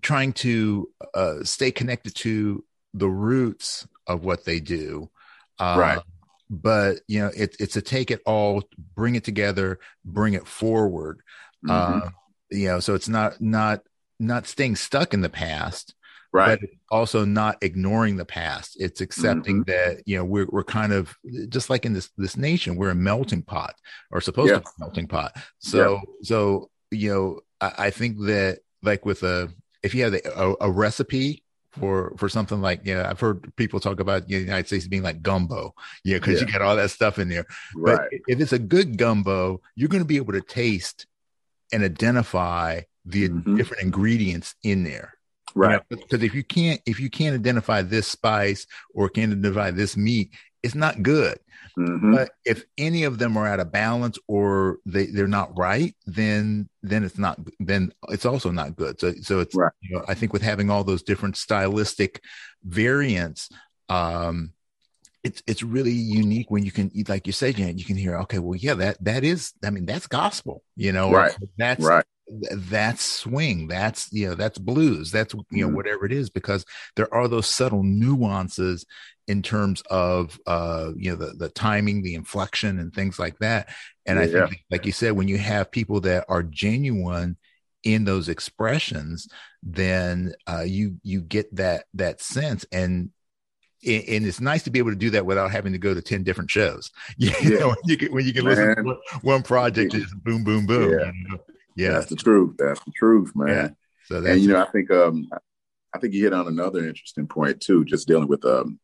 trying 0.00 0.32
to 0.32 0.90
uh 1.14 1.44
stay 1.44 1.70
connected 1.70 2.14
to 2.16 2.64
the 2.94 3.08
roots 3.08 3.86
of 4.06 4.24
what 4.24 4.44
they 4.44 4.60
do. 4.60 5.10
Uh, 5.58 5.76
right 5.78 6.02
but 6.50 7.00
you 7.06 7.20
know 7.20 7.30
it, 7.36 7.56
it's 7.60 7.76
a 7.76 7.82
take 7.82 8.10
it 8.10 8.20
all 8.26 8.62
bring 8.94 9.14
it 9.14 9.24
together 9.24 9.78
bring 10.04 10.34
it 10.34 10.46
forward 10.46 11.20
mm-hmm. 11.66 12.06
uh, 12.06 12.10
you 12.50 12.68
know 12.68 12.80
so 12.80 12.94
it's 12.94 13.08
not 13.08 13.40
not 13.40 13.80
not 14.18 14.46
staying 14.46 14.76
stuck 14.76 15.14
in 15.14 15.20
the 15.20 15.28
past 15.28 15.94
right 16.32 16.60
but 16.60 16.70
also 16.90 17.24
not 17.24 17.56
ignoring 17.62 18.16
the 18.16 18.24
past 18.24 18.76
it's 18.80 19.00
accepting 19.00 19.64
mm-hmm. 19.64 19.70
that 19.70 20.02
you 20.06 20.16
know 20.16 20.24
we're, 20.24 20.46
we're 20.50 20.64
kind 20.64 20.92
of 20.92 21.14
just 21.48 21.70
like 21.70 21.84
in 21.84 21.92
this 21.92 22.10
this 22.16 22.36
nation 22.36 22.76
we're 22.76 22.90
a 22.90 22.94
melting 22.94 23.42
pot 23.42 23.74
or 24.10 24.20
supposed 24.20 24.50
yeah. 24.50 24.58
to 24.58 24.60
be 24.60 24.66
a 24.66 24.80
melting 24.80 25.06
pot 25.06 25.36
so 25.58 25.94
yeah. 25.94 26.00
so 26.22 26.70
you 26.90 27.10
know 27.10 27.40
I, 27.60 27.86
I, 27.86 27.90
think 27.90 28.18
that 28.26 28.60
like 28.82 29.04
with 29.04 29.22
a 29.22 29.50
if 29.82 29.94
you 29.94 30.04
have 30.04 30.14
a, 30.14 30.20
a, 30.36 30.54
a 30.62 30.70
recipe 30.70 31.42
for 31.72 32.14
for 32.16 32.28
something 32.28 32.60
like 32.60 32.80
yeah, 32.84 33.08
I've 33.08 33.20
heard 33.20 33.54
people 33.56 33.80
talk 33.80 34.00
about 34.00 34.28
you 34.28 34.36
know, 34.36 34.40
the 34.40 34.46
United 34.46 34.66
States 34.66 34.88
being 34.88 35.02
like 35.02 35.22
gumbo, 35.22 35.74
yeah, 36.04 36.18
because 36.18 36.40
yeah. 36.40 36.46
you 36.46 36.52
got 36.52 36.62
all 36.62 36.76
that 36.76 36.90
stuff 36.90 37.18
in 37.18 37.28
there. 37.28 37.46
Right. 37.76 37.98
But 37.98 38.20
if 38.26 38.40
it's 38.40 38.52
a 38.52 38.58
good 38.58 38.96
gumbo, 38.96 39.60
you're 39.74 39.88
going 39.88 40.02
to 40.02 40.08
be 40.08 40.16
able 40.16 40.32
to 40.32 40.40
taste 40.40 41.06
and 41.72 41.84
identify 41.84 42.82
the 43.04 43.28
mm-hmm. 43.28 43.56
different 43.56 43.82
ingredients 43.82 44.54
in 44.62 44.84
there. 44.84 45.14
Right. 45.54 45.80
Because 45.88 46.04
you 46.12 46.18
know, 46.18 46.24
if 46.24 46.34
you 46.34 46.44
can't 46.44 46.80
if 46.86 47.00
you 47.00 47.10
can't 47.10 47.34
identify 47.34 47.82
this 47.82 48.06
spice 48.06 48.66
or 48.94 49.08
can't 49.08 49.32
identify 49.32 49.70
this 49.70 49.96
meat, 49.96 50.30
it's 50.62 50.74
not 50.74 51.02
good. 51.02 51.38
Mm-hmm. 51.78 52.14
But 52.14 52.30
if 52.44 52.64
any 52.76 53.04
of 53.04 53.18
them 53.18 53.36
are 53.36 53.46
out 53.46 53.60
of 53.60 53.70
balance 53.70 54.18
or 54.26 54.78
they, 54.84 55.06
they're 55.06 55.28
not 55.28 55.56
right, 55.56 55.94
then 56.06 56.68
then 56.82 57.04
it's 57.04 57.18
not 57.18 57.38
then 57.60 57.92
it's 58.08 58.26
also 58.26 58.50
not 58.50 58.76
good. 58.76 58.98
So 59.00 59.14
so 59.20 59.40
it's 59.40 59.54
right. 59.54 59.72
you 59.80 59.96
know, 59.96 60.04
I 60.08 60.14
think 60.14 60.32
with 60.32 60.42
having 60.42 60.70
all 60.70 60.82
those 60.82 61.02
different 61.02 61.36
stylistic 61.36 62.20
variants, 62.64 63.48
um, 63.88 64.52
it's 65.22 65.42
it's 65.46 65.62
really 65.62 65.92
unique 65.92 66.50
when 66.50 66.64
you 66.64 66.72
can 66.72 66.90
like 67.06 67.26
you 67.26 67.32
said, 67.32 67.58
you 67.58 67.84
can 67.84 67.96
hear, 67.96 68.16
okay, 68.20 68.40
well, 68.40 68.56
yeah, 68.56 68.74
that 68.74 69.02
that 69.04 69.22
is 69.22 69.52
I 69.64 69.70
mean, 69.70 69.86
that's 69.86 70.08
gospel, 70.08 70.64
you 70.74 70.90
know, 70.92 71.12
right. 71.12 71.36
That's 71.58 71.84
right 71.84 72.04
that's 72.54 73.02
swing 73.02 73.68
that's 73.68 74.12
you 74.12 74.28
know 74.28 74.34
that's 74.34 74.58
blues 74.58 75.10
that's 75.10 75.34
you 75.50 75.62
know 75.62 75.66
mm-hmm. 75.66 75.76
whatever 75.76 76.04
it 76.04 76.12
is 76.12 76.30
because 76.30 76.64
there 76.96 77.12
are 77.12 77.28
those 77.28 77.46
subtle 77.46 77.82
nuances 77.82 78.84
in 79.26 79.42
terms 79.42 79.82
of 79.90 80.38
uh 80.46 80.90
you 80.96 81.10
know 81.10 81.16
the 81.16 81.34
the 81.34 81.48
timing 81.48 82.02
the 82.02 82.14
inflection 82.14 82.78
and 82.78 82.92
things 82.92 83.18
like 83.18 83.38
that 83.38 83.68
and 84.06 84.18
yeah, 84.18 84.44
i 84.44 84.46
think 84.46 84.64
like 84.70 84.86
you 84.86 84.92
said 84.92 85.12
when 85.12 85.28
you 85.28 85.38
have 85.38 85.70
people 85.70 86.00
that 86.00 86.24
are 86.28 86.42
genuine 86.42 87.36
in 87.82 88.04
those 88.04 88.28
expressions 88.28 89.28
then 89.62 90.32
uh 90.46 90.64
you 90.66 90.96
you 91.02 91.20
get 91.20 91.54
that 91.54 91.84
that 91.94 92.20
sense 92.20 92.64
and 92.72 93.10
and 93.86 94.26
it's 94.26 94.40
nice 94.40 94.64
to 94.64 94.70
be 94.70 94.80
able 94.80 94.90
to 94.90 94.96
do 94.96 95.10
that 95.10 95.24
without 95.24 95.52
having 95.52 95.72
to 95.72 95.78
go 95.78 95.94
to 95.94 96.02
10 96.02 96.24
different 96.24 96.50
shows 96.50 96.90
you 97.16 97.30
yeah. 97.42 97.60
know 97.60 97.68
when 97.68 97.76
you 97.84 97.96
can, 97.96 98.12
when 98.12 98.26
you 98.26 98.32
can 98.32 98.44
listen 98.44 98.74
to 98.74 98.96
one 99.22 99.42
project 99.42 99.92
just 99.92 100.14
boom 100.24 100.42
boom 100.42 100.66
boom 100.66 100.90
yeah. 100.90 101.06
You 101.06 101.28
know? 101.28 101.38
Yeah 101.78 101.92
that's 101.92 102.06
the 102.06 102.16
truth 102.16 102.54
that's 102.58 102.80
the 102.80 102.92
truth 102.92 103.32
man 103.34 103.48
yeah. 103.48 103.68
so 104.06 104.24
and 104.24 104.40
you 104.40 104.48
know 104.48 104.60
i 104.60 104.70
think 104.70 104.90
um 104.90 105.28
i 105.94 105.98
think 105.98 106.12
you 106.12 106.22
hit 106.22 106.32
on 106.32 106.46
another 106.46 106.80
interesting 106.86 107.26
point 107.26 107.60
too 107.60 107.84
just 107.84 108.06
dealing 108.06 108.28
with 108.28 108.44
um 108.44 108.78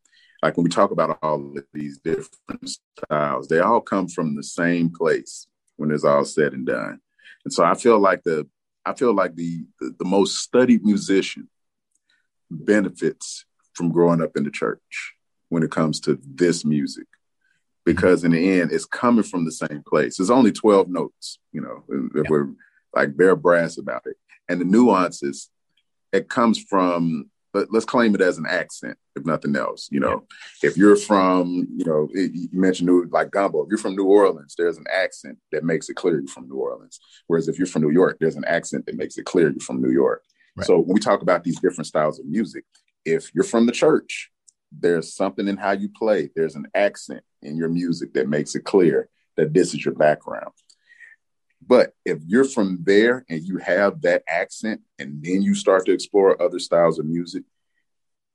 like 0.45 0.57
when 0.57 0.63
we 0.63 0.69
talk 0.69 0.91
about 0.91 1.17
all 1.23 1.57
of 1.57 1.63
these 1.73 1.97
different 1.97 2.69
styles, 2.99 3.47
they 3.47 3.59
all 3.59 3.81
come 3.81 4.07
from 4.07 4.35
the 4.35 4.43
same 4.43 4.91
place 4.91 5.47
when 5.77 5.89
it's 5.89 6.03
all 6.03 6.23
said 6.23 6.53
and 6.53 6.67
done. 6.67 6.99
And 7.43 7.51
so 7.51 7.63
I 7.63 7.73
feel 7.73 7.99
like 7.99 8.23
the 8.23 8.47
I 8.85 8.93
feel 8.93 9.13
like 9.13 9.35
the 9.35 9.65
the, 9.79 9.95
the 9.97 10.05
most 10.05 10.37
studied 10.37 10.85
musician 10.85 11.49
benefits 12.51 13.45
from 13.73 13.91
growing 13.91 14.21
up 14.21 14.37
in 14.37 14.43
the 14.43 14.51
church 14.51 15.15
when 15.49 15.63
it 15.63 15.71
comes 15.71 15.99
to 16.01 16.19
this 16.23 16.63
music 16.63 17.07
because 17.83 18.23
in 18.23 18.31
the 18.31 18.59
end 18.61 18.71
it's 18.71 18.85
coming 18.85 19.23
from 19.23 19.45
the 19.45 19.51
same 19.51 19.83
place 19.87 20.17
there's 20.17 20.29
only 20.29 20.51
12 20.51 20.87
notes 20.87 21.39
you 21.51 21.59
know 21.59 21.83
if 21.89 22.23
yeah. 22.23 22.29
we're 22.29 22.49
like 22.95 23.15
bare 23.17 23.35
brass 23.35 23.77
about 23.77 24.03
it 24.05 24.17
and 24.49 24.59
the 24.61 24.65
nuances 24.65 25.49
it 26.11 26.29
comes 26.29 26.57
from 26.57 27.29
let, 27.55 27.73
us 27.73 27.85
claim 27.85 28.13
it 28.13 28.21
as 28.21 28.37
an 28.37 28.45
accent, 28.45 28.97
if 29.15 29.25
nothing 29.25 29.55
else. 29.55 29.87
You 29.91 30.01
know, 30.01 30.25
yeah. 30.61 30.69
if 30.69 30.77
you're 30.77 30.97
from, 30.97 31.67
you 31.75 31.85
know, 31.85 32.09
you 32.13 32.49
mentioned 32.51 32.87
New, 32.87 33.07
like 33.11 33.31
gumbo. 33.31 33.63
If 33.63 33.69
you're 33.69 33.77
from 33.77 33.95
New 33.95 34.05
Orleans, 34.05 34.55
there's 34.57 34.77
an 34.77 34.85
accent 34.93 35.37
that 35.51 35.63
makes 35.63 35.89
it 35.89 35.95
clear 35.95 36.19
you're 36.19 36.27
from 36.27 36.49
New 36.49 36.57
Orleans. 36.57 36.99
Whereas 37.27 37.47
if 37.47 37.57
you're 37.57 37.67
from 37.67 37.83
New 37.83 37.91
York, 37.91 38.17
there's 38.19 38.35
an 38.35 38.45
accent 38.45 38.85
that 38.85 38.97
makes 38.97 39.17
it 39.17 39.25
clear 39.25 39.49
you're 39.49 39.59
from 39.59 39.81
New 39.81 39.91
York. 39.91 40.23
Right. 40.55 40.67
So 40.67 40.79
when 40.79 40.93
we 40.93 40.99
talk 40.99 41.21
about 41.21 41.43
these 41.43 41.59
different 41.59 41.87
styles 41.87 42.19
of 42.19 42.25
music, 42.25 42.65
if 43.05 43.33
you're 43.33 43.43
from 43.43 43.65
the 43.65 43.71
church, 43.71 44.31
there's 44.71 45.13
something 45.13 45.47
in 45.47 45.57
how 45.57 45.71
you 45.71 45.89
play. 45.89 46.29
There's 46.35 46.55
an 46.55 46.67
accent 46.75 47.23
in 47.41 47.55
your 47.55 47.69
music 47.69 48.13
that 48.13 48.27
makes 48.27 48.55
it 48.55 48.65
clear 48.65 49.09
that 49.37 49.53
this 49.53 49.73
is 49.73 49.85
your 49.85 49.93
background. 49.93 50.51
But 51.67 51.93
if 52.05 52.19
you're 52.25 52.45
from 52.45 52.79
there 52.83 53.25
and 53.29 53.41
you 53.43 53.57
have 53.57 54.01
that 54.01 54.23
accent, 54.27 54.81
and 54.99 55.23
then 55.23 55.41
you 55.41 55.55
start 55.55 55.85
to 55.85 55.93
explore 55.93 56.41
other 56.41 56.59
styles 56.59 56.99
of 56.99 57.05
music, 57.05 57.43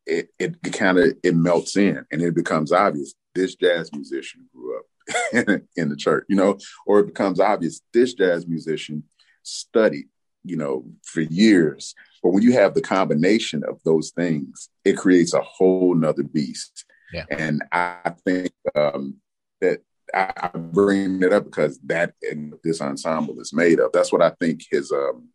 it 0.07 0.31
it 0.39 0.61
kind 0.73 0.99
of 0.99 1.15
it 1.23 1.37
melts 1.37 1.77
in, 1.77 2.05
and 2.11 2.23
it 2.23 2.35
becomes 2.35 2.73
obvious 2.73 3.15
this 3.35 3.55
jazz 3.55 3.93
musician 3.93 4.49
grew 4.53 4.79
up 4.79 4.85
in, 5.33 5.69
in 5.77 5.89
the 5.89 5.97
church, 5.97 6.25
you 6.29 6.37
know, 6.37 6.59
or 6.87 7.01
it 7.01 7.07
becomes 7.07 7.41
obvious 7.41 7.81
this 7.93 8.15
jazz 8.15 8.47
musician 8.47 9.05
studied, 9.43 10.07
you 10.45 10.57
know, 10.57 10.85
for 11.05 11.21
years. 11.21 11.95
But 12.23 12.31
when 12.31 12.43
you 12.43 12.53
have 12.53 12.75
the 12.75 12.83
combination 12.83 13.63
of 13.65 13.81
those 13.85 14.11
things, 14.11 14.69
it 14.85 14.97
creates 14.97 15.33
a 15.33 15.41
whole 15.41 15.95
nother 15.95 16.23
beast. 16.23 16.85
Yeah. 17.13 17.25
And 17.31 17.63
I 17.73 18.13
think 18.25 18.53
um, 18.75 19.17
that 19.61 19.81
I, 20.15 20.33
I 20.37 20.49
bring 20.57 21.23
it 21.23 21.33
up 21.33 21.45
because 21.45 21.79
that 21.85 22.15
and 22.23 22.55
this 22.65 22.81
ensemble 22.81 23.41
is 23.41 23.53
made 23.53 23.81
of. 23.81 23.93
That's 23.93 24.13
what 24.13 24.23
I 24.23 24.31
think 24.41 24.63
his. 24.71 24.93
Um, 24.93 25.29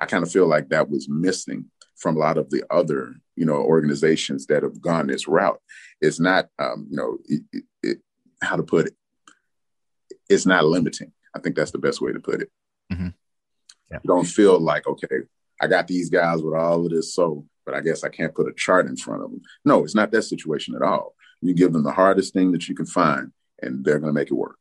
I 0.00 0.06
kind 0.06 0.24
of 0.24 0.30
feel 0.30 0.46
like 0.46 0.70
that 0.70 0.90
was 0.90 1.08
missing 1.08 1.66
from 1.96 2.16
a 2.16 2.18
lot 2.18 2.36
of 2.36 2.50
the 2.50 2.64
other, 2.68 3.14
you 3.36 3.46
know, 3.46 3.54
organizations 3.54 4.46
that 4.46 4.64
have 4.64 4.80
gone 4.80 5.06
this 5.06 5.28
route. 5.28 5.60
It's 6.00 6.18
not, 6.18 6.48
um, 6.58 6.88
you 6.90 6.96
know, 6.96 7.18
it, 7.26 7.64
it, 7.82 7.98
how 8.42 8.56
to 8.56 8.64
put 8.64 8.88
it 8.88 8.96
it's 10.28 10.46
not 10.46 10.64
limiting. 10.64 11.12
I 11.34 11.40
think 11.40 11.56
that's 11.56 11.70
the 11.70 11.78
best 11.78 12.00
way 12.00 12.12
to 12.12 12.20
put 12.20 12.42
it. 12.42 12.50
Mm-hmm. 12.92 13.08
Yeah. 13.90 13.98
You 14.02 14.08
don't 14.08 14.26
feel 14.26 14.58
like, 14.58 14.86
okay, 14.86 15.06
I 15.60 15.66
got 15.66 15.86
these 15.86 16.10
guys 16.10 16.42
with 16.42 16.54
all 16.54 16.84
of 16.84 16.90
this 16.90 17.14
soul, 17.14 17.46
but 17.66 17.74
I 17.74 17.80
guess 17.80 18.04
I 18.04 18.08
can't 18.08 18.34
put 18.34 18.48
a 18.48 18.54
chart 18.54 18.86
in 18.86 18.96
front 18.96 19.22
of 19.22 19.30
them. 19.30 19.42
No, 19.64 19.84
it's 19.84 19.94
not 19.94 20.10
that 20.12 20.22
situation 20.22 20.74
at 20.74 20.82
all. 20.82 21.14
You 21.40 21.54
give 21.54 21.72
them 21.72 21.82
the 21.82 21.92
hardest 21.92 22.32
thing 22.32 22.52
that 22.52 22.68
you 22.68 22.74
can 22.74 22.86
find, 22.86 23.32
and 23.62 23.84
they're 23.84 23.98
going 23.98 24.12
to 24.12 24.18
make 24.18 24.30
it 24.30 24.34
work. 24.34 24.58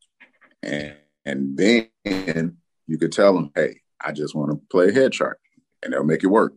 And 0.61 0.95
and 1.25 1.57
then 1.57 2.57
you 2.87 2.97
could 2.97 3.11
tell 3.11 3.33
them, 3.33 3.51
hey, 3.55 3.81
I 3.99 4.11
just 4.11 4.35
want 4.35 4.51
to 4.51 4.61
play 4.69 4.89
a 4.89 4.91
head 4.91 5.13
chart, 5.13 5.39
and 5.81 5.93
they'll 5.93 6.03
make 6.03 6.23
it 6.23 6.27
work. 6.27 6.53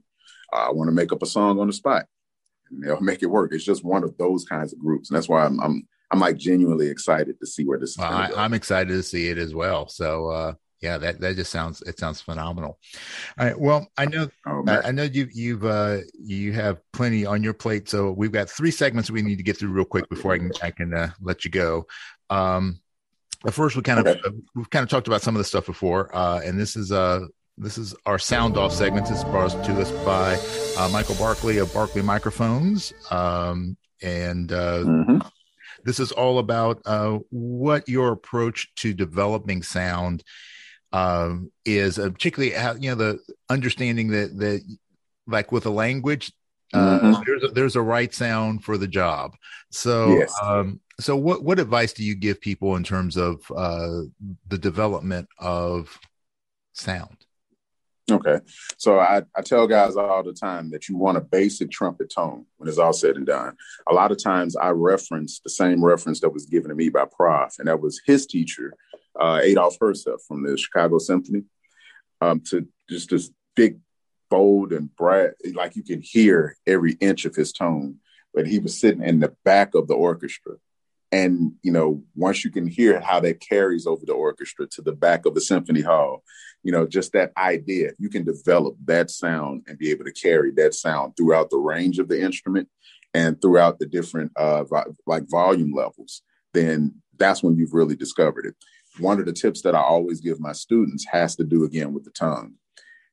Uh, 0.53 0.69
I 0.69 0.73
want 0.73 0.89
to 0.89 0.95
make 0.95 1.13
up 1.13 1.23
a 1.23 1.27
song 1.27 1.61
on 1.61 1.67
the 1.67 1.73
spot, 1.73 2.07
and 2.71 2.83
they'll 2.83 3.01
make 3.01 3.23
it 3.23 3.27
work. 3.27 3.53
It's 3.53 3.65
just 3.65 3.85
one 3.85 4.05
of 4.05 4.17
those 4.17 4.45
kinds 4.45 4.73
of 4.73 4.79
groups, 4.79 5.11
and 5.11 5.17
that's 5.17 5.29
why 5.29 5.45
I'm, 5.45 5.61
I'm 5.61 5.87
I'm 6.11 6.21
like 6.21 6.37
genuinely 6.37 6.89
excited 6.89 7.39
to 7.41 7.47
see 7.47 7.65
where 7.65 7.79
this 7.79 7.91
is. 7.91 7.99
Well, 7.99 8.13
I, 8.37 8.45
am 8.45 8.55
excited 8.55 8.93
to 8.93 9.03
see 9.03 9.29
it 9.29 9.39
as 9.39 9.55
well. 9.55 9.89
So 9.89 10.29
uh, 10.29 10.53
yeah, 10.81 10.99
that 10.99 11.21
that 11.21 11.37
just 11.37 11.51
sounds 11.51 11.83
it 11.83 11.99
sounds 11.99 12.21
phenomenal. 12.21 12.79
All 13.39 13.47
right. 13.47 13.59
Well, 13.59 13.89
I 13.97 14.07
know 14.07 14.29
oh, 14.47 14.65
I, 14.67 14.91
know 14.93 15.05
you 15.05 15.29
you've 15.33 15.65
uh, 15.65 15.99
you 16.19 16.53
have 16.53 16.79
plenty 16.93 17.25
on 17.25 17.43
your 17.43 17.55
plate. 17.55 17.89
So 17.89 18.11
we've 18.11 18.33
got 18.33 18.51
three 18.51 18.71
segments 18.71 19.11
we 19.11 19.23
need 19.23 19.37
to 19.37 19.43
get 19.43 19.57
through 19.57 19.71
real 19.71 19.85
quick 19.85 20.09
before 20.09 20.35
I 20.35 20.39
can 20.39 20.53
I 20.63 20.71
can 20.71 20.93
uh, 20.93 21.11
let 21.21 21.45
you 21.45 21.51
go. 21.51 21.87
Um, 22.29 22.81
first, 23.51 23.77
we 23.77 23.83
kind 23.83 24.01
of 24.01 24.07
okay. 24.07 24.21
Uh, 24.25 24.31
we've 24.55 24.71
kind 24.71 24.83
of 24.83 24.91
talked 24.91 25.07
about 25.07 25.23
some 25.23 25.35
of 25.35 25.39
the 25.39 25.45
stuff 25.45 25.67
before, 25.67 26.15
uh, 26.15 26.41
and 26.45 26.61
this 26.61 26.77
is 26.77 26.93
uh 26.93 27.21
this 27.57 27.79
is 27.79 27.95
our 28.05 28.19
sound 28.19 28.59
off 28.59 28.73
segment. 28.73 29.07
This 29.07 29.19
is 29.19 29.25
brought 29.25 29.51
to 29.65 29.81
us 29.81 29.91
by 30.05 30.39
uh, 30.79 30.91
Michael 30.91 31.15
Barkley 31.15 31.57
of 31.57 31.73
Barkley 31.73 32.03
Microphones. 32.03 32.93
Um, 33.11 33.79
and 34.03 34.53
uh, 34.53 34.85
mm-hmm. 34.85 35.19
This 35.87 36.01
is 36.01 36.11
all 36.11 36.41
about 36.41 36.83
uh, 36.85 37.21
what 37.31 37.89
your 37.89 38.11
approach 38.11 38.75
to 38.79 38.93
developing 38.93 39.63
sound 39.63 40.25
um, 40.97 41.53
is, 41.65 41.99
uh, 41.99 42.09
particularly 42.11 42.55
how 42.55 42.75
you 42.75 42.89
know 42.89 42.95
the 42.95 43.19
understanding 43.51 44.09
that 44.09 44.37
that 44.39 44.63
like 45.27 45.53
with 45.53 45.67
a 45.67 45.71
language, 45.71 46.33
uh, 46.73 47.01
mm-hmm. 47.01 47.23
there's 47.27 47.45
a, 47.45 47.49
there's 47.49 47.77
a 47.77 47.83
right 47.83 48.15
sound 48.15 48.65
for 48.65 48.79
the 48.79 48.89
job. 48.89 49.35
So, 49.71 50.17
yes. 50.19 50.35
um, 50.43 50.81
so 50.99 51.15
what 51.15 51.45
what 51.45 51.59
advice 51.59 51.93
do 51.93 52.03
you 52.03 52.15
give 52.15 52.41
people 52.41 52.77
in 52.77 52.85
terms 52.85 53.17
of 53.17 53.43
uh, 53.55 54.03
the 54.49 54.59
development 54.59 55.29
of 55.39 55.99
sound? 56.73 57.17
Okay. 58.09 58.39
So 58.79 59.01
I, 59.01 59.23
I 59.35 59.43
tell 59.43 59.67
guys 59.67 59.97
all 59.97 60.23
the 60.23 60.33
time 60.33 60.71
that 60.71 60.89
you 60.89 60.97
want 60.97 61.19
a 61.19 61.21
basic 61.21 61.73
trumpet 61.73 62.09
tone 62.09 62.47
when 62.57 62.69
it's 62.69 62.79
all 62.79 62.93
said 62.93 63.17
and 63.17 63.27
done. 63.27 63.57
A 63.89 63.93
lot 63.93 64.13
of 64.13 64.23
times 64.23 64.55
I 64.55 64.69
reference 64.69 65.41
the 65.41 65.51
same 65.51 65.85
reference 65.85 66.21
that 66.21 66.33
was 66.33 66.47
given 66.47 66.69
to 66.69 66.77
me 66.77 66.89
by 66.89 67.05
Prof, 67.05 67.59
and 67.59 67.67
that 67.67 67.81
was 67.81 68.01
his 68.07 68.27
teacher, 68.27 68.77
uh, 69.19 69.41
Adolph 69.43 69.79
Herseth 69.79 70.21
from 70.27 70.43
the 70.43 70.57
Chicago 70.57 70.99
Symphony, 70.99 71.45
um, 72.21 72.41
to 72.51 72.67
just 72.89 73.11
this 73.11 73.31
big, 73.55 73.79
bold, 74.31 74.73
and 74.73 74.95
bright, 74.97 75.33
like 75.55 75.77
you 75.77 75.83
can 75.83 76.01
hear 76.01 76.57
every 76.67 76.93
inch 76.95 77.25
of 77.25 77.35
his 77.35 77.53
tone. 77.53 77.97
But 78.35 78.47
he 78.47 78.59
was 78.59 78.79
sitting 78.79 79.03
in 79.03 79.21
the 79.21 79.35
back 79.45 79.75
of 79.75 79.89
the 79.89 79.95
orchestra 79.95 80.57
and 81.13 81.53
you 81.63 81.71
know 81.71 82.03
once 82.15 82.45
you 82.45 82.51
can 82.51 82.67
hear 82.67 83.01
how 83.01 83.21
that 83.21 83.41
carries 83.41 83.87
over 83.87 84.05
the 84.05 84.13
orchestra 84.13 84.67
to 84.67 84.83
the 84.83 84.93
back 84.93 85.25
of 85.25 85.35
the 85.35 85.41
symphony 85.41 85.81
hall 85.81 86.23
you 86.63 86.73
know 86.73 86.87
just 86.87 87.13
that 87.13 87.33
idea 87.37 87.93
you 87.99 88.09
can 88.09 88.25
develop 88.25 88.77
that 88.85 89.11
sound 89.11 89.63
and 89.67 89.79
be 89.79 89.91
able 89.91 90.05
to 90.05 90.13
carry 90.13 90.51
that 90.51 90.75
sound 90.75 91.17
throughout 91.17 91.51
the 91.51 91.57
range 91.57 91.99
of 91.99 92.09
the 92.09 92.21
instrument 92.21 92.69
and 93.15 93.41
throughout 93.41 93.79
the 93.79 93.87
different 93.87 94.33
uh 94.37 94.65
like 95.07 95.25
volume 95.31 95.73
levels 95.73 96.23
then 96.53 96.95
that's 97.19 97.43
when 97.43 97.57
you've 97.57 97.75
really 97.75 97.97
discovered 97.97 98.47
it 98.47 98.55
one 98.99 99.19
of 99.19 99.27
the 99.27 99.33
tips 99.33 99.63
that 99.63 99.75
i 99.75 99.81
always 99.81 100.21
give 100.21 100.41
my 100.41 100.53
students 100.53 101.05
has 101.11 101.37
to 101.37 101.45
do 101.45 101.65
again 101.65 101.93
with 101.93 102.05
the 102.05 102.11
tongue 102.11 102.55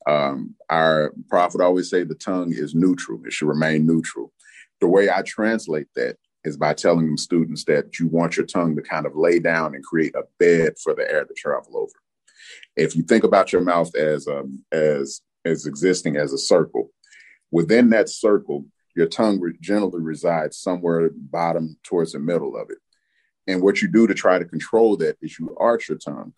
um, 0.05 0.53
our 0.69 1.13
Prof 1.29 1.55
always 1.61 1.89
say 1.89 2.03
the 2.03 2.15
tongue 2.15 2.51
is 2.51 2.75
neutral 2.75 3.21
it 3.25 3.33
should 3.33 3.47
remain 3.47 3.85
neutral 3.85 4.33
the 4.81 4.87
way 4.87 5.09
i 5.09 5.21
translate 5.21 5.87
that 5.95 6.17
is 6.43 6.57
by 6.57 6.73
telling 6.73 7.05
them 7.05 7.17
students 7.17 7.63
that 7.65 7.99
you 7.99 8.07
want 8.07 8.37
your 8.37 8.45
tongue 8.45 8.75
to 8.75 8.81
kind 8.81 9.05
of 9.05 9.15
lay 9.15 9.39
down 9.39 9.75
and 9.75 9.83
create 9.83 10.13
a 10.15 10.23
bed 10.39 10.73
for 10.81 10.93
the 10.93 11.09
air 11.09 11.25
to 11.25 11.33
travel 11.33 11.77
over. 11.77 11.93
If 12.75 12.95
you 12.95 13.03
think 13.03 13.23
about 13.23 13.53
your 13.53 13.61
mouth 13.61 13.95
as 13.95 14.27
um, 14.27 14.63
as 14.71 15.21
as 15.45 15.65
existing 15.65 16.17
as 16.17 16.33
a 16.33 16.37
circle, 16.37 16.91
within 17.51 17.89
that 17.89 18.09
circle, 18.09 18.65
your 18.95 19.07
tongue 19.07 19.41
generally 19.61 20.01
resides 20.01 20.57
somewhere 20.57 21.09
bottom 21.13 21.77
towards 21.83 22.13
the 22.13 22.19
middle 22.19 22.55
of 22.55 22.69
it. 22.69 22.77
And 23.47 23.61
what 23.61 23.81
you 23.81 23.87
do 23.87 24.07
to 24.07 24.13
try 24.13 24.39
to 24.39 24.45
control 24.45 24.97
that 24.97 25.17
is 25.21 25.37
you 25.37 25.55
arch 25.59 25.89
your 25.89 25.97
tongue 25.97 26.33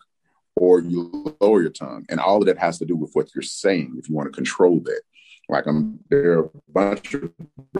or 0.56 0.80
you 0.80 1.36
lower 1.40 1.62
your 1.62 1.70
tongue. 1.70 2.04
And 2.08 2.18
all 2.18 2.38
of 2.38 2.46
that 2.46 2.58
has 2.58 2.78
to 2.78 2.86
do 2.86 2.96
with 2.96 3.10
what 3.12 3.34
you're 3.34 3.42
saying 3.42 3.96
if 3.98 4.08
you 4.08 4.14
want 4.14 4.26
to 4.26 4.32
control 4.32 4.80
that. 4.80 5.02
Like 5.48 5.66
I'm 5.66 6.00
there 6.10 6.38
are 6.38 6.44
a 6.46 6.50
bunch 6.72 7.14
of 7.14 7.30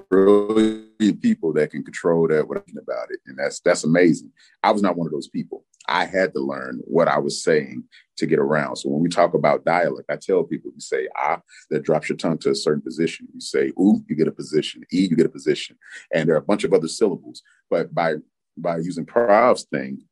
brilliant 0.08 1.20
people 1.20 1.52
that 1.54 1.72
can 1.72 1.82
control 1.82 2.28
that 2.28 2.46
without 2.46 2.64
about 2.80 3.10
it. 3.10 3.18
And 3.26 3.36
that's 3.36 3.60
that's 3.60 3.82
amazing. 3.82 4.30
I 4.62 4.70
was 4.70 4.82
not 4.82 4.96
one 4.96 5.06
of 5.06 5.12
those 5.12 5.28
people. 5.28 5.64
I 5.88 6.04
had 6.04 6.32
to 6.34 6.40
learn 6.40 6.80
what 6.84 7.08
I 7.08 7.18
was 7.18 7.42
saying 7.42 7.84
to 8.18 8.26
get 8.26 8.38
around. 8.38 8.76
So 8.76 8.88
when 8.88 9.02
we 9.02 9.08
talk 9.08 9.34
about 9.34 9.64
dialect, 9.64 10.10
I 10.10 10.16
tell 10.16 10.44
people 10.44 10.70
you 10.74 10.80
say 10.80 11.08
ah, 11.16 11.40
that 11.70 11.82
drops 11.82 12.08
your 12.08 12.18
tongue 12.18 12.38
to 12.38 12.50
a 12.50 12.54
certain 12.54 12.82
position. 12.82 13.26
You 13.34 13.40
say 13.40 13.72
ooh, 13.80 14.04
you 14.08 14.14
get 14.14 14.28
a 14.28 14.32
position. 14.32 14.82
E, 14.92 15.08
you 15.10 15.16
get 15.16 15.26
a 15.26 15.30
position. 15.30 15.76
And 16.12 16.28
there 16.28 16.36
are 16.36 16.40
a 16.40 16.42
bunch 16.42 16.62
of 16.62 16.72
other 16.72 16.88
syllables. 16.88 17.42
But 17.68 17.92
by 17.92 18.16
by 18.56 18.78
using 18.78 19.06
Prof's 19.06 19.64
thing 19.64 20.02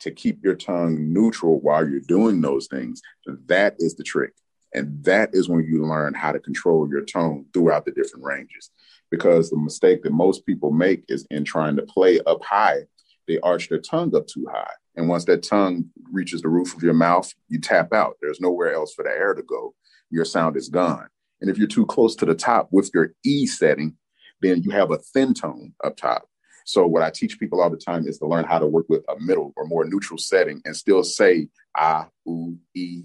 to 0.00 0.10
keep 0.10 0.44
your 0.44 0.54
tongue 0.54 1.12
neutral 1.12 1.60
while 1.60 1.88
you're 1.88 2.00
doing 2.00 2.40
those 2.40 2.66
things, 2.66 3.00
that 3.46 3.76
is 3.78 3.94
the 3.94 4.02
trick. 4.02 4.32
And 4.74 5.02
that 5.04 5.30
is 5.32 5.48
when 5.48 5.64
you 5.64 5.86
learn 5.86 6.14
how 6.14 6.32
to 6.32 6.40
control 6.40 6.88
your 6.88 7.04
tone 7.04 7.46
throughout 7.54 7.84
the 7.84 7.92
different 7.92 8.24
ranges. 8.24 8.70
Because 9.10 9.48
the 9.48 9.56
mistake 9.56 10.02
that 10.02 10.12
most 10.12 10.44
people 10.44 10.72
make 10.72 11.04
is 11.08 11.26
in 11.30 11.44
trying 11.44 11.76
to 11.76 11.82
play 11.82 12.20
up 12.26 12.42
high, 12.44 12.80
they 13.28 13.38
arch 13.40 13.68
their 13.68 13.78
tongue 13.78 14.14
up 14.16 14.26
too 14.26 14.46
high. 14.50 14.72
And 14.96 15.08
once 15.08 15.24
that 15.26 15.42
tongue 15.42 15.86
reaches 16.10 16.42
the 16.42 16.48
roof 16.48 16.76
of 16.76 16.82
your 16.82 16.94
mouth, 16.94 17.32
you 17.48 17.60
tap 17.60 17.92
out. 17.92 18.16
There's 18.20 18.40
nowhere 18.40 18.74
else 18.74 18.92
for 18.94 19.04
the 19.04 19.10
air 19.10 19.34
to 19.34 19.42
go. 19.42 19.74
Your 20.10 20.24
sound 20.24 20.56
is 20.56 20.68
gone. 20.68 21.08
And 21.40 21.50
if 21.50 21.58
you're 21.58 21.66
too 21.66 21.86
close 21.86 22.16
to 22.16 22.26
the 22.26 22.34
top 22.34 22.68
with 22.70 22.90
your 22.92 23.14
E 23.24 23.46
setting, 23.46 23.96
then 24.40 24.62
you 24.62 24.70
have 24.70 24.90
a 24.90 24.98
thin 24.98 25.34
tone 25.34 25.72
up 25.82 25.96
top. 25.96 26.28
So 26.64 26.86
what 26.86 27.02
I 27.02 27.10
teach 27.10 27.38
people 27.38 27.60
all 27.60 27.70
the 27.70 27.76
time 27.76 28.06
is 28.08 28.18
to 28.18 28.26
learn 28.26 28.44
how 28.44 28.58
to 28.58 28.66
work 28.66 28.86
with 28.88 29.04
a 29.08 29.20
middle 29.20 29.52
or 29.56 29.66
more 29.66 29.84
neutral 29.84 30.18
setting 30.18 30.60
and 30.64 30.76
still 30.76 31.04
say 31.04 31.48
ah, 31.76 32.08
ooh, 32.26 32.56
e, 32.74 33.02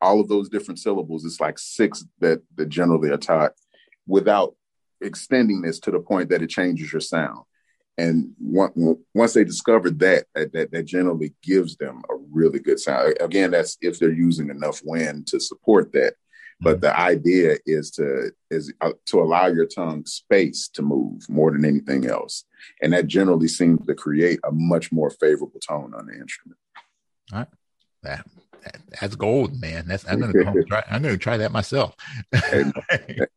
all 0.00 0.20
of 0.20 0.28
those 0.28 0.48
different 0.48 0.78
syllables. 0.78 1.24
It's 1.24 1.40
like 1.40 1.58
six 1.58 2.04
that 2.20 2.42
that 2.56 2.68
generally 2.68 3.10
are 3.10 3.16
taught 3.16 3.52
without 4.06 4.54
extending 5.00 5.62
this 5.62 5.78
to 5.80 5.90
the 5.90 6.00
point 6.00 6.28
that 6.30 6.42
it 6.42 6.50
changes 6.50 6.92
your 6.92 7.00
sound. 7.00 7.44
And 7.96 8.32
once 8.38 9.32
they 9.34 9.42
discover 9.42 9.90
that, 9.90 10.26
that, 10.34 10.70
that 10.70 10.84
generally 10.84 11.34
gives 11.42 11.76
them 11.76 12.02
a 12.08 12.14
really 12.30 12.60
good 12.60 12.78
sound. 12.78 13.16
Again, 13.20 13.50
that's 13.50 13.76
if 13.80 13.98
they're 13.98 14.12
using 14.12 14.50
enough 14.50 14.80
wind 14.84 15.26
to 15.28 15.40
support 15.40 15.92
that. 15.92 16.14
But 16.60 16.76
mm-hmm. 16.76 16.80
the 16.80 16.98
idea 16.98 17.56
is 17.66 17.90
to 17.92 18.32
is 18.50 18.72
uh, 18.80 18.92
to 19.06 19.20
allow 19.20 19.46
your 19.46 19.66
tongue 19.66 20.04
space 20.06 20.68
to 20.74 20.82
move 20.82 21.28
more 21.28 21.52
than 21.52 21.64
anything 21.64 22.06
else, 22.06 22.44
and 22.82 22.92
that 22.92 23.06
generally 23.06 23.48
seems 23.48 23.86
to 23.86 23.94
create 23.94 24.40
a 24.44 24.50
much 24.52 24.90
more 24.90 25.10
favorable 25.10 25.60
tone 25.60 25.94
on 25.94 26.06
the 26.06 26.14
instrument. 26.14 26.58
All 27.32 27.38
right, 27.40 27.48
that 28.02 28.26
that's 29.00 29.16
gold, 29.16 29.60
man. 29.60 29.86
That's 29.86 30.08
I'm 30.08 30.20
gonna 30.20 30.32
try. 30.68 30.82
I'm 30.90 31.02
gonna 31.02 31.16
try 31.16 31.36
that 31.36 31.52
myself. 31.52 31.94
yeah, 32.32 32.72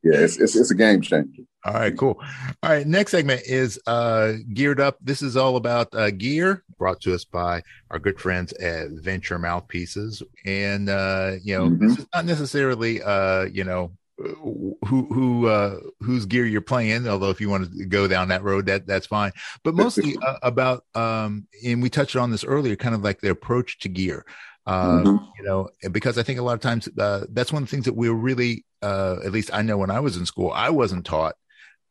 it's, 0.04 0.38
it's, 0.38 0.56
it's 0.56 0.72
a 0.72 0.76
game 0.76 1.02
changer. 1.02 1.44
All 1.64 1.74
right, 1.74 1.96
cool. 1.96 2.20
All 2.64 2.70
right, 2.72 2.88
next 2.88 3.12
segment 3.12 3.42
is 3.46 3.80
uh 3.86 4.34
geared 4.54 4.80
up. 4.80 4.98
This 5.02 5.22
is 5.22 5.38
all 5.38 5.56
about 5.58 5.94
uh, 5.94 6.12
gear 6.12 6.64
brought 6.78 7.00
to 7.02 7.14
us 7.14 7.24
by 7.24 7.62
our 7.92 8.00
good 8.00 8.20
friends 8.20 8.54
at 8.54 8.90
Venture 8.90 9.38
Mouthpieces. 9.38 10.24
And, 10.46 10.90
uh, 10.90 11.34
you 11.44 11.56
know, 11.56 11.66
mm-hmm. 11.66 11.88
this 11.88 12.00
is 12.00 12.08
not 12.12 12.26
necessarily, 12.26 13.04
uh, 13.04 13.44
you 13.44 13.64
know, 13.64 13.92
who 14.18 14.78
who 14.86 15.48
uh 15.48 15.80
whose 16.00 16.26
gear 16.26 16.46
you're 16.46 16.62
playing 16.62 17.08
although 17.08 17.30
if 17.30 17.42
you 17.42 17.50
want 17.50 17.72
to 17.72 17.86
go 17.86 18.08
down 18.08 18.28
that 18.28 18.44
road 18.44 18.68
that 18.68 18.86
that's 18.86 19.08
fine 19.08 19.32
but 19.64 19.74
mostly 19.74 20.16
uh, 20.22 20.38
about 20.44 20.86
um 20.94 21.48
and 21.66 21.82
we 21.82 21.90
touched 21.90 22.16
on 22.16 22.30
this 22.30 22.44
earlier 22.44 22.76
kind 22.76 22.94
of 22.94 23.04
like 23.04 23.20
the 23.22 23.32
approach 23.32 23.80
to 23.80 23.90
gear 23.90 24.26
uh, 24.66 25.00
mm-hmm. 25.00 25.26
you 25.38 25.44
know 25.44 25.70
because 25.92 26.18
i 26.18 26.24
think 26.24 26.40
a 26.40 26.44
lot 26.44 26.54
of 26.54 26.62
times 26.62 26.88
uh, 27.00 27.26
that's 27.30 27.52
one 27.52 27.64
of 27.64 27.70
the 27.70 27.76
things 27.76 27.86
that 27.86 27.96
we're 27.96 28.14
really 28.14 28.66
uh 28.82 29.18
at 29.24 29.32
least 29.32 29.50
i 29.54 29.62
know 29.62 29.78
when 29.78 29.92
i 29.92 30.00
was 30.00 30.18
in 30.18 30.26
school 30.26 30.52
i 30.52 30.70
wasn't 30.70 31.06
taught 31.06 31.36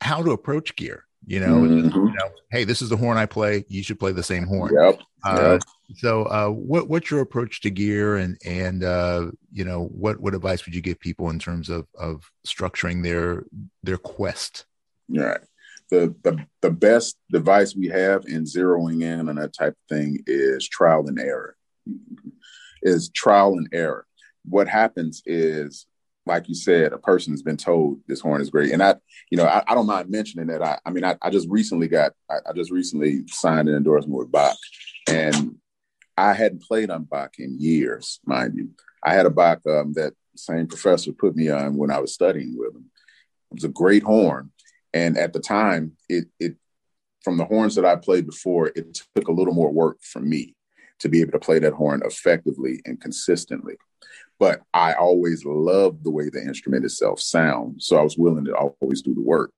how 0.01 0.23
to 0.23 0.31
approach 0.31 0.75
gear 0.77 1.05
you 1.27 1.39
know, 1.39 1.61
mm-hmm. 1.61 1.97
you 1.97 2.15
know, 2.15 2.31
hey, 2.51 2.65
this 2.65 2.81
is 2.81 2.89
the 2.89 2.97
horn 2.97 3.19
I 3.19 3.27
play. 3.27 3.65
You 3.69 3.83
should 3.83 4.01
play 4.01 4.13
the 4.13 4.23
same 4.23 4.47
horn. 4.47 4.73
Yep. 4.75 5.01
Uh, 5.25 5.53
yep. 5.53 5.63
So, 5.97 6.25
uh, 6.25 6.49
what 6.49 6.89
what's 6.89 7.11
your 7.11 7.21
approach 7.21 7.61
to 7.63 7.71
gear, 7.71 8.17
and 8.17 8.39
and 8.45 8.83
uh, 8.83 9.31
you 9.53 9.65
know, 9.65 9.85
what 9.85 10.19
what 10.19 10.35
advice 10.35 10.65
would 10.65 10.75
you 10.75 10.81
give 10.81 10.99
people 10.99 11.29
in 11.31 11.39
terms 11.39 11.69
of 11.69 11.87
of 11.99 12.31
structuring 12.47 13.03
their 13.03 13.45
their 13.83 13.99
quest? 13.99 14.65
Right. 15.09 15.41
The, 15.91 16.15
the 16.23 16.47
the 16.63 16.71
best 16.71 17.17
device 17.31 17.77
we 17.77 17.89
have 17.89 18.25
in 18.27 18.45
zeroing 18.45 19.03
in 19.03 19.29
on 19.29 19.37
that 19.37 19.53
type 19.53 19.75
of 19.75 19.97
thing 19.97 20.21
is 20.27 20.69
trial 20.69 21.07
and 21.07 21.19
error. 21.19 21.57
Is 22.83 23.11
trial 23.11 23.55
and 23.55 23.69
error. 23.73 24.07
What 24.45 24.69
happens 24.69 25.23
is 25.27 25.87
like 26.27 26.49
you 26.49 26.55
said, 26.55 26.93
a 26.93 26.99
person's 26.99 27.43
been 27.43 27.57
told 27.57 28.01
this 28.07 28.21
horn 28.21 28.41
is 28.41 28.51
great. 28.51 28.73
And 28.73 28.83
I, 28.83 28.95
you 29.31 29.39
know, 29.39 29.47
I, 29.47 29.63
I 29.67 29.75
don't 29.75 29.87
mind 29.87 30.11
mentioning 30.11 30.47
that. 30.49 30.63
I, 30.63 30.79
I 30.85 30.91
mean, 30.91 31.05
I, 31.05 31.17
I 31.23 31.31
just 31.31 31.49
recently 31.49 31.89
got, 31.89 32.13
I, 32.31 32.37
I, 32.49 32.53
just 32.53 32.71
recently 32.71 33.27
signed 33.27 33.69
an 33.69 33.75
endorsement 33.75 34.19
with 34.19 34.31
Bach, 34.31 34.57
and 35.09 35.57
I 36.17 36.35
hadn't 36.35 36.63
played 36.63 36.91
on 36.91 37.05
Bach 37.05 37.35
in 37.39 37.61
years, 37.61 38.21
mind 38.25 38.55
you. 38.57 38.71
I 39.03 39.15
had 39.15 39.27
a 39.27 39.31
Bach 39.31 39.61
um, 39.67 39.95
that 39.95 40.13
same 40.37 40.67
professor 40.67 41.13
put 41.13 41.35
me 41.35 41.49
on 41.49 41.77
when 41.77 41.91
I 41.91 41.99
was 41.99 42.15
studying 42.15 42.55
with 42.57 42.75
him. 42.75 42.91
It 43.51 43.55
was 43.55 43.65
a 43.65 43.69
great 43.69 44.03
horn, 44.03 44.53
and 44.93 45.17
at 45.17 45.33
the 45.33 45.41
time, 45.41 45.93
it, 46.09 46.27
it 46.39 46.57
from 47.25 47.39
the 47.39 47.45
horns 47.45 47.75
that 47.75 47.85
I 47.85 47.97
played 47.97 48.27
before, 48.27 48.69
it 48.69 49.01
took 49.17 49.29
a 49.29 49.33
little 49.33 49.55
more 49.55 49.73
work 49.73 49.99
for 50.03 50.21
me 50.21 50.55
to 51.01 51.09
be 51.09 51.21
able 51.21 51.33
to 51.33 51.39
play 51.39 51.59
that 51.59 51.73
horn 51.73 52.03
effectively 52.05 52.81
and 52.85 53.01
consistently 53.01 53.77
but 54.41 54.63
I 54.73 54.95
always 54.95 55.45
loved 55.45 56.03
the 56.03 56.11
way 56.11 56.31
the 56.31 56.41
instrument 56.41 56.87
itself 56.87 57.21
sounds. 57.21 57.87
So 57.87 57.99
I 57.99 58.03
was 58.03 58.17
willing 58.17 58.47
to 58.47 58.57
always 58.57 59.03
do 59.03 59.15
the 59.15 59.21
work. 59.21 59.53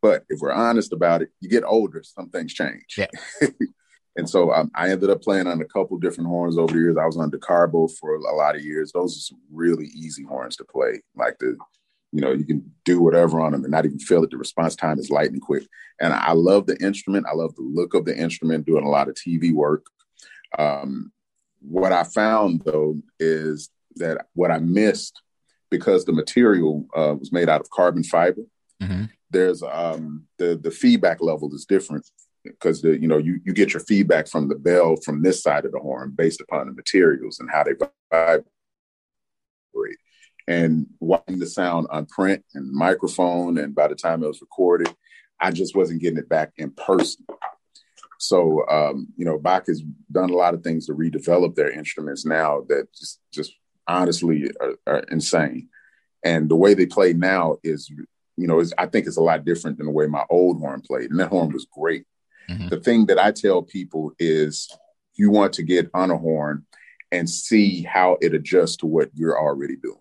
But 0.00 0.24
if 0.30 0.40
we're 0.40 0.50
honest 0.50 0.94
about 0.94 1.20
it, 1.20 1.28
you 1.40 1.50
get 1.50 1.62
older, 1.64 2.02
some 2.02 2.30
things 2.30 2.54
change. 2.54 2.96
Yeah. 2.96 3.08
and 4.16 4.28
so 4.28 4.52
um, 4.52 4.70
I 4.74 4.90
ended 4.90 5.10
up 5.10 5.20
playing 5.20 5.46
on 5.46 5.60
a 5.60 5.66
couple 5.66 5.98
different 5.98 6.28
horns 6.28 6.56
over 6.56 6.72
the 6.72 6.78
years. 6.78 6.96
I 6.96 7.04
was 7.04 7.18
on 7.18 7.30
DeCarbo 7.30 7.90
for 7.98 8.14
a 8.14 8.34
lot 8.34 8.56
of 8.56 8.64
years. 8.64 8.92
Those 8.92 9.16
are 9.16 9.20
some 9.20 9.40
really 9.52 9.86
easy 9.94 10.24
horns 10.24 10.56
to 10.56 10.64
play. 10.64 11.02
Like 11.14 11.38
the, 11.38 11.56
you 12.14 12.20
know, 12.20 12.32
you 12.32 12.44
can 12.44 12.72
do 12.84 13.02
whatever 13.02 13.40
on 13.40 13.52
them 13.52 13.64
and 13.64 13.72
not 13.72 13.84
even 13.84 13.98
feel 13.98 14.22
it. 14.22 14.30
The 14.30 14.36
response 14.36 14.76
time 14.76 15.00
is 15.00 15.10
lightning 15.10 15.40
quick. 15.40 15.64
And 16.00 16.12
I 16.12 16.32
love 16.32 16.66
the 16.66 16.76
instrument. 16.80 17.26
I 17.28 17.34
love 17.34 17.56
the 17.56 17.62
look 17.62 17.92
of 17.94 18.04
the 18.04 18.16
instrument, 18.16 18.66
doing 18.66 18.84
a 18.84 18.88
lot 18.88 19.08
of 19.08 19.16
TV 19.16 19.52
work. 19.52 19.86
Um, 20.56 21.10
what 21.60 21.92
I 21.92 22.04
found 22.04 22.62
though 22.64 22.96
is 23.18 23.70
that 23.96 24.26
what 24.34 24.52
I 24.52 24.58
missed 24.58 25.20
because 25.70 26.04
the 26.04 26.12
material 26.12 26.86
uh, 26.94 27.16
was 27.18 27.32
made 27.32 27.48
out 27.48 27.60
of 27.60 27.70
carbon 27.70 28.04
fiber. 28.04 28.42
Mm-hmm. 28.80 29.06
There's 29.30 29.64
um, 29.64 30.24
the 30.38 30.56
the 30.56 30.70
feedback 30.70 31.20
level 31.20 31.52
is 31.52 31.64
different 31.64 32.08
because 32.44 32.80
the 32.80 32.96
you 32.96 33.08
know 33.08 33.18
you 33.18 33.40
you 33.44 33.52
get 33.52 33.72
your 33.72 33.80
feedback 33.80 34.28
from 34.28 34.48
the 34.48 34.54
bell 34.54 34.94
from 35.04 35.22
this 35.22 35.42
side 35.42 35.64
of 35.64 35.72
the 35.72 35.80
horn 35.80 36.12
based 36.16 36.40
upon 36.40 36.66
the 36.66 36.72
materials 36.72 37.40
and 37.40 37.50
how 37.50 37.64
they 37.64 37.72
vibrate. 38.12 38.46
And 40.46 40.86
watching 41.00 41.38
the 41.38 41.46
sound 41.46 41.86
on 41.90 42.06
print 42.06 42.44
and 42.54 42.70
microphone, 42.70 43.58
and 43.58 43.74
by 43.74 43.88
the 43.88 43.94
time 43.94 44.22
it 44.22 44.28
was 44.28 44.40
recorded, 44.40 44.94
I 45.40 45.50
just 45.50 45.74
wasn't 45.74 46.02
getting 46.02 46.18
it 46.18 46.28
back 46.28 46.52
in 46.58 46.70
person. 46.72 47.24
So, 48.18 48.66
um, 48.68 49.08
you 49.16 49.24
know, 49.24 49.38
Bach 49.38 49.66
has 49.66 49.82
done 50.10 50.30
a 50.30 50.36
lot 50.36 50.54
of 50.54 50.62
things 50.62 50.86
to 50.86 50.94
redevelop 50.94 51.54
their 51.54 51.70
instruments 51.70 52.24
now 52.24 52.64
that 52.68 52.92
just, 52.94 53.20
just 53.32 53.52
honestly 53.86 54.50
are, 54.60 54.74
are 54.86 54.98
insane. 55.10 55.68
And 56.24 56.48
the 56.48 56.56
way 56.56 56.74
they 56.74 56.86
play 56.86 57.12
now 57.12 57.58
is, 57.62 57.90
you 58.36 58.46
know, 58.46 58.60
is 58.60 58.72
I 58.78 58.86
think 58.86 59.06
it's 59.06 59.18
a 59.18 59.22
lot 59.22 59.44
different 59.44 59.76
than 59.76 59.86
the 59.86 59.92
way 59.92 60.06
my 60.06 60.24
old 60.30 60.58
horn 60.58 60.80
played. 60.80 61.10
And 61.10 61.20
that 61.20 61.28
horn 61.28 61.52
was 61.52 61.66
great. 61.66 62.06
Mm-hmm. 62.48 62.68
The 62.68 62.80
thing 62.80 63.06
that 63.06 63.18
I 63.18 63.32
tell 63.32 63.62
people 63.62 64.12
is 64.18 64.70
you 65.14 65.30
want 65.30 65.54
to 65.54 65.62
get 65.62 65.90
on 65.94 66.10
a 66.10 66.16
horn 66.16 66.66
and 67.12 67.28
see 67.28 67.82
how 67.82 68.16
it 68.20 68.34
adjusts 68.34 68.76
to 68.78 68.86
what 68.86 69.10
you're 69.14 69.38
already 69.38 69.76
doing. 69.76 69.98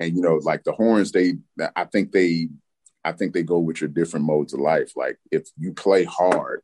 And 0.00 0.14
you 0.14 0.22
know, 0.22 0.36
like 0.42 0.64
the 0.64 0.72
horns, 0.72 1.12
they 1.12 1.34
I 1.74 1.84
think 1.84 2.12
they 2.12 2.48
I 3.04 3.12
think 3.12 3.32
they 3.32 3.42
go 3.42 3.58
with 3.58 3.80
your 3.80 3.88
different 3.88 4.26
modes 4.26 4.52
of 4.52 4.60
life. 4.60 4.92
Like 4.96 5.18
if 5.30 5.48
you 5.58 5.72
play 5.72 6.04
hard, 6.04 6.62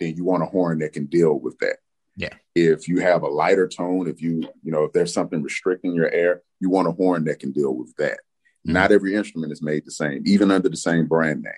then 0.00 0.16
you 0.16 0.24
want 0.24 0.42
a 0.42 0.46
horn 0.46 0.80
that 0.80 0.92
can 0.92 1.06
deal 1.06 1.34
with 1.38 1.58
that. 1.58 1.76
Yeah. 2.16 2.34
If 2.54 2.88
you 2.88 3.00
have 3.00 3.22
a 3.22 3.28
lighter 3.28 3.66
tone, 3.66 4.08
if 4.08 4.22
you, 4.22 4.42
you 4.62 4.72
know, 4.72 4.84
if 4.84 4.92
there's 4.92 5.12
something 5.12 5.42
restricting 5.42 5.94
your 5.94 6.10
air, 6.10 6.42
you 6.60 6.70
want 6.70 6.88
a 6.88 6.92
horn 6.92 7.24
that 7.24 7.40
can 7.40 7.52
deal 7.52 7.74
with 7.74 7.94
that. 7.96 8.18
Mm-hmm. 8.66 8.72
Not 8.72 8.92
every 8.92 9.14
instrument 9.14 9.52
is 9.52 9.62
made 9.62 9.84
the 9.84 9.90
same, 9.90 10.22
even 10.26 10.50
under 10.50 10.68
the 10.68 10.76
same 10.76 11.06
brand 11.06 11.42
name. 11.42 11.52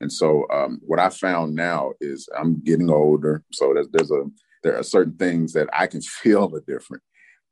And 0.00 0.12
so, 0.12 0.46
um, 0.52 0.80
what 0.82 0.98
I 0.98 1.10
found 1.10 1.54
now 1.54 1.92
is 2.00 2.28
I'm 2.36 2.60
getting 2.64 2.90
older, 2.90 3.44
so 3.52 3.72
there's, 3.72 3.88
there's 3.92 4.10
a 4.10 4.24
there 4.64 4.76
are 4.76 4.82
certain 4.82 5.16
things 5.16 5.52
that 5.52 5.68
I 5.72 5.86
can 5.86 6.00
feel 6.02 6.54
are 6.54 6.64
different. 6.66 7.02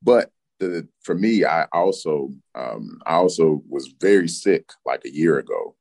But 0.03 0.29
the, 0.67 0.87
for 1.01 1.15
me, 1.15 1.45
I 1.45 1.65
also 1.71 2.31
um, 2.55 2.99
I 3.05 3.15
also 3.15 3.63
was 3.67 3.93
very 3.99 4.27
sick 4.27 4.69
like 4.85 5.03
a 5.05 5.13
year 5.13 5.39
ago, 5.39 5.75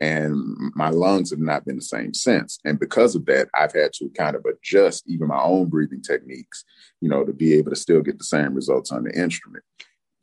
and 0.00 0.72
my 0.74 0.90
lungs 0.90 1.30
have 1.30 1.38
not 1.38 1.64
been 1.64 1.76
the 1.76 1.82
same 1.82 2.14
since. 2.14 2.58
And 2.64 2.78
because 2.78 3.14
of 3.14 3.24
that, 3.26 3.48
I've 3.54 3.72
had 3.72 3.92
to 3.94 4.10
kind 4.10 4.36
of 4.36 4.44
adjust 4.44 5.04
even 5.06 5.28
my 5.28 5.40
own 5.40 5.68
breathing 5.68 6.02
techniques, 6.02 6.64
you 7.00 7.08
know, 7.08 7.24
to 7.24 7.32
be 7.32 7.54
able 7.54 7.70
to 7.70 7.76
still 7.76 8.02
get 8.02 8.18
the 8.18 8.24
same 8.24 8.54
results 8.54 8.90
on 8.90 9.04
the 9.04 9.12
instrument. 9.18 9.64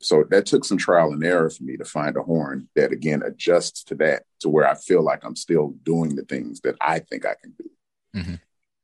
So 0.02 0.24
that 0.30 0.46
took 0.46 0.64
some 0.64 0.78
trial 0.78 1.12
and 1.12 1.22
error 1.22 1.50
for 1.50 1.62
me 1.62 1.76
to 1.76 1.84
find 1.84 2.16
a 2.16 2.22
horn 2.22 2.68
that 2.74 2.90
again 2.90 3.22
adjusts 3.22 3.84
to 3.84 3.94
that 3.96 4.22
to 4.40 4.48
where 4.48 4.66
I 4.66 4.74
feel 4.74 5.02
like 5.02 5.24
I'm 5.24 5.36
still 5.36 5.74
doing 5.82 6.16
the 6.16 6.22
things 6.24 6.60
that 6.62 6.76
I 6.80 7.00
think 7.00 7.26
I 7.26 7.34
can 7.40 7.54
do. 7.58 7.70
Mm-hmm. 8.16 8.34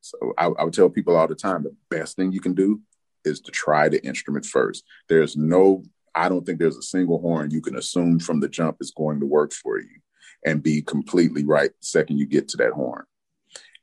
So 0.02 0.34
I, 0.38 0.46
I 0.46 0.64
would 0.64 0.74
tell 0.74 0.90
people 0.90 1.16
all 1.16 1.26
the 1.26 1.34
time 1.34 1.62
the 1.62 1.74
best 1.90 2.16
thing 2.16 2.32
you 2.32 2.40
can 2.40 2.54
do 2.54 2.80
is 3.26 3.40
to 3.40 3.52
try 3.52 3.88
the 3.88 4.04
instrument 4.04 4.46
first. 4.46 4.84
There's 5.08 5.36
no, 5.36 5.82
I 6.14 6.28
don't 6.28 6.46
think 6.46 6.58
there's 6.58 6.76
a 6.76 6.82
single 6.82 7.20
horn 7.20 7.50
you 7.50 7.60
can 7.60 7.76
assume 7.76 8.20
from 8.20 8.40
the 8.40 8.48
jump 8.48 8.78
is 8.80 8.92
going 8.96 9.20
to 9.20 9.26
work 9.26 9.52
for 9.52 9.78
you 9.78 10.00
and 10.44 10.62
be 10.62 10.82
completely 10.82 11.44
right 11.44 11.70
the 11.70 11.86
second 11.86 12.18
you 12.18 12.26
get 12.26 12.48
to 12.48 12.56
that 12.58 12.72
horn. 12.72 13.04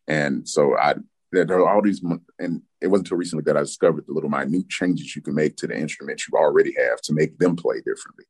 And 0.07 0.47
so 0.47 0.77
I 0.77 0.95
there 1.31 1.59
are 1.59 1.67
all 1.67 1.81
these 1.81 2.03
and 2.39 2.61
it 2.79 2.87
wasn't 2.87 3.07
until 3.07 3.17
recently 3.17 3.43
that 3.45 3.57
I 3.57 3.61
discovered 3.61 4.05
the 4.05 4.13
little 4.13 4.29
minute 4.29 4.69
changes 4.69 5.15
you 5.15 5.21
can 5.21 5.33
make 5.33 5.55
to 5.57 5.67
the 5.67 5.77
instruments 5.77 6.27
you 6.27 6.37
already 6.37 6.75
have 6.77 7.01
to 7.01 7.13
make 7.13 7.39
them 7.39 7.55
play 7.55 7.77
differently. 7.77 8.25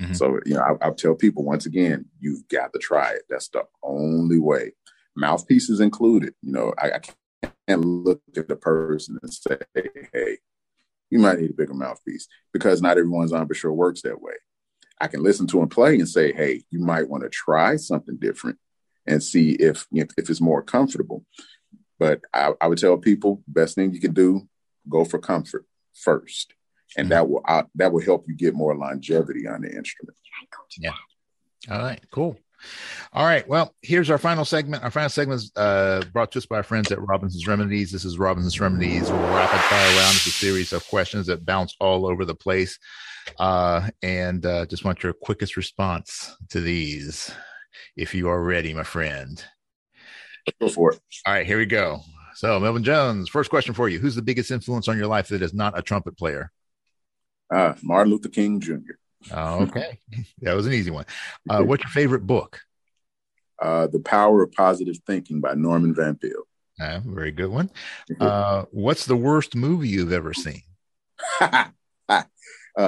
Mm-hmm. 0.00 0.14
So, 0.14 0.40
you 0.44 0.54
know, 0.54 0.78
I, 0.82 0.88
I 0.88 0.90
tell 0.90 1.14
people 1.14 1.44
once 1.44 1.66
again, 1.66 2.06
you've 2.20 2.46
got 2.48 2.72
to 2.72 2.78
try 2.78 3.12
it. 3.12 3.22
That's 3.28 3.48
the 3.48 3.64
only 3.82 4.38
way. 4.38 4.72
Mouthpieces 5.16 5.80
included. 5.80 6.34
You 6.42 6.52
know, 6.52 6.74
I, 6.78 6.92
I 6.92 7.50
can't 7.68 7.84
look 7.84 8.20
at 8.36 8.48
the 8.48 8.56
person 8.56 9.18
and 9.22 9.32
say, 9.32 9.58
hey, 10.12 10.38
you 11.10 11.18
might 11.18 11.38
need 11.38 11.50
a 11.50 11.54
bigger 11.54 11.74
mouthpiece 11.74 12.28
because 12.52 12.82
not 12.82 12.98
everyone's 12.98 13.32
embouchure 13.32 13.72
works 13.72 14.02
that 14.02 14.20
way. 14.20 14.34
I 15.00 15.06
can 15.06 15.22
listen 15.22 15.46
to 15.48 15.60
him 15.60 15.68
play 15.68 15.94
and 15.94 16.08
say, 16.08 16.32
hey, 16.32 16.64
you 16.70 16.80
might 16.80 17.08
want 17.08 17.22
to 17.22 17.28
try 17.28 17.76
something 17.76 18.16
different 18.16 18.58
and 19.06 19.22
see 19.22 19.52
if 19.52 19.86
if, 19.92 20.08
if 20.16 20.28
it's 20.28 20.40
more 20.40 20.62
comfortable. 20.62 21.24
But 21.98 22.20
I, 22.32 22.52
I, 22.60 22.68
would 22.68 22.78
tell 22.78 22.96
people 22.96 23.42
best 23.48 23.74
thing 23.74 23.92
you 23.92 24.00
can 24.00 24.14
do, 24.14 24.48
go 24.88 25.04
for 25.04 25.18
comfort 25.18 25.66
first. 25.94 26.54
And 26.96 27.06
mm-hmm. 27.06 27.10
that 27.10 27.28
will 27.28 27.42
uh, 27.46 27.64
that 27.74 27.92
will 27.92 28.02
help 28.02 28.26
you 28.28 28.34
get 28.34 28.54
more 28.54 28.76
longevity 28.76 29.46
on 29.46 29.62
the 29.62 29.68
instrument. 29.68 30.16
Yeah. 30.78 30.92
All 31.70 31.78
right, 31.78 32.00
cool. 32.10 32.38
All 33.12 33.24
right. 33.24 33.46
Well, 33.48 33.74
here's 33.82 34.10
our 34.10 34.18
final 34.18 34.44
segment. 34.44 34.82
Our 34.82 34.90
final 34.90 35.08
segment 35.08 35.40
is 35.40 35.52
uh, 35.56 36.02
brought 36.12 36.32
to 36.32 36.38
us 36.38 36.46
by 36.46 36.56
our 36.56 36.62
friends 36.62 36.92
at 36.92 37.00
Robinson's 37.00 37.46
Remedies. 37.46 37.90
This 37.90 38.04
is 38.04 38.18
Robinson's 38.18 38.60
Remedies 38.60 39.10
Rapid 39.10 39.60
Fire 39.60 39.96
Round. 39.96 40.16
It's 40.16 40.26
a 40.26 40.30
series 40.30 40.72
of 40.72 40.86
questions 40.88 41.26
that 41.26 41.46
bounce 41.46 41.74
all 41.80 42.06
over 42.06 42.24
the 42.24 42.34
place. 42.34 42.78
Uh, 43.38 43.88
and 44.02 44.44
uh, 44.46 44.66
just 44.66 44.84
want 44.84 45.02
your 45.02 45.12
quickest 45.12 45.56
response 45.56 46.36
to 46.50 46.60
these, 46.60 47.30
if 47.96 48.14
you 48.14 48.28
are 48.28 48.42
ready, 48.42 48.72
my 48.74 48.84
friend. 48.84 49.44
Go 50.60 50.68
for 50.68 50.92
it. 50.92 51.00
All 51.26 51.34
right, 51.34 51.46
here 51.46 51.58
we 51.58 51.66
go. 51.66 52.00
So, 52.34 52.58
Melvin 52.58 52.84
Jones, 52.84 53.28
first 53.28 53.50
question 53.50 53.74
for 53.74 53.88
you: 53.88 53.98
Who's 53.98 54.14
the 54.14 54.22
biggest 54.22 54.50
influence 54.50 54.88
on 54.88 54.96
your 54.96 55.08
life 55.08 55.28
that 55.28 55.42
is 55.42 55.52
not 55.52 55.78
a 55.78 55.82
trumpet 55.82 56.16
player? 56.16 56.52
Uh, 57.52 57.74
Martin 57.82 58.12
Luther 58.12 58.28
King 58.28 58.60
Jr. 58.60 58.94
Oh, 59.32 59.62
okay, 59.62 59.98
that 60.42 60.54
was 60.54 60.66
an 60.66 60.72
easy 60.72 60.90
one. 60.90 61.06
Uh, 61.48 61.62
what's 61.62 61.82
your 61.82 61.90
favorite 61.90 62.26
book? 62.26 62.60
Uh, 63.60 63.88
the 63.88 64.00
Power 64.00 64.42
of 64.42 64.52
Positive 64.52 64.96
Thinking 65.06 65.40
by 65.40 65.54
Norman 65.54 65.94
Van 65.94 66.14
Peale. 66.16 66.44
Uh, 66.80 67.00
very 67.04 67.32
good 67.32 67.50
one. 67.50 67.70
Uh, 68.20 68.64
what's 68.70 69.04
the 69.04 69.16
worst 69.16 69.56
movie 69.56 69.88
you've 69.88 70.12
ever 70.12 70.32
seen? 70.32 70.62
uh, 71.40 72.22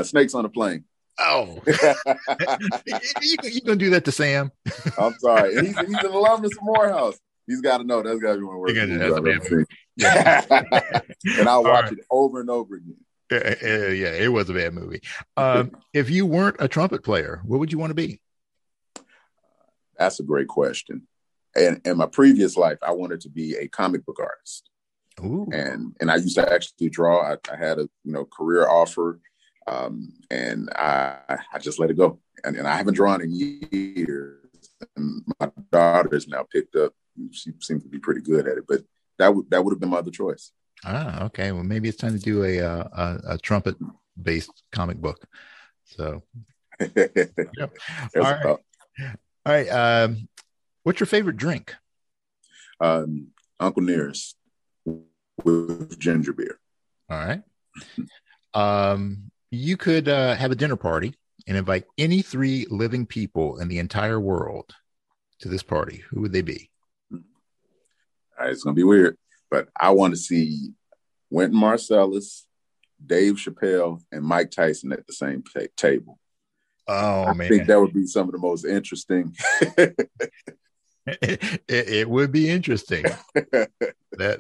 Snakes 0.03 0.35
on 0.35 0.45
a 0.45 0.49
Plane. 0.49 0.85
Oh, 1.19 1.61
you, 1.67 3.37
you 3.43 3.61
gonna 3.63 3.77
do 3.77 3.91
that 3.91 4.05
to 4.05 4.13
Sam? 4.13 4.53
I'm 4.97 5.15
sorry. 5.19 5.55
He's, 5.55 5.79
he's 5.79 5.89
an 5.89 6.07
alumnus 6.07 6.57
of 6.57 6.63
Morehouse. 6.63 7.19
He's 7.47 7.61
got 7.61 7.79
to 7.79 7.85
know 7.85 8.01
that's 8.01 8.21
got 8.21 8.35
to 8.35 8.39
be 8.39 8.45
one 8.45 8.57
of 8.57 8.75
the 8.75 9.03
worst 9.03 9.51
movies 9.51 9.67
Yeah. 9.97 10.45
and 11.39 11.49
I'll 11.49 11.65
watch 11.65 11.87
right. 11.87 11.93
it 11.95 12.07
over 12.11 12.41
and 12.41 12.49
over 12.49 12.77
again. 12.77 12.97
Uh, 13.31 13.55
yeah, 13.93 14.13
it 14.13 14.33
was 14.33 14.51
a 14.51 14.55
bad 14.55 14.75
movie. 14.75 15.03
Um, 15.37 15.73
if 15.95 16.11
you 16.11 16.27
weren't 16.27 16.57
a 16.59 16.69
trumpet 16.69 17.03
player, 17.03 17.41
what 17.45 17.61
would 17.61 17.73
you 17.73 17.79
want 17.79 17.91
to 17.91 17.95
be? 17.95 18.21
That's 19.99 20.21
a 20.21 20.23
great 20.23 20.49
question. 20.49 21.07
And 21.57 21.81
in 21.85 21.97
my 21.97 22.07
previous 22.07 22.57
life, 22.57 22.79
I 22.83 22.93
wanted 22.93 23.21
to 23.23 23.31
be 23.31 23.57
a 23.57 23.69
comic 23.69 24.05
book 24.05 24.19
artist. 24.21 24.69
Ooh. 25.25 25.49
And 25.53 25.97
and 26.01 26.11
I 26.11 26.17
used 26.17 26.37
to 26.37 26.53
actually 26.53 26.91
draw. 26.91 27.33
I, 27.33 27.37
I 27.51 27.57
had 27.57 27.79
a 27.79 27.89
you 28.05 28.13
know 28.13 28.25
career 28.25 28.69
offer 28.69 29.21
um, 29.71 30.13
and 30.31 30.71
I, 30.75 31.39
I 31.53 31.59
just 31.59 31.79
let 31.79 31.91
it 31.91 31.97
go. 31.97 32.19
And, 32.45 32.57
and 32.57 32.67
I 32.67 32.77
haven't 32.77 32.95
drawn 32.95 33.23
in 33.23 33.31
years. 33.33 34.39
And 34.97 35.23
my 35.39 35.51
daughter 35.71 36.09
has 36.13 36.27
now 36.27 36.47
picked 36.51 36.77
up. 36.77 36.93
She 37.33 37.53
seems 37.61 37.83
to 37.83 37.89
be 37.89 37.99
pretty 37.99 38.23
good 38.23 38.49
at 38.49 38.59
it, 38.59 38.65
but 38.67 38.83
that 39.19 39.35
would 39.35 39.51
that 39.51 39.63
would 39.63 39.73
have 39.73 39.81
been 39.81 39.91
my 39.91 39.99
other 39.99 40.11
choice. 40.11 40.53
Ah, 40.85 41.25
okay. 41.25 41.53
Well, 41.53 41.63
maybe 41.63 41.89
it's 41.89 41.99
time 41.99 42.13
to 42.13 42.19
do 42.19 42.45
a 42.45 42.61
uh, 42.61 42.85
a, 42.93 43.35
a 43.35 43.39
trumpet 43.39 43.77
based 44.21 44.63
comic 44.73 44.99
book. 44.99 45.27
So, 45.85 46.23
yeah. 46.81 47.67
all 48.17 48.23
right, 48.23 48.47
all 48.47 48.59
right. 49.47 49.69
Um, 49.69 50.29
what's 50.83 51.01
your 51.01 51.07
favorite 51.07 51.37
drink? 51.37 51.75
Um, 52.81 53.29
Uncle 53.59 53.83
Nearest 53.83 54.37
with 55.45 55.99
ginger 55.99 56.33
beer. 56.33 56.59
All 57.11 57.19
right. 57.19 57.43
Um, 58.55 59.31
you 59.51 59.77
could 59.77 60.09
uh, 60.09 60.35
have 60.35 60.51
a 60.51 60.57
dinner 60.57 60.77
party 60.77 61.15
and 61.47 61.57
invite 61.57 61.85
any 61.99 62.23
three 62.23 62.67
living 62.71 63.07
people 63.07 63.59
in 63.59 63.69
the 63.69 63.79
entire 63.79 64.21
world 64.21 64.75
to 65.41 65.49
this 65.49 65.63
party, 65.63 66.05
who 66.11 66.21
would 66.21 66.33
they 66.33 66.43
be? 66.43 66.71
All 67.13 67.19
right, 68.39 68.51
it's 68.51 68.63
gonna 68.63 68.75
be 68.75 68.85
weird, 68.85 69.17
but 69.51 69.69
I 69.79 69.91
want 69.91 70.15
to 70.15 70.19
see 70.19 70.73
Wynton 71.31 71.59
Marsalis, 71.59 72.45
Dave 73.05 73.35
Chappelle, 73.35 74.03
and 74.13 74.25
Mike 74.25 74.51
Tyson 74.51 74.93
at 74.93 75.07
the 75.07 75.13
same 75.13 75.43
t- 75.43 75.69
table. 75.77 76.19
Oh 76.89 77.25
I 77.25 77.33
man, 77.35 77.47
I 77.47 77.49
think 77.49 77.67
that 77.67 77.81
would 77.81 77.93
be 77.93 78.07
some 78.07 78.27
of 78.27 78.33
the 78.33 78.39
most 78.39 78.65
interesting. 78.65 79.37
it, 79.77 80.09
it, 81.07 81.61
it, 81.69 82.11
would 82.11 82.33
be 82.33 82.51
interesting. 82.51 83.05
that 83.35 83.71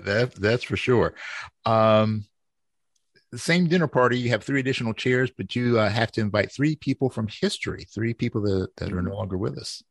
that 0.04 0.34
that's 0.36 0.64
for 0.64 0.76
sure. 0.76 1.14
Um, 1.64 2.24
the 3.30 3.38
same 3.38 3.68
dinner 3.68 3.86
party, 3.86 4.18
you 4.18 4.30
have 4.30 4.42
three 4.42 4.58
additional 4.58 4.92
chairs, 4.92 5.30
but 5.36 5.54
you 5.54 5.78
uh, 5.78 5.88
have 5.88 6.10
to 6.12 6.20
invite 6.20 6.50
three 6.50 6.74
people 6.74 7.08
from 7.08 7.28
history, 7.28 7.86
three 7.94 8.12
people 8.12 8.40
that, 8.42 8.74
that 8.76 8.92
are 8.92 9.02
no 9.02 9.14
longer 9.14 9.38
with 9.38 9.56
us. 9.56 9.84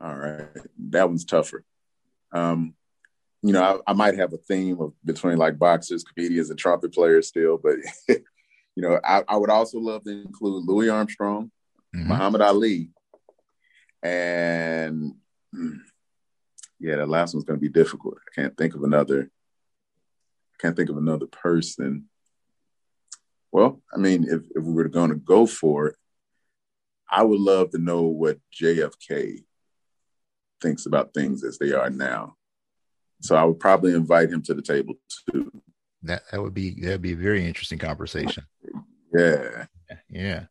All 0.00 0.14
right. 0.14 0.46
That 0.90 1.08
one's 1.08 1.24
tougher. 1.24 1.64
Um, 2.34 2.74
you 3.42 3.52
know, 3.52 3.62
I, 3.86 3.90
I, 3.90 3.94
might 3.94 4.16
have 4.16 4.32
a 4.32 4.38
theme 4.38 4.80
of 4.80 4.92
between 5.04 5.38
like 5.38 5.58
boxers, 5.58 6.02
comedians, 6.02 6.50
and 6.50 6.58
trumpet 6.58 6.92
players 6.92 7.28
still, 7.28 7.58
but 7.62 7.76
you 8.08 8.22
know, 8.76 8.98
I, 9.04 9.22
I, 9.28 9.36
would 9.36 9.50
also 9.50 9.78
love 9.78 10.02
to 10.04 10.10
include 10.10 10.66
Louis 10.66 10.88
Armstrong, 10.88 11.50
mm-hmm. 11.94 12.08
Muhammad 12.08 12.40
Ali, 12.40 12.90
and 14.02 15.14
hmm, 15.52 15.76
yeah, 16.80 16.96
the 16.96 17.06
last 17.06 17.34
one's 17.34 17.44
going 17.44 17.58
to 17.58 17.60
be 17.60 17.68
difficult. 17.68 18.16
I 18.16 18.40
can't 18.40 18.56
think 18.56 18.74
of 18.74 18.82
another 18.82 19.30
I 20.54 20.62
can't 20.62 20.76
think 20.76 20.90
of 20.90 20.96
another 20.96 21.26
person. 21.26 22.08
Well, 23.50 23.80
I 23.92 23.98
mean, 23.98 24.24
if, 24.24 24.42
if 24.54 24.64
we 24.64 24.72
were 24.72 24.88
going 24.88 25.10
to 25.10 25.16
go 25.16 25.46
for 25.46 25.88
it, 25.88 25.96
I 27.10 27.22
would 27.22 27.40
love 27.40 27.70
to 27.70 27.78
know 27.78 28.02
what 28.02 28.38
JFK 28.52 29.44
thinks 30.60 30.86
about 30.86 31.14
things 31.14 31.44
as 31.44 31.58
they 31.58 31.72
are 31.72 31.90
now. 31.90 32.36
So 33.20 33.36
I 33.36 33.44
would 33.44 33.58
probably 33.58 33.94
invite 33.94 34.30
him 34.30 34.42
to 34.42 34.54
the 34.54 34.62
table 34.62 34.94
too. 35.30 35.50
That 36.02 36.22
that 36.30 36.42
would 36.42 36.54
be 36.54 36.80
that'd 36.80 37.02
be 37.02 37.12
a 37.12 37.16
very 37.16 37.46
interesting 37.46 37.78
conversation. 37.78 38.44
Yeah. 39.14 39.66
Yeah. 40.10 40.44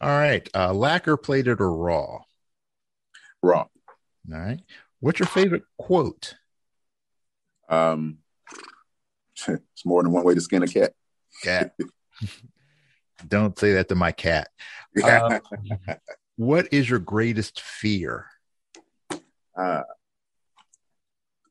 All 0.00 0.10
right. 0.10 0.48
Uh 0.54 0.72
lacquer 0.72 1.16
plated 1.16 1.60
or 1.60 1.72
raw? 1.72 2.20
Raw. 3.42 3.66
All 4.32 4.38
right. 4.38 4.60
What's 5.00 5.20
your 5.20 5.28
favorite 5.28 5.62
quote? 5.78 6.34
Um 7.68 8.18
it's 9.48 9.86
more 9.86 10.02
than 10.02 10.12
one 10.12 10.24
way 10.24 10.34
to 10.34 10.40
skin 10.40 10.62
a 10.62 10.66
cat. 10.66 10.92
Cat. 11.42 11.74
Don't 13.26 13.58
say 13.58 13.74
that 13.74 13.88
to 13.88 13.94
my 13.94 14.12
cat. 14.12 14.48
Uh, 15.04 15.38
what 16.34 16.66
is 16.72 16.90
your 16.90 16.98
greatest 16.98 17.60
fear? 17.60 18.26
Uh, 19.60 19.82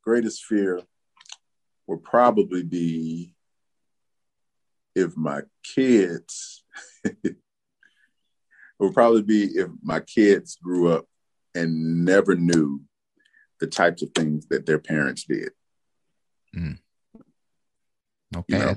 greatest 0.03 0.45
fear 0.45 0.81
would 1.85 2.03
probably 2.03 2.63
be 2.63 3.35
if 4.95 5.15
my 5.15 5.41
kids 5.63 6.63
would 8.79 8.93
probably 8.93 9.21
be 9.21 9.43
if 9.43 9.67
my 9.83 9.99
kids 9.99 10.55
grew 10.55 10.91
up 10.91 11.05
and 11.53 12.03
never 12.03 12.35
knew 12.35 12.81
the 13.59 13.67
types 13.67 14.01
of 14.01 14.09
things 14.15 14.47
that 14.47 14.65
their 14.65 14.79
parents 14.79 15.25
did. 15.25 15.51
Mm. 16.55 16.79
Okay. 18.35 18.57
You 18.57 18.59
know? 18.59 18.75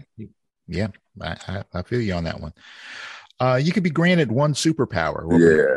Yeah, 0.66 0.88
I, 1.20 1.36
I, 1.48 1.64
I, 1.72 1.82
feel 1.82 2.00
you 2.00 2.12
on 2.14 2.24
that 2.24 2.40
one. 2.40 2.52
Uh, 3.40 3.58
you 3.62 3.72
could 3.72 3.82
be 3.82 3.90
granted 3.90 4.30
one 4.30 4.52
superpower. 4.52 5.24
Yeah. 5.40 5.76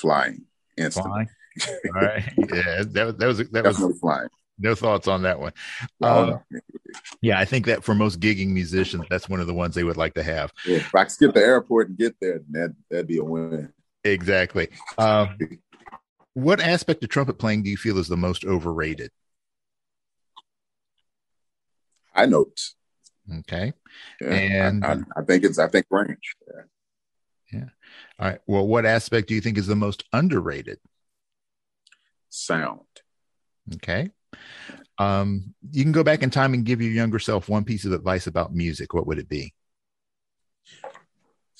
Flying. 0.00 0.44
Instantly. 0.76 1.26
Flying. 1.58 1.80
All 1.94 2.02
right. 2.02 2.32
Yeah, 2.38 2.82
that, 2.86 3.18
that 3.18 3.26
was 3.26 3.38
that 3.38 3.52
Definitely 3.52 3.86
was 3.86 4.00
flying. 4.00 4.28
No 4.58 4.74
thoughts 4.74 5.08
on 5.08 5.22
that 5.22 5.40
one. 5.40 5.52
Uh, 6.02 6.38
yeah, 7.22 7.38
I 7.38 7.46
think 7.46 7.66
that 7.66 7.82
for 7.82 7.94
most 7.94 8.20
gigging 8.20 8.48
musicians, 8.48 9.04
that's 9.08 9.28
one 9.28 9.40
of 9.40 9.46
the 9.46 9.54
ones 9.54 9.74
they 9.74 9.84
would 9.84 9.96
like 9.96 10.14
to 10.14 10.22
have. 10.22 10.52
Yeah, 10.66 10.76
if 10.76 10.94
I 10.94 11.04
could 11.04 11.12
skip 11.12 11.34
the 11.34 11.40
airport 11.40 11.88
and 11.88 11.98
get 11.98 12.14
there, 12.20 12.40
that 12.50 12.74
that'd 12.90 13.06
be 13.06 13.18
a 13.18 13.24
win. 13.24 13.72
Exactly. 14.04 14.68
Um, 14.98 15.60
what 16.34 16.60
aspect 16.60 17.02
of 17.04 17.08
trumpet 17.08 17.38
playing 17.38 17.62
do 17.62 17.70
you 17.70 17.78
feel 17.78 17.98
is 17.98 18.08
the 18.08 18.16
most 18.16 18.44
overrated? 18.44 19.10
high 22.20 22.26
notes. 22.26 22.74
Okay. 23.40 23.72
Yeah, 24.20 24.68
and 24.68 24.84
I, 24.84 24.92
I, 24.92 24.98
I, 25.16 25.22
think 25.22 25.44
it's 25.44 25.58
I 25.58 25.68
think 25.68 25.86
range. 25.90 26.34
Yeah. 26.46 26.62
All 28.20 28.28
right. 28.28 28.38
Well, 28.46 28.66
what 28.66 28.84
aspect 28.84 29.28
do 29.28 29.34
you 29.34 29.40
think 29.40 29.56
is 29.56 29.66
the 29.66 29.74
most 29.74 30.04
underrated? 30.12 30.78
Sound. 32.28 32.80
Okay. 33.76 34.10
Um, 34.98 35.54
you 35.72 35.82
can 35.82 35.92
go 35.92 36.04
back 36.04 36.22
in 36.22 36.28
time 36.28 36.52
and 36.52 36.64
give 36.64 36.82
your 36.82 36.92
younger 36.92 37.18
self 37.18 37.48
one 37.48 37.64
piece 37.64 37.86
of 37.86 37.92
advice 37.92 38.26
about 38.26 38.54
music. 38.54 38.92
What 38.92 39.06
would 39.06 39.18
it 39.18 39.28
be? 39.28 39.54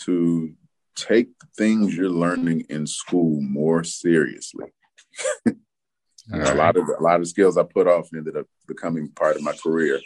To 0.00 0.52
take 0.94 1.28
things 1.56 1.96
you're 1.96 2.10
learning 2.10 2.66
in 2.68 2.86
school 2.86 3.40
more 3.40 3.82
seriously. 3.82 4.66
you 5.46 5.54
know, 6.28 6.40
right. 6.40 6.54
A 6.54 6.54
lot 6.54 6.76
of 6.76 6.88
a 6.88 7.02
lot 7.02 7.20
of 7.20 7.28
skills 7.28 7.56
I 7.56 7.62
put 7.62 7.86
off 7.86 8.10
ended 8.14 8.36
up 8.36 8.46
becoming 8.68 9.08
part 9.08 9.36
of 9.36 9.42
my 9.42 9.52
career. 9.52 9.98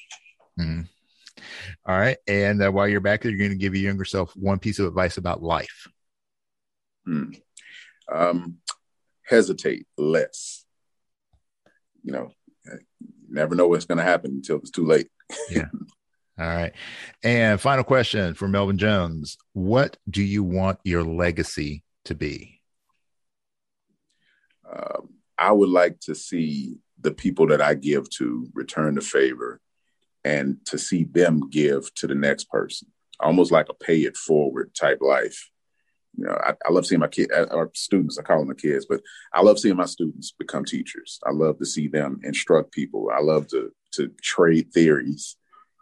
Mm. 0.59 0.89
All 1.85 1.99
right. 1.99 2.19
And 2.29 2.63
uh, 2.63 2.71
while 2.71 2.87
you're 2.87 3.01
back 3.01 3.23
there, 3.23 3.33
you're 3.33 3.39
going 3.39 3.51
to 3.51 3.57
give 3.57 3.75
your 3.75 3.83
younger 3.83 4.05
self 4.05 4.37
one 4.37 4.61
piece 4.61 4.79
of 4.79 4.87
advice 4.87 5.17
about 5.17 5.43
life. 5.43 5.89
Hmm. 7.05 7.31
Um, 8.13 8.59
hesitate 9.27 9.87
less. 9.97 10.65
You 12.03 12.13
know, 12.13 12.33
never 13.29 13.55
know 13.55 13.69
what's 13.69 13.87
going 13.87 13.99
to 13.99 14.05
happen 14.05 14.33
until 14.33 14.59
it's 14.59 14.71
too 14.71 14.85
late. 14.85 15.09
yeah. 15.51 15.69
All 16.39 16.47
right. 16.47 16.73
And 17.23 17.61
final 17.61 17.85
question 17.85 18.35
for 18.35 18.49
Melvin 18.49 18.79
Jones 18.79 19.37
What 19.53 19.97
do 20.09 20.23
you 20.23 20.43
want 20.43 20.79
your 20.85 21.05
legacy 21.05 21.85
to 22.07 22.15
be? 22.15 22.61
Um, 24.71 25.11
I 25.39 25.53
would 25.53 25.69
like 25.69 26.01
to 26.01 26.15
see 26.15 26.79
the 27.01 27.13
people 27.13 27.47
that 27.49 27.61
I 27.61 27.75
give 27.75 28.09
to 28.11 28.49
return 28.55 28.95
the 28.95 29.01
favor 29.01 29.61
and 30.25 30.57
to 30.67 30.79
see 30.79 31.05
them 31.05 31.51
give 31.51 31.93
to 31.97 32.07
the 32.07 32.15
next 32.15 32.49
person, 32.49 32.89
almost 33.21 33.53
like 33.53 33.69
a 33.69 33.75
pay 33.75 33.99
it 33.99 34.17
forward 34.17 34.75
type 34.75 34.99
life. 35.01 35.51
You 36.17 36.27
know, 36.27 36.39
I, 36.43 36.53
I 36.67 36.73
love 36.73 36.87
seeing 36.87 37.01
my 37.01 37.09
kids, 37.09 37.31
uh, 37.35 37.47
or 37.51 37.71
students, 37.75 38.19
I 38.19 38.23
call 38.23 38.39
them 38.39 38.49
the 38.49 38.55
kids, 38.55 38.87
but 38.89 39.01
I 39.33 39.43
love 39.43 39.59
seeing 39.59 39.77
my 39.77 39.87
students 39.87 40.33
become 40.33 40.65
teachers. 40.65 41.19
I 41.27 41.31
love 41.33 41.59
to 41.59 41.67
see 41.67 41.89
them 41.89 42.21
instruct 42.23 42.73
people. 42.73 43.11
I 43.15 43.21
love 43.21 43.49
to 43.49 43.73
to 43.93 44.11
trade 44.23 44.73
theories. 44.73 45.37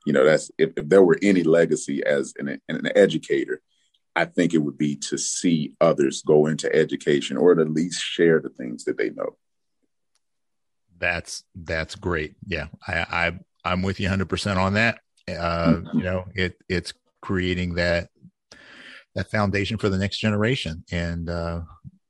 You 0.06 0.12
know, 0.12 0.24
that's 0.24 0.50
if, 0.58 0.70
if 0.76 0.88
there 0.88 1.02
were 1.02 1.18
any 1.22 1.42
legacy 1.42 2.04
as 2.04 2.34
an, 2.38 2.60
an 2.68 2.88
educator, 2.96 3.60
I 4.14 4.26
think 4.26 4.52
it 4.52 4.58
would 4.58 4.76
be 4.76 4.96
to 4.96 5.16
see 5.16 5.74
others 5.80 6.22
go 6.22 6.46
into 6.46 6.74
education 6.74 7.36
or 7.36 7.58
at 7.58 7.70
least 7.70 8.02
share 8.02 8.40
the 8.40 8.50
things 8.50 8.84
that 8.84 8.98
they 8.98 9.10
know. 9.10 9.36
That's 10.98 11.44
that's 11.54 11.94
great. 11.94 12.34
Yeah, 12.46 12.66
I, 12.86 13.06
I 13.10 13.38
I'm 13.64 13.82
with 13.82 14.00
you 14.00 14.06
100 14.06 14.28
percent 14.28 14.58
on 14.58 14.74
that. 14.74 15.00
Uh, 15.28 15.32
mm-hmm. 15.74 15.98
You 15.98 16.04
know, 16.04 16.24
it 16.34 16.56
it's 16.68 16.92
creating 17.20 17.74
that 17.74 18.08
that 19.14 19.30
foundation 19.30 19.78
for 19.78 19.88
the 19.88 19.98
next 19.98 20.18
generation, 20.18 20.84
and 20.90 21.28
uh, 21.28 21.60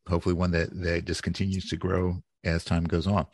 hopefully 0.09 0.35
one 0.35 0.51
that 0.53 0.71
that 0.83 1.05
just 1.05 1.23
continues 1.23 1.69
to 1.69 1.77
grow 1.77 2.23
as 2.45 2.65
time 2.65 2.85
goes 2.85 3.07
on. 3.07 3.27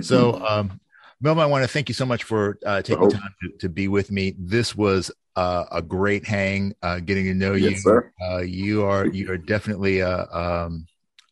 So, 0.00 0.32
mm-hmm. 0.32 0.44
um, 0.44 0.80
Melvin, 1.20 1.42
I 1.42 1.46
want 1.46 1.64
to 1.64 1.68
thank 1.68 1.88
you 1.88 1.94
so 1.94 2.06
much 2.06 2.24
for 2.24 2.58
uh, 2.64 2.82
taking 2.82 3.10
time 3.10 3.34
to, 3.42 3.50
to, 3.60 3.68
be 3.68 3.88
with 3.88 4.10
me. 4.10 4.34
This 4.38 4.76
was 4.76 5.10
uh, 5.34 5.64
a 5.70 5.82
great 5.82 6.26
hang, 6.26 6.74
uh, 6.82 7.00
getting 7.00 7.24
to 7.24 7.34
know 7.34 7.54
yes, 7.54 7.84
you. 7.84 8.02
Uh, 8.22 8.38
you 8.38 8.84
are 8.84 9.06
you 9.06 9.30
are 9.30 9.38
definitely 9.38 10.00
a 10.00 10.26
um, 10.30 10.86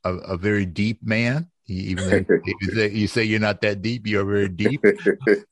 a, 0.05 0.15
a, 0.15 0.37
very 0.37 0.67
deep 0.67 1.03
man. 1.03 1.51
Even 1.67 2.11
though 2.11 2.39
you 2.61 2.75
say, 2.75 2.91
you 2.91 3.07
say 3.07 3.25
you're 3.25 3.41
not 3.41 3.63
that 3.63 3.83
deep, 3.83 4.07
you're 4.07 4.25
very 4.25 4.49
deep. 4.49 4.85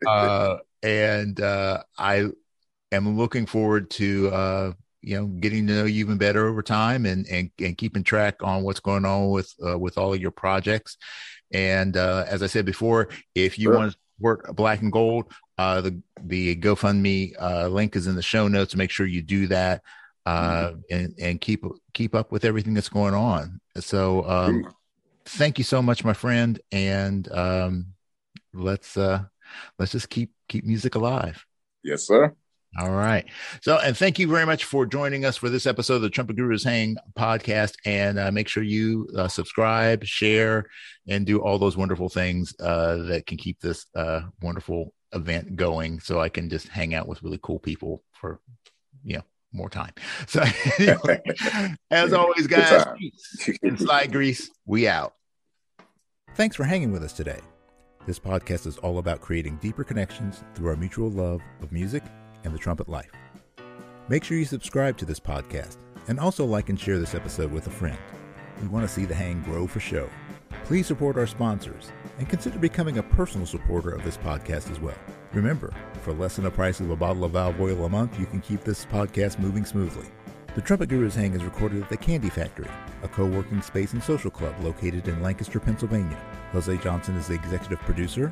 Uh, 0.06 0.58
and 0.82 1.40
uh, 1.40 1.82
I 1.96 2.28
am 2.90 3.16
looking 3.16 3.46
forward 3.46 3.88
to 3.92 4.74
you 5.02 5.18
know 5.18 5.26
getting 5.26 5.66
to 5.66 5.74
know 5.74 5.84
you 5.84 6.00
even 6.00 6.16
better 6.16 6.46
over 6.46 6.62
time 6.62 7.06
and 7.06 7.26
and, 7.26 7.50
and 7.58 7.76
keeping 7.76 8.04
track 8.04 8.36
on 8.40 8.62
what's 8.62 8.80
going 8.80 9.04
on 9.04 9.30
with 9.30 9.52
with 9.58 9.98
all 9.98 10.14
of 10.14 10.20
your 10.20 10.30
projects 10.30 10.96
and 11.52 11.96
uh, 11.96 12.24
as 12.28 12.42
I 12.42 12.46
said 12.46 12.64
before, 12.64 13.08
if 13.34 13.58
you 13.58 13.64
sure. 13.64 13.76
want 13.76 13.92
to 13.92 13.98
work 14.18 14.54
black 14.54 14.80
and 14.80 14.92
gold, 14.92 15.32
uh, 15.58 15.80
the 15.80 16.02
the 16.22 16.56
GoFundMe 16.56 17.34
uh, 17.40 17.68
link 17.68 17.96
is 17.96 18.06
in 18.06 18.14
the 18.14 18.22
show 18.22 18.48
notes. 18.48 18.74
Make 18.74 18.90
sure 18.90 19.06
you 19.06 19.22
do 19.22 19.46
that 19.48 19.82
uh, 20.24 20.70
mm-hmm. 20.70 20.78
and 20.90 21.14
and 21.18 21.40
keep 21.40 21.64
keep 21.92 22.14
up 22.14 22.32
with 22.32 22.44
everything 22.44 22.74
that's 22.74 22.88
going 22.88 23.14
on. 23.14 23.60
So 23.78 24.28
um, 24.28 24.72
thank 25.24 25.58
you 25.58 25.64
so 25.64 25.82
much, 25.82 26.04
my 26.04 26.14
friend, 26.14 26.58
and 26.70 27.30
um, 27.30 27.86
let's 28.54 28.96
uh, 28.96 29.24
let's 29.78 29.92
just 29.92 30.08
keep 30.08 30.32
keep 30.48 30.64
music 30.64 30.94
alive. 30.94 31.44
Yes, 31.84 32.06
sir. 32.06 32.34
All 32.78 32.90
right. 32.90 33.26
So, 33.60 33.78
and 33.78 33.96
thank 33.96 34.18
you 34.18 34.26
very 34.26 34.46
much 34.46 34.64
for 34.64 34.86
joining 34.86 35.26
us 35.26 35.36
for 35.36 35.50
this 35.50 35.66
episode 35.66 35.96
of 35.96 36.02
the 36.02 36.10
Trumpet 36.10 36.36
Gurus 36.36 36.64
Hang 36.64 36.96
podcast. 37.18 37.74
And 37.84 38.18
uh, 38.18 38.32
make 38.32 38.48
sure 38.48 38.62
you 38.62 39.08
uh, 39.16 39.28
subscribe, 39.28 40.04
share, 40.04 40.66
and 41.06 41.26
do 41.26 41.40
all 41.40 41.58
those 41.58 41.76
wonderful 41.76 42.08
things 42.08 42.54
uh, 42.60 42.96
that 43.08 43.26
can 43.26 43.36
keep 43.36 43.60
this 43.60 43.84
uh, 43.94 44.22
wonderful 44.40 44.94
event 45.12 45.54
going. 45.54 46.00
So 46.00 46.20
I 46.20 46.30
can 46.30 46.48
just 46.48 46.68
hang 46.68 46.94
out 46.94 47.06
with 47.06 47.22
really 47.22 47.38
cool 47.42 47.58
people 47.58 48.02
for, 48.12 48.40
you 49.04 49.16
know, 49.16 49.24
more 49.52 49.68
time. 49.68 49.92
So, 50.26 50.42
anyway, 50.78 51.20
as 51.90 52.14
always, 52.14 52.46
guys, 52.46 52.86
slide 53.76 54.12
grease, 54.12 54.50
we 54.64 54.88
out. 54.88 55.12
Thanks 56.36 56.56
for 56.56 56.64
hanging 56.64 56.90
with 56.90 57.02
us 57.02 57.12
today. 57.12 57.40
This 58.06 58.18
podcast 58.18 58.66
is 58.66 58.78
all 58.78 58.96
about 58.96 59.20
creating 59.20 59.58
deeper 59.58 59.84
connections 59.84 60.42
through 60.54 60.70
our 60.70 60.76
mutual 60.76 61.10
love 61.10 61.42
of 61.60 61.70
music 61.70 62.02
and 62.44 62.54
the 62.54 62.58
trumpet 62.58 62.88
life. 62.88 63.12
Make 64.08 64.24
sure 64.24 64.36
you 64.36 64.44
subscribe 64.44 64.96
to 64.98 65.04
this 65.04 65.20
podcast 65.20 65.76
and 66.08 66.18
also 66.18 66.44
like 66.44 66.68
and 66.68 66.78
share 66.78 66.98
this 66.98 67.14
episode 67.14 67.52
with 67.52 67.66
a 67.66 67.70
friend. 67.70 67.98
We 68.60 68.68
want 68.68 68.86
to 68.86 68.92
see 68.92 69.04
the 69.04 69.14
hang 69.14 69.42
grow 69.42 69.66
for 69.66 69.80
show. 69.80 70.08
Please 70.64 70.86
support 70.86 71.16
our 71.16 71.26
sponsors 71.26 71.90
and 72.18 72.28
consider 72.28 72.58
becoming 72.58 72.98
a 72.98 73.02
personal 73.02 73.46
supporter 73.46 73.90
of 73.90 74.04
this 74.04 74.16
podcast 74.16 74.70
as 74.70 74.80
well. 74.80 74.96
Remember, 75.32 75.72
for 76.02 76.12
less 76.12 76.36
than 76.36 76.44
the 76.44 76.50
price 76.50 76.80
of 76.80 76.90
a 76.90 76.96
bottle 76.96 77.24
of 77.24 77.32
valve 77.32 77.60
oil 77.60 77.84
a 77.84 77.88
month, 77.88 78.18
you 78.20 78.26
can 78.26 78.40
keep 78.40 78.62
this 78.62 78.84
podcast 78.86 79.38
moving 79.38 79.64
smoothly. 79.64 80.06
The 80.54 80.60
Trumpet 80.60 80.90
Gurus 80.90 81.14
Hang 81.14 81.32
is 81.32 81.44
recorded 81.44 81.82
at 81.82 81.88
the 81.88 81.96
Candy 81.96 82.28
Factory, 82.28 82.68
a 83.02 83.08
co 83.08 83.24
working 83.24 83.62
space 83.62 83.94
and 83.94 84.02
social 84.02 84.30
club 84.30 84.54
located 84.62 85.08
in 85.08 85.22
Lancaster, 85.22 85.58
Pennsylvania. 85.58 86.18
Jose 86.52 86.76
Johnson 86.78 87.16
is 87.16 87.28
the 87.28 87.34
executive 87.34 87.80
producer. 87.80 88.30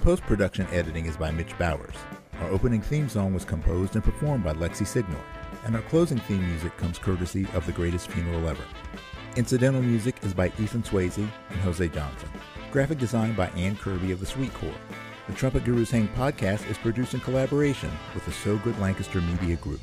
Post 0.00 0.22
production 0.22 0.66
editing 0.72 1.04
is 1.04 1.18
by 1.18 1.30
Mitch 1.30 1.56
Bowers. 1.58 1.96
Our 2.40 2.48
opening 2.50 2.80
theme 2.80 3.08
song 3.08 3.34
was 3.34 3.44
composed 3.44 3.96
and 3.96 4.04
performed 4.04 4.44
by 4.44 4.54
Lexi 4.54 4.86
Signor, 4.86 5.20
and 5.66 5.76
our 5.76 5.82
closing 5.82 6.18
theme 6.20 6.46
music 6.48 6.74
comes 6.78 6.98
courtesy 6.98 7.46
of 7.52 7.66
The 7.66 7.72
Greatest 7.72 8.10
Funeral 8.10 8.48
Ever. 8.48 8.64
Incidental 9.36 9.82
music 9.82 10.16
is 10.22 10.32
by 10.32 10.46
Ethan 10.58 10.82
Swayze 10.82 11.18
and 11.18 11.60
Jose 11.60 11.86
Johnson. 11.88 12.30
Graphic 12.70 12.98
design 12.98 13.34
by 13.34 13.48
Ann 13.50 13.76
Kirby 13.76 14.10
of 14.10 14.20
the 14.20 14.26
Sweet 14.26 14.54
Corps. 14.54 14.72
The 15.28 15.34
Trumpet 15.34 15.64
Gurus 15.64 15.90
Hang 15.90 16.08
podcast 16.08 16.68
is 16.70 16.78
produced 16.78 17.12
in 17.12 17.20
collaboration 17.20 17.90
with 18.14 18.24
the 18.24 18.32
So 18.32 18.56
Good 18.58 18.78
Lancaster 18.80 19.20
Media 19.20 19.56
Group. 19.56 19.80